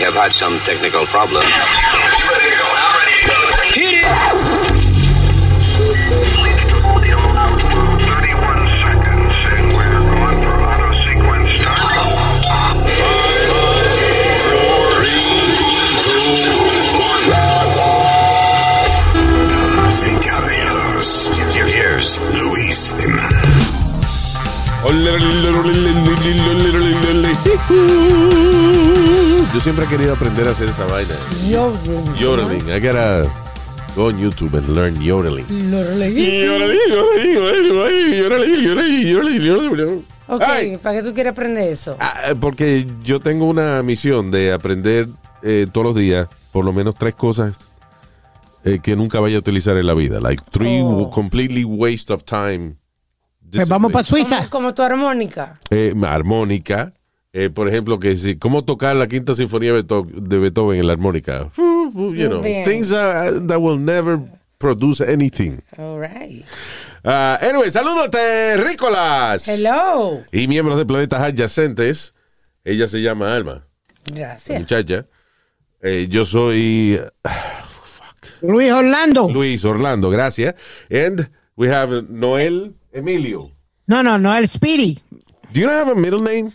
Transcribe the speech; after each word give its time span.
We 0.00 0.06
have 0.06 0.14
had 0.14 0.32
some 0.32 0.58
technical 0.60 1.04
problems. 1.04 1.44
Hit 3.76 4.00
it! 4.00 4.06
Damas 19.50 20.06
y 20.06 20.14
caballeros, 20.24 21.30
here's 21.74 22.18
Luis 22.32 22.94
Jimenez. 22.98 23.60
Yo 29.52 29.60
siempre 29.60 29.84
he 29.84 29.88
querido 29.88 30.12
aprender 30.12 30.46
a 30.46 30.50
hacer 30.52 30.68
esa 30.68 30.84
vaina. 30.86 31.14
Yodeling. 32.16 32.68
I 32.70 32.78
gotta 32.80 33.24
go 33.96 34.06
on 34.08 34.18
YouTube 34.18 34.56
and 34.56 34.68
learn 34.68 35.00
yodeling. 35.02 35.44
Ok, 40.28 40.42
Ay. 40.42 40.76
¿para 40.76 40.96
qué 41.00 41.02
tú 41.08 41.12
quieres 41.12 41.32
aprender 41.32 41.68
eso? 41.72 41.96
Ah, 41.98 42.34
porque 42.40 42.86
yo 43.02 43.18
tengo 43.20 43.46
una 43.46 43.82
misión 43.82 44.30
de 44.30 44.52
aprender 44.52 45.08
eh, 45.42 45.66
todos 45.72 45.88
los 45.88 45.96
días 45.96 46.28
por 46.52 46.64
lo 46.64 46.72
menos 46.72 46.94
tres 46.94 47.16
cosas 47.16 47.68
eh, 48.64 48.78
que 48.80 48.94
nunca 48.94 49.18
vaya 49.18 49.36
a 49.36 49.38
utilizar 49.40 49.76
en 49.76 49.86
la 49.88 49.94
vida. 49.94 50.20
Like 50.20 50.44
three 50.52 50.80
Oh. 50.84 51.10
completely 51.10 51.64
waste 51.64 52.12
of 52.12 52.22
time. 52.22 52.76
Pues 53.52 53.68
vamos 53.68 53.90
para. 53.90 54.06
Suiza. 54.06 54.36
Como, 54.36 54.50
como 54.50 54.74
tu 54.74 54.82
armónica. 54.82 55.58
Eh, 55.70 55.92
armónica. 56.06 56.92
Eh, 57.32 57.48
por 57.48 57.68
ejemplo, 57.68 58.00
que 58.00 58.16
si, 58.16 58.36
cómo 58.36 58.64
tocar 58.64 58.96
la 58.96 59.06
quinta 59.06 59.34
sinfonía 59.34 59.72
de 59.72 59.84
Beetho- 59.84 60.06
de 60.10 60.38
Beethoven 60.38 60.80
en 60.80 60.86
la 60.86 60.94
armónica. 60.94 61.48
You 61.56 62.28
know, 62.28 62.42
things 62.42 62.90
uh, 62.90 63.40
that 63.46 63.58
will 63.60 63.78
never 63.78 64.18
produce 64.58 65.00
anything. 65.00 65.60
All 65.78 66.00
right. 66.00 66.44
Uh, 67.04 67.38
anyway, 67.40 67.70
saludos, 67.70 68.10
terrícolas. 68.10 69.46
Hello. 69.48 70.22
Y 70.32 70.48
miembros 70.48 70.76
de 70.76 70.84
planetas 70.86 71.20
adyacentes. 71.22 72.14
Ella 72.64 72.86
se 72.88 73.00
llama 73.00 73.34
Alma, 73.34 73.64
Gracias. 74.12 74.58
muchacha. 74.58 75.06
Eh, 75.82 76.08
yo 76.10 76.24
soy 76.24 77.00
Luis 78.42 78.70
Orlando. 78.72 79.28
Luis 79.30 79.64
Orlando, 79.64 80.10
gracias. 80.10 80.54
And 80.90 81.30
we 81.56 81.68
have 81.72 82.02
Noel 82.08 82.74
Emilio. 82.92 83.50
No, 83.86 84.02
no, 84.02 84.18
no, 84.18 84.34
el 84.36 84.48
Speedy. 84.48 84.98
Do 85.52 85.60
you 85.60 85.66
not 85.66 85.74
have 85.76 85.88
a 85.92 85.94
middle 85.94 86.20
name? 86.22 86.52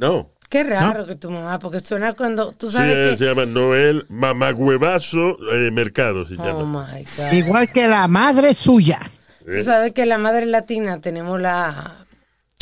No. 0.00 0.30
Qué 0.48 0.64
raro 0.64 1.06
que 1.06 1.14
tu 1.14 1.30
mamá, 1.30 1.58
porque 1.60 1.78
suena 1.78 2.14
cuando 2.14 2.50
tú 2.52 2.70
sabes 2.72 2.96
que. 3.10 3.16
se 3.16 3.26
llama 3.26 3.46
Noel 3.46 4.04
Mamagüevazo 4.08 5.36
eh, 5.52 5.70
Mercado. 5.70 6.26
Se 6.26 6.34
Oh 6.34 6.44
llama. 6.44 6.88
my 6.92 7.04
God. 7.04 7.32
Igual 7.32 7.70
que 7.70 7.86
la 7.86 8.08
madre 8.08 8.54
suya. 8.54 8.98
Tú 9.44 9.62
sabes 9.62 9.92
que 9.92 10.06
la 10.06 10.18
madre 10.18 10.46
latina 10.46 11.00
tenemos 11.00 11.40
la, 11.40 12.04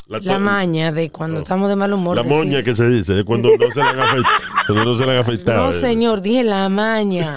La, 0.06 0.38
maña 0.38 0.92
de 0.92 1.10
cuando 1.10 1.38
estamos 1.40 1.68
de 1.70 1.76
mal 1.76 1.92
humor. 1.92 2.16
la 2.16 2.22
decir- 2.22 2.36
moña 2.36 2.62
que 2.62 2.74
se 2.74 2.86
dice, 2.88 3.14
de 3.14 3.24
cuando 3.24 3.48
no 3.50 3.70
se 3.72 3.80
la 3.80 3.90
han 3.90 4.00
afeitado. 4.00 4.34
cuando 4.66 4.84
no 4.84 4.94
se 4.98 5.06
la 5.06 5.12
han 5.12 5.18
afeitado. 5.18 5.62
No, 5.64 5.70
eh. 5.70 5.72
señor, 5.72 6.20
dije 6.20 6.44
la 6.44 6.68
maña. 6.68 7.36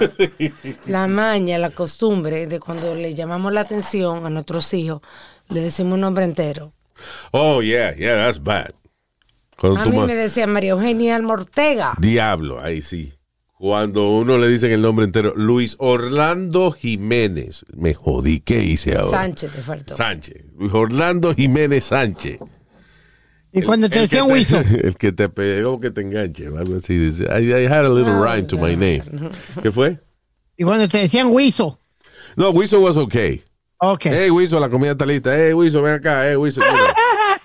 la 0.88 1.08
maña, 1.08 1.58
la 1.60 1.70
costumbre 1.70 2.48
de 2.48 2.60
cuando 2.60 2.94
le 2.96 3.14
llamamos 3.14 3.54
la 3.54 3.62
atención 3.62 4.26
a 4.26 4.30
nuestros 4.30 4.74
hijos, 4.74 5.02
le 5.50 5.62
decimos 5.62 5.94
un 5.94 6.02
nombre 6.02 6.26
entero. 6.26 6.74
Oh, 7.32 7.62
yeah, 7.62 7.96
yeah, 7.96 8.16
that's 8.16 8.42
bad. 8.42 8.72
Cuando 9.62 9.80
A 9.80 9.84
tú 9.84 9.92
mí 9.92 9.98
ma- 9.98 10.08
me 10.08 10.16
decía 10.16 10.48
María 10.48 10.72
Eugenia 10.72 11.16
Alma 11.16 11.34
Ortega. 11.34 11.94
Diablo, 12.00 12.60
ahí 12.64 12.82
sí. 12.82 13.14
Cuando 13.60 14.10
uno 14.10 14.40
le 14.40 14.48
dicen 14.48 14.72
el 14.72 14.82
nombre 14.82 15.06
entero, 15.06 15.34
Luis 15.36 15.76
Orlando 15.78 16.72
Jiménez. 16.72 17.64
Me 17.76 17.94
jodí, 17.94 18.40
¿qué 18.40 18.64
hice 18.64 18.98
ahora? 18.98 19.20
Sánchez 19.20 19.52
te 19.52 19.62
faltó. 19.62 19.96
Sánchez. 19.96 20.46
Luis 20.58 20.74
Orlando 20.74 21.36
Jiménez 21.36 21.84
Sánchez. 21.84 22.40
Y 23.54 23.62
cuando 23.62 23.88
te 23.88 24.00
decían 24.00 24.32
Wiso. 24.32 24.60
El 24.82 24.96
que 24.96 25.12
te 25.12 25.30
pegó, 25.30 25.80
que 25.80 25.92
te 25.92 26.02
enganche, 26.02 26.50
o 26.50 26.58
algo 26.58 26.78
así. 26.78 26.98
Dice, 26.98 27.26
I, 27.26 27.52
I 27.52 27.66
had 27.68 27.86
a 27.86 27.90
little 27.90 28.16
rhyme 28.16 28.48
to 28.48 28.58
my 28.58 28.76
no. 28.76 28.80
name. 28.80 29.04
¿Qué 29.62 29.72
fue? 29.72 30.00
Y 30.58 30.64
cuando 30.64 30.88
te 30.88 30.98
decían 30.98 31.28
Wiso. 31.28 31.78
No, 32.36 32.50
Wiso 32.50 32.80
was 32.80 32.98
okay. 32.98 33.44
Ok. 33.78 34.06
Hey, 34.06 34.32
Wiso, 34.32 34.60
la 34.60 34.70
comida 34.70 34.92
está 34.94 35.06
lista. 35.06 35.36
Hey, 35.38 35.54
Wiso, 35.54 35.84
ven 35.84 35.96
acá. 35.96 36.28
Hey, 36.28 36.36
Wiso. 36.36 36.62
mira. 36.62 36.96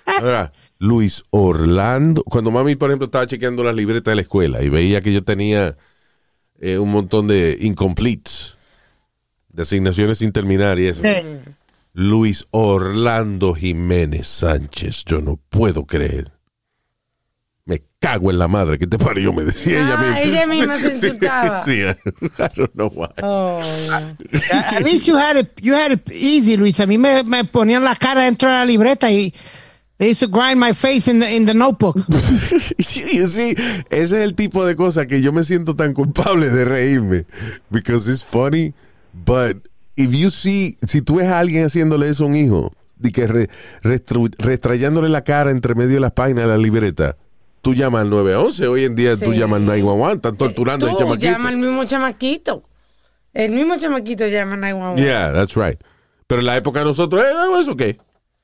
Ahora, 0.19 0.51
Luis 0.79 1.23
Orlando. 1.31 2.23
Cuando 2.23 2.51
mami, 2.51 2.75
por 2.75 2.89
ejemplo, 2.89 3.05
estaba 3.05 3.25
chequeando 3.27 3.63
las 3.63 3.75
libretas 3.75 4.11
de 4.11 4.15
la 4.15 4.21
escuela 4.21 4.61
y 4.63 4.69
veía 4.69 5.01
que 5.01 5.11
yo 5.13 5.23
tenía 5.23 5.75
eh, 6.59 6.77
un 6.77 6.91
montón 6.91 7.27
de 7.27 7.57
incompletes, 7.61 8.55
de 9.49 9.61
asignaciones 9.63 10.19
sin 10.19 10.31
terminar 10.31 10.77
y 10.79 10.87
eso. 10.87 11.01
Luis 11.93 12.45
Orlando 12.51 13.53
Jiménez 13.55 14.27
Sánchez. 14.27 15.03
Yo 15.05 15.19
no 15.21 15.39
puedo 15.49 15.85
creer. 15.85 16.31
Me 17.65 17.81
cago 17.99 18.29
en 18.31 18.37
la 18.39 18.47
madre 18.47 18.77
que 18.77 18.87
te 18.87 18.97
parió, 18.97 19.33
me 19.33 19.43
decía 19.43 19.79
ella 19.81 19.95
Ah, 19.97 20.01
misma. 20.03 20.21
ella 20.21 20.47
misma 20.47 20.75
se 20.77 20.87
insultaba. 20.93 21.65
sí, 21.65 21.71
I 21.81 21.95
don't 22.55 22.71
know 22.75 22.87
why. 22.93 23.09
Oh, 23.23 23.59
yeah. 24.31 24.77
At 24.77 24.83
least 24.83 25.05
you 25.07 25.17
had 25.17 25.37
it, 25.37 25.49
you 25.61 25.73
had 25.73 25.91
it 25.91 26.09
easy, 26.11 26.55
Luis. 26.55 26.79
A 26.79 26.85
mí 26.85 26.97
me, 26.97 27.23
me 27.23 27.43
ponían 27.43 27.83
la 27.83 27.95
cara 27.95 28.21
dentro 28.23 28.47
de 28.47 28.55
la 28.55 28.63
libreta 28.65 29.11
y 29.11 29.33
they 29.97 30.09
used 30.09 30.19
to 30.21 30.27
grind 30.27 30.59
my 30.59 30.73
face 30.73 31.07
in 31.07 31.19
the, 31.19 31.29
in 31.35 31.45
the 31.45 31.53
notebook. 31.53 31.97
Sí, 32.79 33.27
sí, 33.27 33.55
ese 33.89 33.89
es 33.89 34.11
el 34.13 34.35
tipo 34.35 34.65
de 34.65 34.75
cosa 34.75 35.05
que 35.07 35.21
yo 35.21 35.31
me 35.31 35.43
siento 35.43 35.75
tan 35.75 35.93
culpable 35.93 36.49
de 36.49 36.65
reírme. 36.65 37.25
Because 37.69 38.07
it's 38.11 38.23
funny, 38.23 38.73
but 39.13 39.57
if 39.95 40.11
you 40.13 40.29
see, 40.29 40.77
si 40.87 41.01
tú 41.01 41.15
ves 41.15 41.27
a 41.27 41.39
alguien 41.39 41.65
haciéndole 41.65 42.07
eso 42.09 42.25
a 42.25 42.27
un 42.27 42.35
hijo, 42.35 42.71
de 42.97 43.11
que 43.11 43.27
re- 43.27 43.49
restru- 43.83 44.33
restrayándole 44.39 45.09
la 45.09 45.23
cara 45.23 45.51
entre 45.51 45.75
medio 45.75 45.95
de 45.95 45.99
las 45.99 46.11
páginas 46.13 46.45
de 46.45 46.49
la 46.49 46.57
libreta, 46.57 47.15
tú 47.61 47.73
llamas 47.73 48.01
al 48.03 48.09
911. 48.09 48.67
Hoy 48.67 48.83
en 48.85 48.95
día 48.95 49.15
tú 49.17 49.33
llamas 49.33 49.57
al 49.61 49.65
911, 49.65 50.15
están 50.15 50.37
torturando 50.37 50.87
a 50.87 50.91
Tú 50.91 50.97
chamaquito. 50.97 51.31
llama 51.31 51.49
al 51.49 51.57
mismo 51.57 51.83
chamaquito. 51.85 52.63
El 53.33 53.51
mismo 53.51 53.77
chamaquito 53.77 54.25
llama 54.27 54.53
a 54.53 54.57
911. 54.57 55.03
Yeah, 55.03 55.31
that's 55.33 55.55
right. 55.55 55.79
Pero 56.27 56.41
en 56.41 56.47
la 56.47 56.57
época 56.57 56.79
de 56.79 56.85
nosotros, 56.85 57.23
eh, 57.23 57.61
eso 57.61 57.71
okay. 57.73 57.97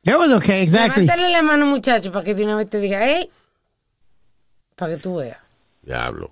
That 0.03 0.18
was 0.19 0.31
okay, 0.34 0.62
exactly. 0.64 1.06
Levántale 1.06 1.31
la 1.31 1.41
mano, 1.44 1.66
muchacho, 1.66 2.12
para 2.12 2.25
que 2.25 2.36
de 2.36 2.44
una 2.44 2.56
vez 2.56 2.69
te 2.69 2.80
diga, 2.80 3.00
hey, 3.06 3.30
para 4.75 4.96
que 4.96 5.02
tú 5.02 5.16
veas. 5.18 5.38
Diablo. 5.81 6.31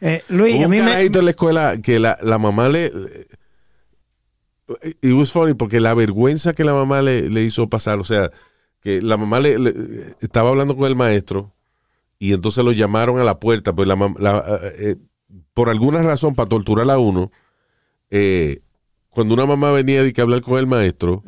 Eh, 0.00 0.22
Luis, 0.28 0.54
Hubo 0.56 0.62
a 0.62 0.66
un 0.66 0.70
mí 0.70 0.78
me, 0.80 0.86
carajito 0.86 1.18
en 1.18 1.24
la 1.26 1.30
escuela 1.32 1.78
que 1.82 1.98
la, 1.98 2.18
la 2.22 2.38
mamá 2.38 2.68
le. 2.68 2.90
It 5.02 5.12
was 5.12 5.32
funny 5.32 5.54
porque 5.54 5.80
la 5.80 5.94
vergüenza 5.94 6.52
que 6.52 6.62
la 6.64 6.72
mamá 6.72 7.02
le, 7.02 7.28
le 7.28 7.42
hizo 7.42 7.68
pasar, 7.68 7.98
o 7.98 8.04
sea, 8.04 8.30
que 8.80 9.02
la 9.02 9.16
mamá 9.16 9.40
le, 9.40 9.58
le- 9.58 9.74
estaba 10.20 10.50
hablando 10.50 10.76
con 10.76 10.86
el 10.86 10.94
maestro 10.94 11.52
y 12.20 12.32
entonces 12.32 12.64
lo 12.64 12.70
llamaron 12.72 13.18
a 13.18 13.24
la 13.24 13.40
puerta, 13.40 13.72
pues 13.74 13.88
la, 13.88 13.96
la- 14.18 14.60
eh, 14.78 14.96
por 15.54 15.68
alguna 15.70 16.02
razón, 16.02 16.34
para 16.36 16.48
torturar 16.48 16.88
a 16.88 16.98
uno, 16.98 17.32
eh, 18.10 18.60
cuando 19.10 19.34
una 19.34 19.44
mamá 19.44 19.72
venía 19.72 20.02
de 20.04 20.12
que 20.12 20.20
hablar 20.20 20.40
con 20.40 20.56
el 20.56 20.68
maestro, 20.68 21.24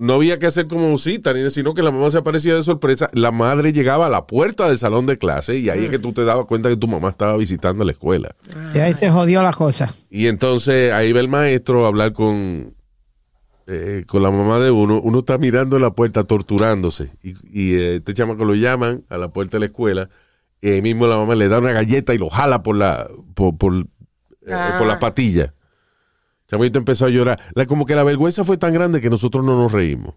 no 0.00 0.14
había 0.14 0.38
que 0.38 0.46
hacer 0.46 0.66
como 0.66 0.96
cita, 0.98 1.32
ni- 1.34 1.50
sino 1.50 1.74
que 1.74 1.82
la 1.82 1.90
mamá 1.90 2.10
se 2.10 2.18
aparecía 2.18 2.54
de 2.54 2.62
sorpresa. 2.62 3.10
La 3.12 3.30
madre 3.30 3.72
llegaba 3.72 4.06
a 4.06 4.08
la 4.10 4.26
puerta 4.26 4.66
del 4.68 4.78
salón 4.78 5.06
de 5.06 5.18
clase 5.18 5.58
y 5.58 5.68
ahí 5.68 5.84
es 5.84 5.90
que 5.90 5.98
tú 5.98 6.12
te 6.12 6.24
dabas 6.24 6.46
cuenta 6.46 6.68
que 6.70 6.76
tu 6.76 6.88
mamá 6.88 7.10
estaba 7.10 7.36
visitando 7.36 7.84
la 7.84 7.92
escuela. 7.92 8.34
y 8.74 8.78
ahí 8.78 8.94
se 8.94 9.10
jodió 9.10 9.42
la 9.42 9.52
cosa. 9.52 9.94
Y 10.08 10.26
entonces 10.26 10.92
ahí 10.92 11.12
va 11.12 11.20
el 11.20 11.28
maestro 11.28 11.84
a 11.84 11.88
hablar 11.88 12.12
con, 12.14 12.74
eh, 13.66 14.04
con 14.06 14.22
la 14.22 14.30
mamá 14.30 14.58
de 14.58 14.70
uno. 14.70 15.00
Uno 15.00 15.18
está 15.20 15.38
mirando 15.38 15.76
en 15.76 15.82
la 15.82 15.90
puerta 15.92 16.24
torturándose. 16.24 17.10
Y, 17.22 17.34
y, 17.52 17.74
eh, 17.74 17.96
este 17.96 18.14
chamaco 18.14 18.44
lo 18.44 18.54
llaman 18.54 19.04
a 19.10 19.18
la 19.18 19.28
puerta 19.28 19.56
de 19.56 19.60
la 19.60 19.66
escuela. 19.66 20.08
Y 20.62 20.70
ahí 20.70 20.82
mismo 20.82 21.06
la 21.06 21.16
mamá 21.16 21.34
le 21.34 21.48
da 21.48 21.58
una 21.58 21.72
galleta 21.72 22.14
y 22.14 22.18
lo 22.18 22.28
jala 22.28 22.62
por 22.62 22.76
la, 22.76 23.06
por, 23.34 23.56
por, 23.56 23.74
eh, 24.46 24.52
Ah. 24.52 24.76
por 24.78 24.86
la 24.86 24.98
patilla. 24.98 25.54
El 26.50 26.58
chamito 26.58 26.78
empezó 26.78 27.06
a 27.06 27.10
llorar. 27.10 27.40
La, 27.54 27.64
como 27.64 27.86
que 27.86 27.94
la 27.94 28.02
vergüenza 28.02 28.42
fue 28.42 28.56
tan 28.56 28.74
grande 28.74 29.00
que 29.00 29.08
nosotros 29.08 29.44
no 29.44 29.56
nos 29.56 29.70
reímos. 29.70 30.14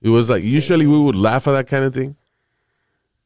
It 0.00 0.08
was 0.08 0.30
like, 0.30 0.46
usually 0.46 0.86
we 0.86 0.96
would 0.96 1.14
laugh 1.14 1.46
at 1.46 1.52
that 1.54 1.66
kind 1.68 1.84
of 1.84 1.92
thing. 1.92 2.14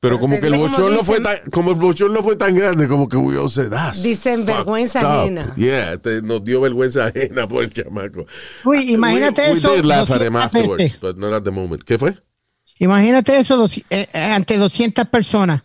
Pero 0.00 0.18
como 0.18 0.38
que 0.38 0.46
el 0.46 0.54
bochorno 0.54 1.02
fue 1.02 1.20
tan, 1.20 1.38
como 1.50 1.70
el 1.72 1.76
bochorno 1.76 2.22
fue 2.22 2.36
tan 2.36 2.54
grande, 2.54 2.86
como 2.86 3.08
que 3.08 3.16
we 3.16 3.36
all 3.36 3.50
said, 3.50 3.70
"That's 3.70 4.02
Dicen 4.02 4.44
vergüenza 4.44 5.00
up". 5.00 5.22
ajena. 5.22 5.54
Yeah, 5.56 5.98
te- 5.98 6.22
nos 6.22 6.44
dio 6.44 6.60
vergüenza 6.60 7.06
ajena 7.06 7.48
por 7.48 7.64
el 7.64 7.72
chamaco. 7.72 8.26
Luis, 8.64 8.88
imagínate 8.90 9.42
we, 9.42 9.58
eso. 9.58 9.70
We 9.70 9.76
did 9.76 9.84
laugh 9.84 10.10
at 10.10 10.22
him 10.22 10.34
200 10.34 10.44
afterwards, 10.44 10.78
veces. 10.78 11.00
but 11.00 11.16
not 11.16 11.32
at 11.32 11.42
the 11.42 11.50
moment. 11.50 11.82
¿Qué 11.82 11.98
fue? 11.98 12.16
Imagínate 12.78 13.40
eso 13.40 13.68
eh, 13.90 14.08
eh, 14.12 14.22
ante 14.22 14.56
200 14.56 15.08
personas. 15.08 15.62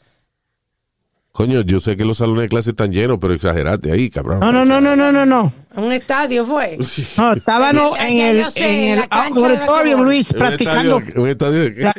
Coño, 1.34 1.62
yo 1.62 1.80
sé 1.80 1.98
que 1.98 2.06
los 2.06 2.20
salones 2.20 2.44
de 2.44 2.50
clase 2.50 2.70
están 2.70 2.92
llenos, 2.94 3.18
pero 3.20 3.34
exagerate 3.34 3.92
ahí, 3.92 4.08
cabrón. 4.12 4.40
No, 4.40 4.52
no, 4.52 4.64
no, 4.66 4.80
no, 4.80 4.96
no, 4.96 5.12
no, 5.12 5.26
no. 5.26 5.52
Un 5.76 5.92
estadio 5.92 6.46
fue. 6.46 6.78
No, 7.18 7.34
estábamos 7.34 7.98
en 8.02 8.20
el, 8.20 8.46
en 8.56 9.00
el 9.00 9.10
basquetbol. 9.10 10.04
Luis, 10.06 10.30
Un 10.30 10.38
practicando. 10.38 11.00
estadio- 11.00 11.22
un 11.24 11.28
estadio 11.30 11.60
de- 11.64 11.72
La- 11.82 11.94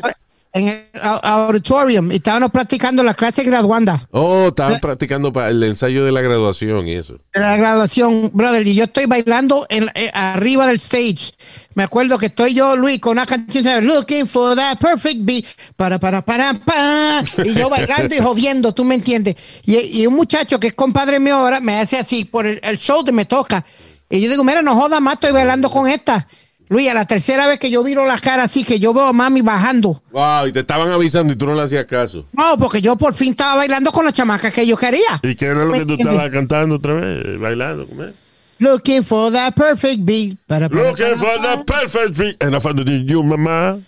en 0.57 0.69
el 0.69 1.01
au- 1.03 1.21
auditorium 1.23 2.13
y 2.13 2.17
estábamos 2.17 2.51
practicando 2.53 3.03
la 3.03 3.13
clase 3.15 3.43
graduanda 3.43 4.07
Oh, 4.13 4.47
estaban 4.49 4.79
practicando 4.81 5.33
para 5.33 5.51
el 5.51 5.61
ensayo 5.65 6.05
de 6.05 6.13
la 6.13 6.21
graduación 6.21 6.87
y 6.87 6.95
eso. 6.95 7.15
de 7.35 7.41
la 7.41 7.57
graduación, 7.57 8.31
brother, 8.33 8.65
y 8.67 8.75
yo 8.77 8.85
estoy 8.85 9.07
bailando 9.07 9.67
en, 9.69 9.91
eh, 9.97 10.11
arriba 10.15 10.67
del 10.69 10.77
stage. 10.77 11.33
Me 11.75 11.83
acuerdo 11.83 12.19
que 12.19 12.27
estoy 12.27 12.55
yo, 12.55 12.77
Luis, 12.77 13.01
con 13.01 13.13
una 13.13 13.27
canción, 13.27 13.65
¿sabes? 13.65 13.85
Looking 13.85 14.29
for 14.29 14.55
that 14.55 14.79
perfect 14.79 15.19
beat, 15.23 15.45
para, 15.77 15.99
para, 15.99 16.23
para, 16.23 16.55
para, 16.55 17.25
y 17.45 17.53
yo 17.55 17.69
bailando 17.69 18.15
y 18.15 18.19
jodiendo, 18.21 18.73
tú 18.73 18.85
me 18.85 18.95
entiendes. 18.95 19.35
Y, 19.65 20.03
y 20.03 20.07
un 20.07 20.15
muchacho 20.15 20.61
que 20.61 20.69
es 20.69 20.75
compadre 20.75 21.19
mío 21.19 21.35
ahora 21.35 21.59
me 21.59 21.81
hace 21.81 21.99
así, 21.99 22.25
por 22.25 22.47
el, 22.47 22.61
el 22.63 22.79
shoulder 22.79 23.13
me 23.13 23.25
toca. 23.25 23.65
Y 24.09 24.21
yo 24.21 24.31
digo, 24.31 24.45
mira, 24.45 24.63
no 24.63 24.77
joda 24.77 25.01
más, 25.01 25.15
estoy 25.15 25.33
bailando 25.33 25.69
con 25.69 25.89
esta. 25.91 26.29
Luis, 26.69 26.89
a 26.89 26.95
la 26.95 27.05
tercera 27.05 27.47
vez 27.47 27.59
que 27.59 27.71
yo 27.71 27.85
viro 27.85 28.07
la 28.07 28.19
cara 28.19 28.45
así, 28.45 28.65
que 28.65 28.79
yo 28.81 28.95
veo 28.95 29.05
a 29.05 29.13
mami 29.13 29.43
bajando. 29.43 30.03
Wow, 30.13 30.47
y 30.49 30.53
te 30.53 30.61
estaban 30.61 30.91
avisando 30.91 31.33
y 31.33 31.37
tú 31.37 31.47
no 31.47 31.55
le 31.55 31.63
hacías 31.63 31.85
caso. 31.87 32.25
No, 32.33 32.57
porque 32.59 32.81
yo 32.81 32.97
por 32.97 33.15
fin 33.15 33.33
estaba 33.33 33.57
bailando 33.57 33.93
con 33.93 34.05
la 34.05 34.13
chamaca 34.13 34.51
que 34.51 34.67
yo 34.67 34.77
quería. 34.77 35.21
¿Y 35.23 35.35
qué 35.35 35.47
era 35.47 35.65
lo 35.65 35.73
que 35.73 35.85
tú 35.85 35.95
estabas 35.95 36.31
cantando 36.31 36.77
otra 36.77 36.95
vez? 36.95 37.39
Bailando, 37.39 37.87
¿cómo 37.87 38.05
es? 38.05 38.15
Looking 38.59 39.03
for 39.05 39.33
that 39.33 39.55
perfect 39.55 40.05
beat. 40.05 40.39
Para, 40.47 40.69
para, 40.69 40.91
Looking 40.91 41.17
for 41.17 41.41
the 41.41 41.65
perfect 41.65 42.17
beach. 42.17 42.37
And 42.41 42.55
I 42.55 42.61
found 42.61 42.81
it 42.81 42.89
in 42.89 43.07
you, 43.07 43.23
mamá. 43.23 43.83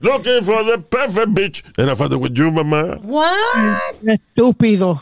Looking 0.00 0.40
for 0.42 0.64
the 0.64 0.78
perfect 0.78 1.34
beach. 1.34 1.62
And 1.76 1.90
I 1.90 1.94
found 1.94 2.12
it 2.12 2.20
with 2.20 2.36
you, 2.36 2.50
mamá. 2.50 3.00
What? 3.02 4.02
Estúpido. 4.04 5.00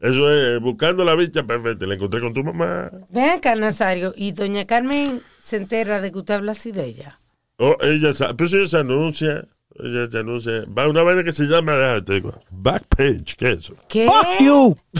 Eso 0.00 0.30
es, 0.32 0.60
buscando 0.60 1.04
la 1.04 1.14
bicha 1.16 1.42
perfecta. 1.44 1.86
La 1.86 1.94
encontré 1.94 2.20
con 2.20 2.32
tu 2.32 2.44
mamá. 2.44 2.90
Ven 3.10 3.30
acá, 3.30 3.54
Nazario. 3.56 4.14
Y 4.16 4.32
doña 4.32 4.64
Carmen 4.66 5.20
se 5.40 5.56
entera 5.56 6.00
de 6.00 6.12
que 6.12 6.18
usted 6.18 6.34
habla 6.34 6.52
así 6.52 6.70
de 6.72 6.84
ella. 6.84 7.20
Oh, 7.58 7.76
ella 7.80 8.12
sabe. 8.12 8.34
Pero 8.34 8.50
ella 8.58 8.66
se 8.68 8.76
anuncia. 8.78 9.44
Ella 9.80 10.08
se 10.10 10.18
anuncia. 10.18 10.64
Va 10.66 10.84
a 10.84 10.88
una 10.88 11.02
vaina 11.02 11.24
que 11.24 11.32
se 11.32 11.44
llama, 11.44 11.72
déjate, 11.76 12.02
te 12.02 12.12
digo, 12.14 12.34
Backpage. 12.50 13.34
¿Qué 13.36 13.52
es 13.52 13.58
eso? 13.60 13.74
¿Qué? 13.88 14.06
Fuck 14.06 14.40
you, 14.40 14.76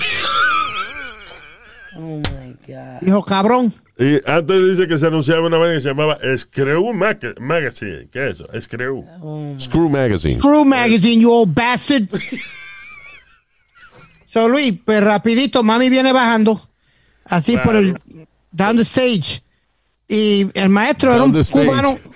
Oh 1.97 2.19
my 2.19 2.55
God. 2.67 3.03
hijo 3.07 3.25
cabrón. 3.25 3.73
Y 3.99 4.21
antes 4.31 4.69
dice 4.69 4.87
que 4.87 4.99
se 4.99 5.07
anunciaba 5.07 5.47
una 5.47 5.59
vaina 5.59 5.75
que 5.75 5.81
se 5.81 5.89
llamaba 5.89 6.19
Screw 6.37 6.93
Mac- 6.95 7.39
Magazine. 7.41 8.09
¿Qué 8.13 8.29
es 8.31 8.41
eso? 8.41 8.61
Screw. 8.61 9.05
Screw 9.59 9.89
Magazine. 9.89 10.39
Crew 10.39 10.65
Magazine, 10.65 11.21
you 11.23 11.33
old 11.33 11.53
bastard. 11.55 12.09
So, 14.31 14.47
Luis, 14.49 14.75
pues 14.85 15.03
rapidito, 15.03 15.63
mami 15.63 15.89
viene 15.89 16.13
bajando, 16.13 16.61
así 17.25 17.57
por 17.59 17.77
el, 17.77 17.99
down 18.53 18.77
the 18.77 18.83
stage. 18.83 19.43
Y 20.07 20.51
el 20.55 20.69
maestro 20.69 21.11
era 21.11 21.19
Down 21.21 21.31
un 21.31 21.35
the 21.35 21.41
stage. 21.41 21.67
cubano. 21.67 21.99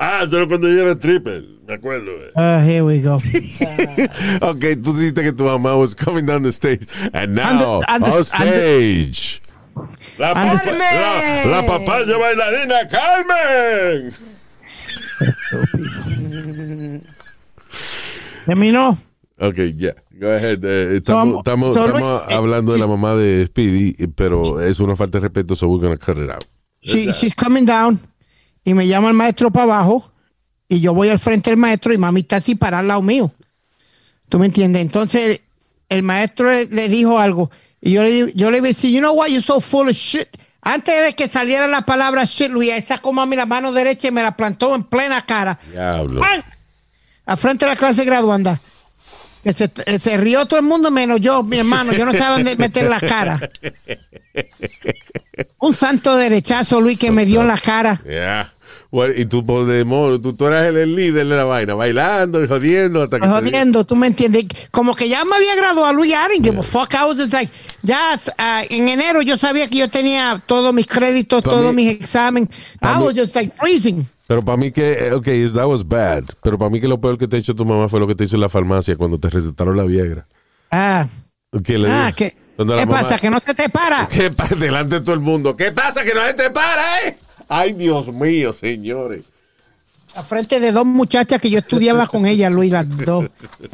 Ah, 0.00 0.22
eso 0.24 0.36
era 0.36 0.46
cuando 0.46 0.68
yo 0.68 0.80
era 0.82 0.92
stripper. 0.92 1.42
Me 1.66 1.74
acuerdo. 1.74 2.12
eh. 2.24 2.30
Ah, 2.36 2.60
here 2.64 2.82
we 2.82 3.00
go. 3.00 3.16
Ok, 4.42 4.64
tú 4.80 4.92
dijiste 4.96 5.24
que 5.24 5.32
tu 5.32 5.42
mamá 5.42 5.74
was 5.76 5.92
coming 5.92 6.24
down 6.24 6.44
the 6.44 6.52
stage. 6.52 6.86
And 7.12 7.34
now, 7.34 7.42
And 7.44 7.58
the- 7.58 7.84
and 7.88 8.04
the- 8.04 8.12
on 8.12 8.24
stage. 8.24 9.42
La, 10.18 10.34
papa- 10.34 10.70
la, 10.72 11.44
la 11.46 11.62
papaya 11.66 12.16
bailarina 12.16 12.86
Carmen. 12.88 14.12
Terminó. 18.46 18.96
Ok, 19.40 19.56
ya. 19.76 19.94
Go 20.18 20.30
ahead. 20.32 20.64
Eh, 20.64 20.96
estamos 20.96 21.26
Vamos. 21.26 21.38
estamos- 21.38 21.74
So, 21.76 21.86
estamos 21.86 22.00
Luis, 22.02 22.22
eh, 22.30 22.34
hablando 22.34 22.72
de 22.72 22.78
la 22.78 22.86
mamá 22.86 23.14
de 23.14 23.46
Speedy, 23.46 23.94
eh, 23.98 24.08
pero 24.14 24.60
es 24.60 24.80
una 24.80 24.96
falta 24.96 25.18
de 25.18 25.22
respeto, 25.22 25.54
so 25.54 25.68
we're 25.68 25.82
gonna 25.86 25.96
cut 25.96 26.16
it 26.22 26.30
out. 26.30 26.44
She- 26.80 27.12
she's 27.12 27.34
coming 27.34 27.64
down. 27.64 28.00
Y 28.64 28.74
me 28.74 28.86
llama 28.86 29.08
el 29.08 29.14
maestro 29.14 29.50
para 29.50 29.64
abajo. 29.64 30.12
Y 30.68 30.80
yo 30.80 30.92
voy 30.92 31.08
al 31.08 31.18
frente 31.18 31.50
del 31.50 31.58
maestro 31.58 31.92
y 31.94 31.98
mami 31.98 32.20
está 32.20 32.36
así 32.36 32.54
para 32.54 32.80
al 32.80 32.88
lado 32.88 33.00
mío. 33.02 33.32
¿Tú 34.28 34.38
me 34.38 34.46
entiendes? 34.46 34.82
Entonces 34.82 35.40
el 35.88 36.02
maestro 36.02 36.50
le, 36.50 36.66
le 36.66 36.88
dijo 36.88 37.18
algo. 37.18 37.50
Y 37.80 37.92
yo 37.92 38.02
le, 38.02 38.32
yo 38.34 38.50
le 38.50 38.60
dije, 38.60 38.90
you 38.92 38.98
know 38.98 39.14
why 39.14 39.28
you're 39.30 39.42
so 39.42 39.60
full 39.60 39.88
of 39.88 39.94
shit. 39.96 40.28
Antes 40.60 41.02
de 41.06 41.14
que 41.14 41.28
saliera 41.28 41.66
la 41.68 41.82
palabra 41.82 42.24
shit, 42.24 42.50
Luis, 42.50 42.84
sacó 42.84 43.12
mami 43.12 43.36
la 43.36 43.46
mano 43.46 43.72
derecha 43.72 44.08
y 44.08 44.10
me 44.10 44.22
la 44.22 44.36
plantó 44.36 44.74
en 44.74 44.82
plena 44.84 45.24
cara. 45.24 45.58
Diablo. 45.70 46.20
Al 47.24 47.38
frente 47.38 47.64
de 47.64 47.70
la 47.70 47.76
clase 47.76 48.04
graduanda. 48.04 48.60
Que 49.54 49.70
Se, 49.84 49.98
se 49.98 50.16
rió 50.16 50.46
todo 50.46 50.60
el 50.60 50.66
mundo 50.66 50.90
menos 50.90 51.20
yo, 51.20 51.42
mi 51.42 51.58
hermano. 51.58 51.92
Yo 51.92 52.04
no 52.04 52.12
sabía 52.12 52.30
dónde 52.30 52.56
meter 52.56 52.86
la 52.86 53.00
cara. 53.00 53.38
Un 55.60 55.74
santo 55.74 56.16
derechazo, 56.16 56.80
Luis, 56.80 56.98
que 56.98 57.10
me 57.10 57.26
dio 57.26 57.40
en 57.40 57.48
la 57.48 57.58
cara. 57.58 58.00
Yeah. 58.04 58.52
Y 58.90 59.26
tú, 59.26 59.44
por 59.44 59.66
demonio, 59.66 60.18
tú, 60.18 60.32
tú 60.32 60.46
eras 60.46 60.64
el, 60.66 60.78
el 60.78 60.96
líder 60.96 61.26
de 61.26 61.36
la 61.36 61.44
vaina, 61.44 61.74
bailando 61.74 62.42
y 62.42 62.48
jodiendo 62.48 63.02
hasta 63.02 63.20
que. 63.20 63.26
Jodiendo, 63.28 63.84
tú 63.84 63.94
me 63.96 64.06
entiendes. 64.06 64.46
Como 64.70 64.94
que 64.96 65.10
ya 65.10 65.26
me 65.26 65.36
había 65.36 65.54
graduado 65.56 65.92
Luis 65.92 66.10
I 66.14 66.32
didn't 66.32 66.44
give 66.46 66.58
a 66.58 66.62
fuck. 66.62 66.94
I 66.94 67.04
was 67.04 67.16
just 67.18 67.32
like, 67.34 67.52
ya 67.82 68.18
ah, 68.38 68.62
en 68.70 68.88
enero 68.88 69.20
yo 69.20 69.36
sabía 69.36 69.68
que 69.68 69.76
yo 69.76 69.90
tenía 69.90 70.42
todos 70.46 70.72
mis 70.72 70.86
créditos, 70.86 71.42
Pa' 71.42 71.50
todos 71.50 71.74
mí- 71.74 71.84
mis 71.84 72.00
exámenes. 72.00 72.48
I 72.80 72.96
mí- 72.98 73.04
was 73.04 73.14
just 73.14 73.34
like 73.34 73.52
freezing. 73.60 74.06
Pero 74.26 74.42
para 74.42 74.56
mí 74.56 74.72
que, 74.72 74.92
eh, 75.08 75.12
ok, 75.12 75.26
that 75.54 75.66
was 75.66 75.86
bad. 75.86 76.24
Pero 76.42 76.56
para 76.58 76.70
mí 76.70 76.80
que 76.80 76.88
lo 76.88 76.98
peor 76.98 77.18
que 77.18 77.28
te 77.28 77.36
ha 77.36 77.38
hecho 77.38 77.54
tu 77.54 77.66
mamá 77.66 77.88
fue 77.90 78.00
lo 78.00 78.06
que 78.06 78.14
te 78.14 78.24
hizo 78.24 78.36
en 78.36 78.40
la 78.40 78.48
farmacia 78.48 78.96
cuando 78.96 79.18
te 79.18 79.28
recetaron 79.28 79.76
la 79.76 79.84
Viagra. 79.84 80.26
Ah, 80.70 81.06
Que 81.62 81.76
le 81.78 81.90
ah 81.90 82.06
dijo- 82.06 82.16
¿qué, 82.16 82.36
¿qué 82.56 82.64
mamá- 82.64 82.86
pasa? 83.02 83.16
Que 83.18 83.28
no 83.28 83.38
se 83.44 83.52
te 83.54 83.68
para. 83.68 84.06
¿Qué 84.10 84.30
pasa? 84.30 84.54
Delante 84.54 84.94
de 84.96 85.00
todo 85.02 85.14
el 85.14 85.20
mundo. 85.20 85.56
¿Qué 85.56 85.72
pasa? 85.72 86.02
Que 86.04 86.14
no 86.14 86.24
se 86.24 86.32
te 86.34 86.50
para, 86.50 87.02
¿eh? 87.06 87.18
Ay, 87.48 87.72
Dios 87.72 88.08
mío, 88.12 88.52
señores. 88.52 89.22
A 90.14 90.22
frente 90.22 90.58
de 90.58 90.72
dos 90.72 90.84
muchachas 90.86 91.40
que 91.40 91.50
yo 91.50 91.58
estudiaba 91.60 92.06
con 92.06 92.26
ellas, 92.26 92.52
Luis, 92.52 92.70
las 92.72 92.88
dos. 92.88 93.26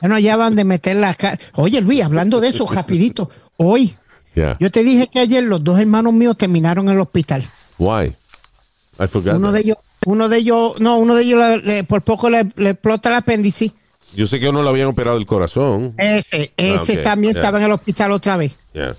Ya 0.03 0.09
no 0.09 0.15
hallaban 0.17 0.55
de 0.57 0.65
meter 0.65 0.97
la 0.97 1.15
cara. 1.15 1.39
Oye, 1.55 1.81
Luis, 1.81 2.03
hablando 2.03 2.41
de 2.41 2.49
eso, 2.49 2.67
rapidito. 2.67 3.31
Hoy, 3.57 3.97
Yeah. 4.35 4.57
yo 4.59 4.69
te 4.69 4.83
dije 4.83 5.07
que 5.07 5.21
ayer 5.21 5.45
los 5.45 5.63
dos 5.63 5.79
hermanos 5.79 6.13
míos 6.13 6.37
terminaron 6.37 6.89
en 6.89 6.95
el 6.95 7.01
hospital. 7.01 7.45
Why? 7.79 8.13
I 8.99 9.07
forgot. 9.07 9.37
Uno 9.37 9.49
that. 9.53 9.55
de 9.55 9.61
ellos, 9.61 9.77
uno 10.07 10.29
de 10.29 10.37
ellos, 10.39 10.81
no, 10.81 10.97
uno 10.97 11.15
de 11.15 11.23
ellos 11.23 11.39
le- 11.39 11.59
le- 11.59 11.85
por 11.85 12.03
poco 12.03 12.29
le, 12.29 12.45
le 12.57 12.71
explota 12.71 13.11
el 13.11 13.15
apéndice. 13.15 13.71
Yo 14.17 14.27
sé 14.27 14.41
que 14.41 14.49
uno 14.49 14.61
le 14.65 14.69
habían 14.69 14.89
operado 14.89 15.17
el 15.19 15.25
corazón. 15.27 15.95
Ese, 15.99 16.53
ese 16.57 16.97
ok, 16.99 17.03
también 17.03 17.37
estaba 17.37 17.59
en 17.59 17.65
el 17.67 17.73
hospital 17.73 18.11
otra 18.11 18.37
vez. 18.37 18.53
Yeah. 18.73 18.97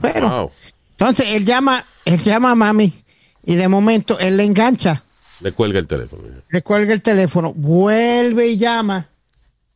Bueno, 0.00 0.28
Wow. 0.30 0.50
entonces 0.92 1.26
él 1.28 1.44
llama, 1.44 1.84
él 2.06 2.22
llama 2.22 2.52
a 2.52 2.54
mami 2.54 2.90
y 3.44 3.56
de 3.56 3.68
momento 3.68 4.18
él 4.18 4.36
le 4.36 4.44
engancha, 4.44 5.02
Le 5.40 5.52
cuelga 5.52 5.78
el 5.78 5.86
teléfono. 5.86 6.22
le 6.48 6.62
cuelga 6.62 6.92
el 6.92 7.02
teléfono, 7.02 7.52
vuelve 7.54 8.48
y 8.48 8.58
llama, 8.58 9.08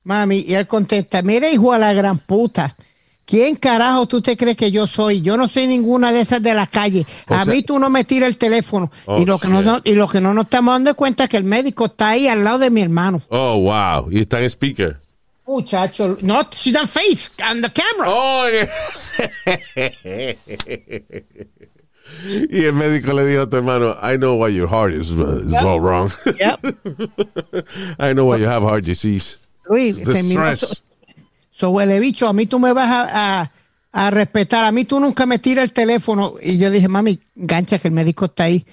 mami, 0.05 0.45
y 0.47 0.55
él 0.55 0.67
contesta, 0.67 1.23
mira 1.23 1.51
hijo 1.51 1.73
a 1.73 1.79
la 1.79 1.93
gran 1.93 2.19
puta, 2.19 2.77
¿quién 3.25 3.57
carajo 3.57 4.07
tú 4.07 4.21
te 4.21 4.37
crees 4.37 4.57
que 4.57 4.71
yo 4.71 4.87
soy? 4.87 5.23
Yo 5.23 5.37
no 5.39 5.49
soy 5.49 5.67
ninguna 5.67 6.13
de 6.13 6.21
esas 6.21 6.43
de 6.43 6.53
la 6.53 6.67
calle. 6.67 7.07
O 7.29 7.35
a 7.35 7.45
sea- 7.45 7.55
mí 7.55 7.63
tú 7.63 7.79
no 7.79 7.89
me 7.89 8.05
tiras 8.05 8.29
el 8.29 8.37
teléfono. 8.37 8.91
Oh, 9.07 9.19
y, 9.19 9.25
lo 9.25 9.39
que 9.39 9.49
no, 9.49 9.81
y 9.83 9.95
lo 9.95 10.09
que 10.09 10.21
no 10.21 10.35
nos 10.35 10.45
estamos 10.45 10.75
dando 10.75 10.95
cuenta 10.95 11.25
es 11.25 11.31
que 11.31 11.39
el 11.39 11.45
médico 11.45 11.87
está 11.87 12.11
ahí 12.11 12.29
al 12.29 12.45
lado 12.45 12.59
de 12.59 12.69
mi 12.71 12.83
hermano. 12.83 13.23
Oh, 13.29 13.59
wow. 13.61 14.11
Y 14.13 14.21
está 14.21 14.41
en 14.41 14.51
speaker. 14.51 15.01
Muchacho, 15.47 16.17
no, 16.23 16.41
she's 16.51 16.75
on 16.75 16.89
face, 16.89 17.31
on 17.51 17.61
the 17.61 17.71
camera. 17.71 18.11
Oh, 18.11 18.47
y 22.51 22.65
el 22.65 22.73
médico 22.75 23.13
le 23.13 23.27
dijo 23.27 23.43
a 23.43 23.49
tu 23.49 23.57
hermano, 23.57 23.97
I 24.03 24.17
know 24.17 24.37
why 24.37 24.55
your 24.55 24.69
heart 24.69 24.93
is, 24.95 25.11
uh, 25.13 25.43
is 25.47 25.55
all 25.55 25.81
wrong. 25.81 26.11
Yep. 26.39 26.77
I 27.99 28.13
know 28.13 28.27
why 28.27 28.39
you 28.39 28.47
have 28.47 28.63
heart 28.63 28.85
disease. 28.85 29.39
Luis, 29.69 29.97
The 30.05 30.23
stress. 30.23 30.83
So, 31.53 31.71
huele 31.71 32.01
bicho, 32.01 32.27
a 32.29 32.33
mí 32.33 32.47
tú 32.47 32.59
me 32.59 32.73
vas 32.73 32.89
a, 32.91 33.41
a- 33.43 33.51
a 33.93 34.11
respetar. 34.11 34.67
A 34.67 34.73
mí 34.73 34.85
tú 34.85 34.99
nunca 35.01 35.25
me 35.25 35.39
tiras 35.39 35.65
el 35.65 35.73
teléfono. 35.73 36.35
Y 36.43 36.59
yo 36.59 36.71
dije, 36.71 36.89
mami, 36.89 37.21
gancha 37.37 37.79
que 37.79 37.89
el 37.89 37.95
médico 37.95 38.25
está 38.27 38.45
ahí. 38.45 38.67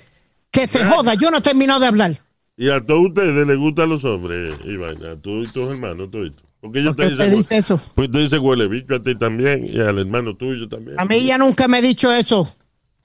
Que 0.50 0.68
se 0.68 0.84
joda, 0.84 1.14
yo 1.14 1.30
no 1.32 1.38
he 1.38 1.42
terminado 1.42 1.80
de 1.80 1.86
hablar. 1.88 2.20
Y 2.58 2.70
a 2.70 2.84
todos 2.86 3.08
ustedes 3.10 3.48
les 3.48 3.58
gustan 3.58 3.90
los 3.90 4.04
hombres, 4.04 4.56
Iván. 4.66 4.98
A 5.06 5.16
tú 5.16 5.42
y 5.44 5.48
tus 5.48 5.70
hermanos, 5.70 6.10
tú 6.12 6.24
y 6.26 6.32
tú. 6.32 6.44
Porque 6.60 6.80
ellos 6.80 6.96
¿Por 6.96 7.06
te 7.06 7.12
qué 7.12 7.18
te 7.18 7.24
dicen. 7.24 7.38
dice 7.40 7.58
eso? 7.58 7.80
Pues 7.96 8.12
te 8.12 8.20
dice 8.20 8.38
huele 8.40 8.68
bicho 8.68 8.96
a 8.96 9.02
ti 9.02 9.16
también 9.18 9.66
y 9.66 9.80
al 9.80 9.98
hermano 10.00 10.36
tuyo 10.36 10.68
también. 10.68 11.00
A 11.00 11.06
mí 11.06 11.16
ella 11.16 11.38
nunca 11.38 11.68
me 11.68 11.78
ha 11.78 11.82
dicho 11.82 12.12
eso. 12.12 12.48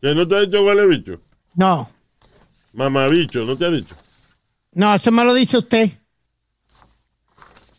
¿Que 0.07 0.15
no 0.15 0.29
te 0.29 0.37
ha 0.37 0.41
dicho 0.43 0.63
huele 0.65 0.87
bicho? 0.87 1.21
No, 1.57 1.91
Mamá 2.73 3.09
bicho, 3.09 3.45
¿no 3.45 3.57
te 3.57 3.65
ha 3.65 3.71
dicho? 3.71 3.97
no, 4.73 4.95
eso 4.95 5.11
me 5.11 5.25
lo 5.25 5.35
dice 5.35 5.59
usted. 5.59 5.91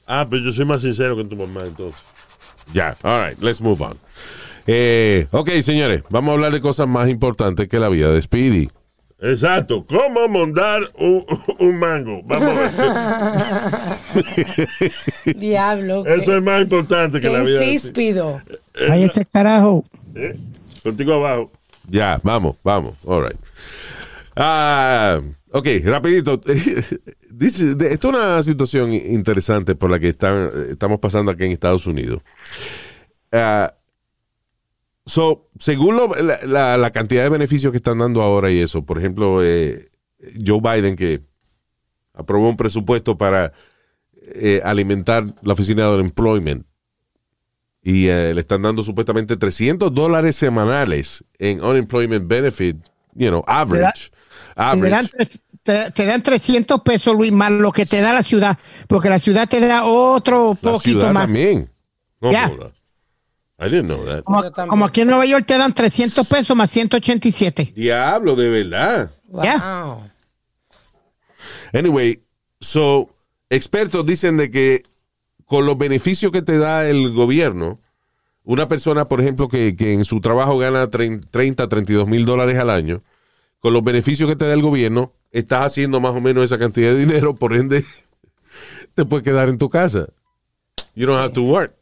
Ah, 0.05 0.27
pero 0.29 0.43
yo 0.43 0.51
soy 0.51 0.65
más 0.65 0.81
sincero 0.81 1.15
que 1.15 1.23
tu 1.23 1.37
mamá 1.37 1.61
entonces. 1.65 2.01
Ya, 2.73 2.97
all 3.03 3.29
right, 3.29 3.39
let's 3.41 3.61
move 3.61 3.81
on. 3.81 3.97
Eh, 4.65 5.25
ok, 5.31 5.51
señores, 5.61 6.03
vamos 6.09 6.31
a 6.31 6.33
hablar 6.33 6.51
de 6.51 6.59
cosas 6.59 6.85
más 6.89 7.07
importantes 7.07 7.69
que 7.69 7.79
la 7.79 7.87
vida 7.87 8.11
de 8.11 8.21
Speedy. 8.21 8.69
Exacto. 9.19 9.85
¿Cómo 9.87 10.27
mondar 10.27 10.81
un, 10.99 11.25
un 11.59 11.79
mango? 11.79 12.23
Vamos 12.25 12.49
a 12.49 12.53
ver. 14.13 14.67
Diablo. 15.37 16.05
Eso 16.05 16.35
es 16.35 16.43
más 16.43 16.61
importante 16.61 17.21
que 17.21 17.29
la 17.29 17.39
vida. 17.39 17.59
de 17.59 17.71
insíspido. 17.71 18.41
Ay, 18.91 19.03
ese 19.03 19.25
carajo. 19.25 19.85
¿Eh? 20.13 20.35
Contigo 20.83 21.13
abajo. 21.13 21.51
Ya, 21.89 22.19
vamos, 22.23 22.57
vamos, 22.63 22.95
all 23.05 23.23
right. 23.23 23.39
Ah, 24.35 25.19
Ok, 25.51 25.65
rapidito. 25.85 26.41
Esta 27.39 27.85
es 27.87 28.03
una 28.03 28.43
situación 28.43 28.93
interesante 28.93 29.75
por 29.75 29.89
la 29.89 29.97
que 29.99 30.09
están, 30.09 30.51
estamos 30.69 30.99
pasando 30.99 31.31
aquí 31.31 31.45
en 31.45 31.51
Estados 31.53 31.87
Unidos. 31.87 32.21
Ah, 33.31 33.73
so, 35.05 35.49
según 35.57 35.95
lo- 35.95 36.13
la, 36.15 36.39
la- 36.45 36.77
la 36.77 36.91
cantidad 36.91 37.23
de 37.23 37.29
beneficios 37.29 37.71
que 37.71 37.77
están 37.77 37.99
dando 37.99 38.21
ahora 38.21 38.51
y 38.51 38.59
eso, 38.59 38.85
por 38.85 38.97
ejemplo, 38.99 39.41
eh, 39.43 39.87
Joe 40.45 40.59
Biden 40.61 40.95
que 40.97 41.21
aprobó 42.13 42.49
un 42.49 42.57
presupuesto 42.57 43.17
para 43.17 43.53
eh, 44.33 44.61
alimentar 44.65 45.23
la 45.43 45.53
oficina 45.53 45.89
de 45.89 46.01
employment 46.01 46.65
y 47.87 48.09
eh, 48.09 48.33
le 48.33 48.41
están 48.41 48.61
dando 48.63 48.83
supuestamente 48.83 49.37
300 49.37 49.93
dólares 49.93 50.35
semanales 50.35 51.23
en 51.39 51.63
unemployment 51.63 52.27
benefit, 52.27 52.75
you 53.13 53.29
know, 53.29 53.41
average. 53.47 54.11
Te 54.57 54.89
dan, 54.89 55.09
te, 55.63 55.91
te 55.91 56.05
dan 56.05 56.21
300 56.21 56.81
pesos, 56.81 57.15
Luis, 57.15 57.31
más 57.31 57.49
lo 57.49 57.71
que 57.71 57.85
te 57.85 58.01
da 58.01 58.11
la 58.11 58.23
ciudad, 58.23 58.57
porque 58.89 59.07
la 59.09 59.19
ciudad 59.19 59.47
te 59.47 59.61
da 59.65 59.85
otro 59.85 60.57
La 60.61 60.71
poquito 60.73 60.99
ciudad 60.99 61.13
más. 61.13 61.23
también. 61.23 61.69
No 62.19 62.31
Yeah. 62.31 62.51
I 63.57 63.69
didn't 63.69 63.85
know 63.85 64.03
that. 64.03 64.23
Como, 64.25 64.51
como 64.51 64.85
aquí 64.85 65.01
en 65.01 65.07
Nueva 65.07 65.25
York 65.25 65.45
te 65.45 65.57
dan 65.57 65.73
300 65.73 66.27
pesos 66.27 66.57
más 66.57 66.69
187. 66.69 67.71
Diablo, 67.73 68.35
de 68.35 68.49
verdad. 68.49 69.11
Wow. 69.29 70.09
Anyway, 71.71 72.21
so, 72.59 73.07
expertos 73.49 74.05
dicen 74.05 74.35
de 74.35 74.51
que 74.51 74.83
con 75.47 75.65
los 75.65 75.77
beneficios 75.77 76.31
que 76.31 76.41
te 76.41 76.57
da 76.57 76.87
el 76.87 77.13
gobierno, 77.13 77.79
una 78.43 78.67
persona, 78.67 79.07
por 79.07 79.21
ejemplo, 79.21 79.47
que, 79.47 79.75
que 79.75 79.93
en 79.93 80.03
su 80.03 80.19
trabajo 80.19 80.57
gana 80.57 80.89
30, 80.89 81.67
32 81.67 82.07
mil 82.07 82.25
dólares 82.25 82.59
al 82.59 82.69
año, 82.69 83.01
con 83.59 83.73
los 83.73 83.81
beneficios 83.81 84.29
que 84.29 84.35
te 84.35 84.45
da 84.45 84.53
el 84.53 84.61
gobierno, 84.61 85.13
estás 85.31 85.65
haciendo 85.65 86.01
más 86.01 86.13
o 86.13 86.21
menos 86.21 86.43
esa 86.43 86.59
cantidad 86.59 86.91
de 86.91 86.99
dinero, 86.99 87.33
por 87.33 87.55
ende, 87.55 87.85
te 88.93 89.05
puedes 89.05 89.23
quedar 89.23 89.47
en 89.47 89.57
tu 89.57 89.69
casa. 89.69 90.07
You 90.95 91.07
don't 91.07 91.19
have 91.19 91.33
to 91.33 91.43
work. 91.43 91.73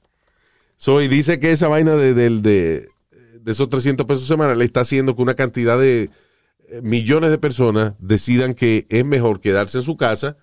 So, 0.77 1.01
y 1.01 1.07
dice 1.07 1.39
que 1.39 1.51
esa 1.51 1.67
vaina 1.67 1.95
de, 1.95 2.13
de, 2.13 2.29
de 2.39 3.51
esos 3.51 3.67
300 3.67 4.05
pesos 4.05 4.27
semanales 4.27 4.65
está 4.65 4.81
haciendo 4.81 5.15
que 5.15 5.23
una 5.23 5.33
cantidad 5.33 5.79
de 5.79 6.11
eh, 6.69 6.81
millones 6.83 7.31
de 7.31 7.39
personas 7.39 7.93
decidan 7.97 8.53
que 8.53 8.85
es 8.89 9.05
mejor 9.05 9.39
quedarse 9.39 9.79
en 9.79 9.83
su 9.83 9.97
casa 9.97 10.37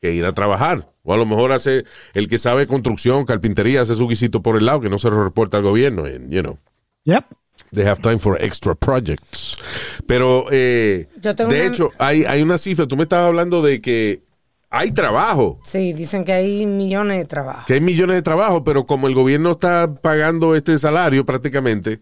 que 0.00 0.12
ir 0.12 0.24
a 0.24 0.32
trabajar. 0.32 0.90
O 1.02 1.12
a 1.14 1.16
lo 1.16 1.26
mejor 1.26 1.52
hace 1.52 1.84
el 2.14 2.28
que 2.28 2.38
sabe 2.38 2.66
construcción, 2.66 3.24
carpintería, 3.24 3.80
hace 3.80 3.94
su 3.94 4.06
guisito 4.08 4.42
por 4.42 4.56
el 4.56 4.66
lado 4.66 4.80
que 4.80 4.90
no 4.90 4.98
se 4.98 5.10
lo 5.10 5.22
reporta 5.24 5.56
al 5.56 5.62
gobierno. 5.62 6.04
And, 6.04 6.30
you 6.30 6.40
know, 6.42 6.58
Yep. 7.04 7.24
they 7.72 7.84
have 7.86 8.00
time 8.00 8.18
for 8.18 8.42
extra 8.42 8.74
projects. 8.74 9.56
Pero, 10.06 10.46
eh, 10.50 11.08
Yo 11.20 11.34
tengo 11.34 11.50
de 11.50 11.60
una- 11.60 11.66
hecho, 11.68 11.90
hay, 11.98 12.24
hay 12.24 12.42
una 12.42 12.58
cifra. 12.58 12.86
Tú 12.86 12.96
me 12.96 13.02
estabas 13.04 13.28
hablando 13.28 13.62
de 13.62 13.80
que 13.80 14.22
hay 14.70 14.92
trabajo, 14.92 15.60
Sí, 15.64 15.92
dicen 15.94 16.24
que 16.24 16.32
hay 16.34 16.66
millones 16.66 17.18
de 17.18 17.24
trabajos. 17.24 17.64
que 17.66 17.74
hay 17.74 17.80
millones 17.80 18.16
de 18.16 18.22
trabajos, 18.22 18.62
pero 18.64 18.84
como 18.86 19.08
el 19.08 19.14
gobierno 19.14 19.52
está 19.52 19.92
pagando 19.94 20.54
este 20.54 20.78
salario 20.78 21.24
prácticamente, 21.24 22.00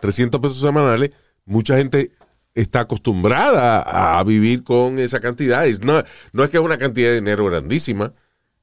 300 0.00 0.40
pesos 0.40 0.60
semanales, 0.60 1.10
mucha 1.44 1.76
gente 1.76 2.10
está 2.56 2.80
acostumbrada 2.80 4.18
a, 4.18 4.24
vivir 4.24 4.64
con 4.64 4.98
esa 4.98 5.20
cantidad. 5.20 5.66
Es- 5.66 5.84
no, 5.84 6.02
no 6.32 6.42
es 6.44 6.50
que 6.50 6.56
es 6.56 6.62
una 6.62 6.78
cantidad 6.78 7.10
de 7.10 7.16
dinero 7.16 7.44
grandísima, 7.46 8.12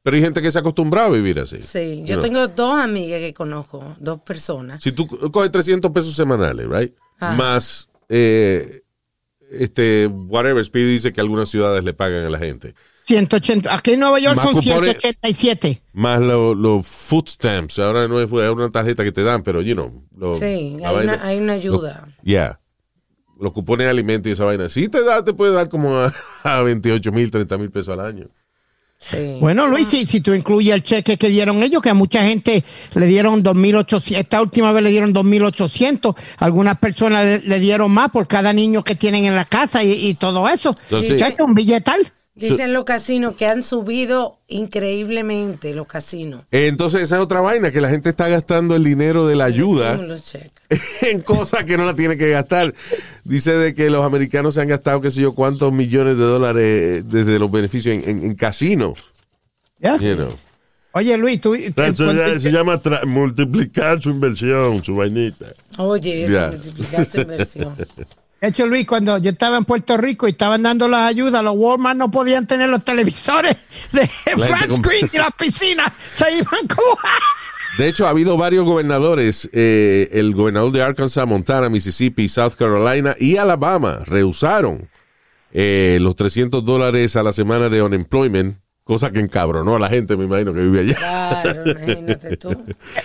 pero 0.01 0.17
hay 0.17 0.23
gente 0.23 0.41
que 0.41 0.51
se 0.51 0.57
ha 0.57 0.62
acostumbrado 0.62 1.13
a 1.13 1.15
vivir 1.15 1.39
así. 1.39 1.62
Sí, 1.62 2.00
You 2.01 2.05
yo 2.07 2.15
know. 2.15 2.21
tengo 2.23 2.47
dos 2.50 2.77
amigas 2.79 3.19
que 3.19 3.33
conozco, 3.33 3.95
dos 4.00 4.19
personas. 4.21 4.83
Si 4.83 4.91
tú 4.91 5.07
coges 5.07 5.51
300 5.51 5.91
pesos 5.91 6.13
semanales, 6.15 6.67
right? 6.67 6.93
Ajá. 7.19 7.35
Más, 7.35 7.88
eh, 8.09 8.81
este, 9.51 10.07
whatever, 10.07 10.63
Speedy 10.65 10.91
dice 10.93 11.13
que 11.13 11.21
algunas 11.21 11.47
ciudades 11.50 11.83
le 11.83 11.93
pagan 11.93 12.25
a 12.25 12.29
la 12.29 12.39
gente. 12.39 12.73
180. 13.05 13.73
Aquí 13.75 13.91
en 13.93 14.00
Nueva 14.00 14.17
York 14.19 14.35
Más 14.38 14.45
son 14.45 14.55
cupones. 14.55 14.97
187. 15.01 15.83
Más 15.93 16.21
los 16.21 16.55
los 16.57 16.88
food 16.88 17.27
stamps. 17.27 17.77
Ahora 17.79 18.07
no 18.07 18.19
es 18.21 18.31
una 18.31 18.71
tarjeta 18.71 19.03
que 19.03 19.12
te 19.12 19.23
dan, 19.23 19.43
pero, 19.43 19.62
you 19.62 19.73
know. 19.75 20.03
lo- 20.17 20.35
Sí, 20.38 20.77
hay 20.83 20.95
una, 21.03 21.23
hay 21.23 21.38
una 21.38 21.53
ayuda. 21.53 22.07
Ya. 22.23 22.59
Los 23.43 23.51
cupones 23.51 23.85
de 23.85 23.91
alimento 23.91 24.29
y 24.29 24.31
esa 24.31 24.45
vaina. 24.45 24.69
Sí 24.69 24.88
te 24.88 25.03
da, 25.03 25.21
te 25.23 25.33
puede 25.33 25.51
dar 25.51 25.67
como 25.67 25.97
a, 25.97 26.13
a 26.43 26.62
28 26.62 27.12
mil, 27.12 27.29
30 27.29 27.57
mil 27.57 27.69
pesos 27.69 27.89
al 27.89 28.00
año. 28.05 28.27
Sí. 28.97 29.35
Bueno, 29.41 29.67
Luis, 29.67 29.89
si, 29.89 30.05
si 30.05 30.21
tú 30.21 30.33
incluyes 30.33 30.73
el 30.73 30.81
cheque 30.81 31.17
que 31.17 31.27
dieron 31.27 31.62
ellos, 31.62 31.81
que 31.81 31.89
a 31.89 31.93
mucha 31.93 32.23
gente 32.23 32.63
le 32.95 33.05
dieron 33.05 33.43
2.800, 33.43 34.15
esta 34.15 34.41
última 34.41 34.71
vez 34.71 34.81
le 34.81 34.91
dieron 34.91 35.13
2.800, 35.13 36.15
algunas 36.38 36.77
personas 36.79 37.25
le, 37.25 37.39
le 37.41 37.59
dieron 37.59 37.91
más 37.91 38.12
por 38.12 38.27
cada 38.29 38.53
niño 38.53 38.81
que 38.81 38.95
tienen 38.95 39.25
en 39.25 39.35
la 39.35 39.43
casa 39.43 39.83
y, 39.83 39.91
y 39.91 40.13
todo 40.13 40.47
eso. 40.47 40.77
Entonces- 40.83 41.19
Chacho, 41.19 41.43
un 41.43 41.53
billetal. 41.53 42.00
Dicen 42.35 42.73
los 42.73 42.83
casinos 42.83 43.35
que 43.35 43.45
han 43.45 43.61
subido 43.61 44.39
increíblemente 44.47 45.73
los 45.75 45.85
casinos. 45.85 46.45
Eh, 46.51 46.67
Entonces, 46.67 47.01
esa 47.03 47.17
es 47.17 47.21
otra 47.21 47.41
vaina, 47.41 47.69
que 47.69 47.79
la 47.79 47.89
gente 47.89 48.09
está 48.09 48.27
gastando 48.27 48.75
el 48.75 48.83
dinero 48.83 49.27
de 49.27 49.35
la 49.35 49.45
ayuda 49.45 49.99
en 51.01 51.21
cosas 51.21 51.63
que 51.63 51.77
no 51.77 51.85
la 51.85 51.93
tiene 51.95 52.17
que 52.17 52.29
gastar. 52.31 52.73
Dice 53.23 53.51
de 53.53 53.75
que 53.75 53.89
los 53.91 54.03
americanos 54.03 54.55
se 54.55 54.61
han 54.61 54.67
gastado, 54.67 54.99
qué 54.99 55.11
sé 55.11 55.21
yo, 55.21 55.33
cuántos 55.33 55.71
millones 55.71 56.17
de 56.17 56.23
dólares 56.23 57.03
desde 57.09 57.37
los 57.37 57.51
beneficios 57.51 57.95
en, 57.95 58.09
en- 58.09 58.23
en 58.25 58.35
casinos. 58.35 59.13
know. 59.79 60.33
Oye, 60.95 61.17
Luis, 61.17 61.39
tú... 61.41 61.55
Eso 61.55 62.13
ya- 62.13 62.39
se 62.39 62.51
llama 62.51 62.81
multiplicar 63.05 64.01
su 64.01 64.09
inversión, 64.09 64.83
su 64.83 64.95
vainita. 64.95 65.47
Oye, 65.77 66.23
eso 66.25 66.33
Ya. 66.33 66.47
multiplicar 66.49 67.05
su 67.05 67.21
inversión. 67.21 67.75
De 68.43 68.50
hecho, 68.50 68.67
Luis, 68.67 68.85
cuando 68.85 69.17
yo 69.19 69.31
estaba 69.31 69.55
en 69.55 69.63
Puerto 69.63 69.95
Rico 69.95 70.27
y 70.27 70.31
estaban 70.31 70.63
dando 70.63 70.89
las 70.89 71.09
ayudas, 71.09 71.41
los 71.45 71.53
Walmart 71.55 71.97
no 71.97 72.12
podían 72.12 72.45
tener 72.45 72.67
los 72.67 72.83
televisores 72.83 73.55
de 73.93 74.01
La 74.35 74.45
flat 74.45 74.69
screen 74.69 75.09
y 75.13 75.17
las 75.17 75.31
piscinas 75.31 75.93
se 76.13 76.29
iban 76.29 76.67
como... 76.67 76.97
De 77.77 77.88
hecho, 77.88 78.05
ha 78.05 78.09
habido 78.09 78.35
varios 78.35 78.65
gobernadores, 78.65 79.50
eh, 79.53 80.09
el 80.12 80.35
gobernador 80.35 80.73
de 80.73 80.81
Arkansas, 80.81 81.25
Montana, 81.25 81.69
Mississippi, 81.69 82.27
South 82.27 82.55
Carolina 82.59 83.15
y 83.17 83.38
Alabama 83.38 84.01
rehusaron 84.05 84.89
eh, 85.53 85.97
los 86.01 86.17
300 86.17 86.65
dólares 86.65 87.15
a 87.15 87.23
la 87.23 87.31
semana 87.31 87.69
de 87.69 87.81
unemployment, 87.81 88.57
cosa 88.83 89.09
que 89.12 89.21
encabronó 89.21 89.77
a 89.77 89.79
la 89.79 89.88
gente, 89.88 90.17
me 90.17 90.25
imagino, 90.25 90.53
que 90.53 90.59
vive 90.59 90.81
allá. 90.81 90.95
Claro, 90.97 91.71
imagínate 91.71 92.35
tú. 92.35 92.50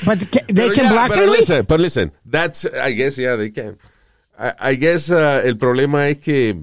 But 0.05 0.19
they 0.33 0.43
Pero 0.53 0.73
can 0.73 0.93
ya, 0.93 1.07
pero 1.09 1.33
listen, 1.33 1.65
but 1.69 1.79
listen, 1.79 2.13
that's, 2.29 2.65
I 2.65 2.93
guess, 2.93 3.17
yeah, 3.17 3.37
they 3.37 3.53
can. 3.53 3.79
I, 4.39 4.73
I 4.73 4.77
guess 4.77 5.11
uh, 5.11 5.41
el 5.45 5.57
problema 5.59 6.09
es 6.09 6.19
que, 6.19 6.57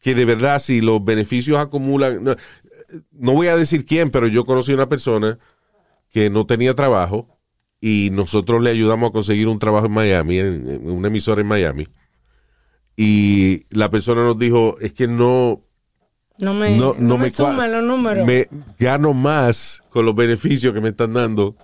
que 0.00 0.14
de 0.14 0.24
verdad, 0.24 0.58
si 0.58 0.80
los 0.80 1.04
beneficios 1.04 1.58
acumulan, 1.58 2.22
no, 2.24 2.34
no 3.12 3.32
voy 3.32 3.46
a 3.48 3.56
decir 3.56 3.84
quién, 3.86 4.10
pero 4.10 4.26
yo 4.26 4.44
conocí 4.44 4.72
una 4.72 4.88
persona 4.88 5.38
que 6.10 6.28
no 6.30 6.44
tenía 6.46 6.74
trabajo 6.74 7.38
y 7.80 8.10
nosotros 8.12 8.62
le 8.62 8.70
ayudamos 8.70 9.10
a 9.10 9.12
conseguir 9.12 9.48
un 9.48 9.58
trabajo 9.58 9.86
en 9.86 9.92
Miami, 9.92 10.38
en, 10.38 10.68
en 10.68 10.90
una 10.90 11.08
emisora 11.08 11.40
en 11.40 11.46
Miami. 11.48 11.86
Y 12.96 13.64
la 13.70 13.90
persona 13.90 14.22
nos 14.24 14.38
dijo, 14.38 14.76
es 14.80 14.92
que 14.92 15.06
no, 15.08 15.62
No 16.38 16.54
me, 16.54 16.76
no, 16.76 16.94
no 16.98 17.16
me, 17.16 17.28
cua- 17.28 17.52
suman 17.52 17.72
los 17.72 17.82
números. 17.82 18.26
Me 18.26 18.48
gano 18.78 19.14
más 19.14 19.82
con 19.90 20.04
los 20.04 20.14
beneficios 20.14 20.74
que 20.74 20.80
me 20.80 20.90
están 20.90 21.12
dando 21.14 21.56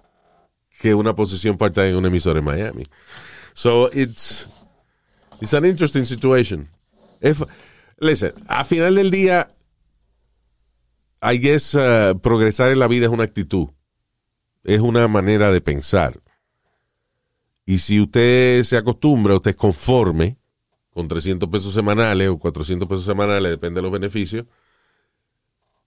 que 0.80 0.94
una 0.94 1.14
posición 1.14 1.56
part-time 1.56 1.90
en 1.90 1.97
una 1.97 2.08
emisora 2.08 2.38
en 2.38 2.44
Miami. 2.44 2.85
So 3.52 3.90
it's 3.92 4.49
it's 5.40 5.54
an 5.54 5.64
interesting 5.64 6.04
situation. 6.04 6.66
If, 7.21 7.42
listen, 7.99 8.33
a 8.49 8.64
final 8.64 8.95
del 8.95 9.11
día, 9.11 9.49
I 11.21 11.38
guess 11.38 11.75
uh, 11.75 12.18
progresar 12.21 12.73
en 12.73 12.78
la 12.78 12.88
vida 12.88 13.07
es 13.07 13.12
una 13.12 13.25
actitud, 13.25 13.68
es 14.64 14.80
una 14.80 15.09
manera 15.09 15.50
de 15.50 15.61
pensar. 15.61 16.21
Y 17.66 17.78
si 17.78 18.00
usted 18.00 18.62
se 18.62 18.76
acostumbra, 18.76 19.35
usted 19.35 19.50
es 19.50 19.57
conforme 19.57 20.38
con 20.90 21.07
300 21.07 21.49
pesos 21.49 21.75
semanales 21.75 22.28
o 22.28 22.38
400 22.38 22.88
pesos 22.88 23.04
semanales, 23.04 23.50
depende 23.50 23.78
de 23.78 23.83
los 23.83 23.92
beneficios, 23.92 24.47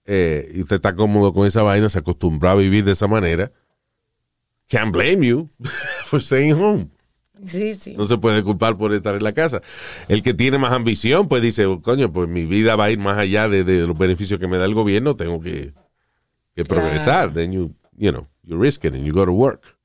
eh, 0.04 0.50
y 0.54 0.62
usted 0.62 0.76
está 0.76 0.94
cómodo 0.94 1.32
con 1.32 1.46
esa 1.46 1.62
vaina, 1.62 1.88
se 1.88 1.98
acostumbra 1.98 2.52
a 2.52 2.54
vivir 2.54 2.84
de 2.84 2.92
esa 2.92 3.08
manera, 3.08 3.52
can't 4.68 4.92
blame 4.92 5.26
you 5.26 5.50
for 6.04 6.20
staying 6.20 6.54
home. 6.54 6.88
Sí, 7.46 7.74
sí. 7.74 7.94
No 7.96 8.04
se 8.04 8.18
puede 8.18 8.42
culpar 8.42 8.76
por 8.76 8.92
estar 8.92 9.14
en 9.16 9.22
la 9.24 9.32
casa. 9.32 9.62
El 10.08 10.22
que 10.22 10.32
tiene 10.34 10.58
más 10.58 10.72
ambición, 10.72 11.26
pues 11.28 11.42
dice, 11.42 11.66
"Oh, 11.66 11.80
coño, 11.80 12.12
pues 12.12 12.28
mi 12.28 12.44
vida 12.44 12.76
va 12.76 12.84
a 12.84 12.90
ir 12.90 12.98
más 12.98 13.18
allá 13.18 13.48
de, 13.48 13.64
de 13.64 13.86
los 13.86 13.96
beneficios 13.98 14.38
que 14.38 14.46
me 14.48 14.58
da 14.58 14.64
el 14.66 14.74
gobierno, 14.74 15.16
tengo 15.16 15.40
que, 15.40 15.72
que 16.54 16.64
Claro. 16.64 16.82
progresar. 16.82 17.32
Then 17.32 17.52
you, 17.52 17.74
you 17.96 18.10
know, 18.12 18.28
you 18.44 18.56
risk 18.60 18.84
it 18.84 18.94
and 18.94 19.04
you 19.04 19.12
go 19.12 19.24
to 19.24 19.32
work. 19.32 19.76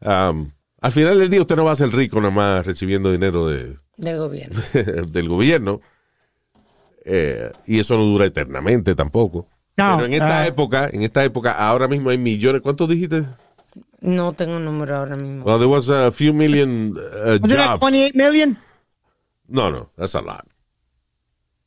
Um, 0.00 0.52
al 0.80 0.92
final 0.92 1.18
del 1.18 1.28
día 1.30 1.40
usted 1.40 1.56
no 1.56 1.64
va 1.64 1.72
a 1.72 1.76
ser 1.76 1.90
rico 1.92 2.20
nada 2.20 2.30
más 2.32 2.66
recibiendo 2.66 3.10
dinero 3.10 3.48
de, 3.48 3.76
Del 3.96 4.18
gobierno. 4.18 4.60
del 5.12 5.28
gobierno. 5.28 5.80
Eh, 7.04 7.50
y 7.66 7.78
eso 7.78 7.96
no 7.96 8.04
dura 8.04 8.26
eternamente 8.26 8.94
tampoco. 8.94 9.48
No, 9.76 9.96
Pero 9.96 10.06
en 10.06 10.12
esta 10.14 10.40
ah. 10.42 10.46
época, 10.46 10.88
en 10.92 11.02
esta 11.02 11.22
época, 11.24 11.52
ahora 11.52 11.86
mismo 11.86 12.10
hay 12.10 12.18
millones. 12.18 12.62
¿Cuántos 12.62 12.88
dijiste? 12.88 13.24
No 14.06 14.32
tengo 14.34 14.56
un 14.56 14.64
número 14.64 14.96
ahora 14.96 15.16
mismo. 15.16 15.44
Well, 15.44 15.58
there 15.58 15.68
was 15.68 15.90
a 15.90 16.10
few 16.12 16.32
million 16.32 16.96
uh, 16.96 17.38
jobs. 17.46 17.80
28 17.80 18.14
million? 18.14 18.56
No, 19.48 19.70
no, 19.70 19.90
that's 19.96 20.14
a 20.14 20.20
lot. 20.22 20.46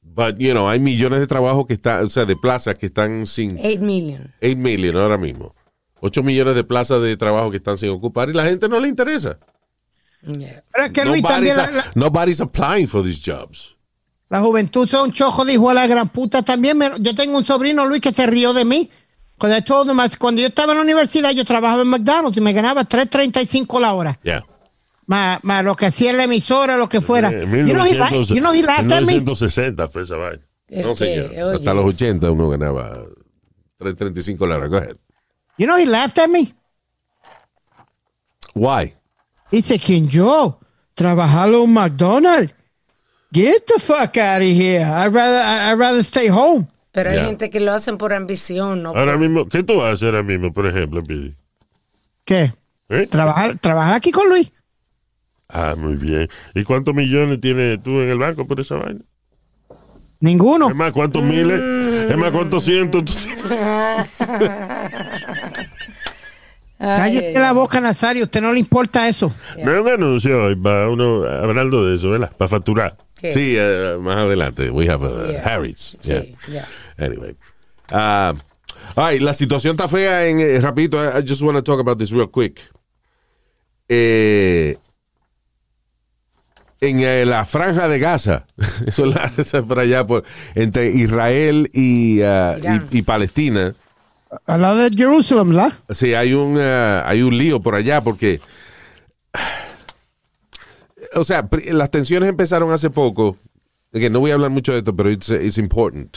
But, 0.01 0.39
you 0.39 0.53
know, 0.53 0.67
hay 0.69 0.79
millones 0.79 1.19
de 1.19 1.27
trabajos 1.27 1.65
que 1.67 1.73
están, 1.75 2.05
o 2.05 2.09
sea, 2.09 2.25
de 2.25 2.35
plazas 2.35 2.75
que 2.75 2.87
están 2.87 3.25
sin 3.27 3.57
8 3.59 3.79
million. 3.81 4.33
8 4.41 4.55
million 4.57 4.95
ahora 4.97 5.17
mismo. 5.17 5.53
8 6.01 6.23
millones 6.23 6.55
de 6.55 6.63
plazas 6.63 7.01
de 7.01 7.15
trabajo 7.17 7.51
que 7.51 7.57
están 7.57 7.77
sin 7.77 7.89
ocupar 7.89 8.29
y 8.29 8.33
la 8.33 8.45
gente 8.45 8.67
no 8.69 8.79
le 8.79 8.87
interesa. 8.87 9.37
Yeah. 10.21 10.63
Pero 10.73 10.85
es 10.85 10.91
que 10.93 11.05
Luis 11.05 11.21
Nobody's, 11.21 11.55
también, 11.55 11.57
la, 11.57 11.63
a- 11.63 11.71
la- 11.71 11.91
nobody's 11.95 12.41
applying 12.41 12.87
for 12.87 13.03
these 13.03 13.19
jobs. 13.21 13.75
la 14.29 14.39
juventud 14.41 14.87
son 14.87 15.11
chojo 15.11 15.43
de 15.43 15.53
hijo 15.53 15.69
a 15.69 15.73
la 15.73 15.87
gran 15.87 16.07
puta 16.09 16.41
también. 16.41 16.77
me- 16.77 16.91
yo 16.99 17.13
tengo 17.15 17.37
un 17.37 17.45
sobrino, 17.45 17.85
Luis, 17.85 18.01
que 18.01 18.11
se 18.13 18.25
rió 18.27 18.53
de 18.53 18.63
mí. 18.65 18.89
Cuando, 19.39 19.57
I 19.57 19.61
told 19.61 19.89
him, 19.89 19.97
cuando 20.19 20.41
yo 20.41 20.47
estaba 20.47 20.73
en 20.73 20.77
la 20.79 20.83
universidad, 20.83 21.31
yo 21.31 21.43
trabajaba 21.45 21.81
en 21.81 21.87
McDonald's 21.87 22.37
y 22.37 22.41
me 22.41 22.53
ganaba 22.53 22.83
3.35 22.83 23.79
la 23.79 23.93
hora. 23.93 24.19
Yeah. 24.21 24.45
Más, 25.07 25.43
más 25.43 25.63
lo 25.63 25.75
que 25.75 25.87
hacía 25.87 26.11
en 26.11 26.17
la 26.17 26.23
emisora, 26.25 26.77
lo 26.77 26.87
que 26.87 27.01
fuera. 27.01 27.29
Eh, 27.29 27.45
you, 27.47 27.73
know 27.73 27.85
he, 27.85 27.95
la- 27.95 28.09
1900 28.11 28.27
you 28.35 28.41
know 28.41 28.53
he 28.53 28.61
laughed 28.61 28.91
at 28.91 29.01
me? 29.01 29.13
1960 29.13 29.87
fue 29.87 30.03
esa 30.03 30.17
vaina. 30.17 30.43
El 30.67 30.85
No, 30.85 30.93
señor. 30.93 31.31
oye, 31.31 31.55
Hasta 31.55 31.73
los 31.73 31.85
80 31.85 32.29
uno 32.31 32.49
ganaba 32.49 33.03
3.35 33.79 34.47
la 34.47 34.57
hora. 34.57 34.67
Go 34.67 34.77
ahead. 34.77 34.97
You 35.57 35.65
know 35.65 35.77
he 35.77 35.85
laughed 35.87 36.19
at 36.19 36.29
me? 36.29 36.53
Why? 38.53 38.93
Dice, 39.51 39.79
¿quién 39.79 40.07
yo? 40.09 40.59
Trabajar 40.93 41.49
en 41.53 41.73
McDonald's. 41.73 42.53
Get 43.31 43.65
the 43.67 43.79
fuck 43.79 44.17
out 44.17 44.41
of 44.41 44.47
here. 44.47 44.83
I'd 44.83 45.13
rather, 45.13 45.37
I- 45.41 45.71
I'd 45.71 45.79
rather 45.79 46.03
stay 46.03 46.27
home. 46.27 46.67
Pero 46.99 47.11
hay 47.11 47.15
Yeah. 47.17 47.25
gente 47.27 47.49
que 47.49 47.59
lo 47.61 47.71
hacen 47.71 47.97
por 47.97 48.13
ambición, 48.13 48.83
¿no? 48.83 48.89
Ahora 48.89 49.15
mismo, 49.17 49.47
¿qué 49.47 49.63
tú 49.63 49.77
vas 49.77 49.89
a 49.89 49.93
hacer 49.93 50.09
ahora 50.09 50.23
mismo, 50.23 50.51
por 50.53 50.67
ejemplo, 50.67 51.01
Pidi? 51.01 51.33
¿Qué? 52.25 52.53
¿Eh? 52.89 53.07
Trabajar, 53.09 53.57
trabajar 53.59 53.93
aquí 53.93 54.11
con 54.11 54.27
Luis. 54.27 54.51
Ah, 55.47 55.75
muy 55.77 55.95
bien. 55.95 56.27
¿Y 56.53 56.63
cuántos 56.63 56.93
millones 56.93 57.39
tienes 57.39 57.81
tú 57.81 58.01
en 58.01 58.09
el 58.09 58.17
banco 58.17 58.45
por 58.45 58.59
esa 58.59 58.75
vaina? 58.75 58.99
Ninguno. 60.19 60.69
Es 60.69 60.75
más, 60.75 60.91
¿cuántos 60.91 61.23
miles? 61.23 61.59
Es 62.11 62.17
más, 62.17 62.31
¿cuántos 62.31 62.65
cientos 62.65 63.05
tú 63.05 63.13
tienes? 63.13 64.09
Cállate 66.77 67.33
la 67.33 67.51
boca, 67.53 67.81
Nazario. 67.81 68.23
usted 68.23 68.41
no 68.41 68.53
le 68.53 68.59
importa 68.59 69.07
eso. 69.09 69.33
No 69.63 69.73
es 69.73 69.81
un 69.81 69.87
anuncio 69.89 70.43
hoy, 70.45 70.55
va 70.55 70.89
uno 70.89 71.25
hablando 71.25 71.85
de 71.85 71.95
eso, 71.95 72.09
¿verdad? 72.09 72.31
Para 72.37 72.47
facturar. 72.47 72.95
¿Qué? 73.19 73.31
Sí, 73.31 73.55
eh, 73.57 73.97
más 73.99 74.17
adelante. 74.17 74.69
We 74.71 74.87
have 74.89 75.03
uh, 75.05 75.31
Yeah. 75.31 75.41
Harry's. 75.43 75.97
Sí, 76.01 76.09
Yeah. 76.11 76.25
yeah. 76.97 77.05
Anyway. 77.05 77.35
Uh, 77.91 78.33
all 78.95 79.11
right, 79.11 79.21
la 79.21 79.33
situación 79.33 79.71
está 79.75 79.87
fea 79.87 80.27
en 80.27 80.39
eh, 80.39 80.59
rapidito. 80.61 80.97
I, 81.03 81.19
I 81.19 81.23
just 81.27 81.41
want 81.41 81.57
to 81.57 81.63
talk 81.63 81.79
about 81.79 81.97
this 81.97 82.11
real 82.11 82.27
quick. 82.29 82.59
Eh, 83.87 84.77
en 86.81 87.01
eh, 87.01 87.25
la 87.25 87.43
franja 87.43 87.87
de 87.89 87.99
Gaza, 87.99 88.45
eso 88.87 89.05
es 89.05 89.51
la- 89.51 89.63
por 89.63 89.79
allá 89.79 90.05
por 90.07 90.23
entre 90.55 90.89
Israel 90.91 91.69
y, 91.73 92.21
uh, 92.21 92.55
y, 92.91 92.99
y 92.99 93.01
Palestina. 93.01 93.75
Al 94.45 94.61
lado 94.61 94.77
de 94.77 94.95
Jerusalén, 94.95 95.49
¿verdad? 95.49 95.73
Sí, 95.89 96.13
hay 96.13 96.33
un, 96.33 96.55
uh, 96.57 97.01
hay 97.03 97.21
un 97.23 97.37
lío 97.37 97.59
por 97.59 97.75
allá 97.75 98.01
porque. 98.01 98.39
O 101.15 101.23
sea, 101.23 101.47
las 101.71 101.91
tensiones 101.91 102.29
empezaron 102.29 102.71
hace 102.71 102.89
poco. 102.89 103.37
Que 103.91 104.09
no 104.09 104.19
voy 104.19 104.31
a 104.31 104.35
hablar 104.35 104.51
mucho 104.51 104.71
de 104.71 104.79
esto, 104.79 104.95
pero 104.95 105.09
it's, 105.11 105.29
it's 105.29 105.57
important. 105.57 106.15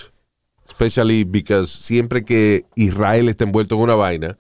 Especially 0.69 1.25
because 1.25 1.71
siempre 1.73 2.25
que 2.25 2.65
Israel 2.77 3.29
está 3.29 3.45
envuelto 3.45 3.75
en 3.77 3.81
una 3.83 3.95
vaina, 3.95 4.37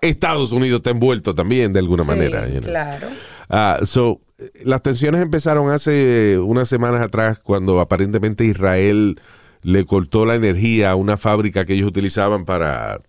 Estados 0.00 0.52
Unidos 0.52 0.78
está 0.78 0.90
envuelto 0.90 1.34
también 1.34 1.72
de 1.72 1.78
alguna 1.78 2.02
Sí, 2.04 2.08
manera. 2.10 2.46
you 2.48 2.60
know. 2.60 2.70
Claro. 2.70 3.08
Ah, 3.48 3.80
so, 3.84 4.20
las 4.64 4.82
tensiones 4.82 5.22
empezaron 5.22 5.70
hace 5.70 6.38
unas 6.38 6.68
semanas 6.68 7.00
atrás 7.02 7.38
cuando 7.38 7.80
aparentemente 7.80 8.44
Israel 8.44 9.18
le 9.62 9.84
cortó 9.86 10.26
la 10.26 10.34
energía 10.34 10.90
a 10.90 10.96
una 10.96 11.16
fábrica 11.16 11.64
que 11.64 11.74
ellos 11.74 11.88
utilizaban 11.88 12.44
para 12.44 13.00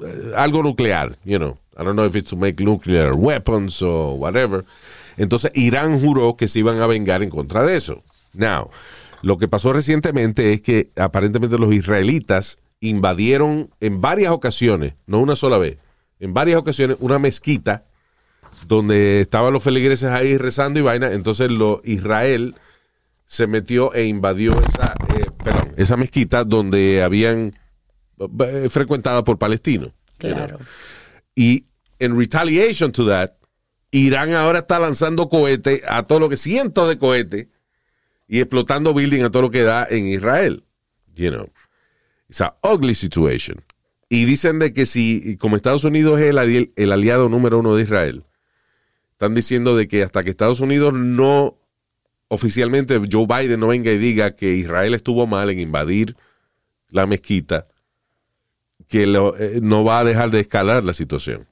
eh, 0.00 0.32
algo 0.36 0.62
nuclear, 0.62 1.18
you 1.24 1.38
know. 1.38 1.58
I 1.76 1.84
don't 1.84 1.94
know 1.94 2.06
if 2.06 2.14
it's 2.16 2.30
to 2.30 2.36
make 2.36 2.62
nuclear 2.62 3.14
weapons 3.14 3.82
or 3.82 4.16
whatever. 4.18 4.64
Entonces 5.18 5.50
Irán 5.54 6.00
juró 6.00 6.36
que 6.36 6.48
se 6.48 6.60
iban 6.60 6.80
a 6.80 6.86
vengar 6.86 7.22
en 7.22 7.30
contra 7.30 7.64
de 7.64 7.76
eso. 7.76 8.02
Now, 8.32 8.70
lo 9.22 9.36
que 9.38 9.48
pasó 9.48 9.72
recientemente 9.72 10.52
es 10.52 10.62
que 10.62 10.90
aparentemente 10.96 11.58
los 11.58 11.74
israelitas 11.74 12.56
invadieron 12.80 13.70
en 13.80 14.00
varias 14.00 14.32
ocasiones, 14.32 14.94
no 15.06 15.18
una 15.18 15.36
sola 15.36 15.58
vez, 15.58 15.78
en 16.20 16.32
varias 16.32 16.58
ocasiones 16.58 16.96
una 17.00 17.18
mezquita 17.18 17.84
donde 18.66 19.20
estaban 19.20 19.52
los 19.52 19.62
feligreses 19.62 20.10
ahí 20.10 20.36
rezando 20.36 20.80
y 20.80 20.82
vaina. 20.82 21.12
Entonces 21.12 21.50
lo, 21.50 21.80
Israel 21.84 22.54
se 23.24 23.46
metió 23.46 23.92
e 23.94 24.06
invadió 24.06 24.60
esa, 24.62 24.94
eh, 25.14 25.26
perdón, 25.42 25.74
esa 25.76 25.96
mezquita 25.96 26.44
donde 26.44 27.02
habían 27.02 27.54
eh, 28.18 28.68
frecuentada 28.70 29.22
por 29.24 29.38
palestinos. 29.38 29.92
you 30.20 30.30
know. 30.30 30.46
Claro. 30.46 30.58
Y 31.34 31.66
en 31.98 32.16
retaliation 32.16 32.90
to 32.92 33.06
that, 33.06 33.37
Irán 33.90 34.34
ahora 34.34 34.60
está 34.60 34.78
lanzando 34.78 35.28
cohetes 35.28 35.80
a 35.88 36.02
todo 36.06 36.20
lo 36.20 36.28
que 36.28 36.36
cientos 36.36 36.88
de 36.88 36.98
cohetes 36.98 37.46
y 38.28 38.40
explotando 38.40 38.92
building 38.92 39.22
a 39.22 39.30
todo 39.30 39.42
lo 39.42 39.50
que 39.50 39.62
da 39.62 39.86
en 39.88 40.06
Israel. 40.06 40.64
You 41.14 41.30
know, 41.30 41.50
it's 42.28 42.40
a 42.42 42.56
ugly 42.62 42.94
situation. 42.94 43.64
Y 44.10 44.24
dicen 44.24 44.58
de 44.58 44.72
que 44.72 44.86
si, 44.86 45.36
como 45.38 45.56
Estados 45.56 45.84
Unidos 45.84 46.20
es 46.20 46.28
el, 46.30 46.38
ali- 46.38 46.72
el 46.76 46.92
aliado 46.92 47.28
número 47.28 47.58
uno 47.58 47.74
de 47.74 47.82
Israel, 47.82 48.24
están 49.12 49.34
diciendo 49.34 49.76
de 49.76 49.88
que 49.88 50.02
hasta 50.02 50.22
que 50.22 50.30
Estados 50.30 50.60
Unidos 50.60 50.92
no 50.94 51.58
oficialmente 52.28 53.00
Joe 53.10 53.26
Biden 53.26 53.58
no 53.60 53.68
venga 53.68 53.90
y 53.90 53.98
diga 53.98 54.36
que 54.36 54.54
Israel 54.54 54.94
estuvo 54.94 55.26
mal 55.26 55.48
en 55.50 55.58
invadir 55.58 56.14
la 56.90 57.06
mezquita, 57.06 57.64
que 58.86 59.06
lo- 59.06 59.36
eh, 59.36 59.60
no 59.62 59.82
va 59.82 60.00
a 60.00 60.04
dejar 60.04 60.30
de 60.30 60.40
escalar 60.40 60.84
la 60.84 60.92
situación. 60.92 61.47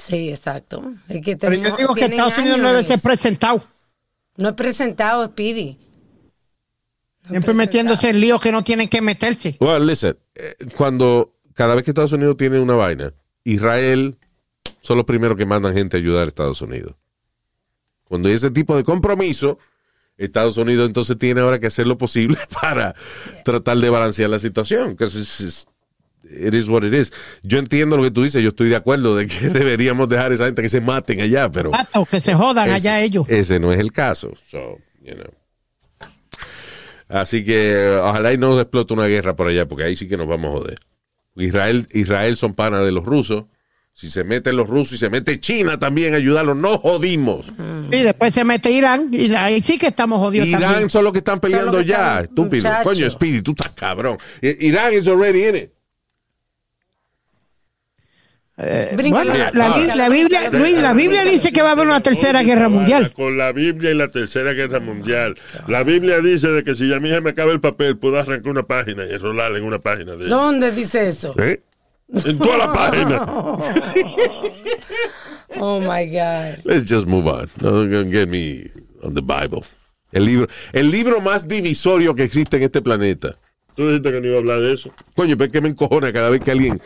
Sí, 0.00 0.30
exacto. 0.30 0.94
Es 1.08 1.20
que 1.22 1.36
Pero 1.36 1.54
yo 1.54 1.76
digo 1.76 1.94
que 1.94 2.06
Estados 2.06 2.38
Unidos 2.38 2.58
no 2.58 2.68
debe 2.68 2.84
ser 2.84 3.00
presentado. 3.00 3.62
No 4.36 4.48
es 4.48 4.54
presentado, 4.54 5.26
Speedy. 5.26 5.78
Siempre 7.28 7.54
metiéndose 7.54 8.10
en 8.10 8.20
líos 8.20 8.40
que 8.40 8.50
no 8.50 8.64
tienen 8.64 8.88
que 8.88 9.02
meterse. 9.02 9.56
Well, 9.60 9.86
listen, 9.86 10.16
eh, 10.34 10.54
cuando 10.76 11.34
cada 11.54 11.74
vez 11.74 11.84
que 11.84 11.90
Estados 11.90 12.12
Unidos 12.12 12.36
tiene 12.36 12.58
una 12.58 12.74
vaina, 12.74 13.12
Israel 13.44 14.18
son 14.80 14.96
los 14.96 15.06
primeros 15.06 15.36
que 15.36 15.44
mandan 15.44 15.74
gente 15.74 15.96
a 15.96 16.00
ayudar 16.00 16.24
a 16.24 16.28
Estados 16.28 16.62
Unidos. 16.62 16.94
Cuando 18.04 18.28
hay 18.28 18.34
ese 18.34 18.50
tipo 18.50 18.74
de 18.76 18.82
compromiso, 18.82 19.58
Estados 20.16 20.56
Unidos 20.56 20.86
entonces 20.86 21.18
tiene 21.18 21.42
ahora 21.42 21.58
que 21.58 21.66
hacer 21.66 21.86
lo 21.86 21.98
posible 21.98 22.38
para 22.60 22.94
tratar 23.44 23.76
de 23.76 23.90
balancear 23.90 24.30
la 24.30 24.38
situación. 24.38 24.96
Que 24.96 25.08
it 26.24 26.54
is 26.54 26.68
what 26.68 26.82
it 26.84 26.92
is. 26.92 27.12
Yo 27.42 27.58
entiendo 27.58 27.96
lo 27.96 28.02
que 28.02 28.10
tú 28.10 28.22
dices, 28.22 28.42
yo 28.42 28.50
estoy 28.50 28.68
de 28.68 28.76
acuerdo 28.76 29.16
de 29.16 29.26
que 29.26 29.48
deberíamos 29.50 30.08
dejar 30.08 30.32
a 30.32 30.34
esa 30.34 30.46
gente 30.46 30.62
que 30.62 30.68
se 30.68 30.80
maten 30.80 31.20
allá, 31.20 31.50
pero 31.50 31.70
que 32.10 32.20
se 32.20 32.34
jodan 32.34 32.66
ese- 32.68 32.74
allá 32.76 33.00
ellos. 33.00 33.28
Ese 33.28 33.58
no 33.60 33.72
es 33.72 33.80
el 33.80 33.92
caso. 33.92 34.32
So, 34.50 34.78
you 35.02 35.14
know. 35.14 35.32
Así 37.08 37.44
que 37.44 37.98
ojalá 38.02 38.32
y 38.32 38.38
no 38.38 38.58
explote 38.60 38.92
una 38.94 39.06
guerra 39.06 39.34
por 39.34 39.48
allá, 39.48 39.66
porque 39.66 39.84
ahí 39.84 39.96
sí 39.96 40.06
que 40.08 40.16
nos 40.16 40.28
vamos 40.28 40.50
a 40.54 40.58
joder. 40.58 40.78
Israel, 41.36 41.86
Israel 41.92 42.36
son 42.36 42.54
panas 42.54 42.84
de 42.84 42.92
los 42.92 43.04
rusos. 43.04 43.46
Si 43.92 44.08
se 44.08 44.22
meten 44.22 44.56
los 44.56 44.68
rusos 44.68 44.92
y 44.94 44.98
se 44.98 45.10
mete 45.10 45.40
China 45.40 45.78
también 45.78 46.14
a 46.14 46.18
ayudarlos, 46.18 46.56
no 46.56 46.78
jodimos. 46.78 47.46
Y 47.90 47.98
después 48.02 48.32
se 48.32 48.44
mete 48.44 48.70
Irán 48.70 49.08
y 49.12 49.34
ahí 49.34 49.60
sí 49.60 49.78
que 49.78 49.88
estamos 49.88 50.20
jodidos 50.20 50.46
Irán 50.46 50.62
también. 50.62 50.90
son 50.90 51.02
los 51.04 51.12
que 51.12 51.18
están 51.18 51.40
peleando 51.40 51.78
que 51.78 51.84
ya, 51.86 52.20
están, 52.20 52.24
estúpido. 52.24 52.68
muchacho. 52.68 52.84
Coño, 52.84 53.10
Speedy, 53.10 53.42
tú 53.42 53.50
estás 53.50 53.70
cabrón. 53.70 54.16
Irán 54.40 54.94
is 54.94 55.08
already 55.08 55.46
in 55.48 55.56
it. 55.56 55.70
Bueno, 59.10 59.32
la, 59.54 59.76
Bi- 59.76 59.86
la 59.94 60.08
Biblia, 60.08 60.50
Luis, 60.50 60.72
la 60.80 60.92
Biblia 60.92 61.22
dice 61.24 61.52
que 61.52 61.62
va 61.62 61.70
a 61.70 61.72
haber 61.72 61.86
una 61.86 62.02
tercera 62.02 62.42
guerra 62.42 62.68
mundial. 62.68 63.12
Con 63.12 63.38
la 63.38 63.52
Biblia 63.52 63.90
y 63.90 63.94
la 63.94 64.08
tercera 64.08 64.52
guerra 64.52 64.80
mundial. 64.80 65.34
La 65.66 65.82
Biblia 65.82 66.20
dice 66.20 66.48
de 66.48 66.62
que 66.62 66.74
si 66.74 66.92
a 66.92 67.00
mí 67.00 67.08
se 67.08 67.20
me 67.20 67.30
acaba 67.30 67.52
el 67.52 67.60
papel, 67.60 67.96
puedo 67.96 68.18
arrancar 68.18 68.50
una 68.50 68.62
página 68.64 69.04
y 69.06 69.12
enrolarla 69.12 69.58
en 69.58 69.64
una 69.64 69.78
página 69.78 70.14
de 70.16 70.26
¿Dónde 70.28 70.72
dice 70.72 71.08
eso? 71.08 71.34
¿Eh? 71.38 71.62
En 72.24 72.38
toda 72.38 72.58
la 72.58 72.72
página. 72.72 73.24
Oh 75.56 75.80
my 75.80 76.06
God. 76.06 76.58
Let's 76.64 76.84
just 76.84 77.06
move 77.06 77.26
on. 77.26 77.48
Don't 77.58 78.10
get 78.12 78.28
me 78.28 78.70
on 79.02 79.14
the 79.14 79.20
Bible. 79.22 79.62
El 80.12 80.24
libro, 80.24 80.46
el 80.72 80.90
libro 80.90 81.20
más 81.20 81.46
divisorio 81.48 82.14
que 82.14 82.24
existe 82.24 82.56
en 82.56 82.64
este 82.64 82.80
planeta. 82.82 83.36
Tú 83.80 83.88
dijiste 83.88 84.12
que 84.12 84.20
no 84.20 84.26
iba 84.26 84.36
a 84.36 84.40
hablar 84.40 84.60
de 84.60 84.74
eso. 84.74 84.92
Coño, 85.14 85.38
pero 85.38 85.46
es 85.46 85.52
que 85.52 85.62
me 85.62 85.70
encojona 85.70 86.12
cada 86.12 86.28
vez 86.28 86.42
que 86.42 86.50
alguien 86.50 86.82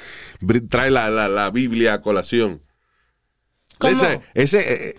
trae 0.68 0.92
la, 0.92 1.10
la- 1.10 1.28
la 1.28 1.50
Biblia 1.50 1.94
a 1.94 2.00
colación. 2.00 2.62
¿Cómo? 3.78 3.92
Ese, 3.92 4.20
ese, 4.34 4.72
eh, 4.90 4.94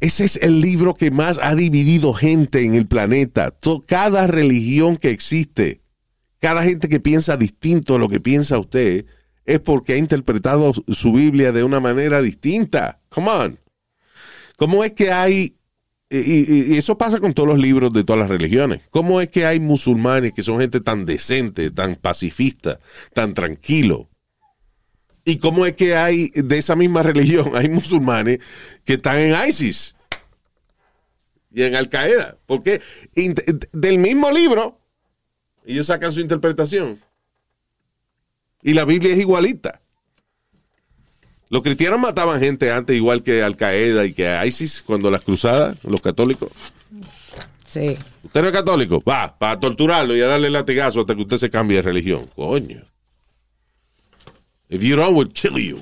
ese 0.00 0.24
es 0.26 0.36
el 0.36 0.60
libro 0.60 0.92
que 0.92 1.10
más 1.10 1.40
ha 1.42 1.54
dividido 1.54 2.12
gente 2.12 2.64
en 2.66 2.74
el 2.74 2.86
planeta. 2.86 3.54
Cada 3.86 4.26
religión 4.26 4.98
que 4.98 5.08
existe, 5.08 5.80
cada 6.38 6.62
gente 6.64 6.90
que 6.90 7.00
piensa 7.00 7.38
distinto 7.38 7.94
a 7.94 7.98
lo 7.98 8.10
que 8.10 8.20
piensa 8.20 8.58
usted, 8.58 9.06
es 9.46 9.60
porque 9.60 9.94
ha 9.94 9.96
interpretado 9.96 10.72
su 10.88 11.12
Biblia 11.14 11.50
de 11.52 11.64
una 11.64 11.80
manera 11.80 12.20
distinta. 12.20 13.00
Come 13.08 13.30
on. 13.30 13.58
¿Cómo 14.58 14.84
es 14.84 14.92
que 14.92 15.12
hay 15.12 15.57
y, 16.10 16.72
y- 16.74 16.78
eso 16.78 16.96
pasa 16.96 17.20
con 17.20 17.32
todos 17.34 17.48
los 17.48 17.58
libros 17.58 17.92
de 17.92 18.02
todas 18.04 18.20
las 18.20 18.30
religiones. 18.30 18.86
¿Cómo 18.90 19.20
es 19.20 19.28
que 19.28 19.44
hay 19.46 19.60
musulmanes 19.60 20.32
que 20.32 20.42
son 20.42 20.58
gente 20.60 20.80
tan 20.80 21.04
decente, 21.04 21.70
tan 21.70 21.96
pacifista, 21.96 22.78
tan 23.12 23.34
tranquilo? 23.34 24.08
¿Y 25.24 25.36
cómo 25.36 25.66
es 25.66 25.74
que 25.74 25.94
hay 25.96 26.30
de 26.34 26.56
esa 26.56 26.74
misma 26.76 27.02
religión, 27.02 27.52
hay 27.54 27.68
musulmanes 27.68 28.38
que 28.84 28.94
están 28.94 29.18
en 29.18 29.36
ISIS 29.48 29.94
y 31.52 31.62
en 31.64 31.74
Al 31.74 31.90
Qaeda? 31.90 32.38
Porque 32.46 32.80
del 33.72 33.98
mismo 33.98 34.30
libro, 34.30 34.80
ellos 35.66 35.86
sacan 35.86 36.12
su 36.12 36.20
interpretación. 36.20 36.98
Y 38.62 38.72
la 38.72 38.86
Biblia 38.86 39.12
es 39.12 39.18
igualita. 39.18 39.82
Los 41.50 41.62
cristianos 41.62 41.98
mataban 41.98 42.40
gente 42.40 42.70
antes, 42.70 42.94
igual 42.94 43.22
que 43.22 43.42
Al 43.42 43.56
Qaeda 43.56 44.04
y 44.04 44.12
que 44.12 44.38
ISIS, 44.46 44.82
cuando 44.82 45.10
las 45.10 45.22
cruzadas, 45.22 45.82
los 45.84 46.00
católicos. 46.00 46.50
Sí. 47.66 47.96
Usted 48.22 48.42
no 48.42 48.48
es 48.48 48.52
católico, 48.52 49.02
va, 49.06 49.38
para 49.38 49.58
torturarlo 49.58 50.16
y 50.16 50.20
a 50.20 50.26
darle 50.26 50.50
latigazo 50.50 51.00
hasta 51.00 51.14
que 51.14 51.22
usted 51.22 51.36
se 51.38 51.50
cambie 51.50 51.76
de 51.76 51.82
religión. 51.82 52.26
Coño. 52.34 52.82
If 54.68 54.82
you 54.82 54.96
don't, 54.96 55.16
we'll 55.16 55.32
kill 55.32 55.56
you. 55.58 55.80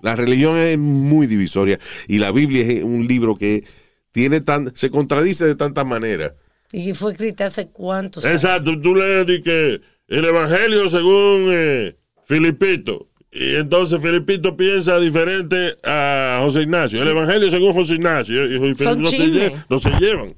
La 0.00 0.16
religión 0.16 0.56
es 0.56 0.78
muy 0.78 1.26
divisoria 1.26 1.78
y 2.08 2.18
la 2.18 2.32
Biblia 2.32 2.64
es 2.64 2.82
un 2.82 3.06
libro 3.06 3.36
que 3.36 3.64
tiene 4.10 4.40
tan, 4.40 4.74
se 4.74 4.90
contradice 4.90 5.46
de 5.46 5.54
tantas 5.54 5.86
maneras. 5.86 6.32
Y 6.72 6.94
fue 6.94 7.12
escrita 7.12 7.46
hace 7.46 7.68
cuántos 7.68 8.24
años. 8.24 8.42
Exacto, 8.42 8.80
tú 8.80 8.94
lees 8.94 9.42
que 9.42 9.80
el 10.08 10.24
evangelio 10.24 10.88
según 10.88 11.48
eh, 11.50 11.96
Filipito. 12.24 13.08
Y 13.32 13.54
entonces 13.56 14.00
Filipito 14.02 14.54
piensa 14.56 14.98
diferente 14.98 15.76
a 15.82 16.40
José 16.42 16.62
Ignacio. 16.62 17.00
El 17.02 17.08
evangelio 17.08 17.50
según 17.50 17.72
José 17.72 17.94
Ignacio. 17.94 18.44
Y, 18.46 18.76
Son 18.76 19.00
no, 19.00 19.08
se 19.08 19.52
no 19.70 19.78
se 19.78 19.90
llevan. 19.98 20.34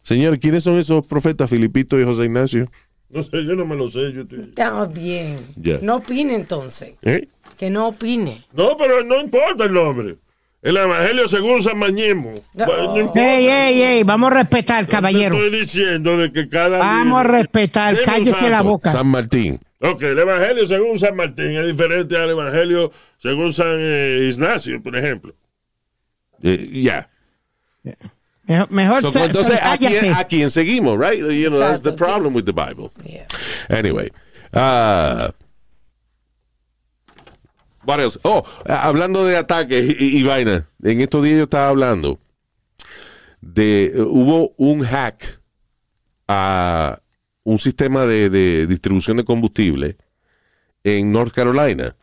Señor, 0.00 0.38
¿quiénes 0.38 0.64
son 0.64 0.78
esos 0.78 1.06
profetas, 1.06 1.50
Filipito 1.50 2.00
y 2.00 2.04
José 2.04 2.24
Ignacio? 2.24 2.70
No 3.10 3.22
sé, 3.22 3.44
yo 3.44 3.54
no 3.56 3.66
me 3.66 3.76
lo 3.76 3.90
sé. 3.90 4.12
Yo 4.14 4.22
estoy- 4.22 4.40
Está 4.40 4.86
bien. 4.86 5.38
No 5.82 5.96
opine 5.96 6.34
entonces. 6.34 6.94
¿Eh? 7.02 7.28
Que 7.58 7.68
no 7.68 7.88
opine. 7.88 8.46
No, 8.54 8.74
pero 8.78 9.04
no 9.04 9.20
importa 9.20 9.64
el 9.64 9.74
nombre. 9.74 10.16
El 10.62 10.76
evangelio 10.76 11.26
según 11.28 11.62
San 11.62 11.78
Mañemo. 11.78 12.34
No. 12.54 12.66
No 12.66 13.00
importa. 13.00 13.36
Ey, 13.36 13.46
ey, 13.48 13.82
ey, 13.82 14.02
vamos 14.04 14.30
a 14.30 14.34
respetar, 14.34 14.86
caballero. 14.86 15.36
Te 15.36 15.44
estoy 15.46 15.60
diciendo 15.60 16.16
de 16.16 16.32
que 16.32 16.48
cada. 16.48 16.78
Vamos 16.78 17.20
a 17.20 17.24
respetar, 17.24 17.96
cállese 18.02 18.48
la 18.48 18.62
boca. 18.62 18.92
San 18.92 19.06
Martín. 19.08 19.58
Ok, 19.82 20.02
el 20.02 20.18
evangelio 20.18 20.66
según 20.66 20.98
San 20.98 21.16
Martín 21.16 21.52
es 21.56 21.66
diferente 21.66 22.16
al 22.16 22.30
evangelio 22.30 22.92
según 23.16 23.52
San 23.52 23.76
eh, 23.78 24.28
Ignacio, 24.30 24.82
por 24.82 24.94
ejemplo. 24.96 25.34
Eh, 26.42 26.68
Ya. 26.70 27.08
Mejor, 28.44 28.70
mejor 28.70 29.00
So, 29.12 29.24
entonces, 29.24 29.58
¿a 29.62 29.76
quién, 29.78 29.92
cállate. 29.92 30.10
a 30.20 30.24
quién 30.24 30.50
seguimos, 30.50 30.98
right? 30.98 31.18
You 31.18 31.48
know, 31.48 31.58
that's 31.60 31.82
the 31.82 31.92
problem 31.92 32.34
with 32.34 32.44
the 32.44 32.52
Bible. 32.52 32.90
Yeah. 33.04 33.26
Anyway. 33.68 34.10
ah, 34.52 35.30
what 37.84 38.00
else? 38.00 38.18
Oh, 38.24 38.42
hablando 38.66 39.24
de 39.24 39.36
ataques 39.36 39.96
y, 39.98 40.18
y 40.18 40.22
vaina. 40.24 40.66
En 40.82 41.00
estos 41.00 41.22
días 41.22 41.36
yo 41.38 41.44
estaba 41.44 41.68
hablando 41.68 42.18
de. 43.40 43.92
hubo 43.96 44.52
un 44.58 44.82
hack 44.84 45.40
a 46.28 46.98
un 47.50 47.58
sistema 47.58 48.06
de, 48.06 48.30
de 48.30 48.66
distribución 48.66 49.16
de 49.16 49.24
combustible 49.24 49.96
en 50.84 51.10
North 51.12 51.32
Carolina. 51.34 51.96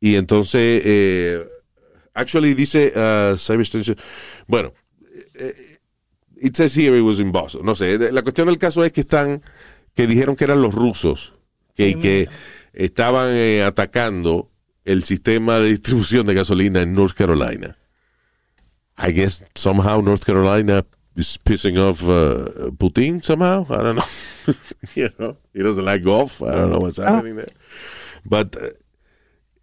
Y 0.00 0.16
entonces. 0.16 0.82
eh, 0.84 1.46
actually 2.14 2.54
dice. 2.54 2.90
cyber 3.38 3.60
extension- 3.64 3.96
bueno. 4.46 4.72
eh, 5.34 5.78
It 6.36 6.56
says 6.56 6.76
here 6.76 6.98
it 6.98 7.02
was 7.02 7.20
in 7.20 7.30
Boston. 7.32 7.64
No 7.64 7.74
sé. 7.74 7.96
La 8.12 8.22
cuestión 8.22 8.48
del 8.48 8.58
caso 8.58 8.84
es 8.84 8.92
que 8.92 9.00
están. 9.02 9.42
Que 9.94 10.06
dijeron 10.06 10.34
que 10.36 10.44
eran 10.44 10.60
los 10.60 10.74
rusos. 10.74 11.32
Que, 11.76 11.98
que 11.98 12.28
estaban 12.72 13.30
eh, 13.34 13.62
atacando 13.62 14.50
el 14.84 15.04
sistema 15.04 15.58
de 15.60 15.70
distribución 15.70 16.26
de 16.26 16.34
gasolina 16.34 16.82
en 16.82 16.92
North 16.92 17.14
Carolina. 17.16 17.78
I 18.98 19.12
guess 19.12 19.44
somehow 19.54 20.02
North 20.02 20.24
Carolina 20.24 20.84
is 21.16 21.38
pissing 21.44 21.78
off 21.78 22.02
uh, 22.08 22.70
Putin 22.76 23.22
somehow. 23.22 23.64
I 23.70 23.82
don't 23.82 23.96
know. 23.96 24.54
you 24.94 25.10
know, 25.18 25.36
he 25.52 25.62
doesn't 25.62 25.84
like 25.84 26.02
golf. 26.02 26.42
I 26.42 26.54
don't 26.54 26.70
know 26.70 26.78
what's 26.80 26.98
happening 26.98 27.36
there. 27.36 27.52
But 28.24 28.56
uh, 28.56 28.70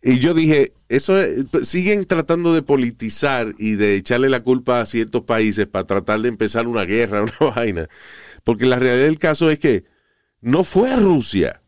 y 0.04 0.20
yo 0.20 0.34
dije, 0.34 0.74
eso 0.90 1.20
es- 1.20 1.46
siguen 1.68 2.06
tratando 2.06 2.54
de 2.54 2.62
politizar 2.64 3.54
y 3.60 3.76
de 3.76 3.96
echarle 3.96 4.30
la 4.30 4.44
culpa 4.44 4.82
a 4.82 4.86
ciertos 4.86 5.24
países 5.24 5.68
para 5.68 5.86
tratar 5.86 6.20
de 6.22 6.30
empezar 6.30 6.68
una 6.68 6.86
guerra, 6.86 7.22
una 7.42 7.52
vaina. 7.54 7.88
Porque 8.44 8.66
la 8.66 8.80
realidad 8.80 9.06
del 9.06 9.20
caso 9.20 9.52
es 9.52 9.60
que 9.60 9.84
no 10.42 10.64
fue 10.64 10.96
Rusia. 10.96 11.62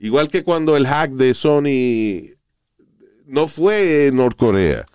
Igual 0.00 0.28
que 0.28 0.42
cuando 0.42 0.76
el 0.76 0.86
hack 0.86 1.12
de 1.12 1.34
Sony 1.34 2.34
no 3.26 3.46
fue 3.46 4.10
Norcorea. 4.12 4.86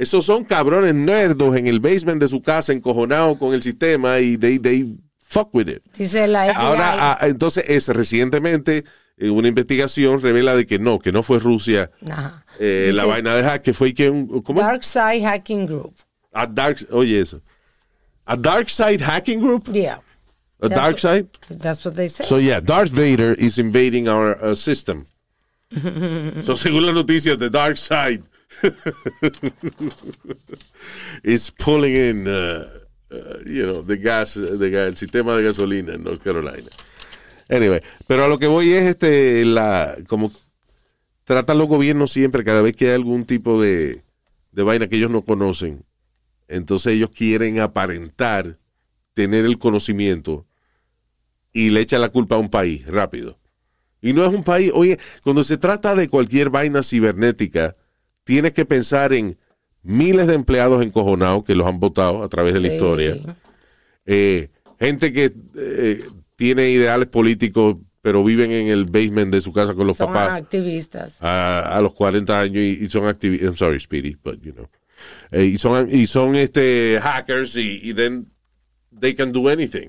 Esos 0.00 0.24
son 0.24 0.44
cabrones 0.44 0.94
nerdos 0.94 1.54
en 1.56 1.66
el 1.66 1.78
basement 1.78 2.22
de 2.22 2.26
su 2.26 2.40
casa 2.40 2.72
encojonados 2.72 3.36
con 3.36 3.52
el 3.52 3.62
sistema 3.62 4.18
y 4.18 4.38
they, 4.38 4.58
they 4.58 4.96
fuck 5.18 5.54
with 5.54 5.68
it. 5.68 5.82
Dice 5.94 6.26
la 6.26 6.46
FBI. 6.46 6.54
Ahora, 6.56 6.94
ah, 6.96 7.18
entonces, 7.20 7.64
es 7.68 7.86
recientemente 7.88 8.86
eh, 9.18 9.28
una 9.28 9.48
investigación 9.48 10.22
revela 10.22 10.56
de 10.56 10.64
que 10.64 10.78
no, 10.78 11.00
que 11.00 11.12
no 11.12 11.22
fue 11.22 11.38
Rusia 11.38 11.90
eh, 12.58 12.84
Dice 12.86 12.96
la 12.96 13.04
vaina 13.04 13.34
de 13.34 13.42
hack, 13.42 13.60
que 13.60 13.74
fue 13.74 13.92
¿cómo? 14.42 14.62
Dark 14.62 14.84
Side 14.84 15.22
Hacking 15.22 15.66
Group. 15.66 15.94
A 16.32 16.46
dark, 16.46 16.78
oye 16.92 17.20
eso. 17.20 17.42
A 18.24 18.36
dark 18.36 18.70
side 18.70 19.02
hacking 19.02 19.40
group? 19.40 19.68
Yeah. 19.70 20.00
A 20.62 20.68
That's 20.68 20.74
dark 20.80 20.92
what- 20.92 21.00
side? 21.00 21.28
That's 21.50 21.84
what 21.84 21.94
they 21.94 22.08
say. 22.08 22.24
So 22.24 22.38
yeah, 22.38 22.60
Darth 22.60 22.90
Vader 22.90 23.34
is 23.34 23.58
invading 23.58 24.08
our 24.08 24.42
uh, 24.42 24.54
system. 24.54 25.04
so 25.70 26.56
según 26.56 26.86
las 26.86 26.94
noticias, 26.94 27.36
the 27.36 27.50
dark 27.50 27.76
side 27.76 28.22
is 31.22 31.50
pulling 31.50 31.94
in, 31.94 32.26
uh, 32.26 32.66
uh, 33.10 33.38
you 33.46 33.64
know, 33.64 33.82
the 33.82 33.96
gas, 33.96 34.34
the 34.34 34.70
gas, 34.70 34.88
el 34.88 34.96
sistema 34.96 35.36
de 35.36 35.44
gasolina 35.44 35.94
en 35.94 36.04
North 36.04 36.22
Carolina. 36.22 36.68
Anyway, 37.48 37.80
pero 38.06 38.24
a 38.24 38.28
lo 38.28 38.38
que 38.38 38.46
voy 38.46 38.72
es 38.72 38.86
este, 38.86 39.44
la, 39.44 39.96
como 40.06 40.30
tratan 41.24 41.58
los 41.58 41.68
gobiernos 41.68 42.12
siempre, 42.12 42.44
cada 42.44 42.62
vez 42.62 42.76
que 42.76 42.88
hay 42.88 42.94
algún 42.94 43.24
tipo 43.24 43.60
de, 43.60 44.02
de 44.52 44.62
vaina 44.62 44.88
que 44.88 44.96
ellos 44.96 45.10
no 45.10 45.22
conocen, 45.22 45.84
entonces 46.48 46.94
ellos 46.94 47.10
quieren 47.10 47.60
aparentar 47.60 48.58
tener 49.14 49.44
el 49.44 49.58
conocimiento 49.58 50.46
y 51.52 51.70
le 51.70 51.80
echan 51.80 52.00
la 52.00 52.10
culpa 52.10 52.36
a 52.36 52.38
un 52.38 52.48
país 52.48 52.86
rápido. 52.86 53.38
Y 54.02 54.12
no 54.12 54.24
es 54.24 54.32
un 54.32 54.44
país, 54.44 54.70
oye, 54.74 54.98
cuando 55.22 55.44
se 55.44 55.58
trata 55.58 55.94
de 55.94 56.08
cualquier 56.08 56.50
vaina 56.50 56.82
cibernética, 56.82 57.76
tienes 58.30 58.52
que 58.52 58.64
pensar 58.64 59.12
en 59.12 59.36
miles 59.82 60.28
de 60.28 60.34
empleados 60.34 60.84
encojonados 60.84 61.42
que 61.42 61.56
los 61.56 61.66
han 61.66 61.80
votado 61.80 62.22
a 62.22 62.28
través 62.28 62.54
de 62.54 62.60
la 62.60 62.68
Sí. 62.68 62.74
historia. 62.74 63.16
Eh, 64.06 64.50
gente 64.78 65.12
que 65.12 65.32
eh, 65.56 66.04
tiene 66.36 66.70
ideales 66.70 67.08
políticos, 67.08 67.76
pero 68.02 68.22
viven 68.22 68.52
en 68.52 68.68
el 68.68 68.84
basement 68.84 69.32
de 69.32 69.40
su 69.40 69.52
casa 69.52 69.74
con 69.74 69.88
los 69.88 69.96
Son 69.96 70.12
papás 70.12 70.42
activistas. 70.42 71.16
a, 71.20 71.76
a 71.76 71.80
los 71.82 71.92
40 71.92 72.38
años 72.40 72.56
y, 72.58 72.84
y 72.84 72.88
son 72.88 73.06
activistas. 73.06 73.48
I'm 73.48 73.56
sorry, 73.56 73.80
Speedy, 73.80 74.16
but 74.22 74.40
you 74.42 74.52
know. 74.52 74.68
Eh, 75.32 75.46
y 75.46 75.58
son, 75.58 75.88
y 75.90 76.06
son 76.06 76.36
este, 76.36 77.00
hackers 77.02 77.56
y, 77.56 77.80
y 77.82 77.94
then 77.94 78.28
they 79.00 79.12
can 79.14 79.32
do 79.32 79.48
anything. 79.48 79.88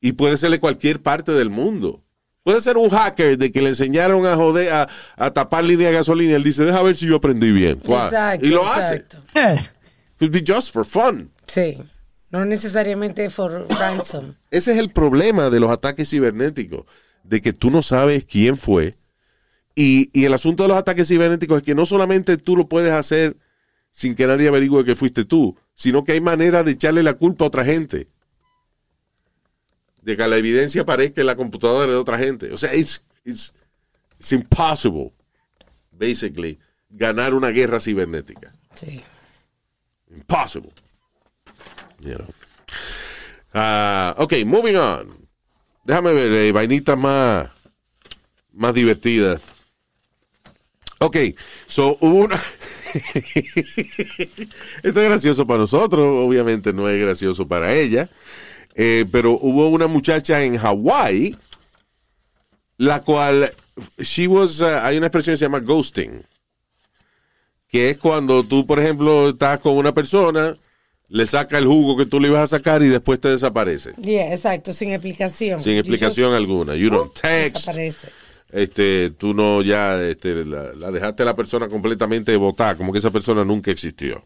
Y 0.00 0.12
puede 0.12 0.36
ser 0.38 0.50
de 0.50 0.58
cualquier 0.58 1.00
parte 1.02 1.30
del 1.32 1.50
mundo. 1.50 2.02
Puede 2.46 2.60
ser 2.60 2.76
un 2.76 2.88
hacker 2.88 3.36
de 3.36 3.50
que 3.50 3.60
le 3.60 3.70
enseñaron 3.70 4.24
a 4.24 4.36
joder, 4.36 4.72
a, 4.72 4.88
a 5.16 5.32
tapar 5.32 5.64
línea 5.64 5.88
de 5.88 5.94
gasolina. 5.94 6.30
y 6.30 6.34
Él 6.36 6.44
dice, 6.44 6.64
deja 6.64 6.80
ver 6.80 6.94
si 6.94 7.04
yo 7.04 7.16
aprendí 7.16 7.50
bien. 7.50 7.80
Exacto. 7.84 8.46
y 8.46 8.50
lo 8.50 8.64
exacto. 8.64 9.18
hace. 9.34 9.54
Eh, 9.54 9.68
Could 10.20 10.30
be 10.30 10.44
just 10.46 10.72
for 10.72 10.84
fun. 10.86 11.32
Sí. 11.48 11.76
No 12.30 12.44
necesariamente 12.44 13.30
for 13.30 13.66
ransom. 13.68 14.34
Ese 14.52 14.70
es 14.70 14.78
el 14.78 14.90
problema 14.92 15.50
de 15.50 15.58
los 15.58 15.72
ataques 15.72 16.08
cibernéticos, 16.08 16.84
de 17.24 17.42
que 17.42 17.52
tú 17.52 17.68
no 17.68 17.82
sabes 17.82 18.24
quién 18.24 18.56
fue. 18.56 18.94
Y, 19.74 20.10
y 20.12 20.24
el 20.24 20.32
asunto 20.32 20.62
de 20.62 20.68
los 20.68 20.78
ataques 20.78 21.08
cibernéticos 21.08 21.58
es 21.58 21.64
que 21.64 21.74
no 21.74 21.84
solamente 21.84 22.36
tú 22.36 22.56
lo 22.56 22.68
puedes 22.68 22.92
hacer 22.92 23.36
sin 23.90 24.14
que 24.14 24.28
nadie 24.28 24.46
averigüe 24.46 24.84
que 24.84 24.94
fuiste 24.94 25.24
tú, 25.24 25.56
sino 25.74 26.04
que 26.04 26.12
hay 26.12 26.20
manera 26.20 26.62
de 26.62 26.70
echarle 26.70 27.02
la 27.02 27.14
culpa 27.14 27.44
a 27.44 27.48
otra 27.48 27.64
gente. 27.64 28.06
De 30.06 30.16
que 30.16 30.28
la 30.28 30.36
evidencia 30.36 30.84
parezca 30.86 31.20
en 31.20 31.26
la 31.26 31.34
computadora 31.34 31.90
de 31.90 31.98
otra 31.98 32.16
gente. 32.16 32.52
O 32.52 32.56
sea, 32.56 32.72
it's, 32.72 33.02
it's, 33.24 33.52
it's 34.20 34.30
impossible, 34.30 35.12
basically, 35.90 36.60
ganar 36.88 37.34
una 37.34 37.48
guerra 37.48 37.80
cibernética. 37.80 38.52
Sí. 38.76 39.02
Impossible. 40.14 40.70
You 41.98 42.14
know. 42.14 42.28
Ah, 43.52 44.14
ok, 44.18 44.44
moving 44.44 44.76
on. 44.76 45.28
Déjame 45.82 46.12
ver, 46.12 46.32
eh, 46.32 46.52
vainitas 46.52 46.96
más, 46.96 47.50
más 48.52 48.74
divertidas. 48.74 49.42
Ok, 51.00 51.16
so 51.66 51.98
hubo 52.00 52.26
una. 52.26 52.36
Esto 54.84 55.00
es 55.00 55.08
gracioso 55.08 55.44
para 55.48 55.58
nosotros, 55.58 56.24
obviamente 56.24 56.72
no 56.72 56.88
es 56.88 57.00
gracioso 57.00 57.48
para 57.48 57.74
ella. 57.74 58.08
Eh, 58.78 59.06
pero 59.10 59.32
hubo 59.32 59.68
una 59.70 59.86
muchacha 59.86 60.44
en 60.44 60.58
Hawái, 60.58 61.34
la 62.76 63.00
cual, 63.00 63.50
she 63.98 64.26
was, 64.28 64.60
uh, 64.60 64.66
hay 64.82 64.98
una 64.98 65.06
expresión 65.06 65.32
que 65.32 65.38
se 65.38 65.44
llama 65.46 65.60
ghosting, 65.60 66.22
que 67.68 67.90
es 67.90 67.98
cuando 67.98 68.44
tú, 68.44 68.66
por 68.66 68.78
ejemplo, 68.78 69.30
estás 69.30 69.60
con 69.60 69.78
una 69.78 69.94
persona, 69.94 70.56
le 71.08 71.26
saca 71.26 71.56
el 71.56 71.66
jugo 71.66 71.96
que 71.96 72.04
tú 72.04 72.20
le 72.20 72.28
ibas 72.28 72.42
a 72.42 72.58
sacar 72.58 72.82
y 72.82 72.88
después 72.88 73.18
te 73.18 73.28
desaparece. 73.28 73.94
Yeah, 73.94 74.34
exacto, 74.34 74.74
sin 74.74 74.92
explicación. 74.92 75.62
Sin 75.62 75.78
explicación 75.78 76.34
alguna. 76.34 76.74
You 76.76 76.90
don't 76.90 77.10
¡Oh! 77.10 77.20
text. 77.20 77.68
Desaparece. 77.68 78.08
Este, 78.52 79.10
tú 79.10 79.32
no 79.32 79.62
ya 79.62 80.00
este, 80.02 80.44
la, 80.44 80.72
la 80.74 80.90
dejaste 80.90 81.22
a 81.22 81.26
la 81.26 81.34
persona 81.34 81.68
completamente 81.68 82.36
botada, 82.36 82.76
como 82.76 82.92
que 82.92 82.98
esa 82.98 83.10
persona 83.10 83.42
nunca 83.42 83.70
existió. 83.70 84.22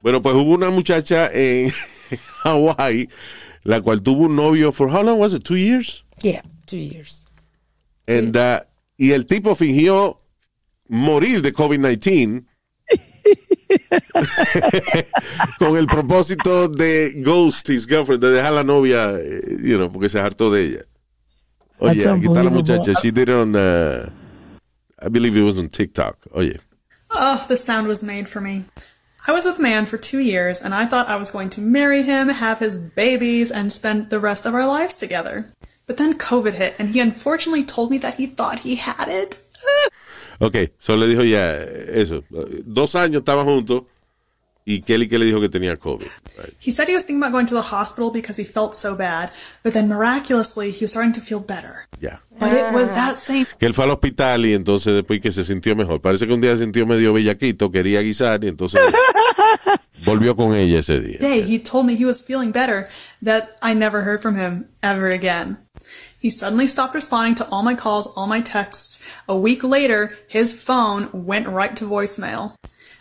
Bueno, 0.00 0.22
pues 0.22 0.34
hubo 0.36 0.52
una 0.52 0.70
muchacha 0.70 1.30
en 1.32 1.70
Hawái, 2.42 3.08
la 3.68 3.82
cual 3.82 4.00
tuvo 4.00 4.24
un 4.24 4.34
novio 4.34 4.72
for 4.72 4.88
how 4.88 5.02
long 5.02 5.18
was 5.18 5.34
it? 5.34 5.44
Two 5.44 5.56
years? 5.56 6.02
Yeah, 6.22 6.40
two 6.66 6.78
years. 6.78 7.26
And, 8.06 8.34
uh, 8.34 8.60
y 8.96 9.12
el 9.12 9.26
tipo 9.26 9.54
fingió 9.54 10.22
morir 10.88 11.42
de 11.42 11.52
COVID-19 11.52 12.46
con 15.58 15.76
el 15.76 15.86
propósito 15.86 16.68
de 16.68 17.12
ghost 17.22 17.68
his 17.68 17.86
girlfriend, 17.86 18.22
de 18.22 18.30
dejar 18.30 18.54
la 18.54 18.64
novia, 18.64 19.10
eh, 19.20 19.58
you 19.62 19.76
know, 19.76 19.92
porque 19.92 20.08
se 20.08 20.18
hartó 20.18 20.50
de 20.50 20.64
ella. 20.64 20.82
Oye, 21.78 22.04
That's 22.04 22.16
aquí 22.16 22.26
está 22.26 22.42
la 22.42 22.50
muchacha. 22.50 22.94
She 23.02 23.10
did 23.10 23.28
it 23.28 23.34
on, 23.34 23.54
uh, 23.54 24.08
I 24.98 25.10
believe 25.10 25.36
it 25.36 25.42
was 25.42 25.58
on 25.58 25.68
TikTok. 25.68 26.16
Oye. 26.32 26.54
Oh, 27.10 27.44
this 27.48 27.62
sound 27.62 27.86
was 27.86 28.02
made 28.02 28.26
for 28.26 28.40
me. 28.40 28.64
I 29.28 29.32
was 29.32 29.44
with 29.44 29.58
a 29.58 29.62
man 29.62 29.84
for 29.84 29.98
two 29.98 30.20
years, 30.20 30.62
and 30.62 30.74
I 30.74 30.86
thought 30.86 31.06
I 31.06 31.16
was 31.16 31.30
going 31.30 31.50
to 31.50 31.60
marry 31.60 32.02
him, 32.02 32.30
have 32.30 32.60
his 32.60 32.78
babies, 32.78 33.50
and 33.50 33.70
spend 33.70 34.08
the 34.08 34.18
rest 34.18 34.46
of 34.46 34.54
our 34.54 34.66
lives 34.66 34.94
together. 34.94 35.52
But 35.86 35.98
then 35.98 36.16
COVID 36.16 36.54
hit, 36.54 36.76
and 36.78 36.88
he 36.88 37.00
unfortunately 37.00 37.62
told 37.62 37.90
me 37.90 37.98
that 37.98 38.14
he 38.14 38.26
thought 38.26 38.60
he 38.60 38.76
had 38.76 39.08
it. 39.08 39.38
Ok, 40.40 40.70
solo 40.78 41.04
le 41.04 41.12
dijo 41.12 41.28
ya 41.28 41.60
eso. 41.92 42.22
Dos 42.64 42.94
años 42.94 43.20
estaban 43.20 43.44
juntos 43.44 43.84
y 44.68 44.82
Kelly 44.82 45.08
que 45.08 45.18
le 45.18 45.24
dijo 45.24 45.40
que 45.40 45.48
tenía 45.48 45.78
COVID. 45.78 46.06
Right. 46.36 46.52
He 46.60 46.70
said 46.70 46.88
he 46.88 46.94
was 46.94 47.06
thinking 47.06 47.22
about 47.22 47.32
going 47.32 47.46
to 47.46 47.54
the 47.54 47.74
hospital 47.74 48.10
because 48.12 48.36
he 48.36 48.44
felt 48.44 48.74
so 48.74 48.94
bad, 48.94 49.30
but 49.62 49.72
then 49.72 49.88
miraculously 49.88 50.72
he 50.72 50.84
was 50.84 50.90
starting 50.90 51.14
to 51.14 51.22
feel 51.22 51.40
better. 51.40 51.86
Ya. 52.00 52.18
But 52.38 52.52
it 52.52 52.74
was 52.74 52.92
that 52.92 53.18
same 53.18 53.46
Que 53.58 53.66
él 53.66 53.72
fue 53.72 53.84
al 53.84 53.92
hospital 53.92 54.44
y 54.44 54.52
entonces 54.52 54.92
después 54.92 55.22
que 55.22 55.32
se 55.32 55.42
sintió 55.42 55.74
mejor. 55.74 56.02
Parece 56.02 56.26
que 56.26 56.34
un 56.34 56.42
día 56.42 56.54
se 56.54 56.64
sintió 56.64 56.86
medio 56.86 57.14
bellaquito, 57.14 57.70
quería 57.70 58.02
guisar 58.02 58.44
y 58.44 58.48
entonces 58.48 58.82
volvió 60.04 60.36
con 60.36 60.54
ella 60.54 60.80
ese 60.80 61.00
día. 61.00 61.18
day 61.18 61.40
he 61.40 61.58
told 61.58 61.86
me 61.86 61.94
he 61.94 62.04
was 62.04 62.20
feeling 62.20 62.52
better 62.52 62.88
that 63.22 63.56
I 63.62 63.72
never 63.72 64.02
heard 64.02 64.20
from 64.20 64.36
him 64.36 64.66
ever 64.82 65.10
again. 65.10 65.56
He 66.20 66.28
suddenly 66.28 66.66
stopped 66.66 66.94
responding 66.94 67.36
to 67.36 67.48
all 67.50 67.62
my 67.62 67.74
calls, 67.74 68.06
all 68.16 68.26
my 68.26 68.42
texts. 68.42 69.00
A 69.26 69.36
week 69.36 69.64
later, 69.64 70.10
his 70.28 70.52
phone 70.52 71.08
went 71.12 71.46
right 71.48 71.74
to 71.76 71.86
voicemail. 71.86 72.54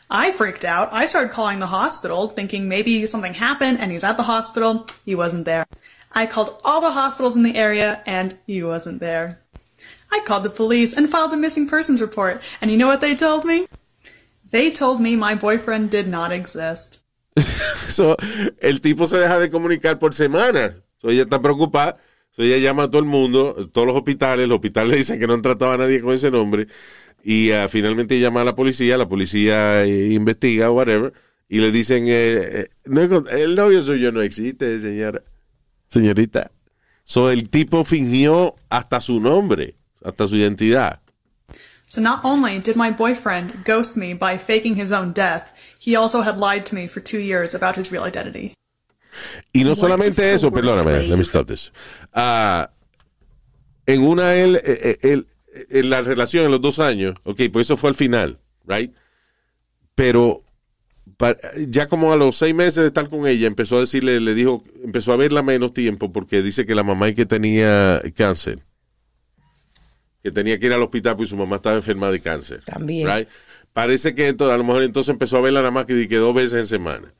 I 0.09 0.31
freaked 0.31 0.63
out. 0.63 0.93
I 0.93 1.05
started 1.05 1.31
calling 1.31 1.59
the 1.59 1.67
hospital, 1.67 2.27
thinking 2.27 2.69
maybe 2.69 3.05
something 3.05 3.33
happened 3.33 3.79
and 3.79 3.91
he's 3.91 4.03
at 4.03 4.15
the 4.15 4.23
hospital. 4.23 4.87
He 5.05 5.15
wasn't 5.15 5.45
there. 5.45 5.65
I 6.13 6.25
called 6.25 6.59
all 6.63 6.79
the 6.79 6.91
hospitals 6.91 7.35
in 7.35 7.43
the 7.43 7.55
area 7.55 8.01
and 8.05 8.37
he 8.47 8.63
wasn't 8.63 8.99
there. 8.99 9.39
I 10.11 10.21
called 10.25 10.43
the 10.43 10.49
police 10.49 10.95
and 10.95 11.09
filed 11.09 11.33
a 11.33 11.37
missing 11.37 11.67
persons 11.67 12.01
report. 12.01 12.41
And 12.61 12.71
you 12.71 12.77
know 12.77 12.87
what 12.87 13.01
they 13.01 13.15
told 13.15 13.43
me? 13.43 13.67
They 14.51 14.71
told 14.71 15.01
me 15.01 15.17
my 15.17 15.35
boyfriend 15.35 15.91
did 15.91 16.07
not 16.07 16.31
exist. 16.31 17.03
So, 17.87 18.17
el 18.59 18.81
tipo 18.81 19.07
se 19.07 19.17
deja 19.17 19.39
de 19.39 19.49
comunicar 19.49 19.97
por 19.97 20.13
semana. 20.13 20.75
So, 20.97 21.09
ella 21.09 21.23
está 21.23 21.41
preocupada. 21.41 21.97
So, 22.31 22.43
ella 22.43 22.57
llama 22.57 22.83
a 22.83 22.87
todo 22.89 22.99
el 22.99 23.07
mundo, 23.07 23.69
todos 23.71 23.87
los 23.87 23.95
hospitales. 23.95 24.47
Los 24.47 24.57
hospitales 24.57 24.97
dicen 24.97 25.19
que 25.19 25.25
no 25.25 25.33
han 25.33 25.41
tratado 25.41 25.71
a 25.71 25.77
nadie 25.77 26.01
con 26.01 26.13
ese 26.13 26.29
nombre. 26.29 26.67
Y 27.23 27.51
ah, 27.51 27.67
finalmente 27.67 28.19
llama 28.19 28.41
a 28.41 28.45
la 28.45 28.55
policía. 28.55 28.97
La 28.97 29.07
policía 29.07 29.83
eh, 29.83 30.11
investiga, 30.13 30.71
whatever. 30.71 31.13
Y 31.49 31.59
le 31.59 31.71
dicen: 31.71 32.05
eh, 32.07 32.11
eh, 32.11 32.67
no, 32.85 33.01
El 33.29 33.55
novio 33.55 33.81
suyo 33.81 34.11
no 34.11 34.21
existe, 34.21 34.79
señora. 34.79 35.23
Señorita. 35.89 36.51
So, 37.03 37.31
el 37.31 37.49
tipo 37.49 37.83
fingió 37.85 38.55
hasta 38.69 38.99
su 38.99 39.19
nombre, 39.19 39.75
hasta 40.03 40.27
su 40.27 40.35
identidad. 40.35 40.99
So 41.85 42.01
not 42.01 42.19
only 42.25 42.59
did 42.59 42.75
my 42.75 42.91
boyfriend 42.91 43.63
ghost 43.63 43.95
me 43.95 44.13
by 44.13 44.37
faking 44.37 44.75
his 44.75 44.91
own 44.91 45.13
death, 45.13 45.53
he 45.79 45.95
also 45.95 46.21
had 46.21 46.37
lied 46.37 46.65
to 46.65 46.75
me 46.75 46.85
for 46.85 47.01
two 47.01 47.19
years 47.19 47.55
about 47.55 47.77
his 47.77 47.93
real 47.93 48.03
identity. 48.03 48.53
Y 49.53 49.63
no 49.63 49.73
solamente 49.73 50.33
eso, 50.33 50.51
perdóname, 50.51 51.07
let 51.07 51.15
me 51.17 51.23
stop 51.23 51.47
this. 51.47 51.71
Ah, 52.13 52.69
en 53.85 54.01
una, 54.03 54.35
él, 54.35 54.57
eh, 54.57 54.61
eh, 54.65 54.97
él- 55.13 55.27
en 55.69 55.89
la 55.89 56.01
relación 56.01 56.45
en 56.45 56.51
los 56.51 56.61
dos 56.61 56.79
años, 56.79 57.15
ok, 57.23 57.41
pues 57.51 57.67
eso 57.67 57.77
fue 57.77 57.89
al 57.89 57.95
final, 57.95 58.39
right? 58.65 58.93
Pero 59.95 60.43
ya 61.67 61.87
como 61.87 62.11
a 62.13 62.17
los 62.17 62.35
seis 62.35 62.53
meses 62.53 62.83
de 62.83 62.87
estar 62.87 63.09
con 63.09 63.27
ella, 63.27 63.47
empezó 63.47 63.77
a 63.77 63.81
decirle, 63.81 64.19
le 64.19 64.33
dijo, 64.33 64.63
empezó 64.83 65.13
a 65.13 65.17
verla 65.17 65.41
menos 65.41 65.73
tiempo 65.73 66.11
porque 66.11 66.41
dice 66.41 66.65
que 66.65 66.75
la 66.75 66.83
mamá 66.83 67.09
y 67.09 67.15
que 67.15 67.25
tenía 67.25 68.01
cáncer. 68.15 68.63
Que 70.21 70.31
tenía 70.31 70.59
que 70.59 70.67
ir 70.67 70.73
al 70.73 70.81
hospital 70.81 71.15
porque 71.15 71.29
su 71.29 71.37
mamá 71.37 71.57
estaba 71.57 71.77
enferma 71.77 72.11
de 72.11 72.19
cáncer. 72.19 72.63
También. 72.65 73.07
right? 73.07 73.27
Parece 73.73 74.13
que 74.13 74.27
entonces, 74.27 74.53
a 74.53 74.57
lo 74.57 74.63
mejor 74.63 74.83
entonces 74.83 75.09
empezó 75.09 75.37
a 75.37 75.41
verla 75.41 75.61
nada 75.61 75.71
más 75.71 75.85
que, 75.85 76.07
que 76.07 76.17
dos 76.17 76.35
veces 76.35 76.53
en 76.53 76.67
semana. 76.67 77.13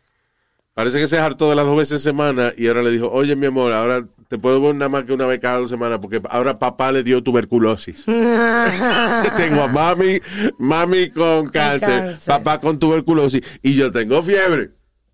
Parece 0.78 1.00
que 1.00 1.08
se 1.08 1.18
hartó 1.18 1.50
de 1.50 1.56
las 1.56 1.66
dos 1.66 1.76
veces 1.76 1.94
en 1.94 2.04
semana 2.04 2.54
y 2.56 2.68
ahora 2.68 2.84
le 2.84 2.92
dijo, 2.92 3.10
oye 3.12 3.36
mi 3.36 3.48
amor, 3.48 3.74
ahora 3.74 4.06
te 4.28 4.38
puedo 4.38 4.62
ver 4.62 4.76
nada 4.76 4.90
más 4.90 5.06
que 5.06 5.14
una 5.14 5.26
vez 5.26 5.40
cada 5.40 5.58
dos 5.58 5.72
semanas 5.72 5.98
porque 6.00 6.22
ahora 6.30 6.60
papá 6.60 6.92
le 6.92 7.02
dio 7.04 7.24
tuberculosis. 7.24 8.06
tengo 9.38 9.64
a 9.64 9.68
mami, 9.68 10.20
mami 10.60 11.10
con 11.10 11.48
cáncer, 11.50 11.80
cáncer. 11.90 12.20
papá 12.28 12.62
con 12.62 12.78
tuberculosis 12.78 13.42
y 13.64 13.74
yo 13.74 13.92
tengo 13.92 14.22
fiebre. 14.22 14.70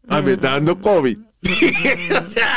A 0.10 0.20
mí 0.20 0.26
me 0.26 0.32
está 0.34 0.52
dando 0.52 0.82
COVID. 0.82 1.18
o 1.44 2.30
sea, 2.30 2.56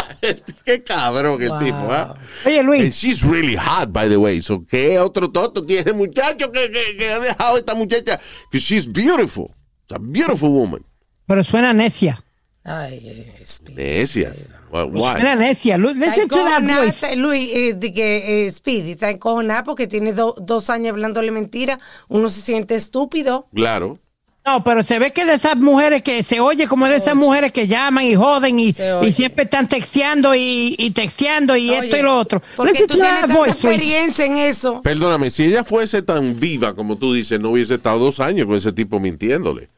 qué 0.64 0.82
cabrón 0.82 1.40
el 1.40 1.50
Wow. 1.50 1.58
tipo, 1.60 1.76
¿ah? 1.92 2.16
Oye, 2.44 2.58
And 2.58 2.68
Luis, 2.68 2.96
she's 2.96 3.22
really 3.22 3.54
hot, 3.54 3.92
by 3.92 4.08
the 4.08 4.16
way. 4.16 4.42
So, 4.42 4.64
¿qué 4.66 4.98
otro 4.98 5.30
toto 5.30 5.64
tiene 5.64 5.92
muchacho 5.92 6.50
que, 6.50 6.70
que, 6.72 6.96
que 6.96 7.08
ha 7.08 7.20
dejado 7.20 7.56
esta 7.56 7.74
muchacha? 7.76 8.18
Que 8.50 8.58
she's 8.58 8.90
beautiful. 8.92 9.54
It's 9.84 9.92
a 9.94 9.98
beautiful 10.00 10.50
woman. 10.50 10.84
pero 11.26 11.44
suena 11.44 11.72
necia. 11.72 12.20
Ay, 12.68 13.00
eh, 13.04 13.44
Speedy. 13.44 13.74
Necia. 13.82 14.32
Why? 14.72 15.12
Suena 15.12 15.36
necia. 15.36 15.78
Listen 15.78 16.28
to 16.28 16.36
that 16.36 16.62
voice. 16.62 17.14
Luis, 17.16 17.48
eh, 17.54 17.74
de 17.74 17.92
que 17.92 18.46
eh, 18.46 18.52
Speedy 18.52 18.92
está 18.92 19.10
encojonada 19.10 19.62
porque 19.62 19.86
tiene 19.86 20.12
do- 20.12 20.34
dos 20.40 20.68
años 20.68 20.90
hablándole 20.90 21.30
mentira. 21.30 21.78
Uno 22.08 22.28
se 22.28 22.40
siente 22.40 22.74
estúpido. 22.74 23.46
Claro. 23.54 24.00
No, 24.44 24.62
pero 24.62 24.82
se 24.82 24.98
ve 24.98 25.12
que 25.12 25.24
de 25.24 25.34
esas 25.34 25.56
mujeres 25.56 26.02
que 26.02 26.22
se 26.22 26.38
oye 26.38 26.68
como 26.68 26.86
de 26.86 26.96
esas 26.96 27.16
mujeres 27.16 27.50
que 27.52 27.66
llaman 27.66 28.04
y 28.04 28.14
joden 28.14 28.60
y, 28.60 28.72
siempre 28.72 29.42
están 29.44 29.68
texteando 29.68 30.36
y, 30.36 30.76
y 30.78 30.90
texteando 30.92 31.56
y 31.56 31.70
esto 31.70 31.96
y 31.96 32.02
lo 32.02 32.16
otro. 32.16 32.40
Porque 32.56 32.72
Listen 32.72 32.86
tú 32.88 32.94
to 32.94 33.00
tienes 33.00 33.20
that 33.22 33.26
tanta 33.28 33.36
voice, 33.38 33.50
experiencia 33.52 34.24
en 34.24 34.36
eso. 34.36 34.82
Perdóname, 34.82 35.30
si 35.30 35.44
ella 35.46 35.64
fuese 35.64 36.02
tan 36.02 36.38
viva 36.38 36.76
como 36.76 36.96
tú 36.96 37.12
dices, 37.12 37.40
no 37.40 37.50
hubiese 37.50 37.74
estado 37.74 37.98
dos 37.98 38.20
años 38.20 38.46
con 38.46 38.54
ese 38.54 38.72
tipo 38.72 39.00
mintiéndole. 39.00 39.68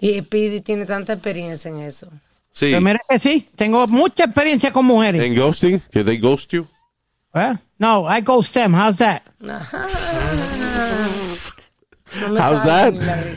Y 0.00 0.18
Speedy 0.20 0.60
tiene 0.60 0.86
tanta 0.86 1.12
experiencia 1.14 1.68
en 1.70 1.80
eso. 1.80 2.08
Sí. 2.50 2.70
Pues 2.70 2.82
mira 2.82 3.00
que 3.08 3.18
sí, 3.18 3.48
tengo 3.56 3.86
mucha 3.88 4.24
experiencia 4.24 4.72
con 4.72 4.86
mujeres. 4.86 5.22
En 5.22 5.34
ghosting, 5.34 5.80
que 5.90 6.02
they 6.04 6.18
ghost 6.18 6.52
you. 6.52 6.66
¿Eh? 7.34 7.54
No, 7.78 8.06
I 8.08 8.20
ghost 8.22 8.54
them. 8.54 8.74
How's 8.74 8.96
that? 8.98 9.22
No 12.30 12.40
How's 12.40 12.62
that? 12.64 12.94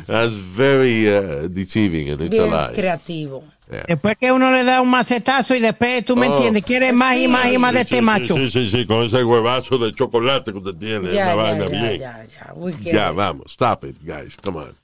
That's 0.07 0.31
very 0.31 1.05
uh, 1.13 1.47
deceiving 1.49 2.09
and 2.09 2.21
it's 2.21 2.29
Bien 2.29 2.53
a 2.53 2.67
lie. 2.69 2.73
creativo. 2.73 3.43
Después 3.87 4.15
que 4.17 4.31
uno 4.31 4.49
le 4.51 4.63
da 4.63 4.81
un 4.81 4.89
macetazo 4.89 5.55
y 5.55 5.59
después 5.59 6.03
tú 6.05 6.15
me 6.15 6.27
Oh. 6.27 6.33
entiendes, 6.35 6.63
quieres 6.63 6.93
más 6.93 7.17
y 7.17 7.27
más 7.27 7.51
y 7.51 7.57
más 7.57 7.73
de 7.73 7.79
Sí, 7.79 7.83
este 7.83 7.95
sí, 7.97 8.01
macho. 8.01 8.35
Sí, 8.35 8.49
sí, 8.49 8.69
sí, 8.69 8.85
con 8.85 9.03
ese 9.05 9.23
huevazo 9.23 9.77
de 9.77 9.93
chocolate 9.93 10.51
que 10.53 10.57
usted 10.57 10.75
tiene. 10.75 11.11
Ya, 11.11 11.25
una 11.25 11.25
ya, 11.25 11.35
vaina 11.35 11.65
ya, 11.65 11.69
bien. 11.69 11.99
ya, 11.99 12.25
ya. 12.25 12.53
We 12.55 12.71
get 12.73 12.93
Ya, 12.93 13.09
it. 13.09 13.15
vamos. 13.15 13.51
Stop 13.51 13.83
it, 13.85 13.97
guys. 14.03 14.35
Come 14.41 14.59
on. 14.59 14.75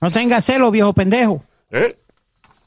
No 0.00 0.10
tengas 0.10 0.44
celo, 0.44 0.70
viejo 0.70 0.92
pendejo. 0.92 1.42
¿Eh? 1.70 1.96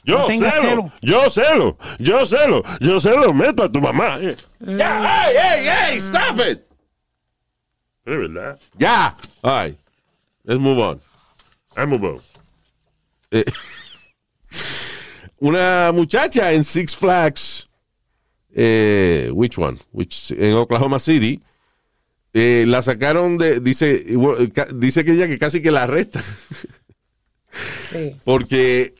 Yo 0.03 0.19
No 0.19 0.27
celo, 0.27 0.51
celo. 0.63 0.91
yo 1.01 1.29
celo, 1.29 1.77
yo 1.99 2.25
celo, 2.25 2.63
yo 2.79 2.99
se 2.99 3.11
lo 3.11 3.33
meto 3.33 3.63
a 3.63 3.71
tu 3.71 3.79
mamá. 3.79 4.17
eh. 4.19 4.35
Ya, 4.59 5.27
hey, 5.29 5.35
hey, 5.39 5.69
hey, 5.91 5.97
stop 5.99 6.39
it. 6.39 6.59
Es 8.05 8.17
verdad. 8.17 8.59
Ya. 8.77 9.15
All 9.43 9.65
right. 9.67 9.77
Let's 10.43 10.59
move 10.59 10.79
on. 10.79 10.99
I'm 11.77 11.93
a 11.93 11.97
bo- 11.97 12.19
Eh, 13.31 13.45
una 15.39 15.91
muchacha 15.93 16.51
en 16.51 16.63
Six 16.63 16.95
Flags, 16.95 17.67
eh, 18.53 19.29
which 19.33 19.57
one? 19.57 19.77
Which, 19.91 20.31
en 20.31 20.53
Oklahoma 20.55 20.99
City, 20.99 21.41
Eh, 22.33 22.63
la 22.65 22.81
sacaron 22.81 23.37
de, 23.37 23.59
dice, 23.59 24.05
dice 24.75 25.03
que 25.03 25.11
ella 25.11 25.27
que 25.27 25.37
casi 25.37 25.61
que 25.61 25.69
la 25.69 25.83
arrestan 25.83 26.23
Sí. 27.89 28.15
porque 28.23 28.93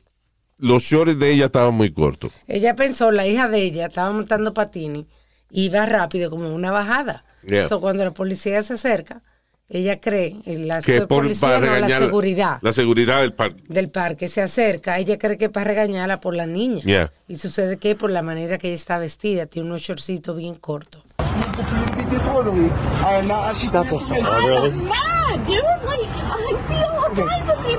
los 0.57 0.83
shorts 0.83 1.17
de 1.17 1.31
ella 1.31 1.45
estaban 1.45 1.73
muy 1.73 1.91
cortos. 1.91 2.31
Ella 2.47 2.75
pensó, 2.75 3.11
la 3.11 3.25
hija 3.25 3.47
de 3.47 3.59
ella 3.61 3.87
estaba 3.87 4.11
montando 4.11 4.53
patini, 4.53 5.07
iba 5.49 5.85
rápido 5.85 6.29
como 6.29 6.53
una 6.53 6.71
bajada. 6.71 7.23
Yeah. 7.47 7.67
So, 7.67 7.81
cuando 7.81 8.03
la 8.03 8.11
policía 8.11 8.61
se 8.61 8.73
acerca, 8.73 9.23
ella 9.67 9.99
cree, 9.99 10.35
la 10.45 10.81
Que 10.81 10.99
por, 10.99 11.23
policía 11.23 11.47
para 11.47 11.79
no, 11.79 11.87
la 11.87 11.97
seguridad 11.97 12.59
La 12.61 12.71
seguridad 12.73 13.21
del 13.21 13.33
parque. 13.33 13.63
del 13.67 13.89
parque 13.89 14.27
se 14.27 14.41
acerca, 14.41 14.99
ella 14.99 15.17
cree 15.17 15.37
que 15.37 15.45
es 15.45 15.51
para 15.51 15.63
regañarla 15.63 16.19
por 16.19 16.35
la 16.35 16.45
niña. 16.45 16.81
Yeah. 16.83 17.11
Y 17.27 17.37
sucede 17.37 17.77
que 17.77 17.95
por 17.95 18.11
la 18.11 18.21
manera 18.21 18.57
que 18.57 18.67
ella 18.67 18.75
está 18.75 18.99
vestida, 18.99 19.45
tiene 19.45 19.69
unos 19.69 19.81
shortcitos 19.81 20.35
bien 20.35 20.55
cortos. 20.55 21.03
She's 23.57 23.73
not 23.73 23.87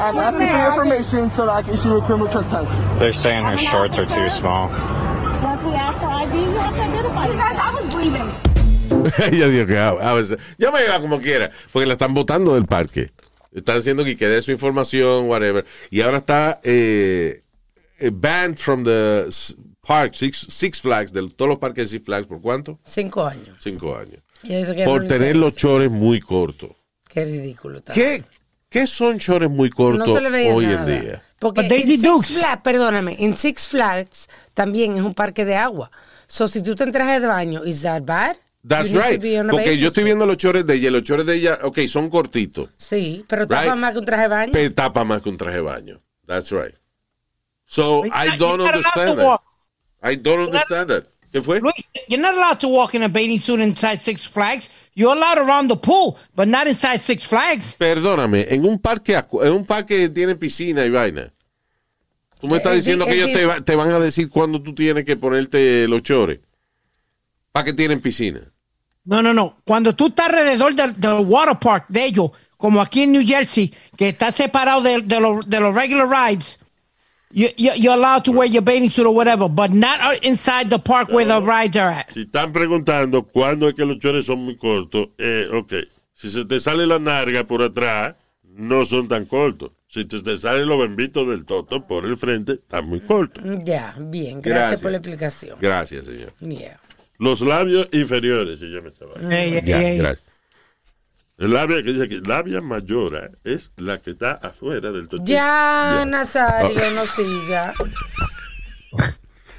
I'm 0.02 0.16
in 0.16 0.20
asking 0.20 0.48
for 0.48 0.58
your 0.58 0.68
information 0.68 1.30
so 1.30 1.46
that 1.46 1.52
I 1.52 1.62
can 1.62 1.74
issue 1.74 1.94
a 1.94 2.02
criminal 2.04 2.26
trespass. 2.26 2.98
They're 2.98 3.12
saying 3.12 3.44
her 3.44 3.56
shorts 3.56 3.98
are 4.00 4.04
too 4.04 4.28
small. 4.30 4.66
Once 4.68 5.62
we 5.62 5.74
ask 5.74 5.96
for 6.00 6.06
ID, 6.06 6.42
you 6.42 6.50
have 6.58 6.74
to 6.74 6.82
identify 6.82 7.26
You 7.28 7.34
guys, 7.34 7.56
I 7.56 7.70
was 7.70 7.94
leaving. 7.94 8.52
ella 9.32 9.48
dijo 9.48 9.66
que 9.66 9.78
a 9.78 10.14
veces, 10.14 10.38
ya 10.58 10.72
me 10.72 10.84
iba 10.84 11.00
como 11.00 11.20
quiera, 11.20 11.52
porque 11.72 11.86
la 11.86 11.92
están 11.92 12.14
botando 12.14 12.54
del 12.54 12.66
parque. 12.66 13.12
Están 13.52 13.76
diciendo 13.76 14.04
que 14.04 14.16
quede 14.16 14.42
su 14.42 14.50
información, 14.50 15.28
whatever. 15.28 15.64
Y 15.90 16.00
ahora 16.00 16.18
está 16.18 16.60
eh, 16.64 17.44
eh, 18.00 18.10
banned 18.12 18.58
from 18.58 18.82
the 18.82 19.28
park, 19.86 20.14
Six, 20.14 20.48
Six 20.50 20.80
Flags, 20.80 21.12
de 21.12 21.28
todos 21.28 21.48
los 21.48 21.58
parques 21.58 21.84
de 21.84 21.98
Six 21.98 22.04
Flags, 22.04 22.26
¿por 22.26 22.40
cuánto? 22.40 22.80
Cinco 22.84 23.24
años. 23.24 23.56
Cinco 23.60 23.96
años. 23.96 24.20
Y 24.42 24.56
dice 24.56 24.74
que 24.74 24.84
Por 24.84 25.06
tener 25.06 25.36
los 25.36 25.54
chores 25.54 25.92
muy 25.92 26.18
cortos. 26.18 26.70
Qué 27.08 27.24
ridículo. 27.24 27.82
¿Qué, 27.84 28.24
¿Qué 28.72 28.86
son 28.86 29.18
chores 29.18 29.50
muy 29.50 29.68
cortos 29.68 30.08
no 30.08 30.14
se 30.14 30.20
le 30.22 30.30
veía 30.30 30.54
hoy 30.54 30.64
nada. 30.66 30.94
en 30.94 31.02
día? 31.02 31.22
Porque 31.38 31.60
en 31.60 32.00
Six. 32.00 32.38
Flags, 32.38 32.62
perdóname, 32.62 33.16
en 33.18 33.34
Six 33.34 33.68
Flags 33.68 34.28
también 34.54 34.96
es 34.96 35.02
un 35.02 35.12
parque 35.12 35.44
de 35.44 35.56
agua. 35.56 35.90
So, 36.26 36.48
si 36.48 36.62
tú 36.62 36.74
te 36.74 36.84
en 36.84 36.92
traje 36.92 37.20
de 37.20 37.26
baño, 37.26 37.64
¿is 37.66 37.82
that 37.82 38.02
bad? 38.04 38.36
That's 38.66 38.92
right. 38.92 39.20
Porque 39.50 39.76
yo 39.76 39.88
estoy 39.88 40.04
viendo 40.04 40.24
los 40.24 40.38
chores 40.38 40.64
de 40.66 40.74
ella. 40.74 40.88
y 40.88 40.92
Los 40.92 41.02
chores 41.02 41.26
de 41.26 41.34
ella, 41.34 41.58
ok, 41.62 41.80
son 41.86 42.08
cortitos. 42.08 42.70
Sí, 42.78 43.24
pero 43.28 43.46
tapa 43.46 43.64
Right. 43.72 43.74
más 43.74 43.92
que 43.92 43.98
un 43.98 44.04
traje 44.06 44.22
de 44.22 44.28
baño. 44.28 44.52
Pero 44.54 44.74
tapa 44.74 45.04
más 45.04 45.20
que 45.20 45.28
un 45.28 45.36
traje 45.36 45.56
de 45.56 45.62
baño. 45.62 46.00
That's 46.26 46.50
right. 46.52 46.74
So, 47.66 48.04
I 48.06 48.38
don't 48.38 48.60
understand 48.60 49.18
that. 49.18 49.40
I 50.02 50.16
don't 50.16 50.44
understand 50.46 50.88
that. 50.88 51.04
¿Qué 51.32 51.40
fue? 51.40 51.60
Luis, 51.60 51.72
you're 52.08 52.20
not 52.20 52.34
allowed 52.34 52.58
to 52.60 52.68
walk 52.68 52.94
in 52.94 53.02
a 53.02 53.08
bathing 53.08 53.40
suit 53.40 53.58
inside 53.60 54.00
Six 54.00 54.26
Flags. 54.28 54.68
You're 54.94 55.16
allowed 55.16 55.38
around 55.38 55.68
the 55.68 55.76
pool, 55.76 56.18
but 56.34 56.46
not 56.46 56.66
inside 56.66 57.00
Six 57.00 57.24
Flags. 57.24 57.74
Perdóname, 57.78 58.46
en 58.50 58.66
un 58.66 58.78
parque 58.78 59.16
acu- 59.16 59.42
en 59.44 59.52
un 59.52 59.64
parque 59.64 59.96
que 59.98 60.08
tiene 60.10 60.34
piscina 60.36 60.84
y 60.84 60.90
vaina. 60.90 61.32
Tú 62.38 62.48
me 62.48 62.54
Eh, 62.54 62.56
estás 62.58 62.72
eh, 62.72 62.76
diciendo 62.76 63.06
di- 63.06 63.12
que 63.12 63.18
eh, 63.24 63.24
ellos 63.44 63.64
te, 63.64 63.74
van 63.76 63.90
a 63.90 63.98
decir 63.98 64.28
cuándo 64.28 64.60
tú 64.60 64.74
tienes 64.74 65.04
que 65.06 65.16
ponerte 65.16 65.88
los 65.88 66.02
chores. 66.02 66.40
¿Para 67.50 67.64
que 67.64 67.72
tienen 67.72 68.00
piscina? 68.00 68.40
No, 69.04 69.22
no, 69.22 69.32
no. 69.32 69.56
Cuando 69.64 69.94
tú 69.94 70.08
estás 70.08 70.28
alrededor 70.28 70.74
del, 70.74 71.00
del 71.00 71.24
water 71.26 71.58
park 71.58 71.86
de 71.88 72.04
ellos, 72.04 72.30
como 72.56 72.80
aquí 72.80 73.02
en 73.02 73.12
New 73.12 73.26
Jersey, 73.26 73.72
que 73.96 74.08
está 74.10 74.30
separado 74.32 74.80
de, 74.82 75.00
de 75.02 75.20
los, 75.20 75.48
de 75.48 75.60
los 75.60 75.74
regular 75.74 76.08
rides, 76.08 76.58
you, 77.32 77.48
you, 77.56 77.70
you're 77.76 77.94
allowed 77.94 78.24
to 78.24 78.32
wear 78.32 78.46
your 78.46 78.62
bathing 78.62 78.90
suit 78.90 79.06
or 79.06 79.14
whatever, 79.14 79.48
but 79.48 79.70
not 79.72 79.98
inside 80.22 80.70
the 80.70 80.78
park 80.78 81.08
where 81.10 81.24
the 81.24 81.40
rides 81.40 81.76
are 81.76 81.90
at. 81.90 82.10
Si 82.12 82.20
están 82.22 82.52
preguntando 82.52 83.22
cuándo 83.24 83.68
es 83.68 83.74
que 83.74 83.84
los 83.84 83.98
chores 83.98 84.26
son 84.26 84.40
muy 84.44 84.56
cortos, 84.56 85.08
eh, 85.18 85.48
ok. 85.52 85.72
Si 86.12 86.30
se 86.30 86.44
te 86.44 86.60
sale 86.60 86.86
la 86.86 86.98
narga 86.98 87.44
por 87.46 87.62
atrás, 87.62 88.14
no 88.44 88.84
son 88.84 89.08
tan 89.08 89.24
cortos. 89.24 89.70
Si 89.88 90.04
te, 90.04 90.22
te 90.22 90.36
salen 90.38 90.66
los 90.68 90.78
bembitos 90.78 91.26
del 91.28 91.44
toto 91.44 91.86
por 91.86 92.06
el 92.06 92.16
frente, 92.16 92.52
están 92.52 92.88
muy 92.88 93.00
cortos. 93.00 93.42
Ya, 93.64 93.94
bien, 93.98 94.40
gracias, 94.40 94.42
Gracias. 94.44 94.80
por 94.82 94.90
la 94.90 94.96
explicación. 94.98 95.58
Gracias, 95.60 96.04
señor. 96.06 96.32
Yeah. 96.40 96.78
Los 97.18 97.40
labios 97.40 97.88
inferiores, 97.92 98.60
esa 98.62 99.04
vaina. 99.06 99.28
Hey, 99.30 99.50
hey, 99.54 99.62
Ya, 99.64 99.78
hey. 99.80 99.98
gracias. 99.98 100.31
El 101.38 101.52
labia 101.52 101.82
que 101.82 101.92
dice 101.92 102.08
que 102.08 102.20
labia 102.20 102.60
mayora 102.60 103.30
es 103.42 103.70
la 103.76 103.98
que 103.98 104.10
está 104.12 104.32
afuera 104.32 104.92
del 104.92 105.08
totito. 105.08 105.24
Ya, 105.32 106.04
Nazario, 106.06 106.70
Oh. 106.76 106.90
no 106.94 107.06
siga. 107.06 107.72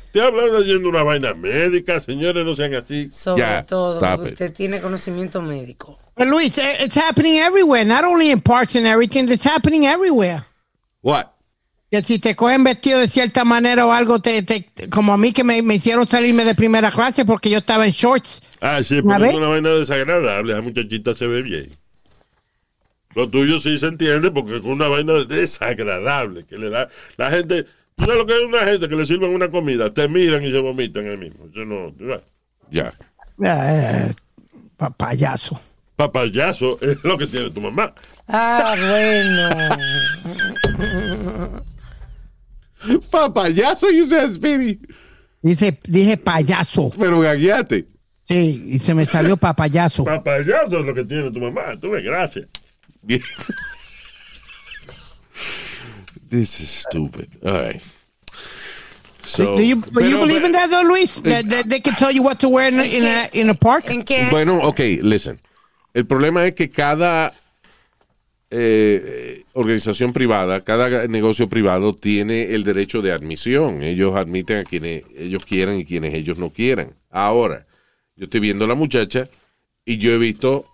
Estoy 0.06 0.22
hablando 0.22 0.62
yendo 0.62 0.90
una 0.90 1.02
vaina 1.04 1.34
médica, 1.34 2.00
señores, 2.00 2.46
no 2.46 2.56
sean 2.56 2.76
así. 2.76 3.10
Sobre 3.12 3.42
Ya, 3.42 3.66
todo, 3.66 4.00
it. 4.28 4.34
usted 4.34 4.54
tiene 4.54 4.80
conocimiento 4.80 5.42
médico. 5.42 5.98
But 6.16 6.28
Luis, 6.28 6.56
eh, 6.60 6.78
it's 6.86 6.96
happening 6.96 7.40
everywhere, 7.40 7.84
not 7.84 8.04
only 8.06 8.30
in 8.30 8.40
parks 8.40 8.76
and 8.76 8.86
everything, 8.86 9.28
it's 9.30 9.44
happening 9.44 9.86
everywhere. 9.88 10.44
What? 11.02 11.33
Que 11.94 12.02
si 12.02 12.18
te 12.18 12.36
cogen 12.36 12.64
vestido 12.64 13.00
de 13.00 13.08
cierta 13.08 13.44
manera 13.46 13.86
o 13.86 13.92
algo, 13.92 14.20
te, 14.20 14.42
te- 14.42 14.66
como 14.90 15.14
a 15.14 15.18
mí 15.18 15.32
que 15.32 15.44
me, 15.44 15.62
me 15.62 15.76
hicieron 15.76 16.08
salirme 16.08 16.44
de 16.44 16.56
primera 16.56 16.92
clase 16.92 17.24
porque 17.24 17.52
yo 17.52 17.60
estaba 17.60 17.86
en 17.86 17.92
shorts. 17.92 18.42
Ah, 18.62 18.82
sí, 18.84 18.98
¿A 18.98 19.02
porque 19.04 19.20
ver? 19.20 19.30
es 19.30 19.38
una 19.38 19.48
vaina 19.50 19.70
desagradable. 19.70 20.54
Esa 20.54 20.64
muchachita 20.64 21.14
se 21.14 21.28
ve 21.28 21.44
bien. 21.44 21.78
Lo 23.14 23.30
tuyo 23.30 23.60
sí 23.60 23.78
se 23.78 23.86
entiende 23.86 24.32
porque 24.32 24.56
es 24.56 24.64
una 24.64 24.88
vaina 24.88 25.14
desagradable 25.26 26.42
que 26.46 26.58
le 26.58 26.72
da 26.72 26.90
la 27.18 27.30
gente. 27.30 27.66
¿Tú 27.96 28.06
sabes 28.06 28.18
lo 28.18 28.26
que 28.26 28.38
es 28.40 28.44
una 28.44 28.66
gente 28.66 28.90
que 28.90 28.96
le 28.96 29.06
sirven 29.06 29.30
una 29.30 29.52
comida? 29.52 29.94
Te 29.94 30.08
miran 30.08 30.44
y 30.44 30.52
se 30.52 30.58
vomitan 30.58 31.06
el 31.06 31.20
mismo. 31.20 31.46
Yo 31.54 31.64
no. 31.64 31.94
Ya. 32.72 32.92
Eh, 33.46 34.12
pa- 34.78 34.90
payaso. 34.90 35.62
Papayazo 35.96 36.80
es 36.82 37.04
lo 37.04 37.20
que 37.20 37.28
tiene 37.28 37.52
tu 37.52 37.62
mamá. 37.62 37.94
Ah, 38.28 38.74
bueno. 38.80 39.50
Papayazo, 43.12 43.92
you 43.92 44.06
said, 44.06 44.34
Speedy. 44.34 44.80
Dice, 45.42 45.78
dije 45.84 46.18
payaso. 46.18 46.92
Pero 46.98 47.20
gagueate. 47.22 47.86
Sí, 48.24 48.64
y 48.72 48.80
se 48.80 48.94
me 48.94 49.06
salió 49.06 49.36
papayazo. 49.36 50.06
Papayazo 50.06 50.80
es 50.80 50.86
lo 50.86 50.94
que 50.94 51.04
tiene 51.04 51.30
tu 51.32 51.40
mamá. 51.40 51.78
Tú 51.80 51.90
ves, 51.92 52.04
gracias. 52.04 52.46
Bien. 53.02 53.22
This 56.30 56.60
is 56.62 56.70
stupid. 56.70 57.30
All 57.46 57.54
right. 57.54 57.82
So, 59.24 59.56
do 59.56 59.64
you, 59.64 59.76
do 59.82 60.04
you 60.04 60.16
pero- 60.18 60.22
believe 60.22 60.44
in 60.44 60.52
that, 60.54 60.70
though, 60.70 60.82
Luis? 60.82 61.16
That, 61.22 61.50
that 61.50 61.70
they 61.70 61.80
can 61.80 61.94
tell 61.96 62.12
you 62.12 62.24
what 62.24 62.40
to 62.40 62.50
wear 62.50 62.68
in, 62.68 62.80
a- 62.80 62.84
in, 62.84 63.04
a, 63.04 63.30
in 63.34 63.50
a 63.50 63.54
park? 63.56 63.86
¿En 63.90 64.04
qué? 64.04 64.30
Bueno, 64.30 64.60
ok, 64.62 64.80
listen. 65.02 65.40
El 65.94 66.06
problema 66.06 66.46
es 66.48 66.56
que 66.56 66.70
cada 66.70 67.34
eh, 68.56 69.44
organización 69.54 70.14
privada, 70.14 70.62
cada 70.62 71.08
negocio 71.08 71.50
privado 71.50 71.94
tiene 71.94 72.54
el 72.54 72.64
derecho 72.64 73.02
de 73.02 73.12
admisión. 73.12 73.84
Ellos 73.84 74.16
admiten 74.16 74.58
a 74.58 74.64
quienes 74.64 75.04
ellos 75.18 75.44
quieran 75.46 75.78
y 75.80 75.86
quienes 75.86 76.14
ellos 76.14 76.38
no 76.38 76.50
quieran. 76.52 76.94
Ahora, 77.10 77.66
yo 78.16 78.26
estoy 78.26 78.40
viendo 78.40 78.66
a 78.66 78.68
la 78.68 78.76
muchacha 78.76 79.28
y 79.86 79.98
yo 79.98 80.12
he 80.14 80.18
visto 80.18 80.66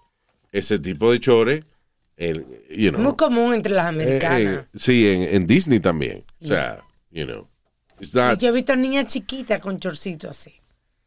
ese 0.52 0.80
tipo 0.80 1.12
de 1.12 1.20
chores, 1.20 1.63
you 2.70 2.89
know, 2.92 3.02
Muy 3.02 3.15
común 3.15 3.54
entre 3.54 3.74
las 3.74 3.86
eh, 3.86 3.89
americanas. 3.89 4.65
eh, 4.65 4.68
sí, 4.76 5.08
en, 5.08 5.24
en 5.36 5.48
Disney 5.48 5.80
también. 5.80 6.24
O 6.44 6.48
sea, 6.48 6.82
you 7.12 7.26
know, 7.26 7.48
it's 8.00 8.13
not, 8.13 8.39
Yo 8.39 8.50
he 8.50 8.52
visto 8.52 8.76
niñas 8.76 9.06
chiquitas 9.08 9.60
con 9.62 9.80
chorcito 9.80 10.30
así. 10.30 10.54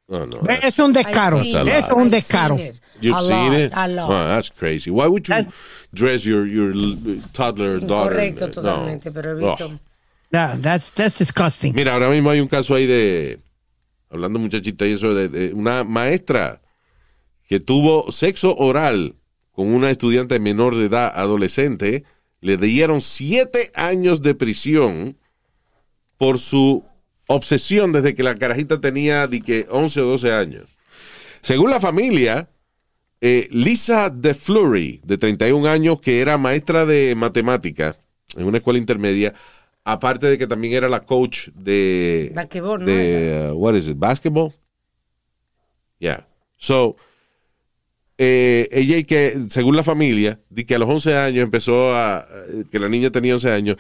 oh, 0.07 0.27
no, 0.27 0.41
Es 0.63 0.79
un 0.79 0.93
descaro. 0.93 1.41
Eso 1.41 1.65
es 1.67 1.85
un 1.95 2.09
descaro. 2.09 2.59
You've 3.03 3.19
A 3.19 3.23
seen 3.23 3.49
lot, 3.53 3.61
it? 3.61 3.73
A 3.75 3.89
lot. 3.89 4.09
Wow, 4.09 4.29
that's 4.29 4.51
crazy. 4.51 4.91
Why 4.91 5.07
would 5.09 5.27
you 5.29 5.47
dress 5.93 6.25
your 6.25 6.47
your 6.47 6.73
toddler 7.33 7.81
daughter? 7.81 8.15
Incorrecto 8.19 8.47
in- 8.47 8.53
totalmente, 8.53 9.05
no. 9.07 9.13
pero 9.13 9.31
he 9.33 9.35
visto. 9.35 9.67
Oh. 9.67 9.79
Yeah, 10.33 10.57
that's, 10.59 10.91
that's 10.93 11.19
disgusting. 11.19 11.75
Mira, 11.75 11.93
ahora 11.93 12.09
mismo 12.09 12.31
hay 12.31 12.41
un 12.41 12.49
caso 12.49 12.75
ahí 12.75 12.87
de, 12.87 13.39
hablando 14.09 14.39
muchachita 14.39 14.87
y 14.87 14.93
eso, 14.93 15.15
de, 15.15 15.29
de 15.29 15.53
una 15.53 15.85
maestra 15.85 16.63
que 17.47 17.61
tuvo 17.61 18.11
sexo 18.11 18.57
oral 18.57 19.15
con 19.53 19.69
una 19.69 19.91
estudiante 19.91 20.39
menor 20.41 20.75
de 20.77 20.87
edad, 20.87 21.13
adolescente, 21.15 22.05
le 22.41 22.57
dieron 22.57 23.03
siete 23.03 23.71
años 23.75 24.23
de 24.23 24.35
prisión 24.35 25.19
por 26.17 26.39
su 26.39 26.83
obsesión 27.27 27.93
desde 27.93 28.15
que 28.15 28.23
la 28.23 28.35
carajita 28.37 28.81
tenía 28.81 29.27
di 29.27 29.43
que 29.43 29.67
11 29.69 30.01
o 30.01 30.07
12 30.07 30.33
años. 30.33 30.65
Según 31.43 31.71
la 31.71 31.81
familia, 31.81 32.49
eh, 33.25 33.47
Lisa 33.53 34.11
De 34.11 34.35
Fleury, 34.35 35.01
de 35.05 35.17
31 35.17 35.69
años, 35.69 36.01
que 36.01 36.21
era 36.21 36.37
maestra 36.39 36.85
de 36.85 37.15
matemáticas 37.15 38.03
en 38.37 38.47
una 38.47 38.59
escuela 38.59 38.81
intermedia, 38.81 39.33
aparte 39.85 40.27
de 40.27 40.39
que 40.39 40.49
también 40.49 40.75
era 40.75 40.89
la 40.89 41.05
coach 41.05 41.49
de... 41.55 42.33
Basquetbol, 42.35 42.81
¿no? 42.81 42.87
De, 42.87 43.51
uh, 43.53 43.55
what 43.55 43.77
is 43.77 43.87
it, 43.87 43.97
basketball? 43.97 44.53
Yeah. 46.01 46.27
So, 46.57 46.97
eh, 48.19 48.69
ella 48.73 48.97
y 48.97 49.05
que, 49.05 49.39
según 49.49 49.77
la 49.77 49.85
familia, 49.85 50.41
di 50.51 50.65
que 50.65 50.75
a 50.75 50.81
los 50.81 50.89
11 50.89 51.17
años 51.17 51.45
empezó 51.45 51.95
a, 51.95 52.27
eh, 52.49 52.65
que 52.73 52.81
la 52.81 52.89
niña 52.89 53.11
tenía 53.11 53.35
11 53.35 53.53
años, 53.53 53.77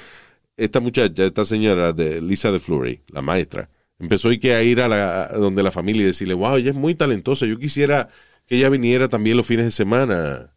esta 0.57 0.79
muchacha, 0.79 1.25
esta 1.25 1.45
señora 1.45 1.93
de 1.93 2.21
Lisa 2.21 2.53
de 2.53 2.61
Fleury, 2.61 3.01
la 3.09 3.23
maestra, 3.23 3.69
empezó 3.99 4.31
y 4.31 4.39
que 4.39 4.55
a 4.55 4.63
ir 4.63 4.81
a, 4.81 4.87
la, 4.87 5.25
a 5.25 5.33
donde 5.33 5.65
la 5.65 5.73
familia 5.73 6.03
y 6.03 6.07
decirle, 6.07 6.35
wow, 6.35 6.55
ella 6.55 6.71
es 6.71 6.77
muy 6.77 6.95
talentosa, 6.95 7.45
yo 7.47 7.59
quisiera 7.59 8.09
que 8.47 8.57
ella 8.57 8.69
viniera 8.69 9.09
también 9.09 9.37
los 9.37 9.47
fines 9.47 9.65
de 9.67 9.71
semana, 9.71 10.53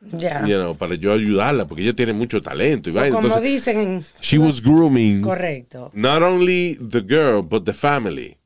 Ya. 0.00 0.40
you 0.46 0.54
know, 0.56 0.76
para 0.76 0.94
yo 0.96 1.12
ayudarla, 1.12 1.66
porque 1.66 1.82
ella 1.82 1.94
tiene 1.94 2.12
mucho 2.12 2.40
talento. 2.40 2.88
Y 2.90 2.92
So, 2.92 3.00
vaina. 3.00 3.14
como 3.16 3.28
Entonces, 3.28 3.50
dicen, 3.50 4.04
she 4.20 4.38
was 4.38 4.60
grooming 4.62 5.22
correcto. 5.22 5.90
not 5.94 6.22
only 6.22 6.76
the 6.76 7.00
girl, 7.00 7.42
but 7.42 7.64
the 7.64 7.72
family. 7.72 8.36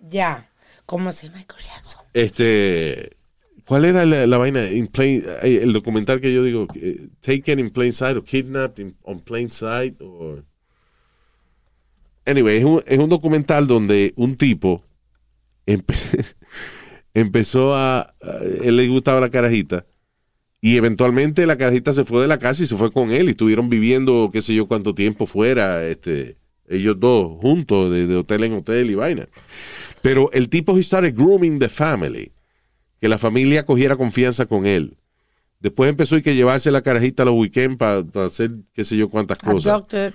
Ya. 0.00 0.48
Como 0.86 1.12
si 1.12 1.28
Michael 1.30 1.62
Jackson. 1.64 2.00
Este, 2.14 3.16
¿cuál 3.64 3.84
era 3.84 4.04
la, 4.04 4.26
la 4.26 4.38
vaina? 4.38 4.68
In 4.70 4.88
plain, 4.88 5.24
eh, 5.42 5.60
el 5.62 5.72
documental 5.72 6.20
que 6.20 6.32
yo 6.32 6.42
digo, 6.42 6.66
eh, 6.74 7.08
Taken 7.20 7.60
in 7.60 7.70
Plain 7.70 7.92
Sight 7.92 8.16
o 8.16 8.24
Kidnapped 8.24 8.80
in- 8.80 8.96
on 9.02 9.20
Plain 9.20 9.50
Sight 9.52 10.00
o... 10.00 10.42
Anyway, 12.26 12.58
es 12.58 12.64
un, 12.64 12.82
es 12.86 12.98
un 12.98 13.08
documental 13.08 13.66
donde 13.66 14.12
un 14.16 14.36
tipo 14.36 14.84
empezó 17.14 17.74
a, 17.74 18.00
a- 18.00 18.06
Él 18.62 18.76
le 18.76 18.86
gustaba 18.88 19.20
la 19.20 19.30
carajita 19.30 19.86
y 20.60 20.76
eventualmente 20.76 21.46
la 21.46 21.56
carajita 21.56 21.92
se 21.92 22.04
fue 22.04 22.20
de 22.22 22.28
la 22.28 22.38
casa 22.38 22.62
y 22.62 22.66
se 22.66 22.76
fue 22.76 22.92
con 22.92 23.10
él 23.12 23.28
y 23.28 23.30
estuvieron 23.30 23.68
viviendo 23.70 24.30
qué 24.32 24.42
sé 24.42 24.54
yo 24.54 24.66
cuánto 24.68 24.94
tiempo 24.94 25.24
fuera, 25.26 25.86
este, 25.88 26.36
ellos 26.68 26.96
dos 27.00 27.38
juntos 27.40 27.90
de, 27.90 28.06
de 28.06 28.16
hotel 28.16 28.44
en 28.44 28.52
hotel 28.54 28.90
y 28.90 28.94
vaina. 28.94 29.28
Pero 30.02 30.30
el 30.32 30.48
tipo 30.48 30.76
he 30.76 30.82
started 30.82 31.14
grooming 31.16 31.58
the 31.58 31.68
family. 31.68 32.32
Que 33.00 33.08
la 33.08 33.16
familia 33.16 33.62
cogiera 33.64 33.96
confianza 33.96 34.44
con 34.44 34.66
él. 34.66 34.98
Después 35.58 35.88
empezó 35.88 36.18
y 36.18 36.22
que 36.22 36.34
llevarse 36.34 36.70
la 36.70 36.82
carajita 36.82 37.22
a 37.22 37.26
los 37.26 37.34
weekends 37.34 37.76
para 37.78 38.04
hacer 38.26 38.50
qué 38.74 38.84
sé 38.84 38.96
yo 38.98 39.08
cuántas 39.08 39.38
cosas. 39.38 39.72
Abducted. 39.72 40.12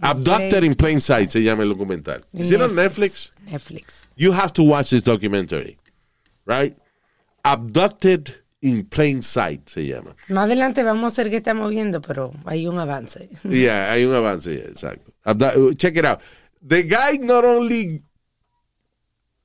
Abducted 0.00 0.62
in 0.64 0.74
Plain 0.74 1.00
Sight 1.00 1.28
se 1.30 1.42
llama 1.42 1.62
el 1.62 1.68
documental. 1.68 2.24
In 2.32 2.40
¿Es 2.40 2.52
on 2.54 2.74
Netflix? 2.74 3.32
Netflix. 3.44 4.08
You 4.16 4.32
have 4.32 4.52
to 4.54 4.62
watch 4.62 4.88
this 4.90 5.04
documentary. 5.04 5.76
Right? 6.46 6.76
Abducted 7.44 8.36
in 8.60 8.84
Plain 8.88 9.22
Sight 9.22 9.68
se 9.68 9.86
llama. 9.86 10.14
Más 10.28 10.44
adelante 10.46 10.82
vamos 10.82 11.04
a 11.04 11.06
hacer 11.08 11.30
que 11.30 11.36
estamos 11.38 11.70
viendo, 11.70 12.00
pero 12.00 12.30
hay 12.44 12.66
un 12.66 12.78
avance. 12.78 13.28
Yeah, 13.44 13.90
hay 13.92 14.04
un 14.04 14.14
avance, 14.14 14.54
yeah, 14.54 14.68
exacto. 14.68 15.12
Abdu- 15.24 15.74
check 15.74 15.96
it 15.96 16.04
out. 16.04 16.20
The 16.66 16.82
guy 16.84 17.18
not 17.20 17.44
only. 17.44 18.02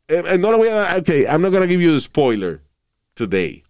eh, 0.07 0.23
eh, 0.27 0.37
no 0.37 0.51
le 0.51 0.57
voy 0.57 0.67
a. 0.69 0.97
Okay, 0.99 1.25
I'm 1.27 1.41
not 1.41 1.51
going 1.51 1.63
to 1.63 1.67
give 1.67 1.81
you 1.81 1.91
the 1.93 1.99
spoiler 2.01 2.61
today. 3.15 3.63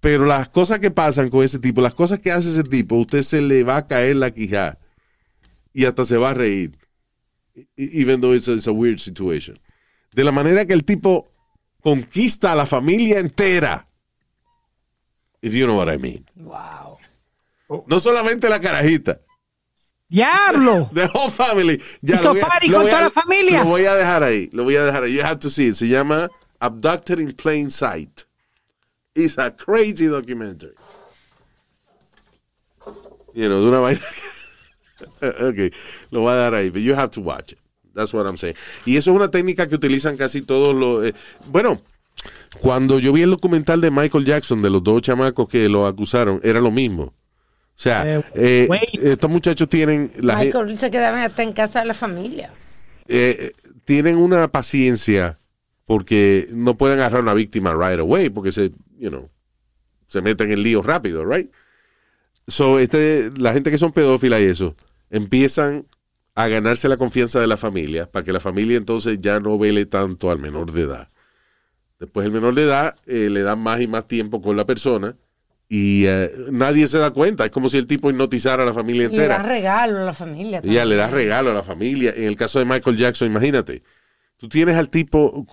Pero 0.00 0.26
las 0.26 0.48
cosas 0.48 0.78
que 0.80 0.90
pasan 0.90 1.28
con 1.28 1.42
ese 1.42 1.58
tipo, 1.58 1.80
las 1.80 1.94
cosas 1.94 2.18
que 2.20 2.30
hace 2.30 2.50
ese 2.50 2.62
tipo, 2.62 2.96
usted 2.96 3.22
se 3.22 3.40
le 3.40 3.64
va 3.64 3.78
a 3.78 3.86
caer 3.88 4.14
la 4.16 4.30
quijada 4.30 4.78
y 5.72 5.86
hasta 5.86 6.04
se 6.04 6.16
va 6.16 6.30
a 6.30 6.34
reír. 6.34 6.76
E- 7.56 7.66
Even 7.76 8.20
though 8.20 8.32
it's 8.34 8.48
a, 8.48 8.52
it's 8.54 8.68
a 8.68 8.72
weird 8.72 8.98
situation. 9.00 9.58
De 10.12 10.22
la 10.24 10.30
manera 10.32 10.64
que 10.66 10.72
el 10.72 10.84
tipo 10.84 11.28
conquista 11.82 12.52
a 12.52 12.56
la 12.56 12.66
familia 12.66 13.18
entera. 13.18 13.86
If 15.40 15.54
you 15.54 15.66
know 15.66 15.76
what 15.76 15.88
I 15.88 15.98
mean. 15.98 16.24
Wow. 16.36 16.98
No 17.86 18.00
solamente 18.00 18.48
la 18.48 18.58
carajita. 18.60 19.20
¡Diablo! 20.08 20.88
The 20.94 21.06
whole 21.12 21.30
family. 21.30 21.80
Ya, 22.00 22.20
lo 22.22 22.32
voy 22.34 22.40
a- 22.40 22.66
lo 22.66 22.80
voy 22.80 22.90
la 22.90 23.10
familia. 23.10 23.58
Lo 23.62 23.70
voy 23.70 23.84
a 23.84 23.94
dejar 23.94 24.22
ahí. 24.22 24.48
Lo 24.52 24.64
voy 24.64 24.76
a 24.76 24.84
dejar 24.84 25.04
ahí. 25.04 25.14
You 25.14 25.22
have 25.22 25.38
to 25.40 25.50
see 25.50 25.68
it. 25.68 25.74
Se 25.74 25.86
llama 25.86 26.28
Abducted 26.60 27.20
in 27.20 27.32
Plain 27.32 27.70
Sight. 27.70 28.24
It's 29.14 29.36
a 29.38 29.50
crazy 29.50 30.06
documentary. 30.08 30.74
You 33.34 33.48
know, 33.48 33.60
de 33.60 33.68
una 33.68 33.80
vaina. 33.80 34.00
ok, 35.22 35.72
lo 36.10 36.20
voy 36.22 36.32
a 36.32 36.36
dar 36.36 36.54
ahí. 36.54 36.70
But 36.72 36.80
you 36.82 36.94
have 36.94 37.10
to 37.12 37.20
watch 37.20 37.52
it. 37.52 37.58
That's 37.98 38.14
what 38.14 38.26
I'm 38.26 38.36
saying. 38.38 38.56
Y 38.86 38.96
eso 38.96 39.10
es 39.10 39.16
una 39.16 39.30
técnica 39.30 39.66
que 39.66 39.74
utilizan 39.74 40.16
casi 40.16 40.42
todos 40.42 40.74
los. 40.74 41.04
eh, 41.04 41.14
bueno, 41.46 41.80
cuando 42.60 42.98
yo 42.98 43.12
vi 43.12 43.22
el 43.22 43.30
documental 43.30 43.80
de 43.80 43.90
Michael 43.90 44.24
Jackson, 44.24 44.62
de 44.62 44.70
los 44.70 44.82
dos 44.82 45.02
chamacos 45.02 45.48
que 45.48 45.68
lo 45.68 45.86
acusaron, 45.86 46.40
era 46.42 46.60
lo 46.60 46.70
mismo. 46.70 47.02
O 47.04 47.80
sea, 47.80 48.04
Eh, 48.16 48.22
eh, 48.34 48.68
estos 49.02 49.30
muchachos 49.30 49.68
tienen 49.68 50.10
la 50.20 50.36
Michael 50.36 50.78
se 50.78 50.90
quedaba 50.90 51.22
hasta 51.24 51.42
en 51.42 51.52
casa 51.52 51.80
de 51.80 51.86
la 51.86 51.94
familia. 51.94 52.50
eh, 53.08 53.52
tienen 53.84 54.16
una 54.16 54.48
paciencia 54.48 55.38
porque 55.86 56.48
no 56.52 56.76
pueden 56.76 56.98
agarrar 56.98 57.20
a 57.20 57.22
una 57.22 57.34
víctima 57.34 57.72
right 57.74 57.98
away 58.00 58.30
porque 58.30 58.52
se, 58.52 58.72
you 58.98 59.08
know, 59.10 59.30
se 60.06 60.20
meten 60.20 60.50
en 60.52 60.62
líos 60.62 60.84
rápido, 60.84 61.24
right? 61.24 61.50
So, 62.48 62.78
este, 62.78 63.30
la 63.38 63.52
gente 63.52 63.70
que 63.70 63.78
son 63.78 63.92
pedófilas 63.92 64.40
y 64.40 64.44
eso, 64.44 64.74
empiezan 65.10 65.86
a 66.38 66.46
ganarse 66.46 66.88
la 66.88 66.96
confianza 66.96 67.40
de 67.40 67.48
la 67.48 67.56
familia 67.56 68.08
para 68.08 68.24
que 68.24 68.32
la 68.32 68.38
familia 68.38 68.76
entonces 68.76 69.18
ya 69.20 69.40
no 69.40 69.58
vele 69.58 69.86
tanto 69.86 70.30
al 70.30 70.38
menor 70.38 70.70
de 70.70 70.82
edad. 70.82 71.08
Después 71.98 72.24
el 72.26 72.32
menor 72.32 72.54
de 72.54 72.62
edad 72.62 72.94
eh, 73.06 73.28
le 73.28 73.42
dan 73.42 73.58
más 73.60 73.80
y 73.80 73.88
más 73.88 74.06
tiempo 74.06 74.40
con 74.40 74.56
la 74.56 74.64
persona 74.64 75.16
y 75.68 76.04
eh, 76.06 76.30
nadie 76.52 76.86
se 76.86 76.98
da 76.98 77.10
cuenta. 77.10 77.44
Es 77.44 77.50
como 77.50 77.68
si 77.68 77.76
el 77.76 77.88
tipo 77.88 78.08
hipnotizara 78.08 78.62
a 78.62 78.66
la 78.66 78.72
familia 78.72 79.08
Le 79.08 79.14
entera. 79.16 79.38
dan 79.38 79.48
regalo 79.48 79.98
a 79.98 80.04
la 80.04 80.12
familia. 80.12 80.60
Ella 80.62 80.84
le 80.84 80.94
da 80.94 81.08
regalo 81.08 81.50
a 81.50 81.54
la 81.54 81.64
familia. 81.64 82.12
En 82.16 82.26
el 82.26 82.36
caso 82.36 82.60
de 82.60 82.66
Michael 82.66 82.96
Jackson, 82.96 83.26
imagínate, 83.26 83.82
tú 84.36 84.48
tienes 84.48 84.76
al 84.76 84.90
tipo 84.90 85.44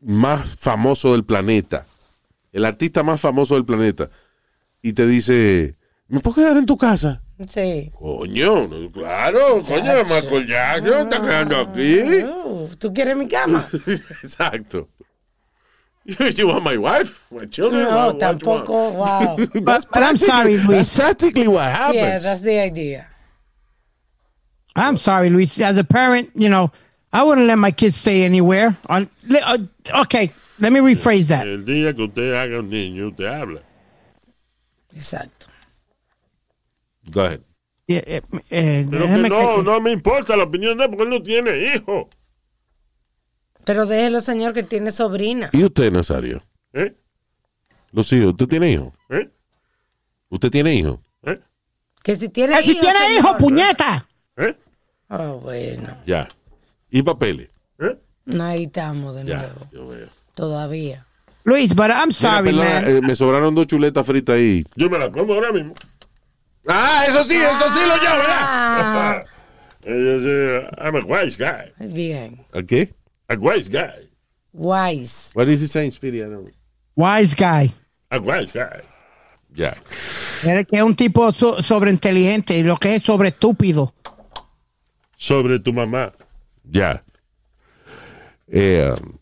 más 0.00 0.56
famoso 0.56 1.12
del 1.12 1.24
planeta, 1.24 1.86
el 2.50 2.64
artista 2.64 3.04
más 3.04 3.20
famoso 3.20 3.54
del 3.54 3.64
planeta, 3.64 4.10
y 4.82 4.94
te 4.94 5.06
dice, 5.06 5.76
¿me 6.08 6.18
puedo 6.18 6.34
quedar 6.34 6.56
en 6.56 6.66
tu 6.66 6.76
casa? 6.76 7.22
Sí. 7.48 7.90
Coño, 7.98 8.68
claro, 8.92 9.62
coño, 9.62 10.04
Michael 10.04 10.46
Jackson 10.46 11.08
está 11.08 11.20
quedando 11.20 11.56
aquí. 11.60 12.22
Uh, 12.22 12.68
¿Tú 12.78 12.92
quieres 12.94 13.16
mi 13.16 13.26
cama? 13.26 13.66
Exacto. 14.22 14.88
You 16.06 16.46
want 16.48 16.62
my 16.64 16.76
wife? 16.76 17.22
My 17.30 17.46
children? 17.46 17.84
No, 17.84 17.90
What- 17.90 18.20
what 18.22 18.42
you 18.42 18.48
want? 18.48 18.66
tampoco. 18.66 18.94
Wow. 18.94 19.36
That's 19.64 19.84
But 19.86 20.02
I'm 20.02 20.16
sorry, 20.16 20.58
Luis. 20.58 20.68
That's 20.68 20.96
practically 20.96 21.48
what 21.48 21.64
happens. 21.70 21.96
Yeah, 21.96 22.18
that's 22.18 22.40
the 22.42 22.58
idea. 22.60 23.06
I'm 24.76 24.96
sorry, 24.96 25.30
Luis. 25.30 25.58
As 25.60 25.78
a 25.78 25.84
parent, 25.84 26.30
you 26.34 26.48
know, 26.50 26.70
I 27.12 27.22
wouldn't 27.22 27.46
let 27.46 27.56
my 27.58 27.70
kids 27.70 27.96
stay 27.96 28.22
anywhere. 28.24 28.76
On, 28.86 29.08
uh, 29.44 29.58
okay, 30.02 30.30
let 30.60 30.72
me 30.72 30.80
rephrase 30.80 31.28
that. 31.28 31.46
El 31.46 31.64
día 31.64 31.94
que 31.94 32.04
usted 32.04 32.34
haga 32.34 32.58
un 32.58 32.68
niño, 32.70 33.08
usted 33.10 33.26
habla. 33.26 33.60
Exacto. 34.94 35.33
Go 37.12 37.22
ahead. 37.22 37.40
Eh, 37.86 38.02
eh, 38.06 38.22
eh, 38.50 38.86
Pero 38.90 39.02
que 39.04 39.08
déjeme 39.10 39.28
no, 39.28 39.56
que- 39.56 39.62
no 39.62 39.80
me 39.80 39.92
importa 39.92 40.36
la 40.36 40.44
opinión 40.44 40.78
de 40.78 40.84
él 40.84 40.90
porque 40.90 41.02
él 41.04 41.10
no 41.10 41.22
tiene 41.22 41.74
hijo. 41.74 42.08
Pero 43.64 43.86
déjelo, 43.86 44.20
señor, 44.20 44.52
que 44.54 44.62
tiene 44.62 44.90
sobrina. 44.90 45.50
¿Y 45.52 45.64
usted, 45.64 45.90
Nazario? 45.92 46.42
¿Eh? 46.72 46.94
Los 47.92 48.12
hijos, 48.12 48.28
¿usted 48.32 48.46
tiene 48.48 48.72
hijos? 48.72 48.92
¿Eh? 49.10 49.30
¿Usted 50.28 50.50
tiene 50.50 50.74
hijos? 50.74 50.98
¿Eh? 51.22 51.38
Que 52.02 52.16
si 52.16 52.28
tiene 52.28 52.56
Que 52.56 52.62
si 52.62 52.78
tiene 52.80 52.98
señor. 52.98 53.18
hijo, 53.18 53.36
puñeta. 53.38 54.08
¿Eh? 54.36 54.54
Oh, 55.08 55.38
bueno. 55.40 55.96
Ya. 56.06 56.28
¿Y 56.90 57.02
papeles? 57.02 57.50
¿Eh? 57.78 57.98
No, 58.26 58.44
ahí 58.44 58.64
estamos 58.64 59.14
de 59.14 59.24
Ya, 59.24 59.38
nuevo. 59.38 59.68
yo 59.72 59.88
veo. 59.88 60.08
Todavía. 60.34 61.06
Luis, 61.44 61.74
but 61.74 61.90
I'm 61.90 62.08
Mira, 62.08 62.12
sorry, 62.12 62.50
perdona, 62.50 62.80
man. 62.80 62.96
eh, 62.96 63.00
me 63.02 63.14
sobraron 63.14 63.54
dos 63.54 63.66
chuletas 63.66 64.06
fritas 64.06 64.36
ahí. 64.36 64.64
Yo 64.76 64.88
me 64.90 64.98
la 64.98 65.12
como 65.12 65.34
ahora 65.34 65.52
mismo. 65.52 65.74
Ah, 66.66 67.04
eso 67.08 67.22
sí, 67.24 67.34
eso 67.36 67.68
sí 67.72 67.80
lo 67.86 67.96
llevo, 67.96 68.22
Ah, 68.26 69.22
Eh, 69.86 69.90
eh, 70.24 70.68
I'm 70.78 70.96
a 70.96 71.00
wise 71.00 71.36
guy. 71.36 71.72
bien. 71.92 72.44
¿A 72.54 72.62
qué? 72.62 72.92
A 73.28 73.34
wise 73.34 73.68
guy. 73.68 74.08
Wise. 74.52 75.30
What 75.34 75.48
is 75.48 75.60
he 75.60 75.66
saying, 75.68 75.90
Speedy? 75.90 76.20
I 76.22 76.26
don't- 76.26 76.50
Wise 76.96 77.34
guy. 77.34 77.70
A 78.10 78.18
wise 78.18 78.52
guy. 78.52 78.80
Ya. 79.54 79.76
Eres 80.42 80.66
que 80.66 80.76
es 80.78 80.82
un 80.82 80.96
tipo 80.96 81.30
so- 81.32 81.62
sobreinteligente 81.62 82.56
y 82.56 82.62
lo 82.62 82.76
que 82.76 82.94
es 82.94 83.02
sobre 83.02 83.28
estúpido. 83.28 83.92
Sobre 85.16 85.58
tu 85.58 85.72
mamá. 85.72 86.12
Ya. 86.64 87.02
Eh, 88.48 88.90
um, 88.98 89.18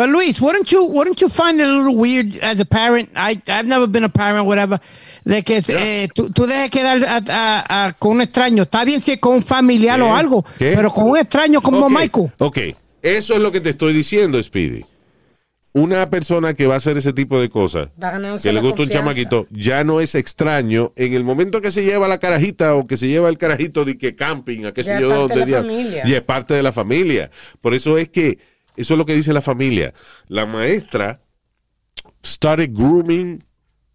But 0.00 0.08
Luis, 0.08 0.40
wouldn't 0.40 0.72
you 0.72 0.82
wouldn't 0.86 1.20
you 1.20 1.28
find 1.28 1.60
it 1.60 1.66
a 1.66 1.72
little 1.76 1.94
weird 1.94 2.38
as 2.42 2.58
a 2.58 2.64
parent? 2.64 3.10
I 3.14 3.38
I've 3.48 3.66
never 3.66 3.86
been 3.86 4.04
a 4.04 4.08
parent, 4.08 4.46
whatever. 4.46 4.80
De 5.26 5.42
que 5.42 5.62
eh, 5.68 6.08
tú, 6.14 6.30
tú 6.30 6.46
dejes 6.46 6.70
quedar 6.70 7.04
a- 7.04 7.20
a- 7.28 7.84
a- 7.88 7.92
con 7.92 8.12
un 8.12 8.22
extraño. 8.22 8.62
Está 8.62 8.86
bien 8.86 9.02
si 9.02 9.12
es 9.12 9.18
con 9.18 9.34
un 9.34 9.42
familiar 9.42 9.98
¿Qué? 9.98 10.02
o 10.02 10.14
algo, 10.16 10.42
¿Qué? 10.58 10.72
pero 10.74 10.90
con 10.90 11.10
un 11.10 11.18
extraño 11.18 11.60
como 11.60 11.80
ok, 11.84 11.90
Michael. 11.90 12.32
Ok, 12.38 12.58
eso 13.02 13.34
es 13.34 13.40
lo 13.40 13.52
que 13.52 13.60
te 13.60 13.68
estoy 13.68 13.92
diciendo, 13.92 14.42
Speedy. 14.42 14.86
Una 15.72 16.08
persona 16.08 16.54
que 16.54 16.66
va 16.66 16.74
a 16.74 16.76
hacer 16.78 16.96
ese 16.96 17.12
tipo 17.12 17.38
de 17.38 17.50
cosas, 17.50 17.90
que 18.42 18.52
le 18.54 18.60
gusta 18.62 18.82
un 18.82 18.88
chamaquito, 18.88 19.46
ya 19.50 19.84
no 19.84 20.00
es 20.00 20.14
extraño. 20.14 20.92
En 20.96 21.12
el 21.12 21.22
momento 21.24 21.60
que 21.60 21.70
se 21.70 21.84
lleva 21.84 22.08
la 22.08 22.18
carajita 22.18 22.74
o 22.74 22.86
que 22.86 22.96
se 22.96 23.06
lleva 23.06 23.28
el 23.28 23.36
carajito 23.36 23.84
de 23.84 23.96
que 23.98 24.16
camping, 24.16 24.64
a 24.64 24.72
qué 24.72 24.82
sé 24.82 24.94
es 24.94 25.00
yo, 25.00 25.28
dónde. 25.28 26.00
Y 26.06 26.14
es 26.14 26.22
parte 26.22 26.54
de 26.54 26.62
la 26.64 26.72
familia. 26.72 27.30
Por 27.60 27.74
eso 27.74 27.98
es 27.98 28.08
que, 28.08 28.38
eso 28.76 28.94
es 28.94 28.98
lo 28.98 29.06
que 29.06 29.14
dice 29.14 29.32
la 29.32 29.40
familia. 29.40 29.94
La 30.28 30.46
maestra 30.46 31.20
started 32.22 32.72
grooming 32.72 33.42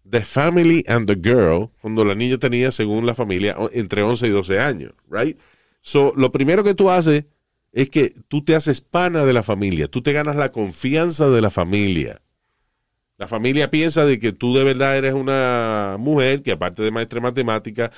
the 0.08 0.20
family 0.20 0.84
and 0.86 1.06
the 1.06 1.16
girl 1.16 1.70
cuando 1.80 2.04
la 2.04 2.14
niña 2.14 2.38
tenía, 2.38 2.70
según 2.70 3.06
la 3.06 3.14
familia, 3.14 3.56
entre 3.72 4.02
11 4.02 4.26
y 4.26 4.30
12 4.30 4.60
años, 4.60 4.92
right? 5.10 5.38
So, 5.80 6.12
lo 6.16 6.32
primero 6.32 6.64
que 6.64 6.74
tú 6.74 6.90
haces 6.90 7.24
es 7.72 7.90
que 7.90 8.14
tú 8.28 8.42
te 8.42 8.54
haces 8.54 8.80
pana 8.80 9.24
de 9.24 9.32
la 9.32 9.42
familia, 9.42 9.88
tú 9.88 10.02
te 10.02 10.12
ganas 10.12 10.36
la 10.36 10.50
confianza 10.50 11.28
de 11.28 11.40
la 11.40 11.50
familia. 11.50 12.22
La 13.18 13.28
familia 13.28 13.70
piensa 13.70 14.04
de 14.04 14.18
que 14.18 14.32
tú 14.32 14.54
de 14.54 14.64
verdad 14.64 14.96
eres 14.96 15.14
una 15.14 15.96
mujer 15.98 16.42
que 16.42 16.52
aparte 16.52 16.82
de 16.82 16.90
maestra 16.90 17.16
de 17.16 17.22
matemática 17.22 17.92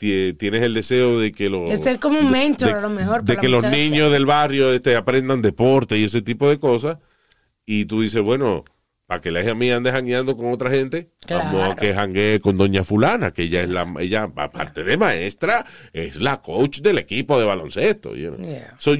tienes 0.00 0.62
el 0.62 0.72
deseo 0.74 1.18
de 1.20 1.30
que 1.32 1.48
los 1.50 1.68
De 1.68 1.76
ser 1.76 1.98
como 2.00 2.18
un 2.18 2.30
mentor, 2.30 2.68
de, 2.68 2.74
a 2.74 2.80
lo 2.80 2.90
mejor. 2.90 3.22
de 3.22 3.36
que 3.36 3.48
los 3.48 3.62
muchacha. 3.62 3.76
niños 3.76 4.10
del 4.10 4.24
barrio 4.26 4.72
este, 4.72 4.96
aprendan 4.96 5.42
deporte 5.42 5.98
y 5.98 6.04
ese 6.04 6.22
tipo 6.22 6.48
de 6.48 6.58
cosas 6.58 6.96
y 7.66 7.84
tú 7.84 8.00
dices 8.00 8.22
bueno 8.22 8.64
para 9.06 9.20
que 9.20 9.30
la 9.30 9.42
hija 9.42 9.54
mía 9.54 9.76
ande 9.76 9.90
jangueando 9.92 10.36
con 10.36 10.52
otra 10.52 10.70
gente 10.70 11.10
vamos 11.28 11.46
a 11.46 11.50
Claro. 11.74 11.76
que 11.76 11.92
janguee 11.94 12.40
con 12.40 12.56
doña 12.56 12.82
fulana 12.84 13.32
que 13.32 13.42
ella 13.42 13.62
es 13.62 13.68
la 13.68 13.86
ella 14.00 14.30
aparte 14.36 14.84
de 14.84 14.96
maestra 14.96 15.66
es 15.92 16.16
la 16.20 16.40
coach 16.40 16.80
del 16.80 16.96
equipo 16.98 17.38
de 17.38 17.44
baloncesto 17.44 18.16
you 18.16 18.30
know. 18.34 18.48
Yeah. 18.48 18.74
So, 18.78 18.94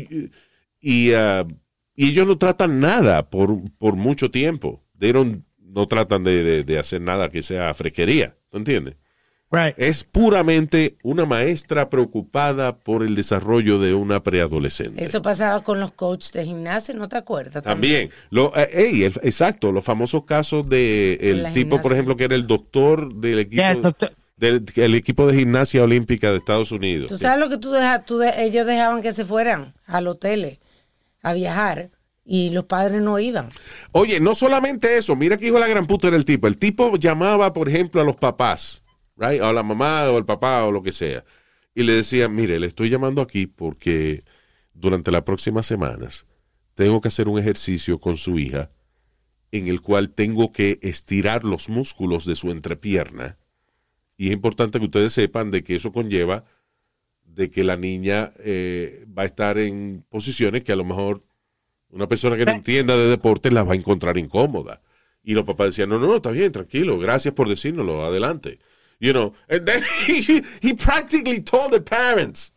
y, 0.81 1.13
ah, 1.15 1.47
y 1.95 2.09
ellos 2.09 2.27
no 2.27 2.39
tratan 2.39 2.81
nada 2.81 3.29
por, 3.31 3.57
por 3.79 3.95
mucho 3.97 4.31
tiempo. 4.31 4.83
They 4.99 5.13
don't- 5.13 5.43
no 5.63 5.87
tratan 5.87 6.25
de, 6.25 6.43
de- 6.43 6.65
de 6.65 6.79
hacer 6.79 7.01
nada 7.01 7.29
que 7.31 7.43
sea 7.43 7.73
fresquería. 7.75 8.37
¿Tú 8.49 8.57
entiendes? 8.59 8.97
Right. 9.53 9.75
Es 9.79 10.05
puramente 10.05 10.97
una 11.03 11.25
maestra 11.27 11.91
preocupada 11.91 12.77
por 12.79 13.03
el 13.03 13.17
desarrollo 13.17 13.81
de 13.81 13.95
una 13.95 14.23
preadolescente. 14.23 15.05
Eso 15.05 15.23
pasaba 15.23 15.63
con 15.65 15.81
los 15.81 15.91
coaches 15.93 16.33
de 16.33 16.45
gimnasia, 16.45 16.95
¿no 16.95 17.09
te 17.09 17.17
acuerdas? 17.17 17.63
También. 17.65 18.11
Lo, 18.31 18.57
eh, 18.57 18.69
ey, 18.73 19.03
el- 19.05 19.21
exacto, 19.23 19.73
los 19.73 19.83
famosos 19.85 20.25
casos 20.25 20.69
de 20.69 21.15
el 21.21 21.43
La 21.43 21.53
tipo, 21.53 21.81
por 21.81 21.93
ejemplo, 21.93 22.17
que 22.17 22.25
era 22.25 22.37
el 22.37 22.47
doctor 22.47 23.13
del 23.15 23.41
equipo, 23.41 23.57
Yeah, 23.63 23.73
el 23.73 23.83
doctor. 23.83 24.13
del 24.37 24.65
el 24.77 24.95
equipo 24.95 25.27
de 25.27 25.37
gimnasia 25.39 25.83
olímpica 25.83 26.31
de 26.31 26.37
Estados 26.37 26.71
Unidos. 26.71 27.09
Tú 27.09 27.19
sabes 27.19 27.41
lo 27.41 27.49
que 27.49 27.59
tú 27.59 27.73
dejas, 27.73 28.07
tú 28.07 28.19
de- 28.19 28.45
ellos 28.45 28.65
dejaban 28.67 29.03
que 29.03 29.13
se 29.13 29.25
fueran 29.25 29.75
al 29.87 30.07
hotel 30.07 30.61
a 31.23 31.33
viajar 31.35 31.91
y 32.25 32.51
los 32.51 32.67
padres 32.67 33.03
no 33.03 33.19
iban. 33.19 33.49
Oye, 33.91 34.21
no 34.21 34.37
solamente 34.37 34.97
eso, 34.97 35.17
mira 35.17 35.37
que 35.37 35.47
hijo 35.47 35.55
de 35.57 35.61
la 35.63 35.67
gran 35.67 35.87
puta 35.87 36.07
era 36.07 36.17
el 36.17 36.25
tipo. 36.25 36.47
El 36.47 36.57
tipo 36.57 36.97
llamaba, 36.97 37.53
por 37.53 37.69
ejemplo, 37.69 38.01
a 38.01 38.05
los 38.05 38.15
papás, 38.15 38.80
right? 39.21 39.41
O 39.41 39.47
a 39.47 39.53
la 39.53 39.63
mamá 39.63 40.11
o 40.11 40.19
el 40.19 40.25
papá 40.25 40.65
o 40.65 40.73
lo 40.73 40.83
que 40.83 40.93
sea. 40.93 41.25
Y 41.75 41.85
le 41.85 41.95
decía, 41.95 42.29
mire, 42.29 42.59
le 42.59 42.67
estoy 42.67 42.91
llamando 42.91 43.23
aquí 43.23 43.47
porque 43.47 44.25
durante 44.75 45.11
las 45.11 45.23
próximas 45.23 45.67
semanas 45.67 46.27
tengo 46.75 47.01
que 47.01 47.09
hacer 47.09 47.29
un 47.29 47.39
ejercicio 47.39 48.01
con 48.01 48.17
su 48.17 48.39
hija 48.39 48.71
en 49.53 49.69
el 49.69 49.81
cual 49.81 50.11
tengo 50.11 50.53
que 50.53 50.79
estirar 50.83 51.45
los 51.45 51.69
músculos 51.69 52.25
de 52.25 52.37
su 52.37 52.51
entrepierna. 52.51 53.39
Y 54.17 54.29
es 54.29 54.33
importante 54.33 54.79
que 54.79 54.85
ustedes 54.87 55.13
sepan 55.13 55.51
de 55.51 55.63
que 55.63 55.77
eso 55.77 55.93
conlleva 55.93 56.45
de 57.25 57.51
que 57.51 57.65
la 57.65 57.77
niña 57.77 58.31
eh, 58.41 59.07
va 59.17 59.23
a 59.23 59.27
estar 59.27 59.59
en 59.59 60.05
posiciones 60.09 60.63
que 60.63 60.73
a 60.73 60.77
lo 60.77 60.85
mejor 60.85 61.25
una 61.91 62.09
persona 62.09 62.37
que 62.37 62.45
no 62.45 62.53
entienda 62.53 62.97
de 62.97 63.09
deporte 63.09 63.51
la 63.51 63.65
va 63.65 63.73
a 63.73 63.77
encontrar 63.77 64.19
incómoda. 64.19 64.83
Y 65.23 65.35
los 65.35 65.45
papás 65.45 65.69
decían, 65.69 65.89
no, 65.89 65.99
no, 65.99 66.07
no, 66.07 66.17
está 66.17 66.31
bien, 66.31 66.53
tranquilo, 66.53 66.99
gracias 66.99 67.35
por 67.35 67.49
decírnoslo, 67.49 68.05
adelante. 68.05 68.59
You 69.01 69.13
know, 69.13 69.33
and 69.49 69.65
then 69.67 69.83
he, 70.07 70.43
he 70.61 70.75
practically 70.75 71.41
told 71.41 71.73
the 71.73 71.81
parents, 71.81 72.53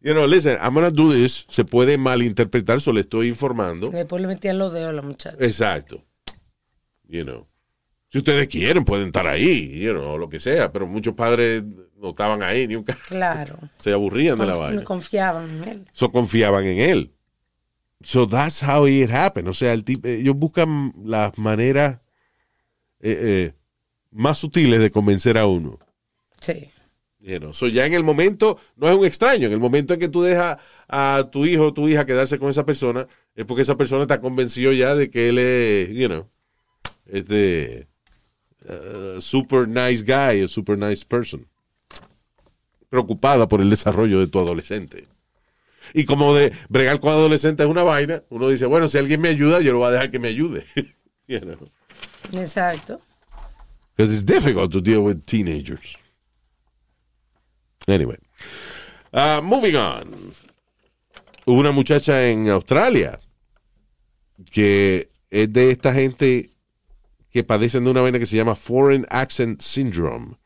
you 0.00 0.14
know, 0.14 0.26
listen, 0.26 0.56
I'm 0.60 0.74
to 0.74 0.90
do 0.90 1.12
this, 1.12 1.46
se 1.48 1.64
puede 1.64 1.98
malinterpretar, 1.98 2.80
solo 2.80 2.94
le 2.96 3.00
estoy 3.02 3.28
informando. 3.28 3.90
Después 3.90 4.20
le 4.22 4.28
metían 4.28 4.58
los 4.58 4.72
dedos 4.72 4.88
a 4.88 4.92
la 4.92 5.02
muchacha. 5.02 5.36
Exacto. 5.38 6.02
You 7.06 7.24
know. 7.24 7.46
Si 8.08 8.18
ustedes 8.18 8.48
quieren, 8.48 8.84
pueden 8.84 9.06
estar 9.06 9.26
ahí, 9.26 9.78
you 9.80 9.92
know, 9.92 10.12
o 10.12 10.18
lo 10.18 10.28
que 10.28 10.38
sea, 10.38 10.72
pero 10.72 10.86
muchos 10.86 11.14
padres 11.14 11.64
no 11.96 12.10
estaban 12.10 12.42
ahí, 12.42 12.66
ni 12.66 12.76
un 12.76 12.84
ca- 12.84 12.96
Claro. 13.08 13.58
se 13.78 13.92
aburrían 13.92 14.38
de 14.38 14.46
la 14.46 14.56
vaina. 14.56 14.84
Confiaban 14.84 15.50
en 15.50 15.68
él. 15.68 15.86
So 15.92 16.10
confiaban 16.10 16.64
en 16.64 16.78
él. 16.78 17.12
So 18.02 18.26
that's 18.26 18.62
how 18.62 18.86
it 18.86 19.10
happened. 19.10 19.48
O 19.48 19.54
sea, 19.54 19.72
el 19.72 19.84
tipo, 19.84 20.06
ellos 20.06 20.36
buscan 20.36 20.92
las 21.04 21.36
maneras 21.38 22.00
eh, 23.00 23.18
eh, 23.50 23.54
más 24.14 24.38
sutiles 24.38 24.80
de 24.80 24.90
convencer 24.90 25.36
a 25.36 25.46
uno. 25.46 25.78
Sí. 26.40 26.70
You 27.18 27.38
know. 27.38 27.52
So 27.52 27.68
ya 27.68 27.84
en 27.84 27.94
el 27.94 28.04
momento, 28.04 28.58
no 28.76 28.88
es 28.88 28.96
un 28.96 29.04
extraño, 29.04 29.46
en 29.46 29.52
el 29.52 29.60
momento 29.60 29.94
en 29.94 30.00
que 30.00 30.08
tú 30.08 30.22
dejas 30.22 30.58
a 30.88 31.28
tu 31.30 31.44
hijo 31.46 31.66
o 31.66 31.74
tu 31.74 31.88
hija 31.88 32.06
quedarse 32.06 32.38
con 32.38 32.48
esa 32.48 32.64
persona, 32.64 33.06
es 33.34 33.44
porque 33.44 33.62
esa 33.62 33.76
persona 33.76 34.02
está 34.02 34.20
convencido 34.20 34.72
ya 34.72 34.94
de 34.94 35.10
que 35.10 35.30
él 35.30 35.38
es, 35.38 35.88
you 35.90 36.06
know, 36.06 36.28
este 37.06 37.88
uh, 38.68 39.20
super 39.20 39.66
nice 39.66 40.02
guy 40.04 40.42
o 40.42 40.48
super 40.48 40.78
nice 40.78 41.04
person. 41.04 41.46
Preocupada 42.88 43.48
por 43.48 43.60
el 43.60 43.70
desarrollo 43.70 44.20
de 44.20 44.28
tu 44.28 44.38
adolescente. 44.38 45.08
Y 45.92 46.04
como 46.04 46.34
de 46.34 46.52
bregar 46.68 47.00
con 47.00 47.10
adolescentes 47.10 47.64
es 47.64 47.70
una 47.70 47.82
vaina, 47.82 48.22
uno 48.28 48.48
dice, 48.48 48.66
bueno, 48.66 48.86
si 48.86 48.98
alguien 48.98 49.20
me 49.20 49.28
ayuda, 49.28 49.60
yo 49.60 49.72
lo 49.72 49.78
voy 49.78 49.88
a 49.88 49.92
dejar 49.92 50.10
que 50.10 50.18
me 50.18 50.28
ayude. 50.28 50.64
you 51.26 51.40
know. 51.40 51.68
Exacto. 52.32 53.00
Because 53.96 54.12
it's 54.12 54.24
difficult 54.24 54.72
to 54.72 54.80
deal 54.80 55.02
with 55.02 55.24
teenagers. 55.24 55.96
Anyway. 57.86 58.16
Uh, 59.12 59.40
moving 59.42 59.76
on. 59.76 60.14
Hubo 61.46 61.60
una 61.60 61.72
muchacha 61.72 62.26
en 62.26 62.48
Australia 62.48 63.18
que 64.50 65.10
es 65.30 65.52
de 65.52 65.70
esta 65.70 65.92
gente 65.92 66.50
que 67.30 67.44
padecen 67.44 67.84
de 67.84 67.90
una 67.90 68.00
vaina 68.00 68.18
que 68.18 68.26
se 68.26 68.36
llama 68.36 68.54
Foreign 68.54 69.06
Accent 69.10 69.60
Syndrome. 69.60 70.36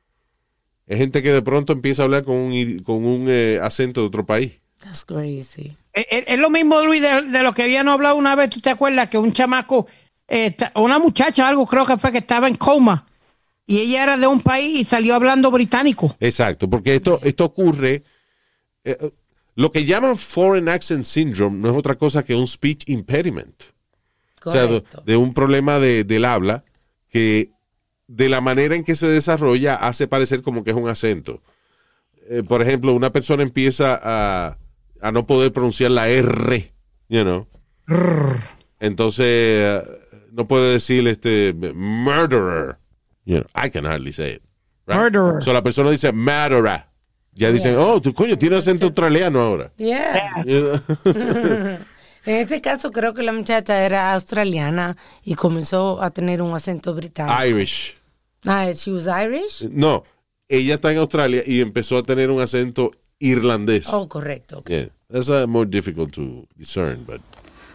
Es 0.87 0.99
gente 0.99 1.23
que 1.23 1.33
de 1.33 1.43
pronto 1.43 1.73
empieza 1.73 2.03
a 2.03 2.05
hablar 2.05 2.25
con 2.25 2.35
un, 2.35 2.79
con 2.81 3.05
un 3.05 3.27
eh, 3.29 3.59
acento 3.63 4.01
de 4.01 4.07
otro 4.07 4.27
país. 4.27 4.59
That's 4.81 5.05
crazy. 5.05 5.77
Es, 5.93 6.39
lo 6.39 6.51
mismo, 6.51 6.81
Luis, 6.83 7.03
de, 7.03 7.23
de 7.23 7.43
lo 7.43 7.53
que 7.53 7.65
habían 7.65 7.89
hablado 7.89 8.17
una 8.17 8.35
vez. 8.37 8.51
¿Tú 8.51 8.61
te 8.61 8.71
acuerdas 8.71 9.09
que 9.09 9.19
un 9.19 9.33
chamaco, 9.33 9.87
eh, 10.29 10.57
una 10.77 10.99
muchacha, 10.99 11.49
algo 11.49 11.67
creo 11.67 11.85
que 11.85 11.99
fue 11.99 12.13
que 12.13 12.19
estaba 12.19 12.49
en 12.49 12.55
coma 12.55 13.05
y 13.69 13.79
ella 13.79 14.03
era 14.03 14.17
de 14.17 14.27
un 14.27 14.41
país 14.41 14.81
y 14.81 14.85
salió 14.85 15.15
hablando 15.15 15.53
británico? 15.53 16.17
Exacto, 16.19 16.69
porque 16.69 16.97
esto, 16.97 17.21
esto 17.23 17.45
ocurre. 17.45 18.03
eh, 18.85 19.13
lo 19.55 19.71
que 19.73 19.85
llaman 19.85 20.17
Foreign 20.17 20.69
Accent 20.69 21.05
Syndrome 21.05 21.59
no 21.59 21.71
es 21.71 21.77
otra 21.77 21.97
cosa 21.97 22.25
que 22.25 22.35
un 22.35 22.47
speech 22.49 22.89
impediment. 22.89 23.63
O 24.45 24.51
sea, 24.53 24.67
de 25.05 25.17
un 25.17 25.35
problema 25.35 25.79
de- 25.81 26.05
del 26.05 26.25
habla 26.25 26.65
que 27.11 27.51
de 28.07 28.29
la 28.29 28.41
manera 28.41 28.75
en 28.77 28.85
que 28.85 28.95
se 28.95 29.09
desarrolla 29.09 29.75
hace 29.75 30.07
parecer 30.09 30.43
como 30.43 30.63
que 30.65 30.71
es 30.71 30.77
un 30.77 30.89
acento. 30.89 31.43
Eh, 32.31 32.43
por 32.47 32.63
ejemplo, 32.63 32.95
una 32.95 33.11
persona 33.13 33.43
empieza 33.43 33.99
a, 34.03 34.59
a 35.01 35.13
no 35.13 35.27
poder 35.27 35.53
pronunciar 35.53 35.91
la 35.91 36.09
R, 36.09 36.73
you 37.09 37.23
know. 37.23 37.47
Entonces, 38.81 39.27
eh, 39.27 39.83
no 40.33 40.47
puede 40.47 40.73
decir 40.75 41.07
este 41.09 41.53
murderer. 41.75 42.77
You 43.29 43.41
know, 43.41 43.47
I 43.55 43.69
can 43.69 43.85
hardly 43.85 44.11
say 44.13 44.37
it. 44.37 44.43
right? 44.87 44.97
Murderer. 44.97 45.43
So 45.43 45.53
la 45.53 45.61
persona 45.63 45.91
dice 45.91 46.13
murderer. 46.13 46.87
Ya 47.35 47.53
dicen, 47.53 47.77
oh, 47.77 48.01
tú 48.01 48.15
coño, 48.15 48.37
tienes 48.39 48.61
acento 48.67 48.87
australiano 48.87 49.41
ahora. 49.41 49.71
Yeah. 49.77 50.43
You 50.45 50.81
know? 51.05 51.79
En 52.25 52.35
este 52.35 52.61
caso 52.61 52.91
creo 52.91 53.15
que 53.15 53.23
la 53.23 53.33
muchacha 53.33 53.85
era 53.87 54.13
australiana 54.13 54.97
y 55.25 55.35
comenzó 55.35 56.03
a 56.03 56.11
tener 56.11 56.43
un 56.43 56.53
acento 56.55 56.95
británico. 56.95 57.43
Irish. 57.45 57.95
Ah, 58.45 58.71
she 58.75 58.91
was 58.91 59.07
Irish? 59.07 59.63
No, 59.71 60.05
ella 60.49 60.75
está 60.75 60.91
en 60.93 60.99
Australia 60.99 61.43
y 61.47 61.61
empezó 61.61 61.97
a 61.97 62.03
tener 62.03 62.31
un 62.31 62.41
acento 62.41 62.91
irlandés. 63.19 63.89
Oh, 63.93 64.09
correcto. 64.09 64.63
Yeah, 64.67 64.89
that's 65.11 65.29
uh, 65.31 65.47
more 65.47 65.65
difficult 65.65 66.13
to 66.15 66.47
discern, 66.57 67.05
but 67.07 67.21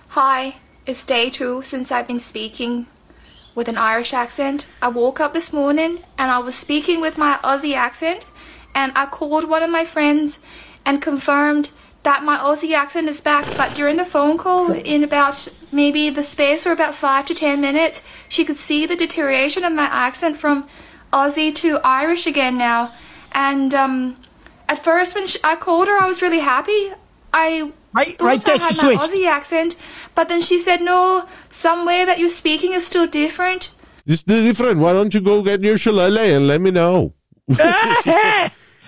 Hi, 0.10 0.54
it's 0.86 1.04
day 1.04 1.30
two 1.32 1.62
since 1.64 1.92
I've 1.92 2.08
been 2.08 2.20
speaking 2.20 2.86
with 3.56 3.68
an 3.68 3.78
Irish 3.78 4.14
accent. 4.14 4.68
I 4.82 4.88
woke 4.88 5.20
up 5.20 5.34
this 5.34 5.54
morning 5.54 6.00
and 6.18 6.32
I 6.32 6.40
was 6.40 6.56
speaking 6.56 7.02
with 7.02 7.18
my 7.18 7.38
Aussie 7.44 7.76
accent, 7.76 8.28
and 8.76 8.92
I 8.96 9.06
called 9.06 9.50
one 9.50 9.64
of 9.64 9.70
my 9.70 9.86
friends 9.86 10.40
and 10.86 11.02
confirmed 11.02 11.70
that 12.04 12.24
my 12.24 12.38
Aussie 12.38 12.74
accent 12.74 13.08
is 13.08 13.22
back. 13.22 13.46
But 13.56 13.76
during 13.76 13.98
the 13.98 14.06
phone 14.06 14.38
call, 14.38 14.72
in 14.72 15.04
about 15.04 15.48
maybe 15.72 16.10
the 16.10 16.24
space 16.24 16.68
or 16.68 16.72
about 16.72 16.96
five 16.96 17.26
to 17.28 17.34
ten 17.34 17.62
minutes, 17.62 18.02
she 18.28 18.44
could 18.44 18.58
see 18.58 18.86
the 18.86 18.96
deterioration 18.96 19.64
of 19.64 19.72
my 19.74 19.86
accent 19.86 20.38
from 20.38 20.68
Aussie 21.12 21.54
to 21.56 21.80
Irish 21.84 22.28
again 22.28 22.58
now. 22.58 22.90
And 23.34 23.74
um, 23.74 24.18
at 24.68 24.84
first, 24.84 25.16
when 25.16 25.28
sh 25.28 25.38
I 25.44 25.56
called 25.56 25.88
her, 25.88 25.98
I 25.98 26.08
was 26.08 26.22
really 26.22 26.40
happy. 26.40 26.92
I 27.32 27.72
Right, 27.94 28.18
thought 28.18 28.26
right 28.26 28.50
I 28.50 28.58
there, 28.58 28.58
had 28.58 28.76
she 28.76 28.88
my 28.88 28.96
switched. 28.96 29.14
Aussie 29.14 29.28
accent, 29.28 29.76
but 30.16 30.28
then 30.28 30.42
she 30.42 30.60
said, 30.60 30.82
"No, 30.82 31.26
some 31.50 31.86
way 31.86 32.06
that 32.06 32.18
you're 32.20 32.30
speaking 32.30 32.74
is 32.74 32.86
still 32.86 33.08
different." 33.08 33.72
it's 34.06 34.24
different. 34.24 34.80
Why 34.80 34.94
don't 34.94 35.14
you 35.14 35.22
go 35.22 35.42
get 35.44 35.62
your 35.62 35.78
shillelagh 35.78 36.36
and 36.36 36.48
let 36.48 36.60
me 36.60 36.72
know? 36.72 37.14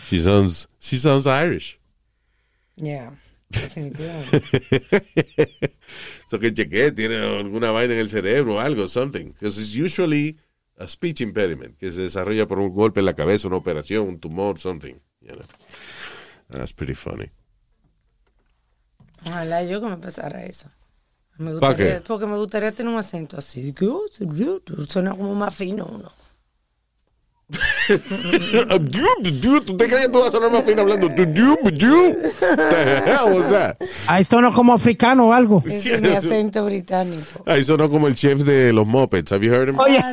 she 0.06 0.20
sounds 0.20 0.68
she 0.80 0.98
sounds 0.98 1.26
Irish. 1.28 1.80
Yeah. 2.78 3.12
So 6.28 6.40
que 6.40 6.52
chequee, 6.52 6.92
tiene 6.92 7.18
alguna 7.22 7.72
vaina 7.72 7.94
en 7.94 8.00
el 8.00 8.10
cerebro 8.10 8.56
o 8.56 8.60
algo, 8.60 8.88
something. 8.88 9.28
Because 9.34 9.60
it's 9.60 9.76
usually 9.76 10.38
a 10.78 10.88
speech 10.88 11.22
impediment, 11.22 11.78
que 11.78 11.92
se 11.92 12.02
desarrolla 12.02 12.48
por 12.48 12.60
un 12.60 12.74
golpe 12.74 13.00
en 13.00 13.06
la 13.06 13.14
cabeza, 13.14 13.48
una 13.48 13.58
operación, 13.58 14.08
un 14.08 14.20
tumor, 14.20 14.58
something. 14.58 14.96
You 15.22 15.36
know. 15.36 15.46
That's 16.50 16.72
pretty 16.74 16.96
funny. 16.96 17.30
Ojalá 19.26 19.64
yo 19.64 19.82
que 19.82 19.88
me 19.88 19.98
pasara 19.98 20.46
eso. 20.46 20.68
Me 21.38 21.52
¿Pa 21.60 21.70
gustaría, 21.70 21.96
qué? 21.96 22.02
porque 22.02 22.26
me 22.26 22.38
gustaría 22.38 22.72
tener 22.72 22.94
un 22.94 23.00
acento 23.00 23.38
así. 23.38 23.74
que, 23.74 23.88
oh, 23.88 24.02
Suena 24.88 25.12
como 25.12 25.36
más 25.36 25.54
fino 25.54 25.86
uno. 25.86 26.12
¿Tú 29.66 29.78
te 29.78 29.88
crees 29.88 30.08
que 30.08 30.12
tú 30.12 30.18
vas 30.20 30.30
a 30.30 30.32
sonar 30.32 30.52
más 30.52 30.64
fino 30.64 30.82
hablando? 30.82 31.08
Ahí 34.08 34.26
sonó 34.28 34.52
como 34.52 34.74
africano 34.74 35.28
o 35.28 35.34
algo. 35.34 35.62
Es 35.68 36.02
mi 36.02 36.10
acento 36.10 36.66
británico. 36.66 37.44
Ahí 37.46 37.64
sonó 37.64 37.88
como 37.90 38.08
el 38.08 38.16
chef 38.16 38.40
de 38.42 38.74
los 38.74 38.88
Muppets. 38.88 39.32
Have 39.32 39.46
you 39.46 39.54
heard 39.54 39.70
him? 39.70 39.78
Oye. 39.80 40.02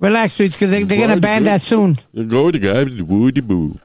relax, 0.00 0.34
sweet, 0.34 0.52
'cause 0.56 0.70
they, 0.70 0.84
they're 0.84 1.00
gonna 1.00 1.20
ban 1.20 1.44
that 1.44 1.60
soon. 1.62 1.98
Go 2.14 2.50
to 2.50 2.58
God, 2.58 3.00
woody 3.02 3.40
boo. 3.40 3.78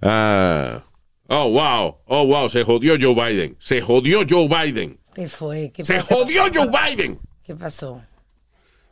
Ah, 0.00 0.82
oh, 1.28 1.46
wow. 1.48 1.96
Oh, 2.06 2.24
wow. 2.24 2.48
Se 2.48 2.64
jodió 2.64 2.96
Joe 3.00 3.14
Biden. 3.14 3.56
Se 3.60 3.80
jodió 3.80 4.24
Joe 4.28 4.48
Biden. 4.48 4.98
¿Qué 5.14 5.28
fue? 5.28 5.70
¿Qué 5.72 5.84
Se 5.84 5.94
pasó? 5.96 6.16
jodió 6.16 6.44
Joe 6.52 6.68
Biden. 6.68 7.18
¿Qué 7.44 7.54
pasó? 7.54 8.02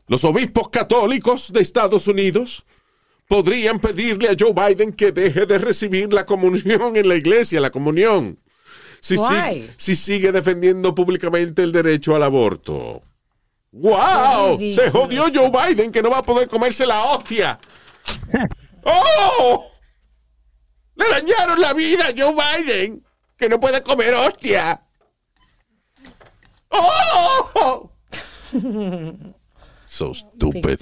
Los 0.07 0.24
obispos 0.24 0.68
católicos 0.70 1.53
de 1.53 1.61
Estados 1.61 2.07
Unidos 2.09 2.64
podrían 3.28 3.78
pedirle 3.78 4.28
a 4.28 4.36
Joe 4.38 4.53
Biden 4.53 4.93
que 4.93 5.12
deje 5.12 5.47
de 5.47 5.59
recibir 5.59 6.12
la 6.12 6.26
comunión 6.26 6.97
en 6.97 7.09
la 7.09 7.14
iglesia, 7.16 7.61
la 7.61 7.70
comunión. 7.70 8.38
Si, 9.01 9.14
Why? 9.16 9.26
sigue, 9.28 9.70
si 9.76 9.97
sigue 9.97 10.32
defendiendo 10.32 10.95
públicamente 10.95 11.62
el 11.62 11.72
derecho 11.72 12.14
al 12.14 12.22
aborto. 12.22 13.03
¡Wow! 13.72 14.58
Se 14.74 14.90
jodió 14.90 15.24
Joe 15.32 15.50
Biden 15.50 15.92
que 15.92 16.02
no 16.02 16.10
va 16.10 16.18
a 16.18 16.22
poder 16.24 16.48
comerse 16.48 16.84
la 16.86 17.02
hostia. 17.04 17.58
¡Oh! 18.84 19.66
Le 20.96 21.08
dañaron 21.08 21.60
la 21.60 21.72
vida 21.72 22.06
a 22.08 22.12
Joe 22.16 22.34
Biden 22.34 23.04
que 23.36 23.48
no 23.48 23.58
puede 23.60 23.82
comer 23.82 24.14
hostia. 24.14 24.82
¡Oh! 26.70 27.90
So 29.86 30.14
stupid. 30.14 30.78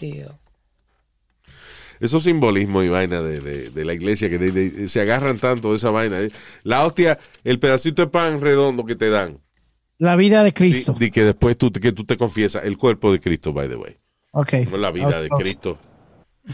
Esos 1.98 2.22
simbolismos 2.24 2.84
y 2.84 2.88
vaina 2.88 3.22
de, 3.22 3.40
de- 3.40 3.70
de 3.70 3.84
la 3.84 3.94
iglesia 3.94 4.28
que 4.28 4.38
de- 4.38 4.88
se 4.88 5.00
agarran 5.00 5.38
tanto 5.38 5.70
de 5.70 5.76
esa 5.76 5.90
vaina. 5.90 6.18
La 6.62 6.84
hostia, 6.84 7.18
el 7.42 7.58
pedacito 7.58 8.02
de 8.02 8.08
pan 8.08 8.40
redondo 8.40 8.84
que 8.84 8.96
te 8.96 9.08
dan. 9.08 9.40
La 9.98 10.14
vida 10.16 10.42
de 10.44 10.52
Cristo. 10.54 10.96
y 10.98 11.10
que 11.10 11.24
después 11.24 11.56
tú, 11.58 11.70
te- 11.70 11.80
que 11.80 11.92
tú 11.92 12.04
te 12.04 12.16
confiesas 12.16 12.64
el 12.64 12.76
cuerpo 12.78 13.10
de 13.12 13.20
Cristo, 13.20 13.52
by 13.52 13.68
the 13.68 13.76
way. 13.76 13.96
Ok. 14.32 14.52
No 14.70 14.76
la 14.76 14.90
vida 14.90 15.20
de. 15.20 15.28
Cristo. 15.28 15.78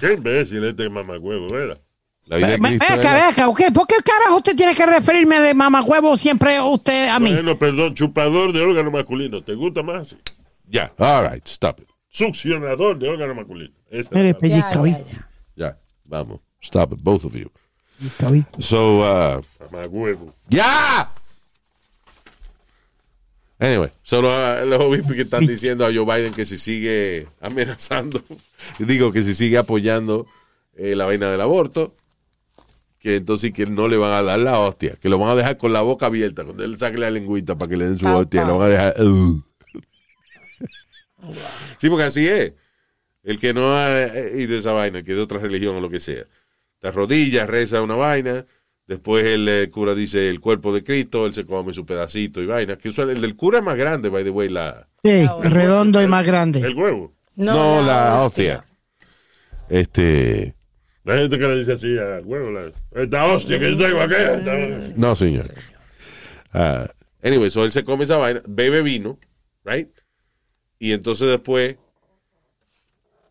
Qué 0.01 0.15
imbécil 0.15 0.65
este 0.65 0.89
mamagüevo, 0.89 1.47
¿verdad? 1.49 1.81
La 2.27 2.37
vida 2.39 2.49
de 2.49 2.59
Cristo. 2.59 2.79
Ve 2.79 2.87
es 2.87 2.91
acá, 2.99 3.03
la- 3.03 3.15
ve 3.15 3.21
acá, 3.21 3.49
¿ok? 3.49 3.61
¿Por 3.75 3.87
qué 3.87 3.97
carajo 4.05 4.37
usted 4.39 4.57
tiene 4.57 4.75
que 4.75 4.87
referirme 4.87 5.41
de 5.41 5.53
mamahuevo 5.55 6.17
siempre 6.17 6.59
usted 6.61 7.09
a 7.09 7.21
mí? 7.21 7.33
Bueno, 7.33 7.59
perdón, 7.59 7.95
chupador 7.95 8.53
de 8.53 8.63
órgano 8.63 8.91
masculino. 8.91 9.43
¿Te 9.45 9.55
gusta 9.55 9.83
más? 9.83 10.17
Ya, 10.67 10.91
all 10.99 11.31
right, 11.31 11.47
stop 11.47 11.81
it. 11.81 11.89
Succionador 12.09 12.99
de 12.99 13.09
órgano 13.09 13.35
masculino. 13.35 13.75
Esa 13.91 14.09
es 14.09 14.13
Mire, 14.13 14.29
Ya, 14.33 14.39
pellizca, 14.39 14.87
ya, 14.87 14.99
ya. 15.05 15.29
Ya, 15.57 15.79
vamos. 16.05 16.41
Stop 16.63 16.95
it, 16.95 17.01
both 17.03 17.25
of 17.27 17.35
you. 17.35 17.51
So, 18.59 19.01
uh, 19.01 19.43
mamagüevo. 19.71 20.35
¡Ya! 20.49 21.11
Anyway, 23.59 23.91
solo 24.03 24.29
uh, 24.31 24.67
los 24.67 24.81
obispos 24.81 25.13
que 25.15 25.23
están 25.23 25.47
diciendo 25.47 25.87
a 25.87 25.93
Joe 25.95 26.05
Biden 26.05 26.35
que 26.35 26.45
si 26.45 26.59
sigue 26.59 27.29
amenazando, 27.41 28.23
digo 28.79 29.13
que 29.13 29.23
si 29.23 29.35
sigue 29.35 29.59
apoyando 29.59 30.27
eh, 30.75 30.97
la 30.97 31.05
vaina 31.05 31.31
del 31.31 31.41
aborto, 31.41 31.95
que 32.99 33.17
entonces 33.17 33.53
que 33.53 33.67
no 33.67 33.87
le 33.87 33.97
van 33.97 34.13
a 34.13 34.23
dar 34.23 34.39
la 34.39 34.59
hostia, 34.59 34.97
que 35.01 35.09
lo 35.09 35.19
van 35.19 35.31
a 35.31 35.35
dejar 35.37 35.57
con 35.57 35.73
la 35.73 35.83
boca 35.83 36.07
abierta, 36.07 36.45
cuando 36.45 36.65
él 36.65 36.77
saque 36.79 36.99
la 36.99 37.11
lengüita 37.11 37.57
para 37.57 37.69
que 37.69 37.77
le 37.77 37.87
den 37.87 37.99
su 37.99 38.07
hostia, 38.09 38.45
lo 38.45 38.59
van 38.59 38.67
a 38.67 38.71
dejar. 38.71 38.95
"Ugh". 39.03 39.43
Sí, 41.79 41.89
porque 41.89 42.05
así 42.05 42.27
es. 42.27 42.53
El 43.23 43.39
que 43.39 43.55
no 43.55 43.75
ha 43.77 44.03
eh, 44.03 44.35
ido 44.43 44.57
a 44.57 44.59
esa 44.59 44.73
vaina, 44.73 44.99
el 44.99 45.05
que 45.05 45.13
es 45.13 45.17
de 45.17 45.23
otra 45.23 45.39
religión 45.39 45.77
o 45.77 45.81
lo 45.81 45.89
que 45.89 46.01
sea, 46.01 46.25
te 46.81 46.89
arrodilla, 46.89 47.47
reza 47.47 47.83
una 47.83 47.95
vaina, 47.95 48.45
después 48.87 49.25
el 49.25 49.49
eh, 49.49 49.71
cura 49.71 49.95
dice 49.95 50.29
el 50.29 50.41
cuerpo 50.41 50.73
de 50.75 50.83
Cristo, 50.85 51.27
él 51.27 51.35
se 51.35 51.45
come 51.47 51.73
su 51.73 51.85
pedacito 51.87 52.43
y 52.43 52.47
vaina. 52.47 52.77
Que 52.77 52.89
el 52.89 53.21
del 53.21 53.37
cura 53.37 53.59
es 53.59 53.65
más 53.65 53.77
grande, 53.77 54.09
by 54.09 54.25
the 54.25 54.31
way, 54.31 54.49
la, 54.49 54.87
Sí, 55.05 55.27
Ah, 55.29 55.39
redondo 55.43 56.03
y 56.03 56.07
más 56.07 56.27
grande. 56.27 56.61
El 56.61 56.75
huevo. 56.75 57.13
no, 57.37 57.83
la 57.83 58.23
hostia. 58.23 58.65
Este, 59.69 60.55
La 61.05 61.17
gente 61.19 61.39
que 61.39 61.47
le 61.49 61.59
dice 61.59 61.73
así 61.73 61.99
al 61.99 62.25
huevo, 62.25 62.51
la, 62.51 62.71
esta 63.03 63.27
hostia 63.27 63.59
que 63.59 63.71
yo 63.71 63.77
tengo 63.77 64.01
aquí. 64.01 64.15
esta- 64.15 64.93
no, 64.97 65.15
señor. 65.15 65.47
Ah, 66.53 66.89
anyway, 67.23 67.51
so 67.51 67.65
él 67.65 67.73
se 67.73 67.85
come 67.85 68.05
esa 68.05 68.17
vaina, 68.17 68.41
bebe 68.47 68.83
vino, 68.83 69.19
right? 69.65 69.89
Y 70.79 70.93
entonces 70.93 71.29
después, 71.29 71.77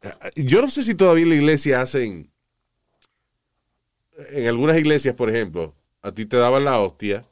ah, 0.03 0.29
yo 0.35 0.61
no 0.61 0.67
sé 0.67 0.83
si 0.83 0.95
todavía 0.95 1.23
en 1.23 1.29
la 1.29 1.35
iglesia 1.35 1.81
hacen, 1.81 2.31
en 4.31 4.47
algunas 4.47 4.77
iglesias, 4.77 5.15
por 5.15 5.29
ejemplo, 5.29 5.73
a 6.01 6.11
ti 6.11 6.25
te 6.25 6.37
daban 6.37 6.65
la 6.65 6.79
hostia 6.79 7.25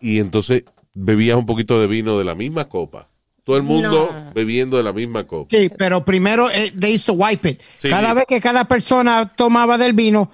y 0.00 0.18
entonces 0.18 0.64
bebías 0.92 1.36
un 1.36 1.46
poquito 1.46 1.80
de 1.80 1.86
vino 1.86 2.18
de 2.18 2.24
la 2.24 2.34
misma 2.34 2.68
copa. 2.68 3.08
Todo 3.44 3.56
el 3.58 3.62
mundo 3.62 4.08
No. 4.10 4.32
bebiendo 4.32 4.78
de 4.78 4.82
la 4.82 4.92
misma 4.92 5.26
copa. 5.26 5.54
Sí, 5.54 5.70
pero 5.76 6.04
primero 6.04 6.50
eh, 6.50 6.72
they 6.78 6.94
used 6.94 7.04
to 7.06 7.12
wipe 7.12 7.46
it. 7.48 7.60
Sí. 7.76 7.90
Cada 7.90 8.14
vez 8.14 8.24
que 8.26 8.40
cada 8.40 8.64
persona 8.64 9.30
tomaba 9.34 9.76
del 9.76 9.92
vino. 9.92 10.30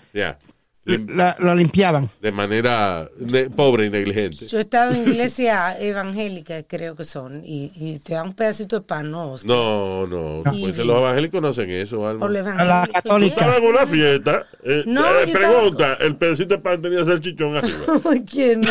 La- 0.84 1.36
lo 1.38 1.54
limpiaban. 1.54 2.08
De 2.20 2.32
manera 2.32 3.08
ne- 3.18 3.50
pobre 3.50 3.86
y 3.86 3.90
negligente. 3.90 4.46
Yo 4.46 4.58
he 4.58 4.62
estado 4.62 4.92
en 4.92 5.02
iglesia 5.10 5.78
evangélica, 5.80 6.62
creo 6.64 6.96
que 6.96 7.04
son, 7.04 7.42
y, 7.44 7.70
y 7.76 7.98
te 7.98 8.14
dan 8.14 8.28
un 8.28 8.34
pedacito 8.34 8.76
de 8.80 8.82
pan, 8.86 9.10
no. 9.10 9.36
No, 9.44 10.06
no. 10.06 10.42
Pues 10.44 10.78
los 10.78 10.96
evangélicos 10.98 11.42
no 11.42 11.48
hacen 11.48 11.70
eso, 11.70 12.06
Alma. 12.08 12.20
Por 12.26 12.30
lo 12.32 12.42
La 12.42 12.88
católica. 12.92 13.34
Estaba 13.34 13.56
en 13.58 13.64
una 13.66 13.86
fiesta. 13.86 14.46
eh, 14.64 14.84
No, 14.86 15.20
eh, 15.20 15.28
pregunta, 15.28 15.94
¿el 16.00 16.16
pedacito 16.16 16.56
de 16.56 16.60
pan 16.62 16.80
tenía 16.80 17.04
salchichón 17.04 17.56
arriba? 17.56 17.78
¿Por 18.02 18.24
qué 18.24 18.56
no? 18.56 18.70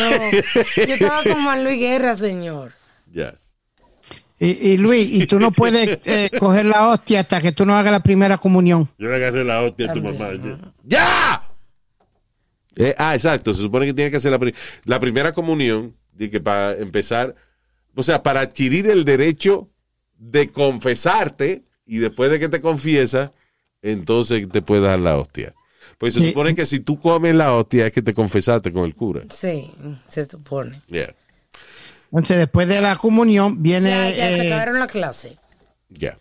Yo 0.76 0.94
estaba 0.94 1.22
con 1.22 1.42
Juan 1.44 1.64
Luis 1.64 1.78
Guerra, 1.78 2.16
señor. 2.16 2.72
Ya. 3.12 3.32
Y, 4.42 4.70
y 4.72 4.78
Luis, 4.78 5.06
y 5.12 5.26
tú 5.26 5.38
no 5.38 5.50
puedes 5.52 5.98
eh, 6.06 6.30
coger 6.38 6.64
la 6.64 6.88
hostia 6.88 7.20
hasta 7.20 7.40
que 7.42 7.52
tú 7.52 7.66
no 7.66 7.74
hagas 7.74 7.92
la 7.92 8.02
primera 8.02 8.38
comunión. 8.38 8.88
Yo 8.98 9.08
le 9.08 9.16
agarré 9.16 9.44
la 9.44 9.60
hostia 9.62 9.90
a 9.90 9.92
tu 9.94 10.00
mamá. 10.02 10.30
¿no? 10.32 10.72
¡Ya! 10.84 11.42
Eh, 12.80 12.94
ah, 12.98 13.14
exacto. 13.14 13.52
Se 13.52 13.62
supone 13.62 13.86
que 13.86 13.94
tiene 13.94 14.10
que 14.10 14.16
hacer 14.16 14.30
la, 14.32 14.38
pri- 14.38 14.54
la 14.84 14.98
primera 15.00 15.32
comunión 15.32 15.94
de 16.12 16.30
que 16.30 16.40
para 16.40 16.72
empezar, 16.72 17.34
o 17.94 18.02
sea, 18.02 18.22
para 18.22 18.40
adquirir 18.40 18.88
el 18.88 19.04
derecho 19.04 19.68
de 20.18 20.50
confesarte 20.50 21.62
y 21.86 21.98
después 21.98 22.30
de 22.30 22.38
que 22.38 22.48
te 22.48 22.60
confiesas, 22.60 23.30
entonces 23.82 24.48
te 24.48 24.62
puedes 24.62 24.84
dar 24.84 24.98
la 24.98 25.16
hostia. 25.16 25.54
Pues 25.98 26.14
se 26.14 26.20
supone 26.28 26.54
que 26.54 26.64
si 26.66 26.80
tú 26.80 26.98
comes 26.98 27.34
la 27.34 27.54
hostia 27.54 27.86
es 27.86 27.92
que 27.92 28.02
te 28.02 28.14
confesaste 28.14 28.72
con 28.72 28.84
el 28.84 28.94
cura. 28.94 29.22
Sí, 29.30 29.70
se 30.08 30.24
supone. 30.26 30.82
Ya, 30.88 31.14
Entonces, 32.10 32.38
después 32.38 32.68
de 32.68 32.80
la 32.80 32.96
comunión, 32.96 33.62
viene. 33.62 33.90
Ya, 33.90 34.10
ya 34.10 34.26
se 34.28 34.42
eh, 34.42 34.46
acabaron 34.48 34.78
la 34.78 34.86
clase 34.86 35.36
ya. 35.90 36.16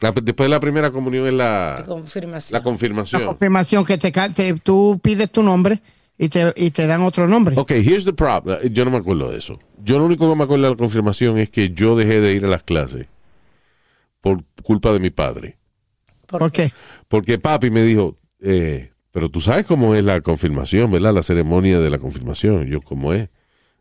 La- 0.00 0.12
después 0.12 0.46
de 0.46 0.48
la 0.48 0.60
primera 0.60 0.90
comunión 0.90 1.26
es 1.26 1.32
la, 1.34 1.84
confirmación. 1.86 2.52
la 2.52 2.58
la 2.58 2.62
confirmación. 2.64 3.24
confirmación 3.26 3.84
que 3.84 3.98
te, 3.98 4.10
te- 4.10 4.54
tú 4.54 4.98
pides 5.02 5.30
tu 5.30 5.42
nombre 5.42 5.80
y 6.16 6.28
te, 6.28 6.52
y 6.56 6.70
te 6.70 6.86
dan 6.86 7.02
otro 7.02 7.26
nombre. 7.28 7.54
Ok, 7.58 7.70
here's 7.72 8.04
the 8.04 8.12
problem. 8.12 8.58
Yo 8.72 8.84
no 8.84 8.90
me 8.90 8.96
acuerdo 8.98 9.30
de 9.30 9.38
eso. 9.38 9.58
Yo 9.82 9.98
lo 9.98 10.04
único 10.06 10.28
que 10.30 10.36
me 10.36 10.44
acuerdo 10.44 10.64
de 10.64 10.70
la 10.70 10.76
confirmación 10.76 11.38
es 11.38 11.50
que 11.50 11.70
yo 11.70 11.96
dejé 11.96 12.20
de 12.20 12.34
ir 12.34 12.44
a 12.44 12.48
las 12.48 12.62
clases 12.62 13.06
por 14.20 14.42
culpa 14.62 14.92
de 14.92 15.00
mi 15.00 15.10
padre. 15.10 15.56
¿Por 16.26 16.50
qué? 16.52 16.72
Porque 17.08 17.38
papi 17.38 17.70
me 17.70 17.82
dijo, 17.82 18.16
eh, 18.40 18.92
pero 19.12 19.28
tú 19.30 19.40
sabes 19.40 19.66
cómo 19.66 19.94
es 19.94 20.04
la 20.04 20.20
confirmación, 20.20 20.90
¿verdad? 20.90 21.12
La 21.14 21.22
ceremonia 21.22 21.80
de 21.80 21.90
la 21.90 21.98
confirmación. 21.98 22.66
Yo, 22.66 22.80
¿cómo 22.82 23.12
es? 23.12 23.28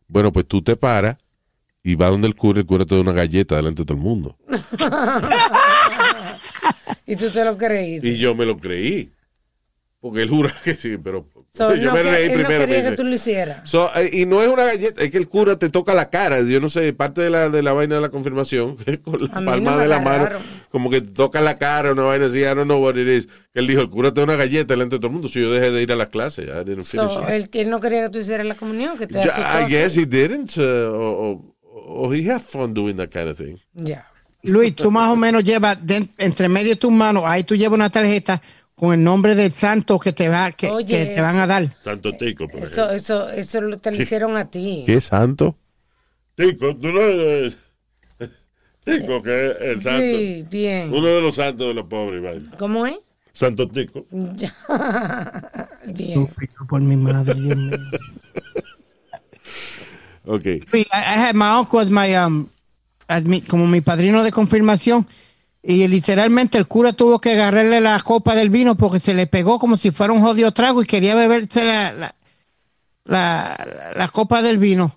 Bueno, 0.08 0.32
pues 0.32 0.48
tú 0.48 0.62
te 0.64 0.76
paras 0.76 1.18
y 1.84 1.96
vas 1.96 2.10
donde 2.12 2.28
el 2.28 2.36
cura, 2.36 2.60
el 2.60 2.66
cura 2.66 2.86
te 2.86 2.96
da 2.96 3.02
una 3.02 3.12
galleta 3.12 3.56
delante 3.58 3.82
de 3.84 3.86
todo 3.86 3.98
el 3.98 4.04
mundo. 4.04 4.36
Y 7.06 7.16
tú 7.16 7.30
te 7.30 7.44
lo 7.46 7.58
creíste. 7.58 8.08
Y 8.08 8.18
yo 8.18 8.36
me 8.36 8.46
lo 8.46 8.58
creí. 8.58 9.12
Porque 10.02 10.22
él 10.22 10.30
jura 10.30 10.54
que 10.64 10.76
sí, 10.76 10.98
pero 10.98 11.28
So, 11.54 11.76
yo 11.76 11.88
no, 11.88 11.94
me 11.94 12.04
que- 12.04 12.12
reí 12.12 12.24
él 12.26 12.30
no 12.30 12.36
primero. 12.46 12.60
me 12.62 12.74
quería 12.74 12.90
que 12.92 12.96
tú 12.96 13.04
lo 13.04 13.14
hicieras. 13.14 13.70
So, 13.70 13.90
eh, 13.96 14.10
y 14.14 14.26
no 14.26 14.42
es 14.42 14.48
una 14.48 14.64
galleta, 14.64 15.02
es 15.02 15.12
que 15.12 15.18
el 15.18 15.28
cura 15.28 15.58
te 15.58 15.70
toca 15.70 15.94
la 15.94 16.10
cara. 16.10 16.42
Yo 16.42 16.62
no 16.62 16.70
sé, 16.70 16.94
parte 16.94 17.22
de 17.22 17.30
la, 17.30 17.50
de 17.50 17.62
la 17.64 17.74
vaina 17.74 17.96
de 17.96 18.02
la 18.02 18.10
confirmación, 18.10 18.78
con 19.04 19.20
la 19.28 19.34
palma 19.34 19.72
no 19.72 19.78
de 19.80 19.88
la 19.90 20.00
mano, 20.00 20.30
como 20.70 20.90
que 20.90 21.02
te 21.02 21.08
toca 21.10 21.42
la 21.42 21.58
cara, 21.58 21.92
una 21.92 22.04
vaina 22.04 22.28
así, 22.28 22.38
I 22.40 22.44
don't 22.46 22.64
know 22.66 22.82
what 22.82 22.96
it 22.96 23.08
is. 23.10 23.26
Que 23.52 23.60
él 23.60 23.68
dijo, 23.68 23.82
el 23.82 23.90
cura 23.90 24.14
te 24.14 24.22
da 24.22 24.26
una 24.26 24.36
galleta 24.38 24.74
delante 24.76 24.96
de 24.96 25.00
todo 25.00 25.08
el 25.08 25.14
mundo. 25.14 25.28
Si 25.28 25.42
yo 25.42 25.52
dejé 25.52 25.72
de 25.72 25.82
ir 25.82 25.92
a 25.92 25.96
las 25.98 26.08
clases, 26.10 26.46
I 26.48 26.64
didn't 26.64 26.86
finish 26.86 27.10
So, 27.10 27.28
él, 27.28 27.50
él 27.52 27.70
no 27.70 27.82
quería 27.82 28.04
que 28.04 28.10
tú 28.12 28.20
hicieras 28.20 28.46
la 28.46 28.56
comunión, 28.56 28.98
que 28.98 29.08
te 29.08 29.20
asustó. 29.20 29.42
I 29.42 29.66
guess 29.70 29.98
he 29.98 30.06
didn't, 30.06 30.56
uh, 30.58 30.62
or, 30.62 31.16
or- 31.18 31.42
or 32.08 32.16
he 32.16 32.30
had 32.32 32.42
fun 32.42 32.74
doing 32.74 32.96
that 32.98 33.10
kind 33.10 33.28
of 33.28 33.36
thing. 33.38 33.58
Ya. 33.74 34.06
Luis, 34.44 34.76
tú 34.76 34.90
más 34.92 35.10
o 35.12 35.16
menos 35.16 35.44
llevas 35.44 35.78
de- 35.86 36.08
entre 36.18 36.48
medio 36.50 36.70
de 36.70 36.76
tus 36.78 36.92
manos, 36.92 37.24
ahí 37.26 37.44
tú 37.44 37.56
llevas 37.56 37.76
una 37.76 37.90
tarjeta 37.90 38.42
con 38.76 38.94
el 38.94 39.04
nombre 39.04 39.36
del 39.36 39.52
santo 39.52 40.00
que 40.00 40.14
te 40.14 40.30
va 40.30 40.52
que, 40.52 40.70
Oye, 40.70 40.88
que 40.88 41.06
te 41.16 41.22
van 41.22 41.38
a 41.40 41.46
dar. 41.48 41.76
Santo 41.84 42.14
Tico, 42.14 42.48
por 42.48 42.60
ejemplo. 42.60 42.92
Eso, 42.92 42.92
eso, 42.92 43.30
eso 43.30 43.62
lo- 43.62 43.78
te 43.80 43.92
lo 43.92 44.02
hicieron 44.02 44.38
a 44.38 44.46
ti. 44.50 44.84
¿Qué 44.86 45.02
santo? 45.02 45.58
Tico, 46.36 46.74
tú 46.78 46.88
no 46.88 47.02
eres- 47.02 47.58
Tico, 48.86 49.22
que 49.22 49.52
es 49.52 49.56
el 49.60 49.82
santo. 49.82 50.02
Sí, 50.02 50.46
bien. 50.50 50.94
Uno 50.94 51.08
de 51.08 51.22
los 51.22 51.36
santos 51.36 51.68
de 51.68 51.74
los 51.74 51.86
pobres, 51.88 52.24
vaya. 52.24 52.58
¿Cómo 52.58 52.86
es? 52.88 52.96
Santo 53.34 53.68
Tico. 53.68 54.06
Ya. 54.36 54.56
Bien. 55.88 56.24
Estúpido 56.24 56.54
por 56.68 56.82
mi 56.82 56.96
madre, 56.98 57.34
Dios 57.36 57.58
mío. 57.58 57.78
Ok. 60.26 60.46
I, 60.46 60.86
I 60.94 61.18
had 61.18 61.36
my 61.36 61.50
uncle 61.58 61.80
as 61.80 61.90
my, 61.90 62.14
um, 62.16 62.50
como 63.48 63.68
mi 63.68 63.82
padrino 63.82 64.24
de 64.24 64.32
confirmación 64.32 65.08
y 65.62 65.88
literalmente 65.88 66.58
el 66.58 66.68
cura 66.68 66.94
tuvo 66.94 67.20
que 67.20 67.32
agarrarle 67.32 67.82
la 67.82 68.00
copa 68.00 68.36
del 68.36 68.50
vino 68.50 68.76
porque 68.76 69.00
se 69.00 69.14
le 69.14 69.28
pegó 69.28 69.60
como 69.60 69.78
si 69.78 69.92
fuera 69.92 70.14
un 70.14 70.22
jodido 70.22 70.52
trago 70.52 70.82
y 70.82 70.86
quería 70.86 71.16
beberse 71.16 71.64
la, 71.66 71.94
la, 71.94 72.16
la, 73.06 73.94
la 73.96 74.08
copa 74.10 74.42
del 74.42 74.58
vino. 74.58 74.96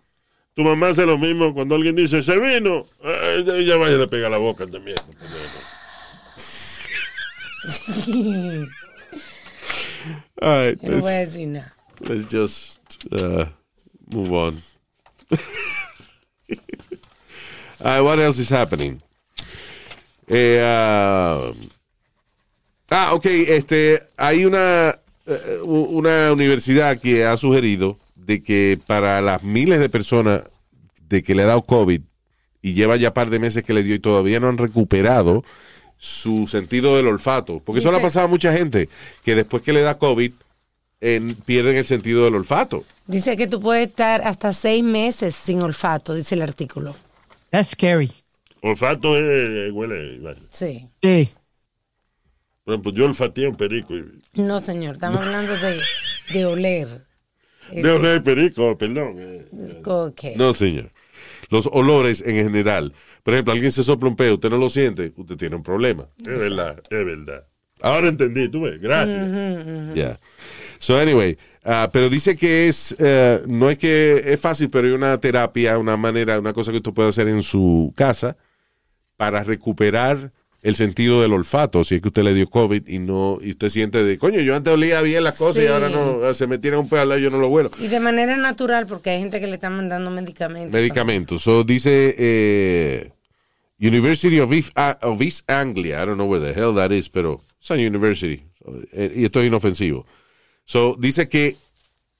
Tu 0.54 0.62
mamá 0.62 0.90
hace 0.90 1.06
lo 1.06 1.16
mismo 1.16 1.54
cuando 1.54 1.74
alguien 1.74 1.96
dice, 1.96 2.18
ese 2.18 2.38
vino, 2.38 2.84
eh, 3.02 3.44
ella 3.56 3.76
vaya 3.76 3.96
y 3.96 3.98
le 3.98 4.08
pega 4.08 4.28
la 4.28 4.36
boca 4.36 4.66
también. 4.66 4.96
All 10.40 10.66
right, 10.68 10.80
Yo 10.82 10.90
no 10.90 11.00
voy 11.00 11.12
a 11.12 11.20
let's, 11.20 11.32
decir 11.32 11.48
nada. 11.48 11.74
let's 12.00 12.26
just 12.26 12.78
uh, 13.12 13.44
move 14.12 14.32
on. 14.32 14.54
Right, 17.84 18.00
what 18.02 18.18
else 18.18 18.40
is 18.40 18.50
happening? 18.50 18.98
Eh, 20.28 20.60
ah, 20.62 21.50
ah, 22.90 23.14
ok, 23.14 23.26
este, 23.26 24.02
hay 24.16 24.44
una, 24.44 24.98
eh, 25.26 25.58
una 25.64 26.32
universidad 26.32 26.98
que 26.98 27.24
ha 27.24 27.36
sugerido 27.36 27.98
de 28.14 28.42
que 28.42 28.78
para 28.86 29.20
las 29.20 29.42
miles 29.42 29.80
de 29.80 29.88
personas 29.88 30.42
de 31.08 31.22
que 31.22 31.34
le 31.34 31.42
ha 31.42 31.46
dado 31.46 31.62
COVID 31.62 32.00
y 32.62 32.74
lleva 32.74 32.96
ya 32.96 33.12
par 33.12 33.30
de 33.30 33.40
meses 33.40 33.64
que 33.64 33.74
le 33.74 33.82
dio 33.82 33.94
y 33.96 33.98
todavía 33.98 34.38
no 34.40 34.48
han 34.48 34.58
recuperado 34.58 35.42
su 35.98 36.46
sentido 36.46 36.96
del 36.96 37.08
olfato, 37.08 37.60
porque 37.64 37.80
eso 37.80 37.90
le 37.90 37.98
ha 37.98 38.02
pasado 38.02 38.26
a 38.26 38.28
mucha 38.28 38.52
gente 38.52 38.88
que 39.24 39.34
después 39.34 39.62
que 39.62 39.72
le 39.72 39.82
da 39.82 39.98
COVID 39.98 40.32
en- 41.00 41.34
pierden 41.34 41.76
el 41.76 41.86
sentido 41.86 42.24
del 42.24 42.36
olfato. 42.36 42.84
Dice 43.06 43.36
que 43.36 43.46
tú 43.48 43.60
puedes 43.60 43.88
estar 43.88 44.22
hasta 44.26 44.52
seis 44.52 44.82
meses 44.84 45.34
sin 45.34 45.62
olfato, 45.62 46.14
dice 46.14 46.36
el 46.36 46.42
artículo. 46.42 46.94
That's 47.52 47.68
scary. 47.70 48.10
Olfato 48.62 49.16
eh, 49.16 49.70
huele. 49.70 50.18
vaya. 50.20 50.40
Sí. 50.50 50.88
Sí. 51.02 51.28
Por 52.64 52.74
ejemplo, 52.74 52.92
yo 52.92 53.04
olfateé 53.04 53.46
un 53.48 53.56
perico. 53.56 53.94
y- 53.94 54.04
No, 54.34 54.58
señor, 54.60 54.94
estamos 54.94 55.20
hablando 55.20 55.52
de, 55.56 55.80
de 56.32 56.46
oler. 56.46 56.88
De 57.70 57.90
oler 57.90 58.22
perico, 58.22 58.76
perdón. 58.78 59.16
eh. 59.18 59.82
Ok. 59.84 60.20
No, 60.36 60.54
señor. 60.54 60.90
Los 61.50 61.66
olores 61.70 62.22
en 62.26 62.34
general. 62.36 62.92
Por 63.22 63.34
ejemplo, 63.34 63.52
alguien 63.52 63.70
se 63.70 63.82
sopla 63.82 64.08
un 64.08 64.16
peo, 64.16 64.34
usted 64.34 64.48
no 64.50 64.56
lo 64.56 64.70
siente, 64.70 65.12
usted 65.16 65.36
tiene 65.36 65.54
un 65.56 65.62
problema. 65.62 66.08
Es 66.18 66.38
verdad, 66.40 66.80
es 66.88 67.04
verdad. 67.04 67.46
Ahora 67.80 68.08
entendí, 68.08 68.48
tú 68.48 68.62
ves, 68.62 68.80
gracias. 68.80 69.94
Yeah. 69.94 70.18
So, 70.82 70.98
anyway, 70.98 71.38
ah, 71.64 71.88
pero 71.92 72.10
dice 72.10 72.36
que 72.36 72.66
es, 72.66 72.96
eh, 72.98 73.40
no 73.46 73.70
es 73.70 73.78
que 73.78 74.20
es 74.32 74.40
fácil, 74.40 74.68
pero 74.68 74.88
hay 74.88 74.92
una 74.94 75.16
terapia, 75.20 75.78
una 75.78 75.96
manera, 75.96 76.40
una 76.40 76.52
cosa 76.52 76.72
que 76.72 76.78
usted 76.78 76.92
puede 76.92 77.10
hacer 77.10 77.28
en 77.28 77.42
su 77.44 77.92
casa 77.96 78.36
para 79.16 79.44
recuperar 79.44 80.32
el 80.62 80.74
sentido 80.74 81.22
del 81.22 81.32
olfato. 81.34 81.84
Si 81.84 81.94
es 81.94 82.02
que 82.02 82.08
usted 82.08 82.24
le 82.24 82.34
dio 82.34 82.50
COVID 82.50 82.88
y 82.88 82.98
no, 82.98 83.38
y 83.40 83.50
usted 83.50 83.68
siente 83.68 84.02
de, 84.02 84.18
coño, 84.18 84.40
yo 84.40 84.56
antes 84.56 84.74
olía 84.74 85.00
bien 85.02 85.22
las 85.22 85.36
cosas 85.36 85.62
y 85.62 85.66
Sí. 85.66 85.72
ahora 85.72 85.88
no, 85.88 86.34
se 86.34 86.48
me 86.48 86.58
tiene 86.58 86.78
un 86.78 86.88
peo 86.88 87.00
al 87.02 87.08
lado 87.10 87.20
y 87.20 87.22
yo 87.22 87.30
no 87.30 87.38
lo 87.38 87.48
vuelo. 87.48 87.70
Y 87.78 87.86
de 87.86 88.00
manera 88.00 88.36
natural, 88.36 88.88
porque 88.88 89.10
hay 89.10 89.20
gente 89.20 89.38
que 89.38 89.46
le 89.46 89.54
está 89.54 89.70
mandando 89.70 90.10
medicamentos. 90.10 90.72
Medicamentos. 90.72 91.42
So, 91.42 91.62
dice 91.62 92.16
eh, 92.18 93.12
University 93.80 94.40
of 94.40 94.52
East, 94.52 94.72
of 95.02 95.22
East 95.22 95.48
Anglia. 95.48 96.02
I 96.02 96.06
don't 96.06 96.16
know 96.16 96.26
where 96.28 96.44
the 96.44 96.58
hell 96.60 96.74
that 96.74 96.90
is, 96.90 97.08
pero 97.08 97.40
it's 97.60 97.70
a 97.70 97.74
university. 97.74 98.42
Eh, 98.92 99.12
y 99.16 99.24
esto 99.26 99.40
es 99.40 99.46
inofensivo. 99.46 100.06
So, 100.72 100.96
dice 100.98 101.28
que 101.28 101.58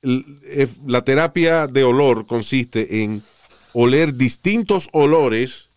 eh, 0.03 0.69
la 0.85 1.03
terapia 1.05 1.67
de 1.67 1.85
olor 1.85 2.27
consiste 2.27 3.03
en 3.03 3.23
oler 3.73 4.13
distintos 4.13 4.91
olores 4.93 5.71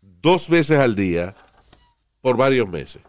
dos 0.00 0.48
veces 0.48 0.78
al 0.78 0.94
día 0.94 1.34
por 2.22 2.38
varios 2.38 2.66
meses. 2.66 3.02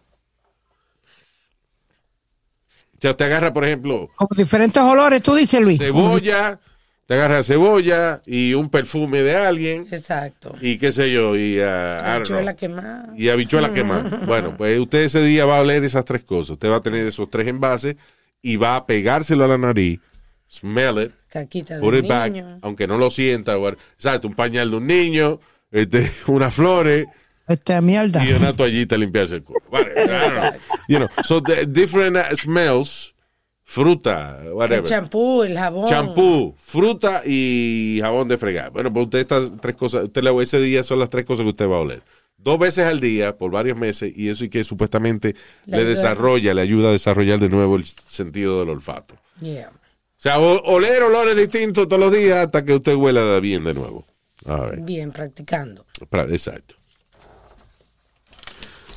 O 2.97 2.99
sea, 2.99 3.15
te 3.15 3.23
agarra, 3.23 3.53
por 3.53 3.63
ejemplo, 3.63 4.09
Como 4.17 4.35
diferentes 4.35 4.83
olores, 4.83 5.23
tú 5.23 5.33
dices, 5.33 5.61
Luis. 5.61 5.79
cebolla, 5.79 6.59
te 7.05 7.13
agarra 7.13 7.41
cebolla 7.41 8.21
y 8.25 8.53
un 8.53 8.67
perfume 8.67 9.21
de 9.21 9.37
alguien 9.37 9.87
Exacto. 9.91 10.57
y 10.59 10.77
qué 10.77 10.91
sé 10.91 11.09
yo, 11.09 11.37
y, 11.37 11.55
don't 11.55 12.05
Habichuela 12.05 12.55
quemada. 12.57 13.13
y 13.15 13.29
habichuela 13.29 13.71
quemada. 13.71 14.19
Bueno, 14.27 14.57
pues 14.57 14.77
usted 14.77 15.03
ese 15.03 15.23
día 15.23 15.45
va 15.45 15.59
a 15.59 15.61
oler 15.61 15.85
esas 15.85 16.03
tres 16.03 16.25
cosas. 16.25 16.49
Usted 16.51 16.69
va 16.69 16.75
a 16.75 16.81
tener 16.81 17.07
esos 17.07 17.29
tres 17.29 17.47
envases 17.47 17.95
y 18.43 18.57
va 18.57 18.75
a 18.75 18.85
pegárselo 18.85 19.45
a 19.45 19.47
la 19.47 19.57
nariz, 19.57 19.99
smell 20.47 21.01
it, 21.05 21.11
Caquita 21.29 21.79
put 21.79 21.93
de 21.93 21.99
it 21.99 22.07
back, 22.07 22.31
niño. 22.31 22.59
aunque 22.61 22.85
no 22.85 22.97
lo 22.99 23.09
sienta, 23.09 23.57
o- 23.57 23.69
exacto, 23.69 24.27
un 24.27 24.35
pañal 24.35 24.69
de 24.69 24.77
un 24.77 24.85
niño, 24.85 25.39
este, 25.71 26.11
unas 26.27 26.53
flores 26.53 27.07
Esta 27.47 27.81
mierda. 27.81 28.23
y 28.23 28.33
una 28.33 28.53
toallita 28.55 28.93
a 28.95 28.97
limpiarse 28.99 29.37
el. 29.37 29.43
Vale, 29.71 29.91
know. 30.05 30.51
You 30.87 30.97
know, 30.99 31.07
so 31.23 31.41
the 31.41 31.65
different 31.65 32.17
uh, 32.17 32.35
smells, 32.35 33.15
fruta, 33.63 34.39
El 34.45 34.53
whatever. 34.53 34.83
champú, 34.83 35.43
el 35.43 35.57
jabón. 35.57 35.87
Champú, 35.87 36.53
fruta 36.57 37.21
y 37.25 37.97
jabón 38.01 38.27
de 38.27 38.37
fregar. 38.37 38.71
Bueno, 38.71 38.93
pues 38.93 39.05
usted 39.05 39.19
estas 39.19 39.55
tres 39.59 39.75
cosas, 39.75 40.03
usted 40.03 40.21
le 40.21 40.29
ese 40.43 40.59
día 40.61 40.83
son 40.83 40.99
las 40.99 41.09
tres 41.09 41.25
cosas 41.25 41.43
que 41.43 41.49
usted 41.49 41.67
va 41.69 41.77
a 41.77 41.79
oler. 41.79 42.03
Dos 42.43 42.59
veces 42.59 42.85
al 42.85 42.99
día 42.99 43.37
por 43.37 43.51
varios 43.51 43.77
meses 43.77 44.11
y 44.15 44.27
eso 44.29 44.43
y 44.43 44.49
que 44.49 44.63
supuestamente 44.65 45.33
Le 45.65 45.71
le, 45.71 45.77
ayuda. 45.77 45.89
desarrolla, 45.89 46.53
le 46.53 46.61
ayuda 46.61 46.89
a 46.89 46.91
desarrollar 46.91 47.39
de 47.39 47.47
nuevo 47.49 47.75
el 47.77 47.85
sentido 47.85 48.59
del 48.59 48.69
olfato. 48.69 49.15
Yeah. 49.39 49.69
O 49.69 50.21
sea, 50.23 50.39
oler 50.39 51.03
olores 51.03 51.35
distintos 51.37 51.87
todos 51.87 51.99
los 51.99 52.11
días 52.13 52.45
hasta 52.45 52.63
que 52.65 52.73
usted 52.75 52.95
huela 52.95 53.39
bien 53.39 53.63
de 53.63 53.73
nuevo. 53.73 54.05
All 54.45 54.71
right. 54.71 54.85
Bien, 54.85 55.11
practicando. 55.11 55.85
Pra- 56.09 56.29
Exacto. 56.29 56.75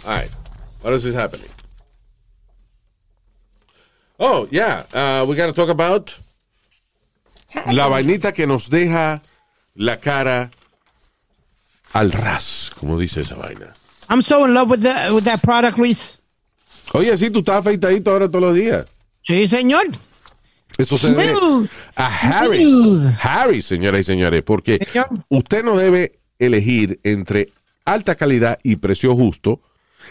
All 0.05 0.19
right. 0.21 0.31
What 0.83 0.93
else 0.93 1.05
is 1.09 1.15
happening? 1.15 1.49
Oh, 4.19 4.49
yeah. 4.51 4.85
Uh, 4.93 5.25
we 5.29 5.37
got 5.37 5.47
to 5.47 5.53
talk 5.53 5.69
about 5.69 6.19
la 7.73 7.89
vainita 7.89 8.33
que 8.33 8.47
nos 8.47 8.69
deja 8.71 9.21
la 9.75 9.97
cara 9.99 10.51
al 11.93 12.11
ras, 12.13 12.66
como 12.79 12.99
dice 12.99 13.21
esa 13.21 13.35
vaina. 13.37 13.73
I'm 14.09 14.23
so 14.23 14.47
in 14.47 14.55
love 14.55 14.71
with, 14.71 14.81
the, 14.81 15.13
with 15.13 15.25
that 15.25 15.41
product, 15.41 15.79
Luis. 15.79 16.19
Oye, 16.93 17.17
sí, 17.17 17.31
tú 17.31 17.41
estás 17.41 17.57
afeitadito 17.57 18.11
ahora 18.11 18.29
todos 18.29 18.43
los 18.43 18.55
días. 18.55 18.87
Sí, 19.23 19.49
señor. 19.49 19.87
Eso 20.79 20.99
se 20.99 21.09
debe 21.11 21.33
a 21.97 22.07
Harry. 22.07 22.65
Smooth. 22.65 23.07
Harry, 23.21 23.63
señoras 23.63 24.03
y 24.03 24.05
señores, 24.05 24.43
porque 24.45 24.79
Señor. 24.93 25.09
usted 25.29 25.65
no 25.65 25.77
debe 25.77 26.19
elegir 26.39 27.01
entre 27.03 27.51
alta 27.85 28.15
calidad 28.15 28.59
y 28.63 28.77
precio 28.77 29.15
justo. 29.17 29.61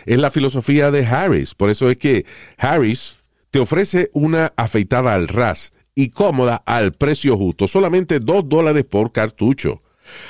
Es 0.05 0.18
la 0.18 0.32
filosofía 0.32 0.91
de 0.91 1.05
Harris. 1.05 1.53
Por 1.53 1.70
eso 1.70 1.89
es 1.89 1.97
que 1.97 2.26
Harris 2.57 3.18
te 3.51 3.59
ofrece 3.59 4.09
una 4.13 4.51
afeitada 4.57 5.13
al 5.13 5.28
ras 5.28 5.72
y 5.93 6.09
cómoda 6.09 6.61
al 6.66 6.91
precio 6.91 7.38
justo, 7.38 7.68
solamente 7.68 8.20
dos 8.20 8.49
dólares 8.49 8.84
por 8.84 9.13
cartucho. 9.13 9.82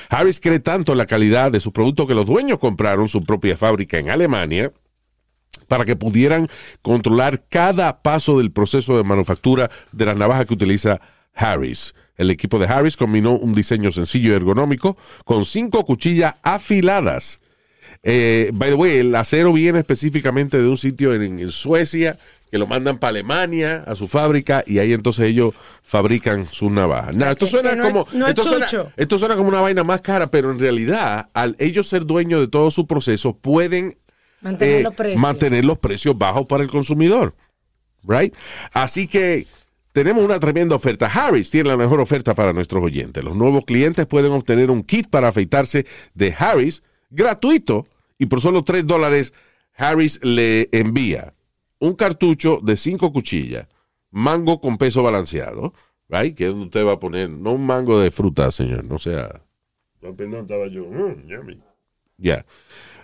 Harris 0.09 0.39
cree 0.39 0.59
tanto 0.59 0.91
en 0.91 0.97
la 0.97 1.05
calidad 1.05 1.51
de 1.51 1.59
sus 1.59 1.73
productos 1.73 2.07
que 2.07 2.13
los 2.13 2.25
dueños 2.25 2.59
compraron 2.59 3.07
su 3.07 3.23
propia 3.23 3.57
fábrica 3.57 3.97
en 3.97 4.09
Alemania 4.09 4.71
para 5.67 5.85
que 5.85 5.95
pudieran 5.95 6.47
controlar 6.81 7.43
cada 7.49 8.01
paso 8.01 8.37
del 8.37 8.51
proceso 8.51 8.97
de 8.97 9.03
manufactura 9.03 9.69
de 9.91 10.05
las 10.05 10.17
navajas 10.17 10.45
que 10.45 10.53
utiliza 10.53 11.01
Harris. 11.33 11.95
El 12.17 12.31
equipo 12.31 12.59
de 12.59 12.67
Harris 12.67 12.97
combinó 12.97 13.31
un 13.31 13.53
diseño 13.53 13.91
sencillo 13.91 14.31
y 14.31 14.35
ergonómico 14.35 14.97
con 15.25 15.45
cinco 15.45 15.83
cuchillas 15.85 16.35
afiladas. 16.43 17.41
Eh, 18.03 18.51
by 18.53 18.69
the 18.69 18.75
way, 18.75 18.97
el 18.97 19.15
acero 19.15 19.51
viene 19.51 19.79
específicamente 19.79 20.61
de 20.61 20.67
un 20.67 20.77
sitio 20.77 21.13
en 21.13 21.49
Suecia 21.49 22.17
que 22.49 22.57
lo 22.57 22.67
mandan 22.67 22.97
para 22.97 23.09
Alemania 23.09 23.83
a 23.87 23.95
su 23.95 24.07
fábrica 24.07 24.63
y 24.65 24.79
ahí 24.79 24.93
entonces 24.93 25.25
ellos 25.25 25.55
fabrican 25.83 26.45
sus 26.45 26.71
navajas. 26.71 27.15
Nah, 27.15 27.31
esto 27.31 27.47
suena 27.47 27.75
no 27.75 27.83
como 27.83 28.07
no 28.13 28.27
esto, 28.27 28.43
suena, 28.43 28.67
esto 28.95 29.17
suena 29.17 29.35
como 29.35 29.49
una 29.49 29.61
vaina 29.61 29.83
más 29.83 30.01
cara, 30.01 30.27
pero 30.27 30.51
en 30.51 30.59
realidad 30.59 31.29
al 31.33 31.55
ellos 31.59 31.87
ser 31.87 32.05
dueños 32.05 32.41
de 32.41 32.47
todo 32.47 32.71
su 32.71 32.87
proceso 32.87 33.35
pueden 33.35 33.97
Mantener 34.41 34.79
eh, 34.79 34.83
los 34.83 34.93
precios. 34.93 35.21
mantener 35.21 35.65
los 35.65 35.79
precios 35.79 36.17
bajos 36.17 36.45
para 36.45 36.63
el 36.63 36.69
consumidor. 36.69 37.35
Right? 38.03 38.35
Así 38.73 39.07
que 39.07 39.47
tenemos 39.91 40.23
una 40.23 40.39
tremenda 40.39 40.75
oferta. 40.75 41.07
Harris 41.07 41.49
tiene 41.49 41.69
la 41.69 41.77
mejor 41.77 41.99
oferta 41.99 42.35
para 42.35 42.53
nuestros 42.53 42.83
oyentes. 42.83 43.23
Los 43.23 43.35
nuevos 43.35 43.65
clientes 43.65 44.05
pueden 44.05 44.33
obtener 44.33 44.69
un 44.69 44.83
kit 44.83 45.09
para 45.09 45.29
afeitarse 45.29 45.85
de 46.13 46.35
Harris 46.37 46.83
gratuito 47.09 47.85
y 48.19 48.25
por 48.25 48.41
solo 48.41 48.63
3 48.63 48.85
dólares 48.85 49.33
Harris 49.77 50.19
le 50.21 50.69
envía 50.71 51.33
un 51.85 51.93
cartucho 51.95 52.59
de 52.63 52.77
cinco 52.77 53.11
cuchillas, 53.11 53.67
mango 54.11 54.59
con 54.61 54.77
peso 54.77 55.03
balanceado, 55.03 55.73
right? 56.09 56.35
Que 56.35 56.45
es 56.45 56.49
donde 56.51 56.65
usted 56.65 56.85
va 56.85 56.93
a 56.93 56.99
poner, 56.99 57.29
no 57.29 57.53
un 57.53 57.65
mango 57.65 57.99
de 57.99 58.11
fruta, 58.11 58.51
señor, 58.51 58.83
no 58.85 58.97
sea, 58.97 59.41
Apenas 60.07 60.41
estaba 60.43 60.67
yo. 60.67 60.83
mm, 60.85 61.27
yummy. 61.27 61.59
ya. 62.17 62.45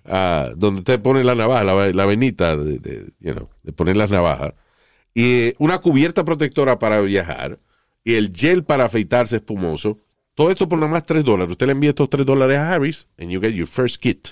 Ah, 0.06 0.50
donde 0.56 0.80
usted 0.80 1.02
pone 1.02 1.24
la 1.24 1.36
navaja, 1.36 1.64
la, 1.64 1.92
la 1.92 2.06
venita 2.06 2.56
de, 2.58 2.80
de, 2.80 3.12
you 3.20 3.34
know, 3.34 3.50
de 3.64 3.72
poner 3.72 3.96
las 3.96 4.12
navajas, 4.12 4.54
y 5.14 5.24
eh, 5.24 5.56
una 5.60 5.80
cubierta 5.80 6.24
protectora 6.24 6.80
para 6.80 7.02
viajar, 7.02 7.60
y 8.04 8.16
el 8.16 8.32
gel 8.36 8.64
para 8.64 8.86
afeitarse 8.86 9.36
espumoso. 9.38 9.98
Todo 10.34 10.50
esto 10.50 10.68
por 10.68 10.80
nada 10.80 10.92
más 10.92 11.06
3 11.06 11.24
dólares. 11.26 11.52
Usted 11.52 11.66
le 11.68 11.74
envía 11.74 11.90
estos 11.90 12.10
3 12.10 12.26
dólares 12.26 12.58
a 12.58 12.74
Harris, 12.74 13.08
and 13.20 13.30
you 13.30 13.40
get 13.42 13.52
your 13.54 13.68
first 13.68 14.02
kit. 14.02 14.30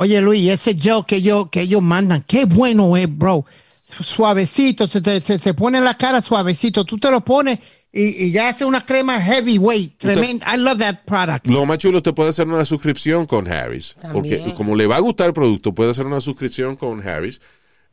Oye, 0.00 0.18
Luis, 0.22 0.48
ese 0.48 0.74
gel 0.74 1.04
que 1.06 1.16
ellos, 1.16 1.48
que 1.50 1.60
ellos 1.60 1.82
mandan, 1.82 2.24
qué 2.26 2.46
bueno 2.46 2.96
es, 2.96 3.06
bro. 3.06 3.44
Suavecito, 3.84 4.86
se 4.86 5.02
te, 5.02 5.20
se 5.20 5.38
te 5.38 5.52
pone 5.52 5.76
en 5.76 5.84
la 5.84 5.94
cara 5.94 6.22
suavecito. 6.22 6.84
Tú 6.84 6.96
te 6.96 7.10
lo 7.10 7.20
pones 7.20 7.58
y, 7.92 8.24
y 8.24 8.32
ya 8.32 8.48
hace 8.48 8.64
una 8.64 8.86
crema 8.86 9.20
heavyweight. 9.20 9.98
Tremenda. 9.98 10.46
I 10.54 10.58
love 10.58 10.78
that 10.78 11.00
product. 11.04 11.46
Lo 11.48 11.66
más 11.66 11.78
chulo, 11.78 11.98
usted 11.98 12.14
puede 12.14 12.30
hacer 12.30 12.46
una 12.46 12.64
suscripción 12.64 13.26
con 13.26 13.46
Harris. 13.46 13.94
Porque 14.12 14.54
como 14.56 14.74
le 14.74 14.86
va 14.86 14.96
a 14.96 15.00
gustar 15.00 15.26
el 15.26 15.34
producto, 15.34 15.74
puede 15.74 15.90
hacer 15.90 16.06
una 16.06 16.20
suscripción 16.20 16.76
con 16.76 17.06
Harris. 17.06 17.40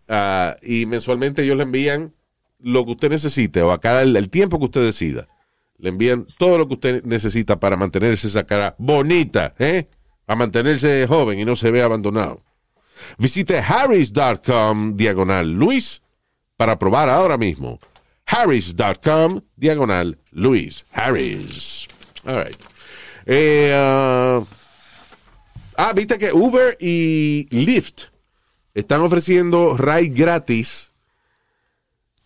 ah, 0.08 0.55
y 0.62 0.86
mensualmente 0.86 1.43
ellos 1.43 1.58
le 1.58 1.64
envían 1.64 2.14
lo 2.60 2.86
que 2.86 2.91
usted 2.91 3.10
necesite 3.10 3.62
o 3.62 3.72
a 3.72 3.82
cada 3.82 4.03
el, 4.03 4.16
el 4.16 4.30
tiempo 4.30 4.60
que 4.60 4.66
usted 4.66 4.84
decida. 4.86 5.28
Le 5.78 5.89
envían 5.89 6.26
todo 6.38 6.58
lo 6.58 6.68
que 6.68 6.76
usted 6.76 7.03
necesita 7.03 7.60
para 7.60 7.76
mantenerse 7.76 8.28
esa 8.28 8.45
cara 8.45 8.76
bonita, 8.78 9.51
¿eh? 9.60 9.88
Para 10.28 10.39
mantenerse 10.39 11.07
joven 11.07 11.39
y 11.39 11.45
no 11.45 11.55
se 11.55 11.71
vea 11.71 11.86
abandonado. 11.86 12.43
Visite 13.17 13.59
harris.com 13.59 14.97
diagonal 14.97 15.53
Luis 15.53 16.01
para 16.57 16.78
probar 16.78 17.07
ahora 17.07 17.38
mismo. 17.38 17.80
Harris.com 18.25 19.39
diagonal 19.55 20.17
Luis. 20.32 20.86
Harris. 20.91 21.88
All 22.25 22.43
right. 22.43 22.57
Eh, 23.25 23.71
ah, 23.73 24.43
ah, 25.78 25.93
viste 25.93 26.17
que 26.17 26.34
Uber 26.34 26.75
y 26.78 27.47
Lyft 27.49 28.07
están 28.73 28.99
ofreciendo 28.99 29.78
ride 29.78 30.09
gratis 30.09 30.93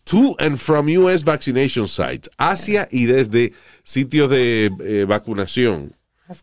to 0.05 0.35
and 0.39 0.57
from 0.57 0.87
US 0.89 1.23
vaccination 1.23 1.87
sites, 1.87 2.31
hacia 2.39 2.87
y 2.89 3.05
desde 3.05 3.53
sitios 3.83 4.31
de 4.31 4.71
eh, 4.83 5.05
vacunación. 5.07 5.95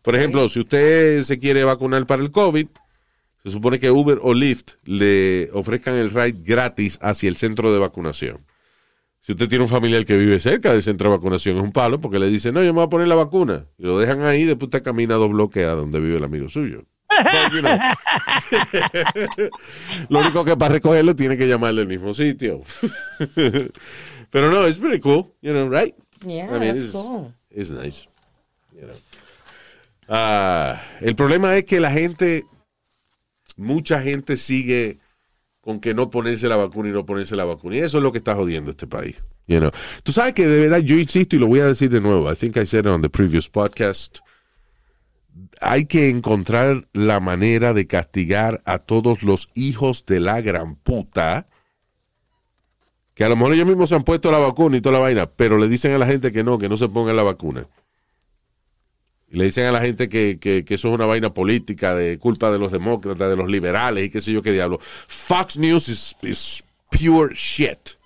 Por 0.03 0.17
ejemplo, 0.17 0.49
si 0.49 0.61
usted 0.61 1.23
se 1.23 1.39
quiere 1.39 1.65
vacunar 1.65 2.07
para 2.07 2.23
el 2.23 2.31
COVID, 2.31 2.67
se 3.43 3.51
supone 3.51 3.79
que 3.79 3.91
Uber 3.91 4.19
o 4.23 4.35
Lyft 4.35 4.75
le 4.85 5.51
ofrezcan 5.53 5.97
el 5.97 6.11
ride 6.11 6.37
gratis 6.43 6.99
hacia 7.01 7.29
el 7.29 7.37
centro 7.37 7.73
de 7.73 7.79
vacunación. 7.79 8.39
Si 9.21 9.33
usted 9.33 9.49
tiene 9.49 9.65
un 9.65 9.71
familiar 9.71 10.05
que 10.05 10.17
vive 10.17 10.41
cerca 10.41 10.73
del 10.73 10.83
centro 10.83 11.11
de 11.11 11.17
vacunación, 11.17 11.59
es 11.59 11.63
un 11.63 11.73
palo 11.73 12.01
porque 12.01 12.19
le 12.19 12.29
dicen, 12.29 12.55
no, 12.55 12.63
yo 12.63 12.73
me 12.73 12.79
voy 12.79 12.87
a 12.87 12.89
poner 12.89 13.09
la 13.09 13.15
vacuna. 13.15 13.67
Y 13.79 13.83
lo 13.83 13.99
dejan 13.99 14.23
ahí, 14.23 14.45
después 14.45 14.69
usted 14.69 14.83
camina 14.83 15.15
dos 15.15 15.31
bloques 15.31 15.67
a 15.67 15.75
donde 15.75 16.01
vive 16.01 16.17
el 16.17 16.25
amigo 16.25 16.49
suyo. 16.49 16.85
But, 17.11 17.53
you 17.53 17.61
know. 17.61 17.79
lo 20.09 20.21
único 20.21 20.45
que 20.45 20.57
para 20.57 20.75
recogerlo 20.75 21.15
tiene 21.15 21.37
que 21.37 21.49
llamarle 21.49 21.83
al 21.83 21.89
mismo 21.89 22.15
sitio. 22.15 22.63
Pero 24.31 24.51
no, 24.51 24.67
it's 24.67 24.79
pretty 24.79 25.01
cool, 25.01 25.35
you 25.41 25.53
know, 25.53 25.69
right? 25.69 25.95
Yeah, 26.25 26.47
I 26.47 26.59
mean, 26.59 26.75
that's 26.75 26.85
it's, 26.85 26.93
cool. 26.93 27.33
it's 27.51 27.71
nice. 27.71 28.07
Ah, 30.09 30.81
el 31.01 31.15
problema 31.15 31.57
es 31.57 31.65
que 31.65 31.81
la 31.81 31.91
gente, 31.91 32.45
mucha 33.57 34.01
gente 34.01 34.37
sigue 34.37 34.99
con 35.61 35.81
que 35.81 35.93
no 35.93 36.11
ponerse 36.11 36.49
la 36.49 36.57
vacuna 36.57 36.89
y 36.89 36.93
no 36.93 37.05
ponerse 37.05 37.37
la 37.37 37.45
vacuna. 37.45 37.77
Y 37.77 37.81
eso 37.81 37.99
es 37.99 38.03
lo 38.03 38.11
que 38.11 38.19
está 38.19 38.35
jodiendo 38.35 38.71
este 38.71 38.87
país. 38.87 39.23
You. 39.47 39.71
Tú 40.03 40.13
sabes 40.13 40.35
que 40.35 40.47
de 40.47 40.61
verdad 40.61 40.79
yo 40.79 40.97
insisto 40.97 41.37
y 41.37 41.39
lo 41.39 41.47
voy 41.47 41.61
a 41.61 41.67
decir 41.67 41.91
de 41.91 42.01
nuevo. 42.01 42.31
I 42.31 42.37
think 42.37 42.57
I 42.57 42.67
said 42.67 42.81
it 42.81 42.87
on 42.87 43.03
the 43.03 43.11
previous 43.11 43.49
podcast. 43.49 44.19
Hay 45.61 45.87
que 45.87 46.09
encontrar 46.09 46.89
la 46.93 47.21
manera 47.21 47.73
de 47.73 47.87
castigar 47.87 48.63
a 48.65 48.79
todos 48.79 49.23
los 49.23 49.51
hijos 49.55 50.07
de 50.07 50.21
la 50.21 50.41
gran 50.41 50.77
puta 50.77 51.49
que 53.15 53.25
a 53.25 53.29
lo 53.29 53.37
mejor 53.37 53.55
ellos 53.55 53.67
mismos 53.67 53.89
se 53.89 53.97
han 53.97 54.03
puesto 54.03 54.31
la 54.31 54.39
vacuna 54.39 54.77
y 54.77 54.81
toda 54.81 54.93
la 54.93 55.01
vaina, 55.01 55.27
pero 55.27 55.59
le 55.59 55.67
dicen 55.67 55.93
a 55.93 55.99
la 55.99 56.07
gente 56.07 56.31
que 56.31 56.45
no, 56.45 56.57
que 56.57 56.69
no 56.69 56.77
se 56.77 56.89
pongan 56.89 57.17
la 57.17 57.25
vacuna. 57.25 57.67
Y 59.31 59.37
le 59.37 59.45
dicen 59.45 59.67
a 59.67 59.73
la 59.73 59.81
gente 59.81 60.09
que, 60.09 60.39
que, 60.39 60.65
que 60.65 60.75
eso 60.75 60.89
es 60.89 60.95
una 60.95 61.07
vaina 61.07 61.35
política 61.35 61.95
de 61.95 62.19
culpa 62.19 62.51
de 62.51 62.59
los 62.59 62.73
demócratas, 62.73 63.29
de 63.29 63.37
los 63.37 63.51
liberales 63.51 64.07
y 64.07 64.11
qué 64.11 64.21
sé 64.21 64.33
yo 64.33 64.43
qué 64.43 64.53
diablo. 64.53 64.79
Fox 64.81 65.59
News 65.59 65.89
is, 65.89 66.17
is 66.23 66.65
pure 66.91 67.35
shit. 67.35 67.97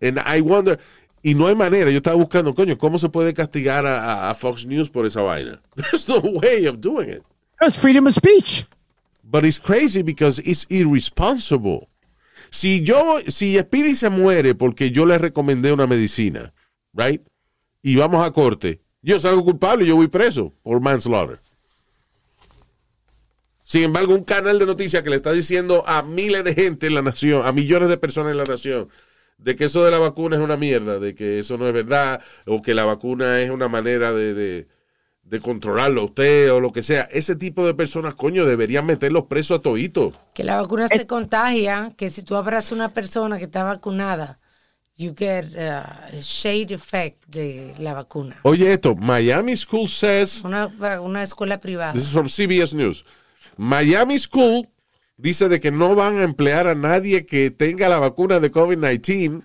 And 0.00 0.18
I 0.18 0.40
wonder, 0.40 0.78
y 1.22 1.34
no 1.34 1.48
hay 1.48 1.56
manera, 1.56 1.90
yo 1.90 1.96
estaba 1.96 2.16
buscando, 2.16 2.54
coño, 2.54 2.78
¿cómo 2.78 2.98
se 2.98 3.08
puede 3.08 3.34
castigar 3.34 3.86
a, 3.86 4.32
Fox 4.34 4.66
News 4.66 4.88
por 4.88 5.04
esa 5.04 5.22
vaina? 5.22 5.60
There's 5.74 6.08
no 6.08 6.18
way 6.18 6.66
of 6.66 6.80
doing 6.80 7.10
it. 7.10 7.22
It's 7.60 7.76
freedom 7.76 8.06
of 8.06 8.14
speech. 8.14 8.64
But 9.24 9.44
it's 9.44 9.58
crazy 9.58 10.02
because 10.02 10.38
it's 10.38 10.64
irresponsible. 10.70 11.88
Si 12.50 12.82
yo, 12.82 13.20
si 13.26 13.58
Speedy 13.58 13.94
se 13.94 14.08
muere 14.08 14.54
porque 14.54 14.90
yo 14.90 15.04
le 15.04 15.18
recomendé 15.18 15.72
una 15.72 15.86
medicina, 15.86 16.54
right? 16.94 17.20
Y 17.82 17.96
vamos 17.96 18.24
a 18.24 18.30
corte, 18.30 18.80
yo 19.02 19.20
salgo 19.20 19.44
culpable 19.44 19.84
y 19.84 19.88
yo 19.88 19.96
voy 19.96 20.08
preso 20.08 20.52
por 20.62 20.80
manslaughter. 20.80 21.38
Sin 23.64 23.82
embargo, 23.82 24.14
un 24.14 24.24
canal 24.24 24.58
de 24.58 24.64
noticias 24.64 25.02
que 25.02 25.10
le 25.10 25.16
está 25.16 25.32
diciendo 25.32 25.84
a 25.86 26.02
miles 26.02 26.42
de 26.42 26.54
gente 26.54 26.86
en 26.86 26.94
la 26.94 27.02
nación, 27.02 27.46
a 27.46 27.52
millones 27.52 27.90
de 27.90 27.98
personas 27.98 28.32
en 28.32 28.38
la 28.38 28.44
nación, 28.44 28.88
de 29.36 29.56
que 29.56 29.66
eso 29.66 29.84
de 29.84 29.90
la 29.90 29.98
vacuna 29.98 30.36
es 30.36 30.42
una 30.42 30.56
mierda, 30.56 30.98
de 30.98 31.14
que 31.14 31.38
eso 31.38 31.58
no 31.58 31.66
es 31.66 31.74
verdad, 31.74 32.22
o 32.46 32.62
que 32.62 32.74
la 32.74 32.86
vacuna 32.86 33.40
es 33.42 33.50
una 33.50 33.68
manera 33.68 34.12
de, 34.12 34.32
de, 34.32 34.68
de 35.22 35.40
controlarlo 35.40 36.00
a 36.00 36.04
usted 36.04 36.50
o 36.50 36.60
lo 36.60 36.72
que 36.72 36.82
sea. 36.82 37.02
Ese 37.12 37.36
tipo 37.36 37.66
de 37.66 37.74
personas, 37.74 38.14
coño, 38.14 38.46
deberían 38.46 38.86
meterlos 38.86 39.26
presos 39.26 39.58
a 39.58 39.62
todito. 39.62 40.14
Que 40.32 40.44
la 40.44 40.60
vacuna 40.60 40.88
se 40.88 41.06
contagia, 41.06 41.92
que 41.96 42.08
si 42.08 42.22
tú 42.22 42.36
abrazas 42.36 42.72
a 42.72 42.76
una 42.76 42.94
persona 42.94 43.36
que 43.36 43.44
está 43.44 43.64
vacunada, 43.64 44.40
you 44.98 45.12
get 45.12 45.54
uh, 45.56 45.84
a 46.12 46.22
shade 46.22 46.72
effect 46.72 47.24
de 47.28 47.72
la 47.78 47.94
vacuna. 47.94 48.36
Oye 48.42 48.72
esto, 48.72 48.94
Miami 48.96 49.56
School 49.56 49.88
says, 49.88 50.42
Una, 50.44 50.66
una 51.00 51.22
escuela 51.22 51.58
privada. 51.60 51.92
this 51.94 52.02
is 52.02 52.12
from 52.12 52.26
CBS 52.26 52.74
News, 52.74 53.04
Miami 53.56 54.18
School 54.18 54.66
dice 55.16 55.48
de 55.48 55.60
que 55.60 55.70
no 55.70 55.94
van 55.94 56.18
a 56.18 56.24
emplear 56.24 56.66
a 56.66 56.74
nadie 56.74 57.24
que 57.24 57.50
tenga 57.50 57.88
la 57.88 58.00
vacuna 58.00 58.40
de 58.40 58.50
COVID-19 58.50 59.42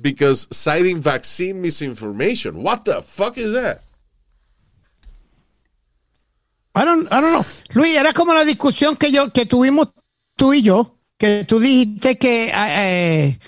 because 0.00 0.46
citing 0.50 1.00
vaccine 1.02 1.60
misinformation. 1.60 2.62
What 2.62 2.84
the 2.84 3.02
fuck 3.02 3.36
is 3.36 3.52
that? 3.52 3.82
I 6.74 6.84
don't, 6.84 7.08
I 7.12 7.20
don't 7.20 7.32
know. 7.32 7.44
Luis, 7.74 7.96
era 7.96 8.12
como 8.12 8.32
la 8.32 8.44
discusión 8.44 8.96
que 8.96 9.10
yo 9.10 9.30
que 9.32 9.46
tuvimos 9.46 9.88
tú 10.36 10.54
y 10.54 10.62
yo, 10.62 10.94
que 11.18 11.44
tú 11.44 11.58
dijiste 11.58 12.16
que 12.16 12.52
eh, 12.54 13.38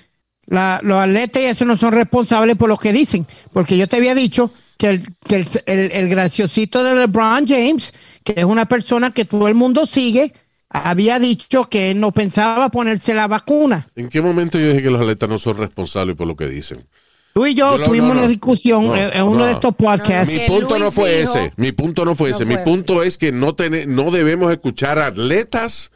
la- 0.50 0.80
los 0.82 0.98
atletas 0.98 1.40
y 1.42 1.46
eso 1.46 1.64
no 1.64 1.78
son 1.78 1.92
responsables 1.94 2.56
por 2.56 2.68
lo 2.68 2.76
que 2.76 2.92
dicen, 2.92 3.26
porque 3.52 3.78
yo 3.78 3.88
te 3.88 3.96
había 3.96 4.14
dicho 4.14 4.50
que 4.76 4.90
el, 4.90 5.02
que 5.26 5.36
el, 5.36 5.48
el- 5.66 5.92
el 5.92 6.08
graciosito 6.10 6.84
de 6.84 6.94
LeBron 6.96 7.46
James, 7.48 7.94
que 8.24 8.34
es 8.36 8.44
una 8.44 8.66
persona 8.66 9.10
que 9.12 9.24
todo 9.24 9.48
el 9.48 9.54
mundo 9.54 9.86
sigue, 9.86 10.34
había 10.68 11.18
dicho 11.18 11.68
que 11.68 11.90
él 11.92 11.98
no 12.00 12.12
pensaba 12.12 12.68
ponerse 12.68 13.14
la 13.14 13.26
vacuna. 13.26 13.88
¿En 13.96 14.08
qué 14.08 14.20
momento 14.22 14.58
yo 14.58 14.68
dije 14.68 14.82
que 14.82 14.90
los 14.90 15.00
atletas 15.00 15.28
no 15.28 15.38
son 15.38 15.56
responsables 15.56 16.14
por 16.16 16.26
lo 16.26 16.36
que 16.36 16.46
dicen? 16.46 16.78
Tú 17.32 17.46
y 17.46 17.54
yo 17.54 17.80
tuvimos 17.84 18.08
no, 18.08 18.14
no. 18.14 18.20
una 18.22 18.28
discusión 18.28 18.86
No, 18.86 18.96
en, 18.96 19.22
uno 19.22 19.38
no. 19.38 19.44
de 19.46 19.52
estos 19.52 19.74
podcasts. 19.76 20.32
Mi 20.32 20.40
punto 20.48 20.78
no 20.78 20.90
fue 20.90 21.20
dijo- 21.20 21.32
ese. 21.38 21.52
Mi 21.56 21.70
punto 21.72 22.04
no 22.04 22.14
fue 22.16 22.30
ese. 22.30 22.44
fue 22.44 22.56
Mi 22.56 22.64
punto 22.64 23.04
es 23.04 23.18
que 23.18 23.30
no, 23.30 23.54
tene- 23.54 23.86
no 23.86 24.10
debemos 24.10 24.50
escuchar 24.52 24.98
atletas 24.98 25.92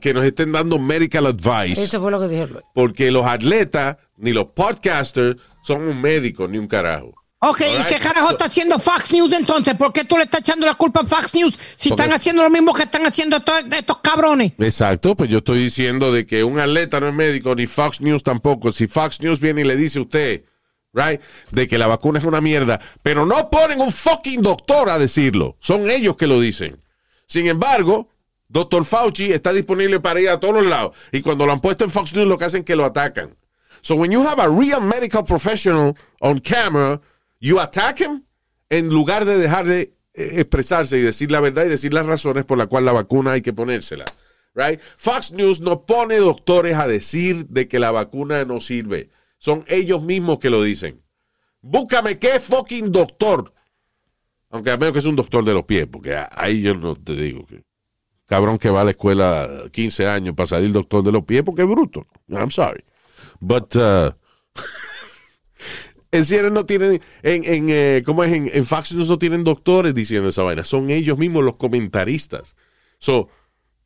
que 0.00 0.14
nos 0.14 0.24
estén 0.24 0.52
dando 0.52 0.78
medical 0.78 1.26
advice. 1.26 1.82
Eso 1.82 2.00
fue 2.00 2.10
lo 2.10 2.20
que 2.20 2.28
dijo 2.28 2.46
Luis. 2.46 2.64
Porque 2.74 3.10
los 3.10 3.26
atletas 3.26 3.96
ni 4.16 4.32
los 4.32 4.46
podcasters 4.46 5.36
son 5.62 5.82
un 5.82 6.00
médico 6.00 6.46
ni 6.48 6.58
un 6.58 6.66
carajo. 6.66 7.12
Ok, 7.42 7.60
¿y 7.60 7.84
qué 7.86 7.98
carajo 7.98 8.32
está 8.32 8.44
haciendo 8.46 8.78
Fox 8.78 9.12
News 9.12 9.32
entonces? 9.32 9.74
¿Por 9.74 9.94
qué 9.94 10.04
tú 10.04 10.18
le 10.18 10.24
estás 10.24 10.40
echando 10.42 10.66
la 10.66 10.74
culpa 10.74 11.00
a 11.00 11.04
Fox 11.06 11.32
News 11.34 11.58
si 11.74 11.88
Porque- 11.88 12.02
están 12.02 12.12
haciendo 12.14 12.42
lo 12.42 12.50
mismo 12.50 12.74
que 12.74 12.82
están 12.82 13.06
haciendo 13.06 13.38
estos, 13.38 13.64
estos 13.72 13.96
cabrones? 14.02 14.52
Exacto, 14.58 15.16
pues 15.16 15.30
yo 15.30 15.38
estoy 15.38 15.58
diciendo 15.62 16.12
de 16.12 16.26
que 16.26 16.44
un 16.44 16.58
atleta 16.58 17.00
no 17.00 17.08
es 17.08 17.14
médico, 17.14 17.54
ni 17.54 17.66
Fox 17.66 18.02
News 18.02 18.22
tampoco. 18.22 18.72
Si 18.72 18.86
Fox 18.88 19.22
News 19.22 19.40
viene 19.40 19.62
y 19.62 19.64
le 19.64 19.74
dice 19.76 20.00
a 20.00 20.02
usted, 20.02 20.44
right, 20.92 21.20
de 21.50 21.66
que 21.66 21.78
la 21.78 21.86
vacuna 21.86 22.18
es 22.18 22.26
una 22.26 22.42
mierda, 22.42 22.78
pero 23.02 23.24
no 23.24 23.48
ponen 23.48 23.80
un 23.80 23.90
fucking 23.90 24.42
doctor 24.42 24.90
a 24.90 24.98
decirlo. 24.98 25.56
Son 25.60 25.90
ellos 25.90 26.16
que 26.18 26.26
lo 26.26 26.38
dicen. 26.40 26.78
Sin 27.26 27.46
embargo, 27.46 28.10
Dr. 28.50 28.84
Fauci 28.84 29.32
está 29.32 29.52
disponible 29.52 30.00
para 30.00 30.20
ir 30.20 30.28
a 30.28 30.40
todos 30.40 30.64
lados. 30.66 30.96
Y 31.12 31.22
cuando 31.22 31.46
lo 31.46 31.52
han 31.52 31.60
puesto 31.60 31.84
en 31.84 31.90
Fox 31.90 32.14
News, 32.14 32.26
lo 32.26 32.36
que 32.36 32.46
hacen 32.46 32.60
es 32.60 32.64
que 32.64 32.74
lo 32.74 32.84
atacan. 32.84 33.36
So 33.80 33.94
when 33.94 34.10
you 34.10 34.26
have 34.26 34.42
a 34.42 34.48
real 34.48 34.80
medical 34.80 35.24
professional 35.24 35.96
on 36.20 36.40
camera, 36.40 37.00
you 37.38 37.60
attack 37.60 38.00
him 38.00 38.24
en 38.68 38.88
lugar 38.88 39.24
de 39.24 39.38
dejar 39.38 39.66
de 39.66 39.92
eh, 40.14 40.40
expresarse 40.40 40.98
y 40.98 41.00
decir 41.00 41.30
la 41.30 41.40
verdad 41.40 41.64
y 41.64 41.68
decir 41.68 41.94
las 41.94 42.06
razones 42.06 42.44
por 42.44 42.58
las 42.58 42.66
cuales 42.66 42.86
la 42.86 42.92
vacuna 42.92 43.32
hay 43.32 43.40
que 43.40 43.52
ponérsela. 43.52 44.04
Right? 44.54 44.80
Fox 44.96 45.30
News 45.30 45.60
no 45.60 45.86
pone 45.86 46.16
doctores 46.16 46.76
a 46.76 46.88
decir 46.88 47.46
de 47.46 47.68
que 47.68 47.78
la 47.78 47.92
vacuna 47.92 48.44
no 48.44 48.60
sirve. 48.60 49.10
Son 49.38 49.64
ellos 49.68 50.02
mismos 50.02 50.40
que 50.40 50.50
lo 50.50 50.60
dicen. 50.60 51.00
Búscame 51.62 52.18
qué 52.18 52.40
fucking 52.40 52.90
doctor. 52.90 53.54
Aunque 54.50 54.72
a 54.72 54.76
menos 54.76 54.92
que 54.92 54.98
es 54.98 55.06
un 55.06 55.14
doctor 55.14 55.44
de 55.44 55.54
los 55.54 55.64
pies, 55.64 55.86
porque 55.86 56.16
ahí 56.32 56.62
yo 56.62 56.74
no 56.74 56.96
te 56.96 57.14
digo 57.14 57.46
que. 57.46 57.62
Cabrón 58.30 58.58
que 58.58 58.70
va 58.70 58.82
a 58.82 58.84
la 58.84 58.92
escuela 58.92 59.64
15 59.72 60.06
años 60.06 60.36
para 60.36 60.46
salir 60.46 60.70
doctor 60.70 61.02
de 61.02 61.10
los 61.10 61.24
pies 61.24 61.42
porque 61.42 61.62
es 61.62 61.68
bruto. 61.68 62.06
I'm 62.28 62.52
sorry. 62.52 62.84
But, 63.40 63.74
uh, 63.74 64.12
en 66.12 66.24
CNN 66.24 66.54
no 66.54 66.64
tienen, 66.64 67.02
en, 67.24 67.44
en 67.44 67.66
eh, 67.70 68.04
¿cómo 68.06 68.22
es? 68.22 68.32
En, 68.32 68.48
en 68.54 68.64
Fox 68.64 68.94
News 68.94 69.08
no 69.08 69.18
tienen 69.18 69.42
doctores 69.42 69.96
diciendo 69.96 70.28
esa 70.28 70.44
vaina. 70.44 70.62
Son 70.62 70.90
ellos 70.90 71.18
mismos 71.18 71.42
los 71.42 71.56
comentaristas. 71.56 72.54
So, 73.00 73.28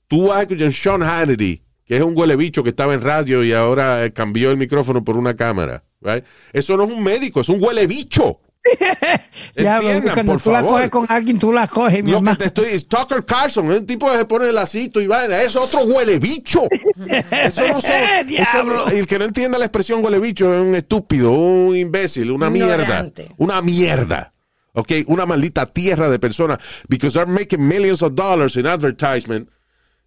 tú 0.08 0.26
vas 0.26 0.36
a 0.36 0.42
escuchar 0.42 0.70
Sean 0.74 1.02
Hannity, 1.02 1.62
que 1.86 1.96
es 1.96 2.02
un 2.02 2.14
huele 2.14 2.36
bicho 2.36 2.62
que 2.62 2.68
estaba 2.68 2.92
en 2.92 3.00
radio 3.00 3.42
y 3.42 3.54
ahora 3.54 4.10
cambió 4.10 4.50
el 4.50 4.58
micrófono 4.58 5.02
por 5.04 5.16
una 5.16 5.34
cámara. 5.36 5.84
Right? 6.02 6.26
Eso 6.52 6.76
no 6.76 6.84
es 6.84 6.90
un 6.90 7.02
médico, 7.02 7.40
es 7.40 7.48
un 7.48 7.62
huele 7.62 7.86
bicho. 7.86 8.40
Ya, 9.56 9.80
cuando 10.14 10.32
por 10.32 10.42
tú 10.42 10.50
la 10.50 10.58
favor. 10.60 10.72
coges 10.72 10.90
con 10.90 11.06
alguien, 11.08 11.38
tú 11.38 11.52
la 11.52 11.68
coges, 11.68 12.02
mi 12.02 12.10
Lo 12.10 12.16
que 12.16 12.20
hermano. 12.20 12.38
te 12.38 12.44
estoy 12.46 12.66
es 12.70 12.88
Tucker 12.88 13.24
Carlson, 13.24 13.70
es 13.70 13.80
un 13.80 13.86
tipo 13.86 14.10
que 14.10 14.16
se 14.18 14.24
pone 14.24 14.48
el 14.48 14.54
lacito 14.54 15.00
y 15.00 15.06
vaina, 15.06 15.40
es 15.42 15.54
otro 15.54 15.80
huele 15.84 16.18
bicho. 16.18 16.62
Eso 17.30 17.68
no 17.68 17.78
eso 17.78 18.64
no- 18.64 18.86
el 18.88 19.06
que 19.06 19.18
no 19.18 19.24
entienda 19.26 19.58
la 19.58 19.66
expresión 19.66 20.04
huele 20.04 20.18
bicho 20.18 20.52
es 20.52 20.60
un 20.60 20.74
estúpido, 20.74 21.30
un 21.30 21.76
imbécil, 21.76 22.30
una 22.30 22.50
mierda. 22.50 23.10
Una 23.36 23.60
mierda. 23.62 24.32
Ok, 24.72 24.90
una 25.06 25.24
maldita 25.26 25.66
tierra 25.66 26.08
de 26.10 26.18
personas. 26.18 26.58
Because 26.88 27.14
they're 27.16 27.30
making 27.30 27.60
millions 27.66 28.02
of 28.02 28.14
dollars 28.14 28.56
in 28.56 28.66
advertisement, 28.66 29.48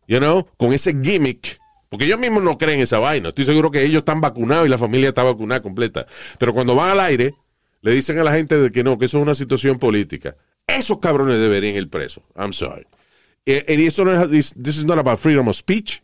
you 0.08 0.18
know, 0.20 0.46
con 0.58 0.74
ese 0.74 0.94
gimmick. 1.02 1.58
Porque 1.90 2.04
ellos 2.04 2.20
mismos 2.20 2.44
no 2.44 2.58
creen 2.58 2.82
esa 2.82 3.00
vaina. 3.00 3.30
Estoy 3.30 3.46
seguro 3.46 3.72
que 3.72 3.82
ellos 3.84 4.00
están 4.00 4.20
vacunados 4.20 4.66
y 4.66 4.70
la 4.70 4.78
familia 4.78 5.08
está 5.10 5.24
vacunada 5.24 5.62
completa. 5.62 6.06
Pero 6.38 6.54
cuando 6.54 6.76
van 6.76 6.90
al 6.90 7.00
aire, 7.00 7.34
le 7.82 7.92
dicen 7.92 8.18
a 8.20 8.24
la 8.24 8.34
gente 8.34 8.58
de 8.58 8.72
que 8.72 8.84
no, 8.84 8.98
que 8.98 9.06
eso 9.06 9.18
es 9.18 9.24
una 9.24 9.36
situación 9.36 9.78
política. 9.78 10.36
Esos 10.66 11.00
cabrones 11.00 11.40
deberían 11.40 11.76
ir 11.76 11.90
presos. 11.90 12.24
I'm 12.36 12.54
sorry. 12.54 12.86
Eh, 13.46 13.64
Y 13.68 13.86
eso 13.86 14.04
no 14.04 14.24
es, 14.24 14.30
this, 14.30 14.54
this 14.62 14.78
is 14.78 14.86
not 14.86 14.98
about 14.98 15.20
freedom 15.20 15.48
of 15.48 15.56
speech. 15.56 16.02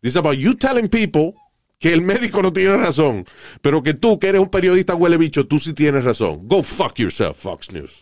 This 0.00 0.12
is 0.12 0.16
about 0.16 0.36
you 0.36 0.54
telling 0.54 0.88
people 0.88 1.34
que 1.78 1.92
el 1.92 2.02
médico 2.02 2.42
no 2.42 2.52
tiene 2.52 2.76
razón, 2.76 3.24
pero 3.62 3.82
que 3.82 3.94
tú, 3.94 4.18
que 4.18 4.28
eres 4.28 4.40
un 4.40 4.48
periodista 4.48 4.94
huele 4.94 5.16
bicho, 5.16 5.46
tú 5.46 5.58
sí 5.58 5.74
tienes 5.74 6.04
razón. 6.04 6.48
Go 6.48 6.62
fuck 6.62 6.98
yourself, 6.98 7.36
Fox 7.36 7.70
News. 7.72 8.00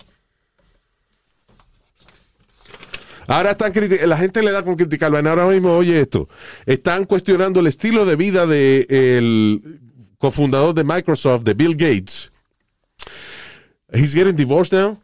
Ahora 3.29 3.51
están 3.53 3.73
la 4.07 4.17
gente 4.17 4.43
le 4.43 4.53
da 4.53 4.63
con 4.63 4.77
criticarlo. 4.77 5.19
Ahora 5.19 5.47
mismo, 5.47 5.77
oye 5.77 6.01
esto, 6.01 6.29
están 6.65 7.07
cuestionando 7.07 7.61
el 7.61 7.67
estilo 7.67 8.07
de 8.07 8.15
vida 8.15 8.47
del 8.47 9.81
cofundador 10.19 10.75
de 10.75 10.85
Microsoft, 10.85 11.43
de 11.43 11.55
Bill 11.55 11.75
Gates. 11.75 12.33
He's 13.93 14.15
getting 14.15 14.35
divorced 14.37 14.73
now. 14.73 14.99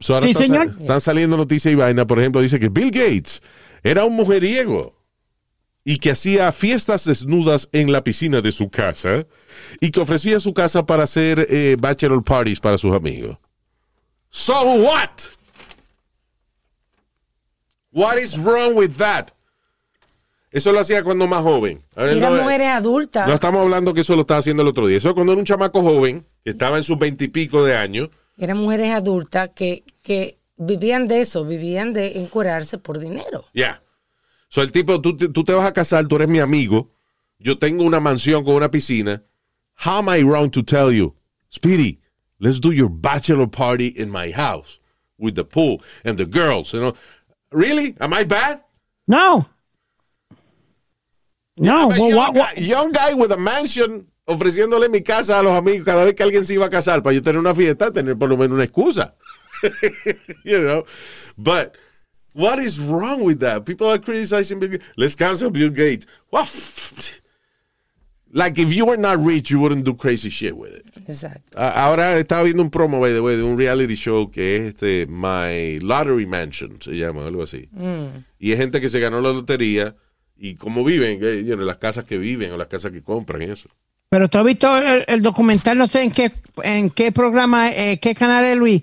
So 0.00 0.14
ahora 0.14 0.26
Sí, 0.26 0.34
señor. 0.34 0.76
están 0.78 1.00
saliendo 1.00 1.36
noticias 1.36 1.72
y 1.72 1.74
vaina. 1.74 2.06
Por 2.06 2.18
ejemplo, 2.20 2.40
dice 2.40 2.58
que 2.60 2.68
Bill 2.68 2.90
Gates 2.90 3.42
era 3.82 4.04
un 4.04 4.14
mujeriego 4.14 4.94
y 5.84 5.98
que 5.98 6.10
hacía 6.12 6.52
fiestas 6.52 7.04
desnudas 7.04 7.68
en 7.72 7.90
la 7.90 8.04
piscina 8.04 8.40
de 8.40 8.52
su 8.52 8.68
casa 8.70 9.26
y 9.80 9.90
que 9.90 10.00
ofrecía 10.00 10.38
su 10.38 10.52
casa 10.54 10.86
para 10.86 11.02
hacer 11.04 11.46
eh, 11.50 11.76
bachelor 11.78 12.22
parties 12.22 12.60
para 12.60 12.78
sus 12.78 12.92
amigos. 12.94 13.38
So 14.30 14.54
what? 14.74 15.10
What 17.92 18.18
is 18.18 18.36
wrong 18.38 18.74
with 18.76 18.96
that? 18.98 19.28
Eso 20.50 20.72
lo 20.72 20.80
hacía 20.80 21.02
cuando 21.02 21.26
más 21.26 21.42
joven. 21.42 21.80
Ahora 21.96 22.12
Eran 22.12 22.36
no- 22.36 22.42
mujeres 22.42 22.68
adultas. 22.68 23.26
no 23.26 23.34
estamos 23.34 23.60
hablando 23.62 23.92
que 23.92 24.00
eso 24.00 24.14
lo 24.14 24.22
estaba 24.22 24.38
haciendo 24.40 24.62
el 24.62 24.68
otro 24.68 24.86
día. 24.86 24.96
Eso 24.98 25.14
cuando 25.14 25.32
era 25.32 25.40
un 25.40 25.44
chamaco 25.46 25.82
joven, 25.82 26.24
que 26.44 26.50
estaba 26.50 26.76
en 26.78 26.84
sus 26.84 26.98
veintipico 26.98 27.64
de 27.64 27.76
años. 27.76 28.08
Eran 28.38 28.58
mujeres 28.58 28.94
adultas 28.94 29.50
que, 29.54 29.84
que 30.02 30.38
vivían 30.56 31.08
de 31.08 31.20
eso, 31.20 31.44
vivían 31.44 31.92
de 31.92 32.18
encuerarse 32.20 32.78
por 32.78 32.98
dinero. 32.98 33.44
Ya. 33.52 33.82
So 34.48 34.62
el 34.62 34.70
tipo, 34.72 35.00
tú, 35.00 35.16
te- 35.16 35.28
tú 35.28 35.44
te 35.44 35.52
vas 35.52 35.66
a 35.66 35.72
casar, 35.72 36.06
tú 36.06 36.16
eres 36.16 36.28
mi 36.28 36.38
amigo. 36.38 36.90
Yo 37.38 37.58
tengo 37.58 37.84
una 37.84 38.00
mansión 38.00 38.44
con 38.44 38.54
una 38.54 38.70
piscina. 38.70 39.22
How 39.84 39.98
am 39.98 40.08
I 40.08 40.22
wrong 40.22 40.50
to 40.52 40.62
tell 40.62 40.90
you? 40.92 41.14
Speedy, 41.50 42.00
let's 42.40 42.58
do 42.60 42.70
your 42.72 42.88
bachelor 42.88 43.46
party 43.48 43.88
in 43.88 44.10
my 44.10 44.30
house 44.32 44.78
with 45.18 45.34
the 45.34 45.44
pool 45.44 45.82
and 46.04 46.16
the 46.16 46.24
girls. 46.26 46.72
You 46.72 46.80
know? 46.80 46.94
Really? 47.52 47.94
Am 48.00 48.12
I 48.12 48.24
bad? 48.24 48.62
No. 49.06 49.46
No, 51.56 51.90
I'm 51.90 51.98
a 51.98 52.00
well, 52.00 52.08
young, 52.08 52.16
what- 52.16 52.34
what- 52.36 52.56
guy, 52.56 52.62
young 52.62 52.92
guy 52.92 53.14
with 53.14 53.32
a 53.32 53.36
mansion 53.36 54.06
ofreciéndole 54.28 54.88
mi 54.90 55.02
casa 55.02 55.38
a 55.38 55.42
los 55.42 55.52
amigos 55.52 55.84
cada 55.84 56.04
vez 56.04 56.14
que 56.14 56.22
alguien 56.22 56.44
se 56.44 56.54
iba 56.54 56.66
a 56.66 56.70
casar 56.70 57.02
para 57.02 57.14
yo 57.14 57.22
tener 57.22 57.38
una 57.38 57.54
fiesta, 57.54 57.90
tener 57.90 58.16
por 58.16 58.28
lo 58.28 58.36
menos 58.36 58.54
una 58.54 58.64
excusa. 58.64 59.14
you 60.44 60.60
know? 60.60 60.84
But 61.36 61.76
what 62.34 62.58
is 62.58 62.78
wrong 62.78 63.22
with 63.22 63.40
that? 63.40 63.64
People 63.64 63.88
are 63.88 63.98
criticizing 63.98 64.60
Bill 64.60 64.70
Gates. 64.70 64.84
Let's 64.96 65.14
cancel 65.14 65.50
Bill 65.50 65.70
Gates. 65.70 66.06
Like 68.30 68.58
if 68.58 68.70
you 68.74 68.84
were 68.84 68.98
not 68.98 69.18
rich, 69.18 69.50
you 69.50 69.58
wouldn't 69.60 69.86
do 69.86 69.94
crazy 69.94 70.28
shit 70.28 70.54
with 70.54 70.74
it. 70.74 70.84
Exacto. 71.08 71.56
Ahora 71.56 72.18
estaba 72.18 72.42
viendo 72.42 72.62
un 72.62 72.70
promo, 72.70 73.00
by 73.00 73.14
the 73.14 73.22
way, 73.22 73.34
de 73.36 73.42
un 73.42 73.56
reality 73.56 73.94
show 73.94 74.30
que 74.30 74.56
es 74.56 74.62
este 74.74 75.06
My 75.06 75.80
Lottery 75.80 76.26
Mansion, 76.26 76.78
se 76.82 76.92
llama, 76.92 77.26
algo 77.26 77.42
así. 77.42 77.70
Y 78.38 78.52
es 78.52 78.58
gente 78.58 78.82
que 78.82 78.90
se 78.90 79.00
ganó 79.00 79.22
la 79.22 79.32
lotería 79.32 79.96
y 80.36 80.56
cómo 80.56 80.84
viven, 80.84 81.18
eh, 81.22 81.44
you 81.44 81.54
know, 81.54 81.64
las 81.64 81.78
casas 81.78 82.04
que 82.04 82.18
viven 82.18 82.52
o 82.52 82.58
las 82.58 82.68
casas 82.68 82.92
que 82.92 83.02
compran 83.02 83.40
y 83.40 83.46
eso. 83.46 83.70
Pero 84.08 84.28
tú 84.28 84.38
has 84.38 84.44
visto 84.44 84.76
el, 84.78 85.04
el 85.06 85.22
documental, 85.22 85.76
no 85.76 85.86
sé 85.86 86.02
en 86.02 86.10
qué, 86.10 86.32
en 86.62 86.90
qué 86.90 87.12
programa, 87.12 87.70
eh, 87.70 87.98
qué 88.00 88.14
canal 88.14 88.44
es 88.44 88.56
Luis. 88.56 88.82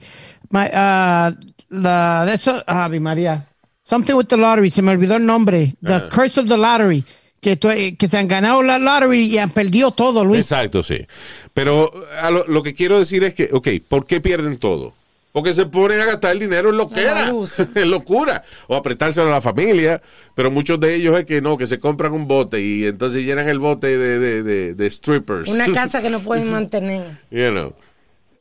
My, 0.49 0.67
ah, 0.73 1.31
la, 1.69 2.25
de 2.25 2.35
eso, 2.35 2.63
Ave 2.67 2.99
María. 2.99 3.47
Something 3.83 4.15
with 4.15 4.25
the 4.25 4.37
lottery, 4.37 4.71
se 4.71 4.81
me 4.81 4.91
olvidó 4.91 5.15
el 5.15 5.25
nombre. 5.25 5.73
The 5.83 6.09
Curse 6.09 6.41
of 6.41 6.47
the 6.47 6.57
Lottery. 6.57 7.03
Que, 7.39 7.59
eh, 7.61 7.95
que 7.95 8.07
se 8.07 8.17
han 8.17 8.27
ganado 8.27 8.63
la 8.63 8.79
lottery 8.79 9.27
y 9.27 9.37
han 9.37 9.51
perdido 9.51 9.91
todo, 9.91 10.25
Luis. 10.25 10.39
Exacto, 10.39 10.81
sí. 10.81 11.05
Pero 11.53 11.91
a 12.19 12.31
lo, 12.31 12.47
lo 12.47 12.63
que 12.63 12.73
quiero 12.73 12.97
decir 12.97 13.23
es 13.23 13.35
que, 13.35 13.49
ok, 13.53 13.67
¿por 13.87 14.07
qué 14.07 14.19
pierden 14.19 14.57
todo? 14.57 14.93
Porque 15.35 15.51
se 15.51 15.65
ponen 15.65 15.99
a 15.99 16.05
gastar 16.05 16.31
el 16.31 16.39
dinero 16.39 16.69
en 16.69 16.77
lo 16.77 16.89
que 16.89 17.01
era, 17.01 17.29
en 17.75 17.91
locura, 17.91 18.45
o 18.69 18.75
apretárselo 18.77 19.27
a 19.27 19.31
la 19.31 19.41
familia, 19.41 20.01
pero 20.33 20.49
muchos 20.49 20.79
de 20.79 20.95
ellos 20.95 21.19
es 21.19 21.25
que 21.25 21.41
no, 21.41 21.57
que 21.57 21.67
se 21.67 21.77
compran 21.77 22.13
un 22.13 22.25
bote 22.25 22.61
y 22.61 22.85
entonces 22.85 23.25
llenan 23.25 23.49
el 23.49 23.59
bote 23.59 23.87
de, 23.97 24.17
de, 24.19 24.43
de- 24.43 24.73
de 24.75 24.89
strippers. 24.89 25.49
Una 25.49 25.67
casa 25.73 26.01
que 26.01 26.09
no 26.09 26.21
pueden 26.21 26.49
mantener. 26.49 27.19
you 27.29 27.49
know. 27.51 27.73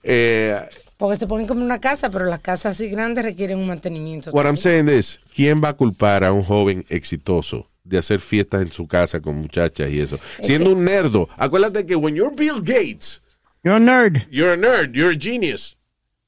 Eh, 0.04 0.56
Porque 0.96 1.16
se 1.18 1.26
ponen 1.26 1.46
como 1.48 1.64
una 1.64 1.80
casa, 1.80 2.10
pero 2.10 2.26
las 2.26 2.38
casas 2.40 2.76
así 2.76 2.88
grandes 2.88 3.24
requieren 3.24 3.58
un 3.58 3.66
mantenimiento. 3.66 4.30
what 4.30 4.44
I'm 4.46 4.56
saying 4.56 4.88
is, 4.88 5.20
¿quién 5.34 5.60
va 5.62 5.70
a 5.70 5.72
culpar 5.72 6.22
a 6.22 6.30
un 6.32 6.42
joven 6.44 6.84
exitoso 6.88 7.68
de 7.82 7.98
hacer 7.98 8.20
fiestas 8.20 8.62
en 8.62 8.68
su 8.68 8.86
casa 8.86 9.20
con 9.20 9.34
muchachas 9.36 9.90
y 9.90 9.98
eso? 10.00 10.18
Siendo 10.40 10.70
un 10.70 10.84
nerdo. 10.84 11.28
Acuérdate 11.36 11.84
que 11.86 11.96
when 11.96 12.14
you're 12.14 12.34
Bill 12.36 12.60
Gates, 12.62 13.22
You're 13.64 13.78
a 13.78 13.80
nerd. 13.80 14.28
you're 14.30 14.52
a 14.52 14.56
nerd, 14.56 14.92
you're 14.94 15.12
a 15.12 15.18
genius, 15.18 15.76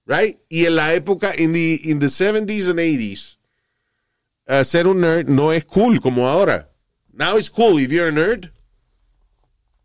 right? 0.06 0.38
Y 0.48 0.66
en 0.66 0.76
la 0.76 0.94
época, 0.94 1.34
in 1.36 1.52
the, 1.52 1.80
in 1.84 1.98
the 1.98 2.06
70s 2.06 2.70
and 2.70 2.78
80s, 2.78 3.36
uh, 4.48 4.64
ser 4.64 4.88
un 4.88 5.00
nerd 5.00 5.28
no 5.28 5.52
es 5.52 5.64
cool 5.64 6.00
como 6.00 6.28
ahora. 6.28 6.70
Now 7.12 7.36
it's 7.36 7.50
cool. 7.50 7.78
If 7.78 7.90
you're 7.90 8.08
a 8.08 8.12
nerd, 8.12 8.50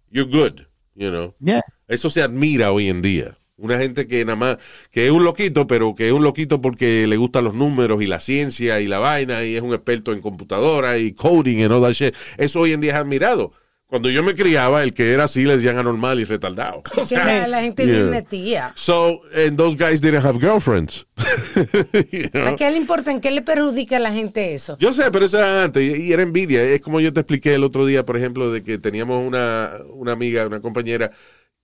you're 0.10 0.30
good, 0.30 0.68
you 0.96 1.10
know. 1.10 1.34
Yeah. 1.40 1.62
Eso 1.88 2.10
se 2.10 2.22
admira 2.22 2.72
hoy 2.72 2.90
en 2.90 3.02
día. 3.02 3.38
Una 3.58 3.78
gente 3.78 4.08
que 4.08 4.26
nada 4.26 4.36
más, 4.36 4.58
que 4.90 5.06
es 5.06 5.12
un 5.12 5.24
loquito, 5.24 5.68
pero 5.68 5.94
que 5.94 6.08
es 6.08 6.14
un 6.14 6.24
loquito 6.24 6.62
porque 6.62 7.06
le 7.06 7.16
gustan 7.18 7.44
los 7.44 7.54
números 7.54 8.02
y 8.02 8.08
la 8.08 8.20
ciencia 8.20 8.80
y 8.80 8.88
la 8.88 8.98
vaina 8.98 9.44
y 9.44 9.56
es 9.56 9.62
un 9.62 9.74
experto 9.74 10.14
en 10.14 10.22
computadora 10.22 10.98
y 10.98 11.14
coding 11.14 11.60
y 11.60 11.66
all 11.66 11.82
that 11.82 11.94
shit. 11.94 12.16
Eso 12.38 12.62
hoy 12.62 12.74
en 12.74 12.82
día 12.82 12.94
es 12.94 12.98
admirado. 12.98 13.54
Cuando 13.92 14.10
yo 14.10 14.24
me 14.24 14.34
criaba, 14.36 14.84
el 14.84 14.94
que 14.94 15.12
era 15.12 15.26
así 15.26 15.44
le 15.44 15.58
decían 15.58 15.78
anormal 15.78 16.18
y 16.22 16.24
retardado. 16.24 16.82
Es 16.98 17.10
que 17.10 17.16
la, 17.18 17.62
gente 17.62 17.86
Yeah. 17.86 17.94
bien 17.94 18.10
metida. 18.10 18.72
So, 18.78 19.22
and 19.36 19.58
those 19.58 19.76
guys 19.76 20.00
didn't 20.00 20.24
have 20.24 20.40
girlfriends. 20.40 21.06
You 22.10 22.30
know? 22.30 22.48
¿A 22.48 22.56
qué 22.56 22.72
le 22.72 22.78
importa? 22.78 23.12
¿En 23.12 23.20
qué 23.20 23.32
le 23.32 23.42
perjudica 23.42 23.98
a 23.98 24.00
la 24.00 24.14
gente 24.14 24.54
eso? 24.54 24.78
Yo 24.80 24.94
sé, 24.94 25.12
pero 25.12 25.26
eso 25.26 25.40
era 25.40 25.66
antes 25.66 25.84
y 25.84 26.04
y 26.04 26.14
era 26.14 26.24
envidia. 26.24 26.64
Es 26.64 26.80
como 26.80 27.02
yo 27.02 27.12
te 27.12 27.20
expliqué 27.20 27.54
el 27.54 27.66
otro 27.66 27.86
día, 27.86 28.06
por 28.06 28.16
ejemplo, 28.16 28.50
de 28.50 28.64
que 28.64 28.78
teníamos 28.78 29.28
una, 29.28 29.72
una 29.90 30.14
amiga, 30.14 30.48
una 30.48 30.62
compañera 30.62 31.12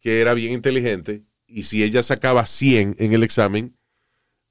que 0.02 0.20
era 0.20 0.34
bien 0.34 0.52
inteligente 0.52 1.24
y 1.48 1.64
si 1.64 1.82
ella 1.82 2.04
sacaba 2.04 2.46
100 2.46 2.98
en 3.00 3.14
el 3.14 3.24
examen, 3.24 3.74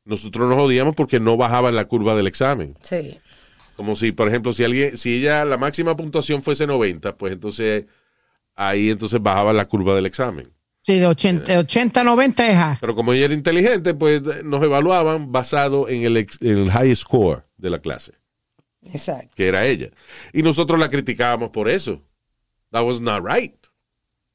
nosotros 0.07 0.49
nos 0.49 0.59
odiamos 0.59 0.95
porque 0.95 1.21
no 1.21 1.37
bajaba 1.37 1.69
en 1.69 1.77
la 1.77 1.85
curva 1.85 2.15
del 2.15 2.27
examen. 2.27 2.75
Sí. 2.81 3.19
Como 3.77 3.95
si, 3.97 4.13
por 4.13 4.29
ejemplo, 4.29 4.53
si 4.53 4.65
alguien, 4.65 4.97
si 4.97 5.17
ella 5.19 5.45
la 5.45 5.59
máxima 5.59 5.97
puntuación 5.97 6.43
fuese 6.43 6.67
90, 6.67 7.17
pues 7.17 7.33
entonces 7.33 7.85
ahí 8.55 8.91
entonces 8.91 9.21
bajaba 9.23 9.53
la 9.53 9.67
curva 9.69 9.95
del 9.95 10.07
examen. 10.07 10.51
Sí, 10.83 10.99
de 10.99 11.07
80, 11.07 11.53
de 11.53 11.59
80 11.59 12.01
a 12.01 12.05
90 12.05 12.49
es 12.49 12.57
A. 12.57 12.79
Pero 12.81 12.95
como 12.95 13.13
ella 13.13 13.27
era 13.27 13.35
inteligente, 13.35 13.93
pues 13.93 14.23
nos 14.45 14.63
evaluaban 14.63 15.33
basado 15.33 15.89
en 15.89 16.05
el, 16.05 16.17
ex- 16.17 16.41
en 16.41 16.57
el 16.59 16.71
high 16.71 16.95
score 16.95 17.45
de 17.57 17.71
la 17.71 17.81
clase. 17.81 18.13
Exacto. 18.93 19.33
que 19.35 19.49
era 19.49 19.67
ella. 19.67 19.91
Y 20.33 20.43
nosotros 20.43 20.79
la 20.79 20.89
criticábamos 20.89 21.51
por 21.51 21.69
eso. 21.69 22.03
That 22.71 22.85
was 22.85 23.01
not 23.01 23.25
right. 23.27 23.55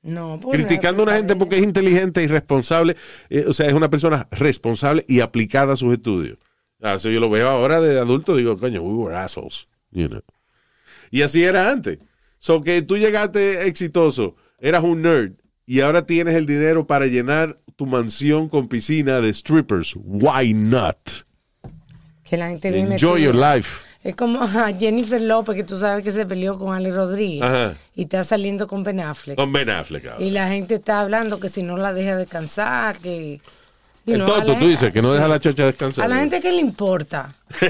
No, 0.01 0.39
pues 0.41 0.57
Criticando 0.57 1.03
a 1.03 1.05
una 1.05 1.15
gente 1.15 1.35
porque 1.35 1.57
es 1.57 1.63
inteligente 1.63 2.21
y 2.23 2.27
responsable, 2.27 2.95
eh, 3.29 3.45
o 3.47 3.53
sea, 3.53 3.67
es 3.67 3.73
una 3.73 3.89
persona 3.89 4.27
responsable 4.31 5.05
y 5.07 5.19
aplicada 5.21 5.73
a 5.73 5.77
sus 5.77 5.93
estudios. 5.93 6.37
Ah, 6.81 6.95
Eso 6.95 7.09
yo 7.09 7.19
lo 7.19 7.29
veo 7.29 7.47
ahora 7.47 7.79
de 7.79 7.99
adulto, 7.99 8.35
digo, 8.35 8.57
coño, 8.57 8.81
we 8.81 8.93
were 8.93 9.15
assholes, 9.15 9.67
you 9.91 10.07
know. 10.07 10.21
Y 11.11 11.21
así 11.21 11.43
era 11.43 11.71
antes. 11.71 11.99
So 12.39 12.61
que 12.61 12.81
tú 12.81 12.97
llegaste 12.97 13.67
exitoso, 13.67 14.35
eras 14.59 14.83
un 14.83 15.01
nerd 15.01 15.33
y 15.65 15.81
ahora 15.81 16.05
tienes 16.05 16.35
el 16.35 16.45
dinero 16.45 16.87
para 16.87 17.05
llenar 17.05 17.59
tu 17.75 17.85
mansión 17.85 18.49
con 18.49 18.67
piscina 18.67 19.21
de 19.21 19.33
strippers. 19.33 19.93
Why 19.95 20.53
not? 20.53 20.97
que 22.23 22.37
la 22.37 22.47
gente 22.47 22.71
viene 22.71 22.93
Enjoy 22.95 23.23
your 23.23 23.35
life. 23.35 23.83
Es 24.03 24.15
como 24.15 24.41
a 24.41 24.71
Jennifer 24.71 25.19
López, 25.21 25.53
que 25.53 25.65
tú 25.65 25.77
sabes 25.77 26.01
que 26.01 26.13
se 26.13 26.25
peleó 26.25 26.57
con 26.57 26.73
Ale 26.73 26.89
Rodríguez 26.89 27.43
Ajá. 27.43 27.75
y 27.93 28.03
está 28.03 28.23
saliendo 28.23 28.67
con 28.67 28.83
Ben 28.83 29.01
Affleck. 29.01 29.35
Con 29.35 29.51
Ben 29.51 29.69
Affleck. 29.69 30.05
ahora. 30.07 30.23
Y 30.23 30.31
la 30.31 30.47
gente 30.47 30.75
está 30.75 31.01
hablando 31.01 31.41
que 31.41 31.49
si 31.49 31.61
no 31.61 31.75
la 31.75 31.91
deja 31.93 32.15
descansar, 32.15 32.97
que... 32.99 33.41
you 34.05 34.13
El 34.15 34.21
know, 34.23 34.33
a 34.35 34.39
toto, 34.41 34.53
la- 34.53 34.59
tú 34.59 34.67
dices, 34.67 34.91
que 34.91 35.01
no 35.01 35.11
deja 35.13 35.25
sí. 35.25 35.29
la 35.31 35.39
chocha 35.39 35.65
descansar. 35.65 36.05
A 36.05 36.07
la 36.07 36.17
gente 36.17 36.41
que 36.41 36.51
le 36.51 36.59
importa. 36.59 37.33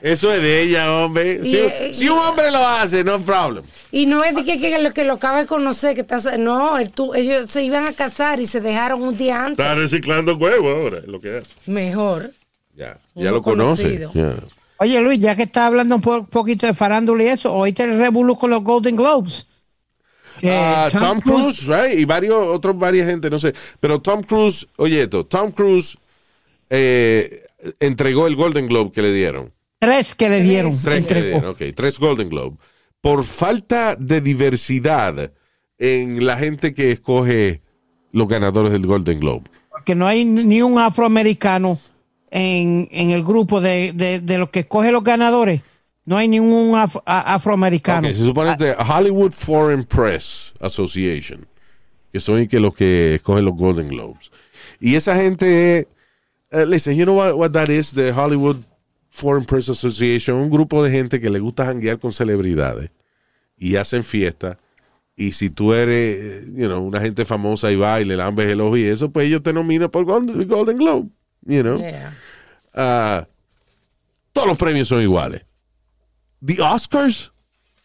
Eso 0.00 0.32
es 0.32 0.42
de 0.42 0.62
ella, 0.62 0.92
hombre. 0.92 1.40
Y, 1.42 1.50
Si, 1.50 1.56
eh, 1.56 1.90
si 1.92 2.08
un 2.08 2.18
hombre 2.18 2.50
lo 2.50 2.66
hace, 2.66 3.02
no 3.04 3.18
problem. 3.20 3.64
Y 3.92 4.06
no 4.06 4.22
es 4.24 4.34
de 4.34 4.44
que, 4.44 4.60
que 4.60 4.78
lo, 4.82 4.92
que 4.92 5.04
lo 5.04 5.14
acaba 5.14 5.38
de 5.38 5.46
conocer, 5.46 5.94
que 5.94 6.02
está... 6.02 6.18
No, 6.38 6.78
el 6.78 6.90
tú- 6.90 7.14
ellos 7.14 7.50
se 7.50 7.62
iban 7.62 7.86
a 7.86 7.92
casar 7.92 8.40
y 8.40 8.46
se 8.46 8.60
dejaron 8.60 9.02
un 9.02 9.16
día 9.16 9.44
antes. 9.44 9.64
Está 9.64 9.74
reciclando 9.74 10.36
huevos 10.36 10.74
ahora, 10.76 10.98
es 10.98 11.06
lo 11.06 11.20
que 11.20 11.38
es. 11.38 11.48
Mejor. 11.66 12.30
Ya, 12.76 12.98
ya 13.14 13.30
lo 13.30 13.40
conoce. 13.42 14.06
Oye, 14.78 15.00
Luis, 15.00 15.18
ya 15.18 15.34
que 15.34 15.44
estás 15.44 15.64
hablando 15.64 15.94
un 15.96 16.02
po- 16.02 16.24
poquito 16.24 16.66
de 16.66 16.74
farándula 16.74 17.22
y 17.24 17.28
eso, 17.28 17.54
oíste 17.54 17.84
el 17.84 17.98
revolú 17.98 18.36
con 18.36 18.50
los 18.50 18.62
Golden 18.62 18.96
Globes. 18.96 19.46
Que 20.40 20.50
Ah, 20.52 20.88
Tom, 20.90 21.20
Cruise, 21.20 21.66
right? 21.66 21.98
Y 21.98 22.04
varios, 22.04 22.36
otros, 22.48 22.78
varias 22.78 23.08
gente, 23.08 23.30
no 23.30 23.38
sé. 23.38 23.54
Pero 23.80 24.00
Tom 24.00 24.22
Cruise, 24.22 24.66
oye 24.76 25.02
esto, 25.02 25.24
Tom 25.24 25.50
Cruise 25.50 25.96
eh, 26.70 27.44
entregó 27.80 28.26
el 28.26 28.36
Golden 28.36 28.66
Globe 28.66 28.92
que 28.92 29.02
le 29.02 29.12
dieron. 29.12 29.52
Tres 29.78 30.14
que 30.14 30.28
le 30.28 30.42
dieron. 30.42 30.76
Tres 30.82 31.06
que 31.06 31.14
le 31.14 31.22
dieron, 31.28 31.44
ok, 31.46 31.62
tres 31.74 31.98
Golden 31.98 32.28
Globe. 32.28 32.56
Por 33.00 33.24
falta 33.24 33.94
de 33.96 34.20
diversidad 34.20 35.32
en 35.78 36.24
la 36.26 36.36
gente 36.36 36.74
que 36.74 36.92
escoge 36.92 37.60
los 38.12 38.26
ganadores 38.26 38.72
del 38.72 38.86
Golden 38.86 39.20
Globe. 39.20 39.44
Porque 39.70 39.94
no 39.94 40.06
hay 40.06 40.24
ni 40.24 40.62
un 40.62 40.78
afroamericano 40.78 41.78
en, 42.30 42.88
en 42.90 43.10
el 43.10 43.22
grupo 43.22 43.60
de, 43.60 43.92
de, 43.92 44.20
de 44.20 44.38
los 44.38 44.50
que 44.50 44.60
escoge 44.60 44.90
los 44.90 45.04
ganadores. 45.04 45.60
No 46.06 46.16
hay 46.16 46.28
ningún 46.28 46.72
af- 46.76 47.02
afroamericano. 47.04 48.08
Ok, 48.08 48.14
se 48.14 48.24
supone 48.24 48.52
es 48.52 48.58
de 48.58 48.74
Hollywood 48.74 49.32
Foreign 49.32 49.82
Press 49.84 50.54
Association, 50.60 51.46
que 52.12 52.20
son 52.20 52.46
que 52.46 52.60
los 52.60 52.74
que 52.74 53.16
escogen 53.16 53.44
los 53.44 53.54
Golden 53.56 53.88
Globes. 53.88 54.30
Y 54.80 54.94
esa 54.94 55.16
gente, 55.16 55.88
eh, 56.50 56.66
listen, 56.66 56.96
you 56.96 57.04
know 57.04 57.16
what, 57.16 57.34
what 57.34 57.50
that 57.50 57.68
is, 57.70 57.92
the 57.92 58.12
Hollywood 58.12 58.58
Foreign 59.10 59.44
Press 59.44 59.68
Association, 59.68 60.36
un 60.36 60.48
grupo 60.50 60.82
de 60.84 60.90
gente 60.92 61.20
que 61.20 61.28
le 61.28 61.40
gusta 61.40 61.66
janguear 61.66 61.98
con 61.98 62.12
celebridades 62.12 62.90
y 63.58 63.74
hacen 63.76 64.04
fiesta. 64.04 64.58
Y 65.16 65.32
si 65.32 65.48
tú 65.50 65.72
eres, 65.72 66.44
eh, 66.44 66.44
you 66.54 66.66
know, 66.66 66.84
una 66.84 67.00
gente 67.00 67.24
famosa 67.24 67.72
y 67.72 67.76
va 67.76 68.00
y 68.00 68.04
le 68.04 68.16
lambes 68.16 68.46
el 68.46 68.60
ojo 68.60 68.76
y 68.76 68.84
eso, 68.84 69.10
pues 69.10 69.26
ellos 69.26 69.42
te 69.42 69.52
nominan 69.52 69.90
por 69.90 70.04
Golden, 70.04 70.46
Golden 70.46 70.76
Globe, 70.76 71.08
you 71.46 71.62
know. 71.62 71.78
Yeah. 71.78 72.14
Ah, 72.74 73.26
todos 74.34 74.46
los 74.46 74.58
premios 74.58 74.86
son 74.88 75.00
iguales. 75.00 75.45
The 76.44 76.56
Oscars, 76.62 77.30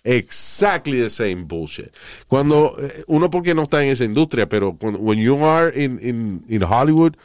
exactly 0.03 0.99
the 0.99 1.09
same 1.09 1.43
bullshit. 1.45 1.91
Cuando 2.27 2.75
eh, 2.79 3.03
uno 3.07 3.29
porque 3.29 3.53
no 3.53 3.63
está 3.63 3.83
en 3.83 3.91
esa 3.91 4.03
industria, 4.03 4.47
pero 4.47 4.75
cuando, 4.77 4.99
when 4.99 5.19
you 5.19 5.43
are 5.45 5.71
in, 5.75 5.99
in, 6.01 6.45
in 6.47 6.63
Hollywood 6.63 7.15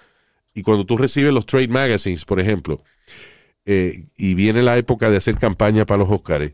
y 0.55 0.63
cuando 0.63 0.85
tú 0.85 0.97
recibes 0.97 1.33
los 1.33 1.47
trade 1.47 1.69
magazines, 1.69 2.25
por 2.25 2.41
ejemplo, 2.41 2.83
eh, 3.65 4.07
y 4.17 4.35
viene 4.35 4.63
la 4.63 4.77
época 4.77 5.11
de 5.11 5.17
hacer 5.17 5.37
campaña 5.39 5.85
para 5.85 5.99
los 5.99 6.11
Oscars, 6.11 6.53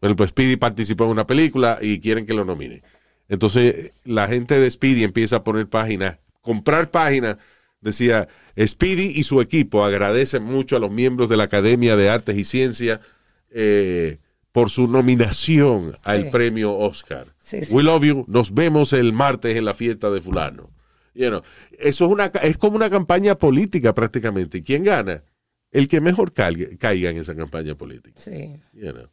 bueno, 0.00 0.16
pues 0.16 0.30
Speedy 0.30 0.56
participó 0.56 1.04
en 1.04 1.10
una 1.10 1.26
película 1.26 1.78
y 1.80 1.98
quieren 1.98 2.26
que 2.26 2.34
lo 2.34 2.44
nomine. 2.44 2.82
Entonces 3.28 3.92
la 4.04 4.28
gente 4.28 4.60
de 4.60 4.70
Speedy 4.70 5.02
empieza 5.02 5.36
a 5.36 5.44
poner 5.44 5.66
páginas, 5.66 6.18
comprar 6.42 6.90
páginas. 6.90 7.38
Decía, 7.80 8.28
Speedy 8.58 9.12
y 9.14 9.22
su 9.24 9.40
equipo 9.40 9.84
agradecen 9.84 10.42
mucho 10.42 10.76
a 10.76 10.78
los 10.78 10.90
miembros 10.90 11.28
de 11.28 11.38
la 11.38 11.44
Academia 11.44 11.96
de 11.96 12.10
Artes 12.10 12.36
y 12.36 12.44
Ciencias 12.44 13.00
eh, 13.54 14.18
por 14.52 14.68
su 14.70 14.86
nominación 14.88 15.96
al 16.02 16.24
Sí. 16.24 16.28
premio 16.30 16.76
Oscar. 16.76 17.26
Sí, 17.38 17.64
sí. 17.64 17.72
We 17.74 17.82
love 17.82 18.04
you. 18.04 18.24
Nos 18.28 18.52
vemos 18.52 18.92
el 18.92 19.12
martes 19.12 19.56
en 19.56 19.64
la 19.64 19.72
fiesta 19.74 20.10
de 20.10 20.20
fulano. 20.20 20.70
You 21.14 21.28
know, 21.28 21.42
eso 21.78 22.06
es, 22.06 22.10
una, 22.10 22.26
es 22.42 22.56
como 22.58 22.76
una 22.76 22.90
campaña 22.90 23.36
política 23.36 23.94
prácticamente. 23.94 24.62
¿Quién 24.62 24.82
gana? 24.84 25.22
El 25.70 25.86
que 25.88 26.00
mejor 26.00 26.32
caiga, 26.32 26.66
caiga 26.78 27.10
en 27.10 27.18
esa 27.18 27.34
campaña 27.34 27.74
política. 27.76 28.20
Sí. 28.20 28.54
You 28.72 28.92
know. 28.92 29.06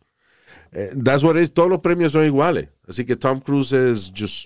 Eh, 0.73 0.91
that's 1.03 1.23
what 1.23 1.35
it 1.37 1.43
is. 1.43 1.53
Todos 1.53 1.69
los 1.69 1.79
premios 1.79 2.11
son 2.13 2.25
iguales. 2.25 2.69
Así 2.87 3.05
que 3.05 3.15
Tom 3.15 3.39
Cruise 3.39 3.73
es 3.73 4.11
just. 4.17 4.45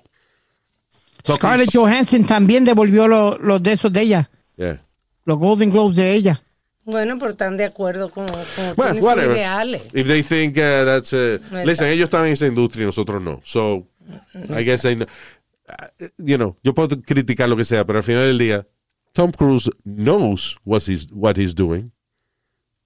Scarlett 1.28 1.70
Johansson 1.74 2.26
también 2.26 2.64
devolvió 2.66 3.08
lo- 3.08 3.38
los 3.40 3.62
de 3.64 3.74
esos 3.74 3.92
de 3.92 4.02
ella, 4.02 4.30
Yeah. 4.58 4.82
los 5.26 5.38
Golden 5.38 5.72
Globes 5.72 5.96
de 5.96 6.14
ella. 6.14 6.42
Bueno, 6.86 7.18
pero 7.18 7.32
están 7.32 7.58
de 7.58 7.66
acuerdo 7.66 8.10
con, 8.10 8.28
con 8.28 8.76
Bueno, 8.76 8.94
sus 9.02 9.04
ideales. 9.04 9.82
If 9.94 10.08
they 10.08 10.22
think 10.22 10.56
uh, 10.58 10.86
that's. 10.86 11.12
Uh, 11.14 11.40
listen, 11.66 11.88
ellos 11.88 12.06
están 12.06 12.28
en 12.28 12.34
esa 12.34 12.46
industria 12.46 12.84
y 12.84 12.86
nosotros 12.86 13.22
no. 13.22 13.42
So, 13.44 13.88
I 14.56 14.64
guess 14.64 14.84
they 14.84 14.96
know. 14.96 15.08
Uh, 15.68 16.06
you 16.18 16.38
know, 16.38 16.56
yo 16.64 16.76
puedo 16.76 17.02
criticar 17.02 17.50
lo 17.50 17.58
que 17.58 17.66
sea, 17.66 17.86
pero 17.86 17.98
al 17.98 18.04
final 18.04 18.24
del 18.24 18.38
día, 18.38 18.68
Tom 19.14 19.32
Cruise 19.32 19.72
knows 19.84 20.58
what 20.64 20.84
he's, 20.88 21.08
what 21.12 21.38
he's 21.38 21.56
doing. 21.56 21.92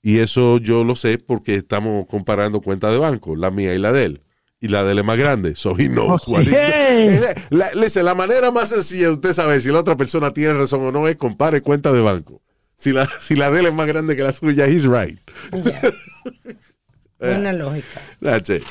Y 0.02 0.20
eso 0.20 0.60
yo 0.60 0.86
lo 0.86 0.95
sé 0.95 1.18
porque 1.18 1.56
estamos 1.56 2.06
comparando 2.06 2.62
cuentas 2.62 2.93
de 2.93 3.00
banco, 3.00 3.36
la 3.36 3.52
mía 3.52 3.76
y 3.76 3.80
la 3.80 3.91
de 3.91 4.06
él. 4.06 4.22
Y 4.62 4.70
la 4.70 4.86
de 4.86 4.93
él 4.93 5.00
es 5.00 5.06
más 5.06 5.18
grande, 5.18 5.56
so 5.56 5.76
he 5.78 5.89
knows 5.89 6.26
what 6.28 6.43
he's 6.43 6.52
doing. 6.52 7.22
La, 7.50 7.72
listen, 7.74 8.06
la 8.06 8.16
manera 8.16 8.50
más 8.52 8.70
sencilla 8.70 9.08
de 9.08 9.14
usted 9.14 9.34
saber 9.34 9.62
si 9.62 9.70
la 9.70 9.80
otra 9.80 9.97
persona 9.97 10.32
tiene 10.32 10.54
razón 10.54 10.86
o 10.86 10.91
no 10.91 11.06
es 11.08 11.18
compare 11.18 11.62
cuentas 11.62 11.91
de 11.93 12.02
banco. 12.02 12.41
Si 12.80 12.91
la, 12.93 13.07
si 13.21 13.36
la 13.36 13.51
de 13.51 13.59
él 13.59 13.65
es 13.67 13.73
más 13.73 13.88
grande 13.88 14.15
que 14.15 14.23
la 14.23 14.34
suya, 14.34 14.65
he's 14.65 14.86
right. 14.86 15.19
Ya. 15.51 15.82
Buena 17.19 17.51
lógica. 17.51 18.01
That's 18.21 18.49
it. 18.49 18.63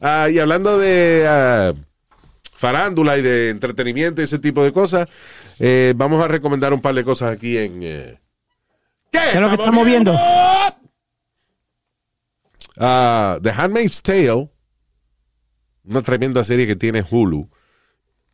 Ah, 0.00 0.28
y 0.30 0.38
hablando 0.38 0.78
de 0.78 1.26
ah, 1.28 1.74
farándula 2.52 3.18
y 3.18 3.22
de 3.22 3.50
entretenimiento 3.50 4.20
y 4.20 4.24
ese 4.24 4.38
tipo 4.38 4.62
de 4.62 4.72
cosas, 4.72 5.08
eh, 5.58 5.92
vamos 5.96 6.24
a 6.24 6.28
recomendar 6.28 6.72
un 6.72 6.80
par 6.80 6.94
de 6.94 7.02
cosas 7.02 7.32
aquí 7.34 7.58
en... 7.58 7.82
eh, 7.82 8.20
¿Qué? 9.10 9.18
¿Qué 9.18 9.30
es 9.32 9.40
lo 9.40 9.48
que 9.48 9.54
estamos 9.54 9.84
viendo? 9.84 10.16
Ah, 12.78 13.38
The 13.42 13.50
Handmaid's 13.50 14.02
Tale, 14.02 14.48
una 15.84 16.02
tremenda 16.02 16.44
serie 16.44 16.66
que 16.66 16.76
tiene 16.76 17.02
Hulu. 17.08 17.48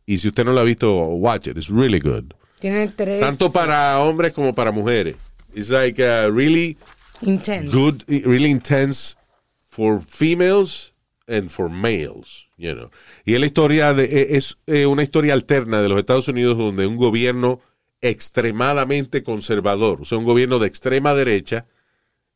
Y 0.05 0.17
si 0.19 0.27
usted 0.27 0.43
no 0.45 0.51
la 0.51 0.61
ha 0.61 0.65
visto, 0.65 0.93
watch 0.93 1.47
it. 1.47 1.57
It's 1.57 1.69
really 1.69 1.99
good. 1.99 2.33
Tiene 2.63 2.87
tres 2.87 3.19
Tanto 3.19 3.51
para 3.51 3.99
hombres 3.99 4.31
como 4.31 4.53
para 4.55 4.71
mujeres. 4.71 5.17
It's 5.53 5.69
like 5.69 6.01
uh, 6.01 6.31
really 6.31 6.77
intense. 7.21 7.75
good, 7.75 8.03
really 8.07 8.49
intense 8.49 9.17
for 9.65 10.01
females 10.01 10.93
and 11.27 11.49
for 11.49 11.69
males, 11.69 12.47
you 12.55 12.73
know. 12.73 12.89
Y 13.25 13.33
es 13.33 13.41
la 13.41 13.47
historia 13.47 13.93
de, 13.93 14.05
e- 14.05 14.37
es 14.37 14.55
eh, 14.67 14.85
una 14.85 15.03
historia 15.03 15.33
alterna 15.33 15.81
de 15.81 15.89
los 15.89 15.99
Estados 15.99 16.29
Unidos 16.29 16.57
donde 16.57 16.87
un 16.87 16.95
gobierno 16.95 17.59
extremadamente 17.99 19.23
conservador, 19.23 19.99
o 19.99 20.05
sea, 20.05 20.17
un 20.17 20.23
gobierno 20.23 20.57
de 20.57 20.67
extrema 20.67 21.13
derecha, 21.13 21.65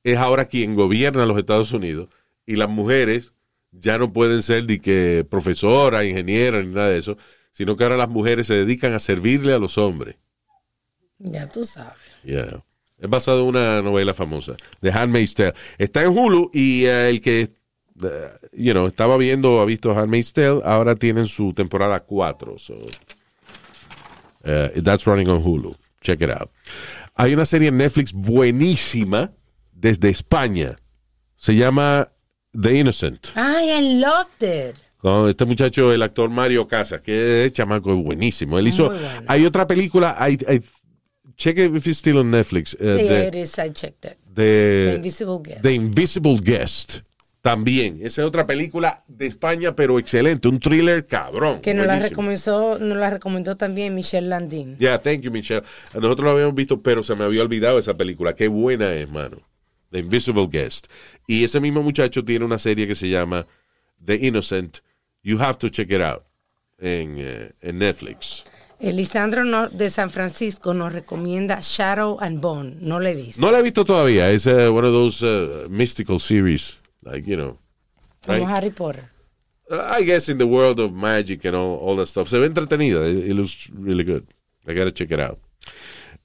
es 0.04 0.18
ahora 0.18 0.44
quien 0.50 0.76
gobierna 0.76 1.26
los 1.26 1.38
Estados 1.38 1.72
Unidos 1.72 2.10
y 2.46 2.58
las 2.58 2.70
mujeres 2.70 3.32
ya 3.72 3.98
no 3.98 4.12
pueden 4.12 4.42
ser 4.42 4.66
de 4.66 4.82
que 4.82 5.26
profesora, 5.30 6.04
ingeniera 6.04 6.62
ni 6.62 6.74
nada 6.74 6.90
de 6.90 6.98
eso, 6.98 7.18
sino 7.58 7.76
que 7.76 7.84
ahora 7.84 7.98
las 7.98 8.10
mujeres 8.10 8.46
se 8.46 8.54
dedican 8.54 8.94
a 8.94 9.00
servirle 9.00 9.52
a 9.52 9.58
los 9.58 9.80
hombres. 9.80 10.16
Ya 11.18 11.50
tú 11.50 11.66
sabes. 11.66 11.98
Yeah. 12.24 12.64
Es 13.00 13.10
basado 13.10 13.40
en 13.40 13.46
una 13.48 13.82
novela 13.82 14.14
famosa, 14.14 14.56
The 14.82 14.92
Handmaid's 14.92 15.34
Tale. 15.34 15.56
Está 15.80 16.04
en 16.04 16.16
Hulu 16.16 16.52
y 16.54 16.86
eh, 16.86 17.10
el 17.10 17.20
que 17.20 17.42
eh, 17.42 17.50
you 18.54 18.74
know, 18.74 18.86
estaba 18.86 19.18
viendo 19.18 19.60
ha 19.60 19.66
visto 19.66 19.92
Handmaid's 19.92 20.34
Tale, 20.34 20.62
ahora 20.66 20.94
tienen 20.94 21.26
su 21.26 21.52
temporada 21.52 22.00
4. 22.02 22.60
So, 22.60 22.76
eh, 24.44 24.80
that's 24.84 25.06
running 25.06 25.28
on 25.28 25.42
Hulu. 25.42 25.76
Check 26.02 26.22
it 26.22 26.30
out. 26.30 26.52
Hay 27.16 27.34
una 27.34 27.48
serie 27.48 27.70
en 27.70 27.78
Netflix 27.78 28.14
buenísima 28.14 29.32
desde 29.72 30.10
España. 30.10 30.78
Se 31.38 31.56
llama 31.56 32.08
The 32.52 32.76
Innocent. 32.76 33.30
Ay, 33.34 33.72
I 33.72 34.00
loved 34.00 34.44
it. 34.44 34.87
Con 34.98 35.30
este 35.30 35.46
muchacho, 35.46 35.94
el 35.94 36.02
actor 36.02 36.30
Mario 36.30 36.68
Casas, 36.68 37.02
que 37.02 37.46
es 37.46 37.52
chamaco 37.54 37.94
es 37.94 38.04
buenísimo. 38.04 38.58
Él 38.58 38.68
hizo. 38.68 38.90
Bueno. 38.90 39.08
Hay 39.28 39.46
otra 39.46 39.68
película, 39.68 40.16
hay, 40.18 40.38
hay- 40.48 40.62
check 41.36 41.58
it 41.60 41.76
if 41.76 41.86
it's 41.86 42.00
still 42.00 42.18
on 42.18 42.32
Netflix. 42.32 42.76
eh, 42.80 42.98
Sí, 43.02 43.08
de- 43.08 43.28
it 43.28 43.36
is, 43.36 43.58
I 43.60 43.72
checked 43.72 44.06
it. 44.12 44.18
The 44.34 44.90
The, 44.90 44.94
Invisible 44.98 45.40
Guest. 45.44 45.62
The 45.62 45.74
Invisible 45.74 46.38
Guest. 46.42 47.00
También. 47.42 48.00
Esa 48.02 48.24
es 48.24 48.28
otra 48.28 48.46
película 48.46 49.04
de 49.08 49.28
España, 49.28 49.74
pero 49.76 50.00
excelente. 50.00 50.48
Un 50.48 50.60
thriller 50.60 51.06
cabrón. 51.06 51.62
Que 51.62 51.74
nos 51.74 51.86
la, 51.86 52.00
recomendó, 52.00 52.78
nos 52.80 52.98
la 52.98 53.10
recomendó 53.10 53.56
también 53.56 53.96
Michelle 53.96 54.28
Landin. 54.28 54.78
Yeah, 54.80 54.98
thank 55.00 55.22
you, 55.22 55.32
Michelle. 55.32 55.62
Nosotros 55.94 56.26
lo 56.26 56.32
habíamos 56.32 56.56
visto, 56.56 56.80
pero 56.82 57.04
se 57.04 57.16
me 57.16 57.24
había 57.24 57.44
olvidado 57.44 57.80
esa 57.80 57.96
película. 57.96 58.36
Qué 58.36 58.48
buena 58.50 58.94
es, 58.96 59.12
mano. 59.12 59.38
The 59.92 60.00
Invisible 60.00 60.48
Guest. 60.52 60.88
Y 61.28 61.44
ese 61.46 61.60
mismo 61.62 61.82
muchacho 61.84 62.26
tiene 62.26 62.44
una 62.44 62.58
serie 62.58 62.86
que 62.88 62.96
se 62.96 63.08
llama 63.10 63.46
The 64.04 64.16
Innocent. 64.16 64.80
You 65.24 65.40
have 65.40 65.58
to 65.60 65.70
check 65.70 65.92
it 65.92 66.02
out 66.02 66.24
en, 66.80 67.18
eh, 67.18 67.50
en 67.62 67.78
Netflix. 67.80 68.46
Elisandro 68.80 69.44
no- 69.44 69.68
de 69.70 69.90
San 69.90 70.10
Francisco 70.12 70.74
nos 70.74 70.94
recomienda 70.94 71.60
Shadow 71.62 72.18
and 72.20 72.40
Bone. 72.40 72.78
No 72.80 73.00
le 73.00 73.12
he 73.12 73.16
visto. 73.16 73.42
No 73.42 73.52
la 73.52 73.60
he 73.60 73.64
visto 73.64 73.84
todavía. 73.84 74.30
Es 74.30 74.46
eh, 74.46 74.68
one 74.68 74.88
of 74.88 74.94
those 74.94 75.24
uh, 75.24 75.68
mystical 75.70 76.20
series. 76.20 76.80
Like, 77.02 77.28
you 77.28 77.36
know. 77.36 77.58
Como 78.26 78.40
right? 78.40 78.48
Harry 78.48 78.70
Potter. 78.70 79.10
Uh, 79.70 79.82
I 80.00 80.04
guess 80.04 80.30
in 80.30 80.38
the 80.38 80.46
world 80.46 80.80
of 80.80 80.94
magic 80.94 81.46
and 81.46 81.56
all, 81.56 81.78
all 81.80 81.98
that 81.98 82.08
stuff. 82.08 82.28
Se 82.30 82.40
ve 82.40 82.46
entretenida. 82.46 83.10
It, 83.10 83.30
it 83.30 83.34
looks 83.34 83.70
really 83.74 84.04
good. 84.04 84.28
I 84.68 84.74
gotta 84.74 84.92
check 84.92 85.12
it 85.12 85.20
out. 85.20 85.40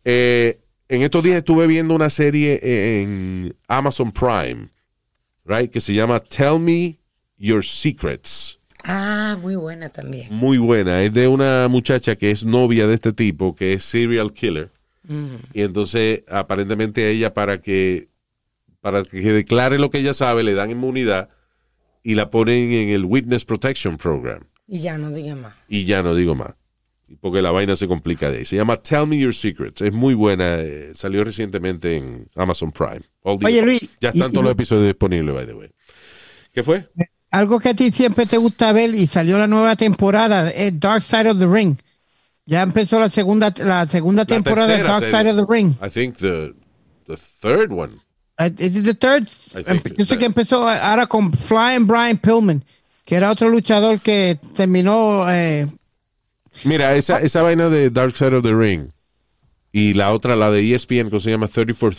Eh, 0.04 0.58
en 0.88 1.02
estos 1.02 1.22
días 1.22 1.38
estuve 1.38 1.66
viendo 1.66 1.94
una 1.94 2.10
serie 2.10 2.60
en 2.62 3.56
Amazon 3.68 4.10
Prime, 4.10 4.68
right, 5.44 5.70
que 5.70 5.80
se 5.80 5.94
llama 5.94 6.20
Tell 6.20 6.58
Me 6.58 6.98
Your 7.38 7.64
Secrets. 7.64 8.58
Ah, 8.84 9.36
muy 9.40 9.54
buena 9.56 9.88
también. 9.88 10.28
Muy 10.30 10.58
buena. 10.58 11.02
Es 11.02 11.12
de 11.14 11.28
una 11.28 11.68
muchacha 11.68 12.16
que 12.16 12.30
es 12.30 12.44
novia 12.44 12.86
de 12.86 12.94
este 12.94 13.12
tipo, 13.12 13.54
que 13.54 13.74
es 13.74 13.84
serial 13.84 14.32
killer. 14.32 14.70
Y 15.52 15.62
entonces, 15.62 16.22
aparentemente 16.28 17.04
a 17.04 17.08
ella 17.08 17.34
para 17.34 17.60
que 17.60 18.08
para 18.80 19.04
que 19.04 19.20
declare 19.20 19.78
lo 19.78 19.90
que 19.90 19.98
ella 19.98 20.14
sabe, 20.14 20.42
le 20.42 20.54
dan 20.54 20.70
inmunidad 20.70 21.28
y 22.02 22.14
la 22.14 22.30
ponen 22.30 22.72
en 22.72 22.88
el 22.88 23.04
Witness 23.04 23.44
Protection 23.44 23.96
Program. 23.96 24.42
Y 24.66 24.80
ya 24.80 24.98
no 24.98 25.10
diga 25.10 25.36
más. 25.36 25.54
Y 25.68 25.84
ya 25.84 26.02
no 26.02 26.14
digo 26.14 26.34
más. 26.34 26.54
Porque 27.20 27.42
la 27.42 27.50
vaina 27.50 27.76
se 27.76 27.86
complica 27.86 28.30
de 28.30 28.38
ahí. 28.38 28.44
Se 28.44 28.56
llama 28.56 28.76
Tell 28.78 29.06
Me 29.06 29.18
Your 29.18 29.34
Secrets. 29.34 29.82
Es 29.82 29.92
muy 29.94 30.14
buena. 30.14 30.60
eh, 30.60 30.92
salió 30.94 31.22
recientemente 31.24 31.96
en 31.96 32.28
Amazon 32.34 32.72
Prime. 32.72 33.02
Oye, 33.22 33.60
Luis, 33.62 33.88
Ya 34.00 34.08
están 34.10 34.30
y 34.30 34.32
todos 34.32 34.44
los 34.44 34.52
episodios 34.52 34.86
disponibles, 34.86 35.34
by 35.34 35.46
the 35.46 35.54
way. 35.54 35.70
¿Qué 36.52 36.62
fue? 36.62 36.88
Algo 37.32 37.58
que 37.58 37.70
a 37.70 37.74
ti 37.74 37.90
siempre 37.90 38.26
te 38.26 38.36
gusta 38.36 38.72
ver 38.72 38.94
y 38.94 39.06
salió 39.06 39.38
la 39.38 39.46
nueva 39.46 39.74
temporada 39.74 40.50
es 40.50 40.78
Dark 40.78 41.02
Side 41.02 41.30
of 41.30 41.38
the 41.38 41.46
Ring. 41.46 41.76
Ya 42.44 42.62
empezó 42.62 43.00
la 43.00 43.08
segunda 43.08 43.52
la 43.58 43.86
segunda 43.86 44.22
La 44.22 44.26
temporada 44.26 44.76
de 44.76 44.82
Dark. 44.82 45.06
Side 45.06 45.30
of 45.30 45.36
the 45.36 45.46
Ring. 45.48 45.74
I 45.82 45.88
think 45.88 46.16
the, 46.18 46.54
the 47.06 47.16
third 47.16 47.72
one. 47.72 47.92
Uh, 48.38 48.50
Is 48.58 48.76
it 48.76 48.84
the 48.84 48.94
third? 48.94 49.26
Yo 49.96 50.04
sé 50.04 50.18
que 50.18 50.26
empezó 50.26 50.68
ahora 50.68 51.06
con 51.06 51.32
Flying 51.32 51.86
Brian 51.86 52.18
Pillman, 52.18 52.64
que 53.04 53.16
era 53.16 53.30
otro 53.30 53.48
luchador 53.48 54.00
que 54.00 54.38
terminó 54.54 55.26
eh, 55.30 55.66
Mira, 56.64 56.94
esa, 56.96 57.20
esa 57.20 57.42
vaina 57.42 57.68
de 57.68 57.90
Dark 57.90 58.16
Side 58.16 58.36
of 58.36 58.42
the 58.42 58.54
Ring 58.54 58.90
y 59.72 59.94
la 59.94 60.12
otra, 60.12 60.36
la 60.36 60.50
de 60.50 60.74
ESPN, 60.74 61.10
que 61.10 61.18
se 61.18 61.30
llama 61.30 61.48
30 61.48 61.74
for 61.74 61.94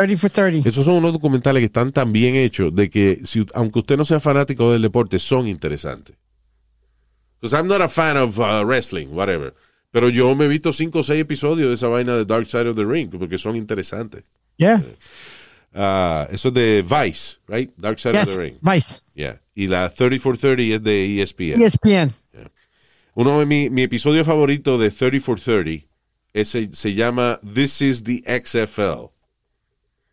30. 0.00 0.16
30 0.16 0.18
for 0.18 0.30
30. 0.30 0.68
Esos 0.68 0.84
son 0.84 0.94
unos 0.94 1.12
documentales 1.12 1.60
que 1.60 1.66
están 1.66 1.92
tan 1.92 2.12
bien 2.12 2.34
hechos 2.36 2.74
de 2.74 2.88
que, 2.90 3.20
si, 3.24 3.44
aunque 3.54 3.78
usted 3.80 3.96
no 3.96 4.04
sea 4.04 4.20
fanático 4.20 4.72
del 4.72 4.82
deporte, 4.82 5.18
son 5.18 5.46
interesantes. 5.46 6.16
Because 7.40 7.56
I'm 7.56 7.66
not 7.68 7.80
a 7.80 7.88
fan 7.88 8.16
of 8.16 8.38
uh, 8.38 8.64
wrestling, 8.64 9.08
whatever. 9.12 9.54
Pero 9.90 10.08
yo 10.08 10.34
me 10.34 10.44
he 10.44 10.48
visto 10.48 10.72
cinco 10.72 11.00
o 11.00 11.02
seis 11.02 11.20
episodios 11.20 11.68
de 11.68 11.74
esa 11.74 11.88
vaina 11.88 12.14
de 12.16 12.24
Dark 12.24 12.46
Side 12.48 12.68
of 12.68 12.76
the 12.76 12.84
Ring 12.84 13.10
porque 13.10 13.38
son 13.38 13.56
interesantes. 13.56 14.22
Yeah. 14.56 14.82
Ah, 15.74 16.28
eso 16.30 16.48
es 16.48 16.54
de 16.54 16.82
Vice, 16.82 17.38
right? 17.48 17.70
Dark 17.76 17.98
Side 17.98 18.12
Yes. 18.14 18.28
of 18.28 18.34
the 18.34 18.40
Ring. 18.42 18.58
Vice. 18.60 19.02
Yeah. 19.14 19.40
Y 19.54 19.66
la 19.66 19.88
30 19.88 20.18
for 20.18 20.36
30 20.36 20.76
es 20.76 20.82
de 20.82 21.22
ESPN. 21.22 21.62
ESPN. 21.62 22.12
Uno 23.14 23.40
de 23.40 23.46
mi, 23.46 23.68
mi 23.70 23.82
episodio 23.82 24.24
favorito 24.24 24.78
de 24.78 24.90
30 24.90 25.20
for 25.20 25.40
30 25.40 25.86
ese, 26.32 26.70
se 26.72 26.94
llama 26.94 27.40
This 27.42 27.80
is 27.82 28.04
the 28.04 28.22
XFL. 28.26 29.10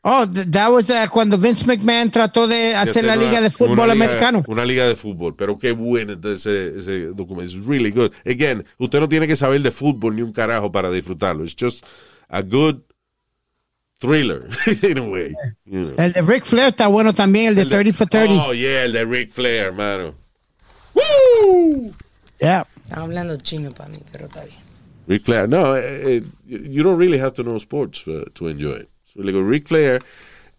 Oh, 0.10 0.26
th- 0.26 0.48
that 0.52 0.72
was 0.72 0.90
uh, 0.90 1.06
cuando 1.12 1.38
Vince 1.38 1.66
McMahon 1.66 2.10
trató 2.10 2.48
de 2.48 2.74
hacer 2.74 3.04
la 3.04 3.16
una- 3.16 3.22
liga 3.26 3.42
de 3.42 3.48
una 3.48 3.50
fútbol 3.52 3.90
liga- 3.90 3.92
americano. 3.92 4.44
Una 4.48 4.64
liga 4.64 4.88
de 4.88 4.96
fútbol, 4.96 5.36
pero 5.36 5.58
qué 5.60 5.74
bueno 5.74 6.14
ese, 6.14 6.80
ese 6.80 7.08
documento. 7.14 7.54
It's 7.54 7.66
really 7.68 7.92
good. 7.92 8.12
Again, 8.26 8.64
usted 8.78 9.02
no 9.02 9.10
tiene 9.10 9.28
que 9.28 9.36
saber 9.36 9.62
de 9.62 9.70
fútbol 9.72 10.16
ni 10.16 10.22
un 10.22 10.32
carajo 10.32 10.72
para 10.72 10.90
disfrutarlo. 10.92 11.44
It's 11.44 11.54
just 11.60 11.84
a 12.30 12.42
good 12.42 12.84
thriller, 14.00 14.48
in 14.82 14.98
a 14.98 15.04
way. 15.04 15.34
you 15.66 15.88
know. 15.88 15.96
El 15.98 16.14
de 16.14 16.22
Ric 16.22 16.46
Flair 16.46 16.70
está 16.70 16.88
bueno 16.88 17.12
también, 17.14 17.48
el 17.48 17.56
de 17.56 17.66
30 17.66 17.94
for 17.94 18.08
30. 18.08 18.48
Oh, 18.48 18.54
yeah, 18.54 18.84
el 18.86 18.94
de 18.94 19.04
Ric 19.04 19.30
Flair, 19.30 19.66
hermano. 19.66 20.16
Woo! 20.94 21.94
Yeah. 22.40 22.64
Están 22.86 23.00
hablando 23.04 23.36
chino 23.38 23.72
para 23.72 23.90
mí, 23.90 23.98
pero 24.12 24.28
está 24.28 24.44
bien. 24.46 24.56
Ric 25.08 25.24
Flair. 25.26 25.50
No, 25.50 25.76
eh, 25.76 26.18
eh, 26.18 26.24
you 26.46 26.82
don't 26.84 26.98
really 26.98 27.18
have 27.20 27.34
to 27.34 27.44
know 27.44 27.58
sports 27.58 28.08
uh, 28.08 28.24
to 28.34 28.48
enjoy 28.48 28.78
it. 28.82 28.90
Le 29.18 29.32
digo, 29.32 29.48
Ric 29.48 29.68
Flair, 29.68 30.02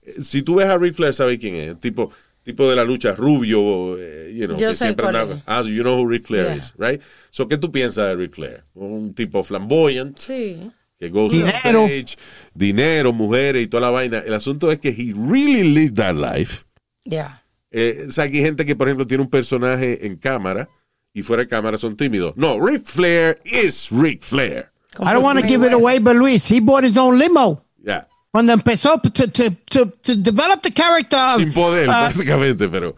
eh, 0.02 0.14
si 0.22 0.42
tú 0.42 0.56
ves 0.56 0.66
a 0.68 0.76
Ric 0.78 0.94
Flair, 0.94 1.14
¿sabes 1.14 1.38
quién 1.38 1.54
es? 1.56 1.80
Tipo, 1.80 2.10
tipo 2.42 2.68
de 2.68 2.76
la 2.76 2.84
lucha, 2.84 3.14
rubio, 3.14 3.96
eh, 3.98 4.32
you 4.34 4.46
know, 4.46 4.56
Yo 4.58 4.68
que 4.68 4.74
sé 4.74 4.84
siempre 4.86 5.06
andaba. 5.06 5.42
Ah, 5.46 5.62
so 5.62 5.68
you 5.68 5.82
know 5.82 5.96
who 6.00 6.08
Ric 6.08 6.26
Flair 6.26 6.46
Yeah. 6.46 6.56
is, 6.56 6.74
right? 6.78 7.00
So, 7.30 7.46
¿qué 7.48 7.56
tú 7.58 7.70
piensas 7.70 8.06
de 8.08 8.16
Ric 8.16 8.34
Flair? 8.34 8.64
Un 8.74 9.14
tipo 9.14 9.42
flamboyant, 9.42 10.18
Sí. 10.18 10.70
que 10.98 11.08
goes 11.10 11.32
on 11.34 11.40
Dinero. 11.44 11.86
stage, 11.86 12.16
dinero, 12.54 13.12
mujeres 13.12 13.62
y 13.62 13.66
toda 13.68 13.82
la 13.82 13.90
vaina. 13.90 14.18
El 14.18 14.34
asunto 14.34 14.72
es 14.72 14.80
que 14.80 14.88
he 14.88 15.14
really 15.14 15.62
lived 15.62 15.94
that 15.96 16.14
life. 16.16 16.64
Ya. 17.04 17.44
Eh, 17.70 18.06
o 18.08 18.10
sea, 18.10 18.28
que 18.30 18.38
hay 18.38 18.44
gente 18.44 18.64
que, 18.64 18.74
por 18.74 18.88
ejemplo, 18.88 19.06
tiene 19.06 19.22
un 19.22 19.30
personaje 19.30 20.06
en 20.06 20.16
cámara 20.16 20.68
y 21.12 21.22
fuera 21.22 21.42
de 21.42 21.48
cámara 21.48 21.76
son 21.78 21.96
tímidos. 21.96 22.32
No, 22.36 22.58
Ric 22.58 22.82
Flair 22.84 23.40
is 23.44 23.90
Ric 23.92 24.22
Flair. 24.22 24.70
I 25.00 25.12
don't 25.12 25.22
want 25.22 25.38
to 25.38 25.46
give 25.46 25.64
it 25.64 25.72
away, 25.72 26.00
but 26.00 26.16
Luis, 26.16 26.50
he 26.50 26.60
bought 26.60 26.82
his 26.84 26.96
own 26.96 27.18
limo. 27.18 27.62
Ya. 27.84 28.08
Cuando 28.38 28.52
empezó 28.52 29.00
to, 29.00 29.10
to, 29.10 29.50
to, 29.66 29.86
to 30.00 30.14
develop 30.14 30.62
the 30.62 30.70
character 30.72 31.18
of, 31.18 31.38
Sin 31.38 31.52
poder, 31.52 31.88
uh, 31.88 31.92
prácticamente, 31.92 32.68
pero. 32.68 32.94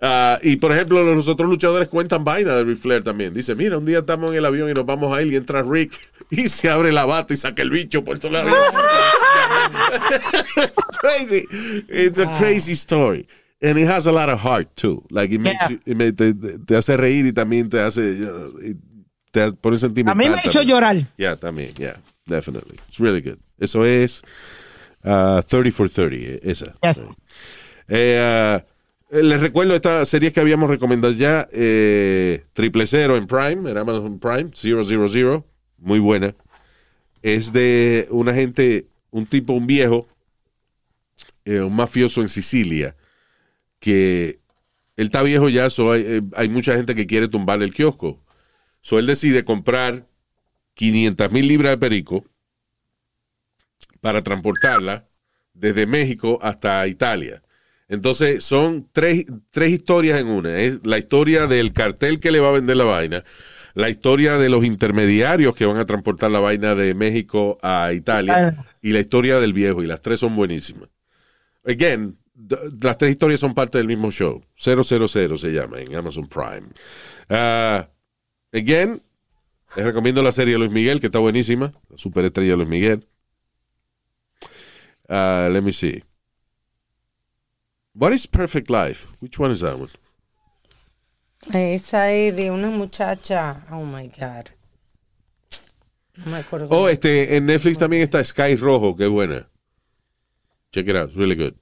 ah, 0.00 0.38
y 0.40 0.54
por 0.54 0.70
ejemplo, 0.70 1.02
los 1.02 1.26
otros 1.26 1.48
luchadores 1.50 1.88
cuentan 1.88 2.22
vaina 2.22 2.54
de 2.54 2.62
Ric 2.62 2.78
Flair 2.78 3.02
también. 3.02 3.34
Dice: 3.34 3.56
Mira, 3.56 3.76
un 3.78 3.84
día 3.84 3.98
estamos 3.98 4.30
en 4.30 4.36
el 4.36 4.44
avión 4.44 4.70
y 4.70 4.72
nos 4.72 4.86
vamos 4.86 5.12
a 5.18 5.20
ir 5.20 5.32
y 5.32 5.36
entra 5.36 5.62
Rick 5.68 5.98
y 6.30 6.46
se 6.48 6.70
abre 6.70 6.92
la 6.92 7.04
bata 7.06 7.34
y 7.34 7.36
saca 7.36 7.60
el 7.60 7.70
bicho 7.70 8.04
por 8.04 8.20
todo 8.20 8.28
el 8.30 8.36
avión. 8.36 8.56
It's 10.56 10.84
crazy. 11.00 11.44
It's 11.88 12.18
a 12.20 12.26
crazy 12.38 12.74
story. 12.74 13.26
And 13.60 13.76
it 13.78 13.88
has 13.88 14.06
a 14.06 14.12
lot 14.12 14.28
of 14.28 14.38
heart, 14.40 14.76
too. 14.76 15.02
Like, 15.10 15.32
it 15.34 15.40
makes 15.40 15.58
Yeah. 15.60 15.70
you- 15.70 15.80
it 15.86 15.96
ma- 15.96 16.12
te, 16.16 16.34
te- 16.66 16.76
hace 16.76 16.96
reír 16.96 17.26
y 17.26 17.32
también 17.32 17.68
te 17.68 17.80
hace. 17.80 18.16
you 18.16 18.26
know, 18.26 18.52
y 18.60 18.76
te 19.32 19.50
pone 19.52 19.76
a 19.76 19.78
sentimental. 19.80 20.16
mí 20.18 20.28
me 20.30 20.40
hizo 20.40 20.52
también. 20.52 20.68
llorar. 20.68 20.96
Yeah, 21.16 21.36
también, 21.36 21.72
yeah, 21.74 21.96
definitely. 22.26 22.78
It's 22.88 22.98
really 22.98 23.20
good. 23.20 23.38
Eso 23.58 23.84
es 23.84 24.22
uh, 25.04 25.42
30 25.42 25.70
for 25.70 25.88
30, 25.88 26.16
eh, 26.16 26.40
esa. 26.42 26.74
Yes. 26.82 27.04
Eh, 27.88 28.18
ah, 28.20 28.64
eh, 29.12 29.22
les 29.22 29.40
recuerdo 29.40 29.74
esta 29.74 30.04
serie 30.06 30.32
que 30.32 30.40
habíamos 30.40 30.70
recomendado 30.70 31.12
ya, 31.12 31.46
eh, 31.52 32.44
Triple 32.54 32.86
Cero 32.86 33.16
en 33.18 33.26
Prime, 33.26 33.70
en 33.70 33.76
Amazon 33.76 34.18
Prime, 34.18 34.50
000, 34.54 35.44
muy 35.78 35.98
buena. 35.98 36.34
Es 37.20 37.52
de 37.52 38.08
una 38.10 38.32
gente, 38.32 38.86
un 39.10 39.26
tipo, 39.26 39.52
un 39.52 39.66
viejo, 39.66 40.08
eh, 41.44 41.60
un 41.60 41.76
mafioso 41.76 42.22
en 42.22 42.28
Sicilia, 42.28 42.96
que 43.78 44.40
él 44.96 45.06
está 45.06 45.22
viejo 45.22 45.50
ya, 45.50 45.68
so 45.68 45.92
hay, 45.92 46.22
hay 46.34 46.48
mucha 46.48 46.74
gente 46.74 46.94
que 46.94 47.06
quiere 47.06 47.28
tumbarle 47.28 47.66
el 47.66 47.74
kiosco. 47.74 48.18
So 48.80 48.98
él 48.98 49.06
decide 49.06 49.44
comprar 49.44 50.06
500 50.74 51.32
mil 51.32 51.48
libras 51.48 51.72
de 51.72 51.78
perico 51.78 52.24
para 54.00 54.22
transportarla 54.22 55.06
desde 55.54 55.86
México 55.86 56.38
hasta 56.42 56.86
Italia. 56.86 57.42
Entonces 57.88 58.42
son 58.42 58.88
tres, 58.90 59.26
tres 59.50 59.70
historias 59.70 60.20
en 60.20 60.28
una. 60.28 60.58
Es 60.58 60.80
la 60.84 60.98
historia 60.98 61.46
del 61.46 61.72
cartel 61.72 62.20
que 62.20 62.32
le 62.32 62.40
va 62.40 62.48
a 62.48 62.52
vender 62.52 62.76
la 62.76 62.84
vaina, 62.84 63.24
la 63.74 63.90
historia 63.90 64.38
de 64.38 64.48
los 64.48 64.64
intermediarios 64.64 65.54
que 65.54 65.66
van 65.66 65.78
a 65.78 65.86
transportar 65.86 66.30
la 66.30 66.40
vaina 66.40 66.74
de 66.74 66.94
México 66.94 67.58
a 67.62 67.92
Italia 67.92 68.66
y 68.80 68.92
la 68.92 69.00
historia 69.00 69.40
del 69.40 69.52
viejo. 69.52 69.82
Y 69.82 69.86
las 69.86 70.00
tres 70.00 70.20
son 70.20 70.34
buenísimas. 70.34 70.88
Again, 71.64 72.18
las 72.80 72.98
tres 72.98 73.12
historias 73.12 73.40
son 73.40 73.54
parte 73.54 73.78
del 73.78 73.86
mismo 73.86 74.10
show. 74.10 74.42
000 74.56 74.84
se 74.84 75.52
llama 75.52 75.80
en 75.80 75.94
Amazon 75.94 76.26
Prime. 76.26 76.68
Ah, 77.28 77.88
again, 78.52 79.00
les 79.76 79.84
recomiendo 79.84 80.22
la 80.22 80.32
serie 80.32 80.54
de 80.54 80.58
Luis 80.58 80.72
Miguel, 80.72 81.00
que 81.00 81.06
está 81.06 81.18
buenísima. 81.18 81.72
La 81.88 81.96
superestrella 81.96 82.50
de 82.50 82.56
Luis 82.56 82.68
Miguel. 82.68 83.06
Uh, 85.08 85.50
let 85.50 85.62
me 85.62 85.72
see. 85.72 86.02
What 87.94 88.12
is 88.12 88.26
Perfect 88.26 88.70
Life? 88.70 89.06
Which 89.20 89.38
one 89.38 89.52
is 89.52 89.60
that 89.60 89.78
one? 89.78 89.90
Esa 91.52 92.12
es 92.12 92.34
de 92.36 92.50
una 92.50 92.70
muchacha. 92.70 93.62
Oh 93.70 93.84
my 93.84 94.08
God. 94.08 94.50
No 96.16 96.32
me 96.32 96.38
acuerdo. 96.38 96.68
Oh, 96.70 96.88
este, 96.88 97.36
en 97.36 97.46
Netflix 97.46 97.78
también 97.78 98.02
está 98.02 98.22
Sky 98.22 98.56
Rojo, 98.56 98.96
qué 98.96 99.06
buena. 99.06 99.48
Check 100.72 100.88
it 100.88 100.96
out. 100.96 101.08
It's 101.08 101.16
really 101.16 101.34
good. 101.34 101.54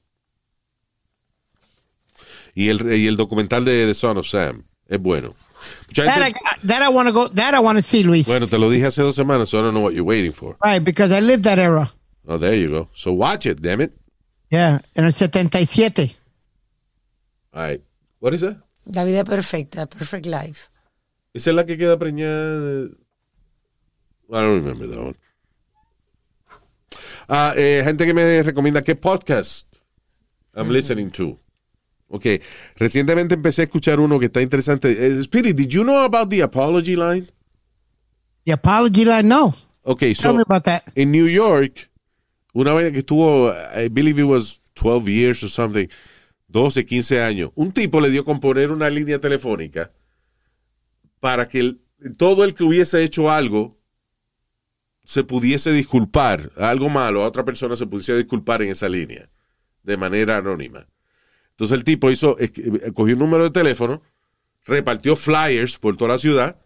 Y 2.55 2.69
el, 2.69 2.93
y 2.93 3.07
el 3.07 3.17
documental 3.17 3.65
de 3.65 3.87
The 3.87 3.95
Son 3.95 4.19
of 4.19 4.27
Sam 4.27 4.65
es 4.89 4.99
bueno. 5.01 5.35
That 5.95 6.15
gente- 6.15 6.37
I, 6.37 6.57
that 6.65 6.83
I 6.83 6.89
want 6.89 7.09
to 7.09 7.13
go. 7.13 7.29
That 7.29 7.55
I 7.55 7.61
want 7.61 7.79
to 7.79 7.83
see, 7.83 8.03
Luis. 8.05 8.27
bueno, 8.27 8.47
te 8.47 8.59
lo 8.59 8.71
dije 8.71 8.87
hace 8.87 9.03
dos 9.03 9.17
semanas, 9.17 9.49
so 9.49 9.59
I 9.59 9.63
don't 9.63 9.75
know 9.75 9.83
what 9.83 9.95
you're 9.95 10.05
waiting 10.05 10.33
for. 10.33 10.57
Right, 10.65 10.83
because 10.83 11.13
I 11.13 11.21
lived 11.21 11.45
that 11.45 11.59
era. 11.59 11.91
Oh, 12.27 12.39
there 12.39 12.55
you 12.55 12.69
go. 12.69 12.89
So 12.95 13.13
watch 13.13 13.47
it, 13.47 13.61
damn 13.61 13.81
it. 13.81 13.93
Yeah, 14.51 14.81
en 14.95 15.05
el 15.05 15.13
77. 15.13 16.13
All 17.53 17.63
right. 17.63 17.83
What 18.21 18.35
is 18.35 18.41
that? 18.43 18.57
La 18.87 19.05
vida 19.05 19.25
perfecta, 19.25 19.87
perfect 19.87 20.27
life. 20.27 20.69
Esa 21.35 21.51
es 21.51 21.57
la 21.57 21.65
que 21.65 21.77
queda 21.77 21.99
preñada. 21.99 22.91
I 24.33 24.41
don't 24.41 24.63
remember 24.65 24.87
that 24.87 24.99
one. 24.99 25.15
Ah, 27.29 27.55
eh, 27.57 27.83
gente 27.85 28.05
que 28.07 28.15
me 28.15 28.43
recomienda 28.43 28.83
qué 28.83 28.95
podcast 28.97 29.67
I'm 30.55 30.69
listening 30.69 31.11
to. 31.13 31.39
Ok, 32.13 32.27
recientemente 32.77 33.35
empecé 33.35 33.63
a 33.63 33.65
escuchar 33.67 34.01
uno 34.01 34.19
que 34.19 34.27
está 34.27 34.43
interesante. 34.43 34.91
Eh, 34.91 35.21
Spirit, 35.21 35.57
did 35.57 35.69
you 35.69 35.83
know 35.85 35.99
about 35.99 36.29
the 36.29 36.43
apology 36.43 36.97
line? 36.97 37.25
The 38.45 38.53
apology 38.53 39.05
line, 39.05 39.29
no. 39.29 39.55
Ok, 39.83 40.01
Tell 40.01 40.15
so 40.17 40.35
me 40.35 40.43
about 40.43 40.65
that. 40.65 40.83
en 40.97 41.13
New 41.13 41.29
York, 41.29 41.89
una 42.53 42.73
vaina 42.73 42.91
que 42.91 42.99
estuvo, 42.99 43.53
I 43.77 43.89
believe 43.89 44.21
it 44.21 44.27
was 44.27 44.61
12 44.75 45.09
years 45.09 45.43
or 45.45 45.51
something, 45.51 45.87
12, 46.49 46.85
15 46.85 47.21
años, 47.23 47.53
un 47.55 47.71
tipo 47.71 48.01
le 48.01 48.11
dio 48.11 48.25
con 48.25 48.41
poner 48.41 48.73
una 48.73 48.91
línea 48.91 49.21
telefónica 49.21 49.93
para 51.21 51.47
que 51.47 51.61
el- 51.61 51.81
todo 52.17 52.43
el 52.45 52.55
que 52.55 52.65
hubiese 52.65 53.05
hecho 53.05 53.31
algo 53.31 53.79
se 55.05 55.23
pudiese 55.23 55.71
disculpar, 55.73 56.51
algo 56.57 56.89
malo, 56.89 57.23
a 57.23 57.29
otra 57.29 57.45
persona 57.45 57.77
se 57.77 57.87
pudiese 57.87 58.17
disculpar 58.17 58.63
en 58.63 58.71
esa 58.71 58.89
línea, 58.89 59.31
de 59.85 59.97
manera 59.97 60.39
anónima. 60.39 60.89
Entonces 61.61 61.77
el 61.77 61.85
tipo 61.85 62.11
hizo, 62.11 62.39
eh, 62.41 62.51
cogió 62.95 63.13
un 63.13 63.21
número 63.21 63.45
de 63.45 63.51
teléfono, 63.51 64.01
repartió 64.65 65.15
flyers 65.15 65.79
por 65.79 65.95
toda 65.99 66.15
la 66.15 66.19
ciudad, 66.19 66.57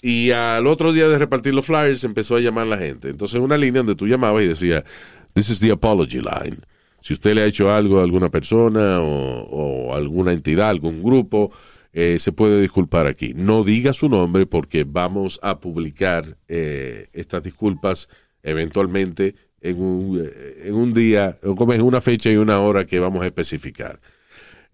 y 0.00 0.30
al 0.30 0.68
otro 0.68 0.92
día 0.92 1.08
de 1.08 1.18
repartir 1.18 1.52
los 1.52 1.66
flyers 1.66 2.04
empezó 2.04 2.36
a 2.36 2.40
llamar 2.40 2.68
la 2.68 2.78
gente. 2.78 3.08
Entonces 3.08 3.40
una 3.40 3.56
línea 3.56 3.80
donde 3.80 3.96
tú 3.96 4.06
llamabas 4.06 4.44
y 4.44 4.46
decía, 4.46 4.84
this 5.32 5.50
is 5.50 5.58
the 5.58 5.72
apology 5.72 6.20
line. 6.20 6.58
Si 7.00 7.12
usted 7.12 7.34
le 7.34 7.42
ha 7.42 7.46
hecho 7.46 7.72
algo 7.72 7.98
a 7.98 8.04
alguna 8.04 8.28
persona 8.28 9.00
o, 9.00 9.88
o 9.88 9.94
alguna 9.96 10.32
entidad, 10.32 10.70
algún 10.70 11.02
grupo, 11.02 11.50
eh, 11.92 12.18
se 12.20 12.30
puede 12.30 12.60
disculpar 12.60 13.08
aquí. 13.08 13.34
No 13.34 13.64
diga 13.64 13.92
su 13.92 14.08
nombre 14.08 14.46
porque 14.46 14.84
vamos 14.84 15.40
a 15.42 15.58
publicar 15.58 16.38
eh, 16.46 17.08
estas 17.12 17.42
disculpas 17.42 18.08
eventualmente 18.44 19.34
en 19.64 19.82
un, 19.82 20.20
eh, 20.22 20.62
en 20.66 20.74
un 20.74 20.92
día, 20.92 21.38
en 21.42 21.82
una 21.82 22.00
fecha 22.00 22.30
y 22.30 22.36
una 22.36 22.60
hora 22.60 22.84
que 22.84 23.00
vamos 23.00 23.22
a 23.22 23.26
especificar. 23.26 23.98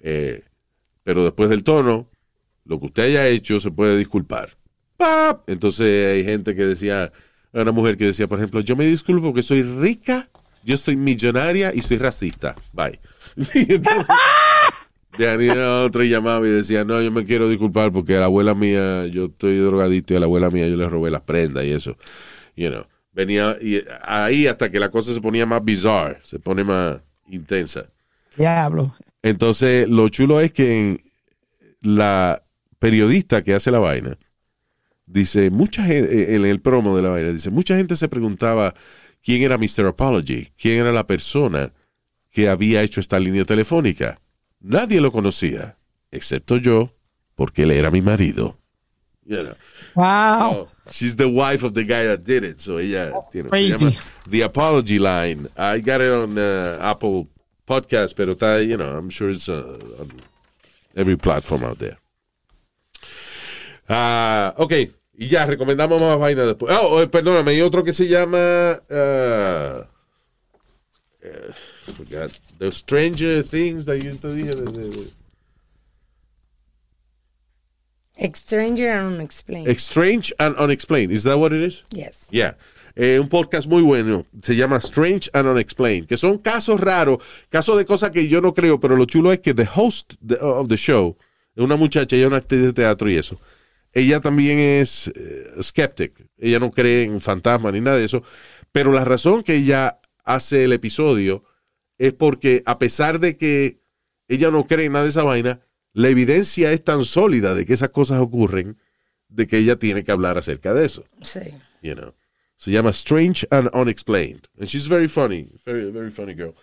Eh, 0.00 0.42
pero 1.04 1.24
después 1.24 1.48
del 1.48 1.62
tono, 1.62 2.08
lo 2.64 2.80
que 2.80 2.86
usted 2.86 3.04
haya 3.04 3.28
hecho 3.28 3.60
se 3.60 3.70
puede 3.70 3.96
disculpar. 3.96 4.56
¡Pap! 4.96 5.48
Entonces 5.48 6.08
hay 6.08 6.24
gente 6.24 6.56
que 6.56 6.66
decía, 6.66 7.12
una 7.52 7.70
mujer 7.70 7.96
que 7.96 8.06
decía, 8.06 8.26
por 8.26 8.38
ejemplo, 8.38 8.60
yo 8.60 8.74
me 8.74 8.84
disculpo 8.84 9.28
porque 9.28 9.42
soy 9.42 9.62
rica, 9.62 10.28
yo 10.64 10.76
soy 10.76 10.96
millonaria 10.96 11.72
y 11.72 11.82
soy 11.82 11.98
racista. 11.98 12.56
Bye. 12.72 12.98
Entonces, 13.54 14.06
de 15.16 15.28
ahí 15.28 15.48
a 15.50 15.82
otro 15.82 16.02
llamaba 16.02 16.46
y 16.48 16.50
decía, 16.50 16.84
no, 16.84 17.00
yo 17.00 17.12
me 17.12 17.24
quiero 17.24 17.48
disculpar 17.48 17.92
porque 17.92 18.16
a 18.16 18.20
la 18.20 18.26
abuela 18.26 18.54
mía, 18.54 19.06
yo 19.06 19.26
estoy 19.26 19.56
drogadito 19.56 20.14
y 20.14 20.16
a 20.16 20.20
la 20.20 20.26
abuela 20.26 20.50
mía 20.50 20.66
yo 20.66 20.76
le 20.76 20.88
robé 20.88 21.12
las 21.12 21.22
prendas 21.22 21.64
y 21.64 21.70
eso. 21.70 21.96
You 22.56 22.70
know, 22.70 22.84
venía 23.20 23.56
y 23.60 23.82
ahí 24.02 24.46
hasta 24.46 24.70
que 24.70 24.80
la 24.80 24.90
cosa 24.90 25.12
se 25.12 25.20
ponía 25.20 25.46
más 25.46 25.62
bizarre, 25.64 26.20
se 26.24 26.38
pone 26.38 26.64
más 26.64 27.00
intensa. 27.28 27.86
Diablo. 28.36 28.94
Entonces, 29.22 29.88
lo 29.88 30.08
chulo 30.08 30.40
es 30.40 30.52
que 30.52 31.02
la 31.82 32.42
periodista 32.78 33.42
que 33.42 33.54
hace 33.54 33.70
la 33.70 33.78
vaina 33.78 34.16
dice, 35.06 35.50
mucha 35.50 35.84
gente, 35.84 36.34
en 36.34 36.46
el 36.46 36.60
promo 36.60 36.96
de 36.96 37.02
la 37.02 37.10
vaina, 37.10 37.30
dice, 37.30 37.50
mucha 37.50 37.76
gente 37.76 37.96
se 37.96 38.08
preguntaba 38.08 38.74
quién 39.22 39.42
era 39.42 39.58
Mr. 39.58 39.86
Apology, 39.88 40.48
quién 40.56 40.80
era 40.80 40.92
la 40.92 41.06
persona 41.06 41.72
que 42.30 42.48
había 42.48 42.82
hecho 42.82 43.00
esta 43.00 43.18
línea 43.18 43.44
telefónica. 43.44 44.20
Nadie 44.60 45.00
lo 45.00 45.12
conocía, 45.12 45.76
excepto 46.10 46.56
yo, 46.56 46.94
porque 47.34 47.64
él 47.64 47.72
era 47.72 47.90
mi 47.90 48.00
marido. 48.00 48.58
You 49.24 49.42
know. 49.42 49.54
Wow. 49.94 50.52
So, 50.52 50.68
she's 50.90 51.16
the 51.16 51.28
wife 51.28 51.62
of 51.62 51.74
the 51.74 51.84
guy 51.84 52.04
that 52.06 52.24
did 52.24 52.44
it. 52.44 52.60
So 52.60 52.78
ella 52.78 53.24
tiene 53.30 53.44
se 53.44 53.50
crazy. 53.50 53.72
llama 53.72 53.92
The 54.28 54.40
Apology 54.42 54.98
Line. 54.98 55.46
I 55.56 55.80
got 55.80 56.00
it 56.00 56.10
on 56.12 56.36
uh, 56.38 56.78
Apple 56.80 57.28
Podcast, 57.66 58.14
pero 58.16 58.34
está, 58.34 58.66
you 58.66 58.76
know, 58.76 58.96
I'm 58.98 59.10
sure 59.10 59.30
it's 59.30 59.48
uh, 59.48 59.78
on 60.00 60.10
every 60.96 61.16
platform 61.16 61.64
out 61.64 61.78
there. 61.78 61.96
Ah, 63.88 64.54
ok, 64.56 64.72
y 65.18 65.26
ya, 65.28 65.46
recomendamos 65.46 66.00
más 66.00 66.18
vainas 66.18 66.46
después. 66.46 66.72
Oh, 66.76 66.98
oh, 67.00 67.06
perdóname, 67.08 67.50
hay 67.52 67.60
otro 67.60 67.82
que 67.82 67.92
se 67.92 68.06
llama. 68.08 68.80
ah, 68.90 69.86
eh, 71.22 71.52
forgot. 71.82 72.30
The 72.58 72.70
Stranger 72.72 73.42
Things 73.42 73.84
that 73.86 73.98
yo 74.02 74.12
te 74.16 74.28
dije. 74.28 74.54
de- 74.54 74.64
de- 74.72 74.90
de- 74.90 75.10
Stranger 78.34 78.90
and 78.90 79.14
Unexplained. 79.14 79.68
Strange 79.78 80.32
and 80.38 80.54
Unexplained. 80.56 81.12
Is 81.12 81.24
that 81.24 81.38
what 81.38 81.52
it 81.52 81.62
is? 81.62 81.84
yes. 81.90 82.28
Yeah. 82.30 82.54
Eh, 82.96 83.18
un 83.18 83.28
podcast 83.28 83.66
muy 83.66 83.82
bueno. 83.82 84.26
Se 84.42 84.54
llama 84.54 84.76
Strange 84.78 85.30
and 85.32 85.48
Unexplained. 85.48 86.06
Que 86.06 86.16
son 86.16 86.38
casos 86.38 86.80
raros, 86.80 87.18
casos 87.48 87.78
de 87.78 87.84
cosas 87.84 88.10
que 88.10 88.28
yo 88.28 88.40
no 88.40 88.52
creo, 88.52 88.78
pero 88.78 88.96
lo 88.96 89.06
chulo 89.06 89.32
es 89.32 89.40
que 89.40 89.54
the 89.54 89.66
host 89.74 90.14
of 90.40 90.68
the 90.68 90.76
show 90.76 91.16
es 91.54 91.64
una 91.64 91.76
muchacha, 91.76 92.16
ella 92.16 92.26
es 92.26 92.28
una 92.28 92.36
actriz 92.38 92.62
de 92.62 92.72
teatro 92.72 93.08
y 93.10 93.16
eso. 93.16 93.40
Ella 93.92 94.20
también 94.20 94.58
es 94.58 95.08
eh, 95.08 95.62
skeptic. 95.62 96.12
Ella 96.38 96.58
no 96.58 96.70
cree 96.70 97.04
en 97.04 97.20
fantasmas 97.20 97.72
ni 97.72 97.80
nada 97.80 97.96
de 97.96 98.04
eso. 98.04 98.22
Pero 98.72 98.92
la 98.92 99.04
razón 99.04 99.42
que 99.42 99.56
ella 99.56 99.98
hace 100.24 100.64
el 100.64 100.72
episodio 100.72 101.42
es 101.98 102.12
porque 102.12 102.62
a 102.66 102.78
pesar 102.78 103.18
de 103.18 103.36
que 103.36 103.80
ella 104.28 104.50
no 104.50 104.66
cree 104.66 104.86
en 104.86 104.92
nada 104.92 105.04
de 105.04 105.10
esa 105.10 105.24
vaina, 105.24 105.60
la 105.92 106.08
evidencia 106.08 106.72
es 106.72 106.84
tan 106.84 107.04
sólida 107.04 107.54
de 107.54 107.66
que 107.66 107.74
esas 107.74 107.90
cosas 107.90 108.20
ocurren 108.20 108.78
de 109.28 109.46
que 109.46 109.58
ella 109.58 109.76
tiene 109.76 110.04
que 110.04 110.12
hablar 110.12 110.38
acerca 110.38 110.74
de 110.74 110.84
eso. 110.84 111.04
Sí. 111.22 111.40
You 111.82 111.94
know. 111.94 112.14
Se 112.56 112.70
llama 112.70 112.90
Strange 112.90 113.46
and 113.50 113.70
Unexplained. 113.72 114.48
And 114.58 114.68
she's 114.68 114.86
very 114.86 115.08
funny. 115.08 115.48
Very, 115.64 115.90
very 115.90 116.10
funny 116.10 116.34
girl. 116.34 116.54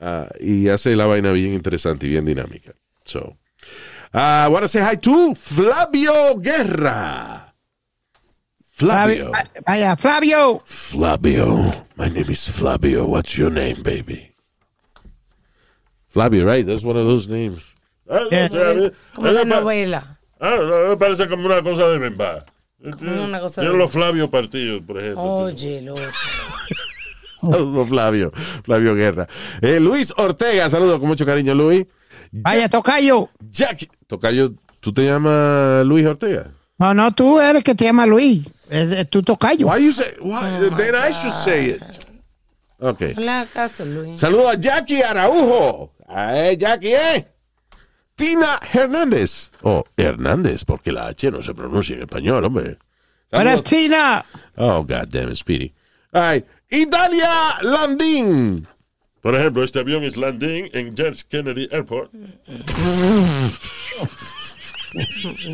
Ah, 0.00 0.28
y 0.38 0.68
hace 0.68 0.94
la 0.94 1.06
vaina 1.06 1.32
bien 1.32 1.54
interesante 1.54 2.06
y 2.06 2.10
bien 2.10 2.24
dinámica. 2.24 2.72
So, 3.04 3.36
I 4.12 4.48
want 4.48 4.62
to 4.62 4.68
say 4.68 4.82
hi 4.82 4.96
to 4.96 5.34
Flavio 5.34 6.36
Guerra. 6.36 7.54
Flavio. 8.68 9.30
Flavio. 9.30 9.62
Vaya, 9.66 9.96
Flavio. 9.96 10.62
Flavio. 10.64 11.72
My 11.96 12.08
name 12.08 12.30
is 12.30 12.48
Flavio. 12.48 13.06
What's 13.06 13.36
your 13.36 13.50
name, 13.50 13.82
baby? 13.82 14.32
Flavio, 16.08 16.44
right? 16.44 16.64
That's 16.64 16.84
one 16.84 16.96
of 16.96 17.06
those 17.06 17.26
names. 17.26 17.74
A 18.08 18.20
mí 18.30 18.90
una 19.18 19.44
novela. 19.44 20.18
Ah, 20.40 20.94
parece 20.98 21.28
como 21.28 21.46
una 21.46 21.62
cosa 21.62 21.88
de 21.88 21.98
una 22.78 23.40
cosa 23.40 23.60
tiene 23.60 23.72
de- 23.74 23.78
los 23.78 23.90
Flavios 23.90 24.30
partidos, 24.30 24.82
por 24.86 24.98
ejemplo. 25.00 25.22
Oye, 25.24 25.82
loco. 25.82 26.00
Saludos, 27.40 27.88
Flavio. 27.88 28.32
Flavio 28.64 28.94
Guerra. 28.94 29.28
Eh, 29.60 29.78
Luis 29.80 30.12
Ortega, 30.16 30.68
saludos 30.70 30.98
con 30.98 31.08
mucho 31.08 31.24
cariño, 31.24 31.54
Luis. 31.54 31.86
Vaya, 32.32 32.68
tocayo. 32.68 33.30
Jack. 33.50 33.88
Tocayo, 34.06 34.52
¿tú 34.80 34.92
te 34.92 35.04
llamas 35.04 35.84
Luis 35.84 36.04
Ortega? 36.06 36.50
No, 36.78 36.94
no, 36.94 37.12
tú 37.14 37.40
eres 37.40 37.62
que 37.64 37.74
te 37.74 37.84
llama 37.84 38.06
Luis. 38.06 38.44
Es, 38.70 38.90
es 38.90 39.08
tu 39.10 39.22
tocayo. 39.22 39.66
Why 39.68 39.84
you 39.84 39.92
say? 39.92 40.14
Why? 40.20 40.68
then 40.76 40.94
I 40.94 41.12
should 41.12 41.32
say 41.32 41.70
it. 41.70 41.82
Le 43.16 43.28
hagas 43.30 43.48
caso, 43.50 43.84
Luis. 43.84 44.20
Saludos 44.20 44.50
a 44.50 44.54
Jackie 44.54 45.02
Araujo. 45.02 45.92
Eh, 46.08 46.56
Jackie, 46.58 46.94
eh. 46.94 47.26
Tina 48.18 48.58
Hernández. 48.72 49.52
Oh, 49.62 49.84
Hernández, 49.96 50.64
porque 50.64 50.90
la 50.90 51.06
H 51.06 51.30
no 51.30 51.40
se 51.40 51.54
pronuncia 51.54 51.94
en 51.94 52.02
español, 52.02 52.44
hombre. 52.44 52.76
Para. 53.30 53.62
Tina. 53.62 54.24
Oh, 54.56 54.82
God 54.82 55.06
damn 55.08 55.30
it, 55.30 55.36
Speedy. 55.36 55.72
Ay, 56.10 56.44
Italia 56.68 57.60
Landín. 57.62 58.66
Por 59.20 59.36
ejemplo, 59.36 59.62
este 59.62 59.78
avión 59.78 60.02
es 60.02 60.16
landing 60.16 60.68
en 60.72 60.96
James 60.96 61.22
Kennedy 61.24 61.68
Airport. 61.70 62.12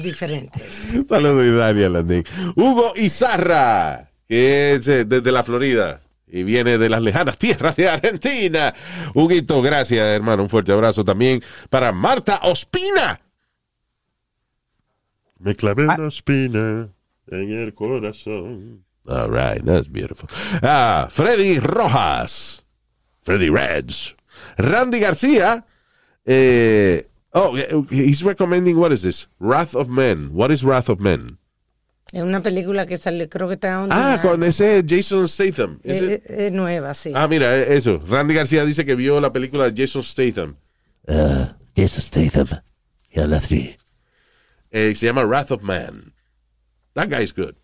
Diferentes. 0.03 0.85
Saludos, 1.09 1.45
Italia 1.45 1.89
Landín. 1.91 2.25
Hugo 2.57 2.95
Izarra, 2.97 4.11
que 4.27 4.75
es 4.75 4.89
eh, 4.89 5.05
desde 5.05 5.33
la 5.33 5.43
Florida 5.43 6.04
y 6.27 6.43
viene 6.43 6.79
de 6.79 6.89
las 6.89 7.03
lejanas 7.03 7.39
tierras 7.39 7.77
de 7.77 7.89
Argentina. 7.89 8.75
Huguito, 9.15 9.63
gracias, 9.63 10.07
hermano. 10.07 10.43
Un 10.43 10.49
fuerte 10.49 10.73
abrazo 10.73 11.05
también 11.05 11.43
para 11.71 11.93
Marta 11.93 12.41
Ospina. 12.43 13.21
Me 15.39 15.55
clavé 15.55 15.85
una 15.85 16.09
espina 16.09 16.89
en 17.29 17.51
el 17.53 17.75
corazón. 17.75 18.85
All 19.07 19.29
right, 19.31 19.63
that's 19.63 19.91
beautiful. 19.91 20.29
Ah, 20.63 21.09
Freddy 21.11 21.59
Rojas. 21.59 22.65
Freddy 23.23 23.51
Reds. 23.51 24.15
Randy 24.57 25.01
García. 25.01 25.65
eh, 26.25 27.07
oh, 27.33 27.57
eh, 27.57 27.83
he's 27.91 28.23
recommending, 28.23 28.79
what 28.79 28.93
is 28.93 29.03
this? 29.03 29.29
Wrath 29.39 29.75
of 29.75 29.89
Men. 29.89 30.33
What 30.33 30.51
is 30.51 30.65
Wrath 30.65 30.89
of 30.89 31.01
Men? 31.01 31.39
Es 32.15 32.23
una 32.23 32.41
película 32.41 32.87
que 32.87 32.97
sale, 32.97 33.29
creo 33.29 33.49
que 33.49 33.55
está 33.55 33.87
Ah, 33.91 34.21
con 34.23 34.43
ese 34.45 34.85
Jason 34.89 35.27
Statham. 35.27 35.81
Is 35.83 35.97
es, 36.01 36.03
it- 36.03 36.31
es 36.31 36.53
nueva, 36.53 36.95
sí. 36.95 37.13
Ah, 37.15 37.27
mira, 37.27 37.57
eh, 37.57 37.77
eso. 37.77 38.01
Randy 38.09 38.35
García 38.35 38.65
dice 38.65 38.85
que 38.87 38.95
vio 38.95 39.21
la 39.21 39.33
película 39.33 39.69
de 39.69 39.83
Jason 39.83 40.03
Statham. 40.03 40.57
Uh, 41.09 41.47
Jason 41.77 42.01
Statham. 42.01 42.47
Ya 43.13 43.27
la 43.27 43.41
vi. 43.41 43.77
Eh, 44.71 44.95
se 44.95 45.07
llama 45.07 45.25
Wrath 45.25 45.51
of 45.51 45.63
Man. 45.63 46.13
That 46.95 47.09
guy's 47.11 47.33
good. 47.33 47.57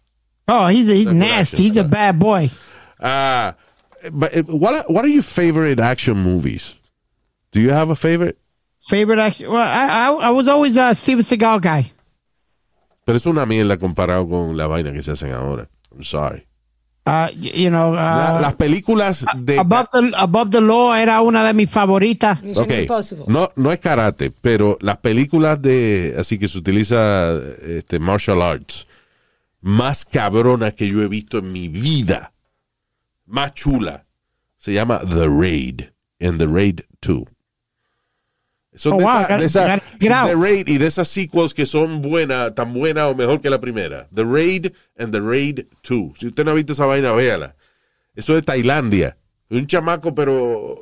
Oh, 0.49 0.67
he's, 0.67 0.89
he's 0.91 1.05
That's 1.05 1.15
nasty. 1.17 1.57
action, 1.57 1.59
He's 1.65 1.77
a 1.77 1.85
bad 1.85 2.19
boy. 2.19 2.51
Uh, 2.99 3.53
but 4.13 4.37
uh, 4.37 4.43
what 4.49 4.75
are, 4.75 4.85
what 4.89 5.05
are 5.05 5.09
your 5.09 5.23
favorite 5.23 5.79
action 5.79 6.17
movies? 6.17 6.75
Do 7.53 7.61
you 7.61 7.71
have 7.71 7.89
a 7.91 7.95
favorite? 7.95 8.37
Favorite 8.81 9.21
action? 9.21 9.49
Well, 9.49 9.59
I, 9.63 10.09
I, 10.09 10.29
I 10.29 10.31
was 10.31 10.49
always 10.49 10.77
a 10.77 10.93
Steven 10.95 11.25
Seagal 11.25 11.63
guy. 11.63 11.93
Pero 13.05 13.17
es 13.19 13.27
una 13.27 13.47
mierda 13.47 13.77
comparado 13.79 14.29
con 14.29 14.57
la 14.57 14.67
vaina 14.67 14.93
que 14.93 15.03
se 15.03 15.13
hacen 15.13 15.33
ahora. 15.33 15.69
I'm 15.93 16.05
sorry. 16.05 16.47
Uh, 17.07 17.29
y- 17.41 17.65
you 17.65 17.71
know, 17.71 17.93
La- 17.95 18.37
uh, 18.39 18.43
las 18.43 18.55
películas 18.55 19.25
de... 19.37 19.59
Above 19.59 19.89
the, 19.93 20.13
Above 20.17 20.51
the 20.51 20.61
Law 20.61 20.95
era 20.95 21.21
una 21.23 21.43
de 21.45 21.55
mis 21.55 21.71
favoritas. 21.71 22.39
No, 23.27 23.51
no 23.57 23.73
es 23.73 23.81
karate, 23.81 24.31
pero 24.31 24.77
las 24.81 24.99
películas 24.99 25.61
de... 25.63 26.15
Así 26.19 26.39
que 26.39 26.47
se 26.47 26.59
utiliza 26.59 27.33
este, 27.63 27.99
martial 27.99 28.43
arts. 28.43 28.87
Más 29.63 30.05
cabronas 30.05 30.75
que 30.75 30.89
yo 30.89 31.03
he 31.03 31.09
visto 31.09 31.39
en 31.39 31.53
mi 31.53 31.69
vida. 31.69 32.33
Más 33.27 33.55
chula. 33.55 34.07
Se 34.57 34.73
llama 34.73 35.01
The 35.01 35.27
Raid. 35.27 35.81
En 36.19 36.37
The 36.39 36.47
Raid 36.47 36.81
2. 37.01 37.23
Son 38.75 38.93
Oh, 38.95 38.99
de 38.99 39.05
wow, 39.05 39.13
esa- 39.23 39.37
de 39.37 39.45
esa-. 39.47 39.81
The 39.99 40.35
Raid 40.37 40.69
y 40.69 40.79
de 40.79 40.87
esas 40.87 41.09
sequels 41.09 41.55
que 41.55 41.67
son 41.67 42.01
buenas, 42.03 42.55
tan 42.55 42.73
buenas 42.73 43.05
o 43.11 43.15
mejor 43.15 43.41
que 43.41 43.51
la 43.51 43.61
primera. 43.61 44.07
The 44.15 44.23
Raid 44.25 44.67
and 44.99 45.11
The 45.13 45.21
Raid 45.21 45.61
2. 45.83 46.19
Si 46.19 46.27
usted 46.29 46.45
no 46.45 46.53
ha 46.53 46.55
visto 46.55 46.73
esa 46.73 46.87
vaina, 46.87 47.13
véala. 47.13 47.57
Eso 48.15 48.33
es 48.35 48.43
de 48.43 48.43
Tailandia. 48.43 49.17
Un 49.51 49.67
chamaco, 49.67 50.15
pero. 50.15 50.79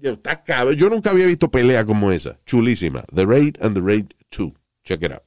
yo, 0.00 0.12
Está 0.12 0.42
cabrón. 0.42 0.74
Yo 0.76 0.90
nunca 0.90 1.10
había 1.10 1.26
visto 1.26 1.50
pelea 1.50 1.84
como 1.86 2.12
esa. 2.12 2.38
Chulísima. 2.44 3.02
The 3.14 3.24
Raid 3.24 3.56
and 3.62 3.74
The 3.74 3.80
Raid 3.80 4.06
2. 4.36 4.52
Check 4.84 5.02
it 5.02 5.12
out. 5.12 5.22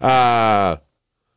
Ah, 0.00 0.80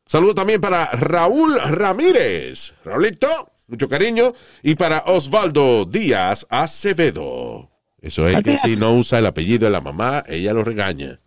saludo 0.06 0.36
también 0.36 0.62
para 0.62 0.86
Raúl 0.92 1.58
Ramírez. 1.60 2.76
Raulito, 2.86 3.52
mucho 3.68 3.90
cariño. 3.90 4.34
Y 4.62 4.76
para 4.76 5.00
Osvaldo 5.08 5.86
Díaz 5.86 6.46
Acevedo. 6.50 7.72
Eso 8.02 8.28
es 8.28 8.42
que 8.44 8.58
si 8.58 8.76
no 8.76 8.94
usa 8.94 9.20
el 9.20 9.26
apellido 9.26 9.66
de 9.66 9.72
la 9.72 9.82
mamá, 9.82 10.24
ella 10.28 10.54
lo 10.54 10.64
regaña. 10.64 11.20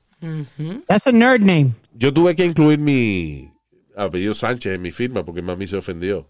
That's 0.86 1.06
a 1.06 1.12
nerd 1.12 1.40
name. 1.40 1.72
Yo 1.94 2.12
tuve 2.12 2.34
que 2.34 2.44
incluir 2.44 2.78
mi 2.78 3.52
apellido 3.96 4.34
Sánchez 4.34 4.74
en 4.74 4.82
mi 4.82 4.90
firma 4.90 5.24
porque 5.24 5.42
mami 5.42 5.66
se 5.66 5.76
ofendió. 5.76 6.28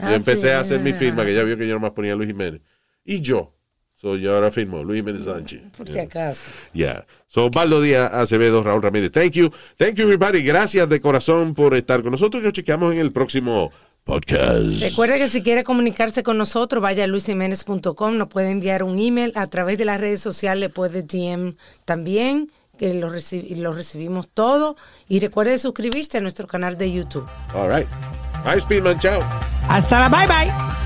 Ah, 0.00 0.10
yo 0.10 0.16
empecé 0.16 0.48
sí, 0.48 0.52
a 0.52 0.60
hacer 0.60 0.80
mi 0.80 0.90
ah. 0.90 0.94
firma, 0.94 1.24
que 1.24 1.32
ella 1.32 1.44
vio 1.44 1.56
que 1.56 1.66
yo 1.66 1.74
nomás 1.74 1.92
ponía 1.92 2.14
Luis 2.14 2.28
Jiménez. 2.28 2.60
Y 3.04 3.20
yo. 3.20 3.52
So, 3.94 4.16
yo 4.16 4.34
ahora 4.34 4.50
firmo 4.50 4.84
Luis 4.84 5.00
Jiménez 5.00 5.24
Sánchez. 5.24 5.62
Por 5.76 5.88
si 5.88 5.98
acaso. 5.98 6.50
Yeah. 6.74 7.06
So, 7.26 7.46
Osvaldo 7.46 7.80
Díaz 7.80 8.12
Acevedo, 8.12 8.62
Raúl 8.62 8.82
Ramírez. 8.82 9.10
Thank 9.10 9.32
you. 9.32 9.50
Thank 9.78 9.94
you, 9.94 10.04
everybody. 10.04 10.42
Gracias 10.42 10.86
de 10.88 11.00
corazón 11.00 11.54
por 11.54 11.74
estar 11.74 12.02
con 12.02 12.10
nosotros 12.10 12.42
nos 12.42 12.52
chequeamos 12.52 12.92
en 12.92 12.98
el 12.98 13.10
próximo 13.10 13.72
podcast. 14.06 14.80
Recuerde 14.80 15.18
que 15.18 15.28
si 15.28 15.42
quiere 15.42 15.64
comunicarse 15.64 16.22
con 16.22 16.38
nosotros, 16.38 16.80
vaya 16.80 17.04
a 17.04 17.06
luisiménez.com, 17.08 18.16
nos 18.16 18.28
puede 18.28 18.50
enviar 18.50 18.82
un 18.84 18.98
email 18.98 19.32
a 19.34 19.46
través 19.48 19.76
de 19.76 19.84
las 19.84 20.00
redes 20.00 20.20
sociales, 20.20 20.70
puede 20.72 21.02
DM 21.02 21.56
también, 21.84 22.50
que 22.78 22.94
lo, 22.94 23.10
reci- 23.10 23.54
lo 23.56 23.72
recibimos 23.72 24.28
todo. 24.32 24.76
Y 25.08 25.20
recuerde 25.20 25.58
suscribirse 25.58 26.18
a 26.18 26.20
nuestro 26.20 26.46
canal 26.46 26.78
de 26.78 26.92
YouTube. 26.92 27.26
All 27.54 27.68
right. 27.68 27.88
Bye, 28.44 28.60
Speedman. 28.60 28.98
Chao. 29.00 29.22
Hasta 29.68 29.98
la 30.00 30.08
bye 30.08 30.26
bye. 30.26 30.85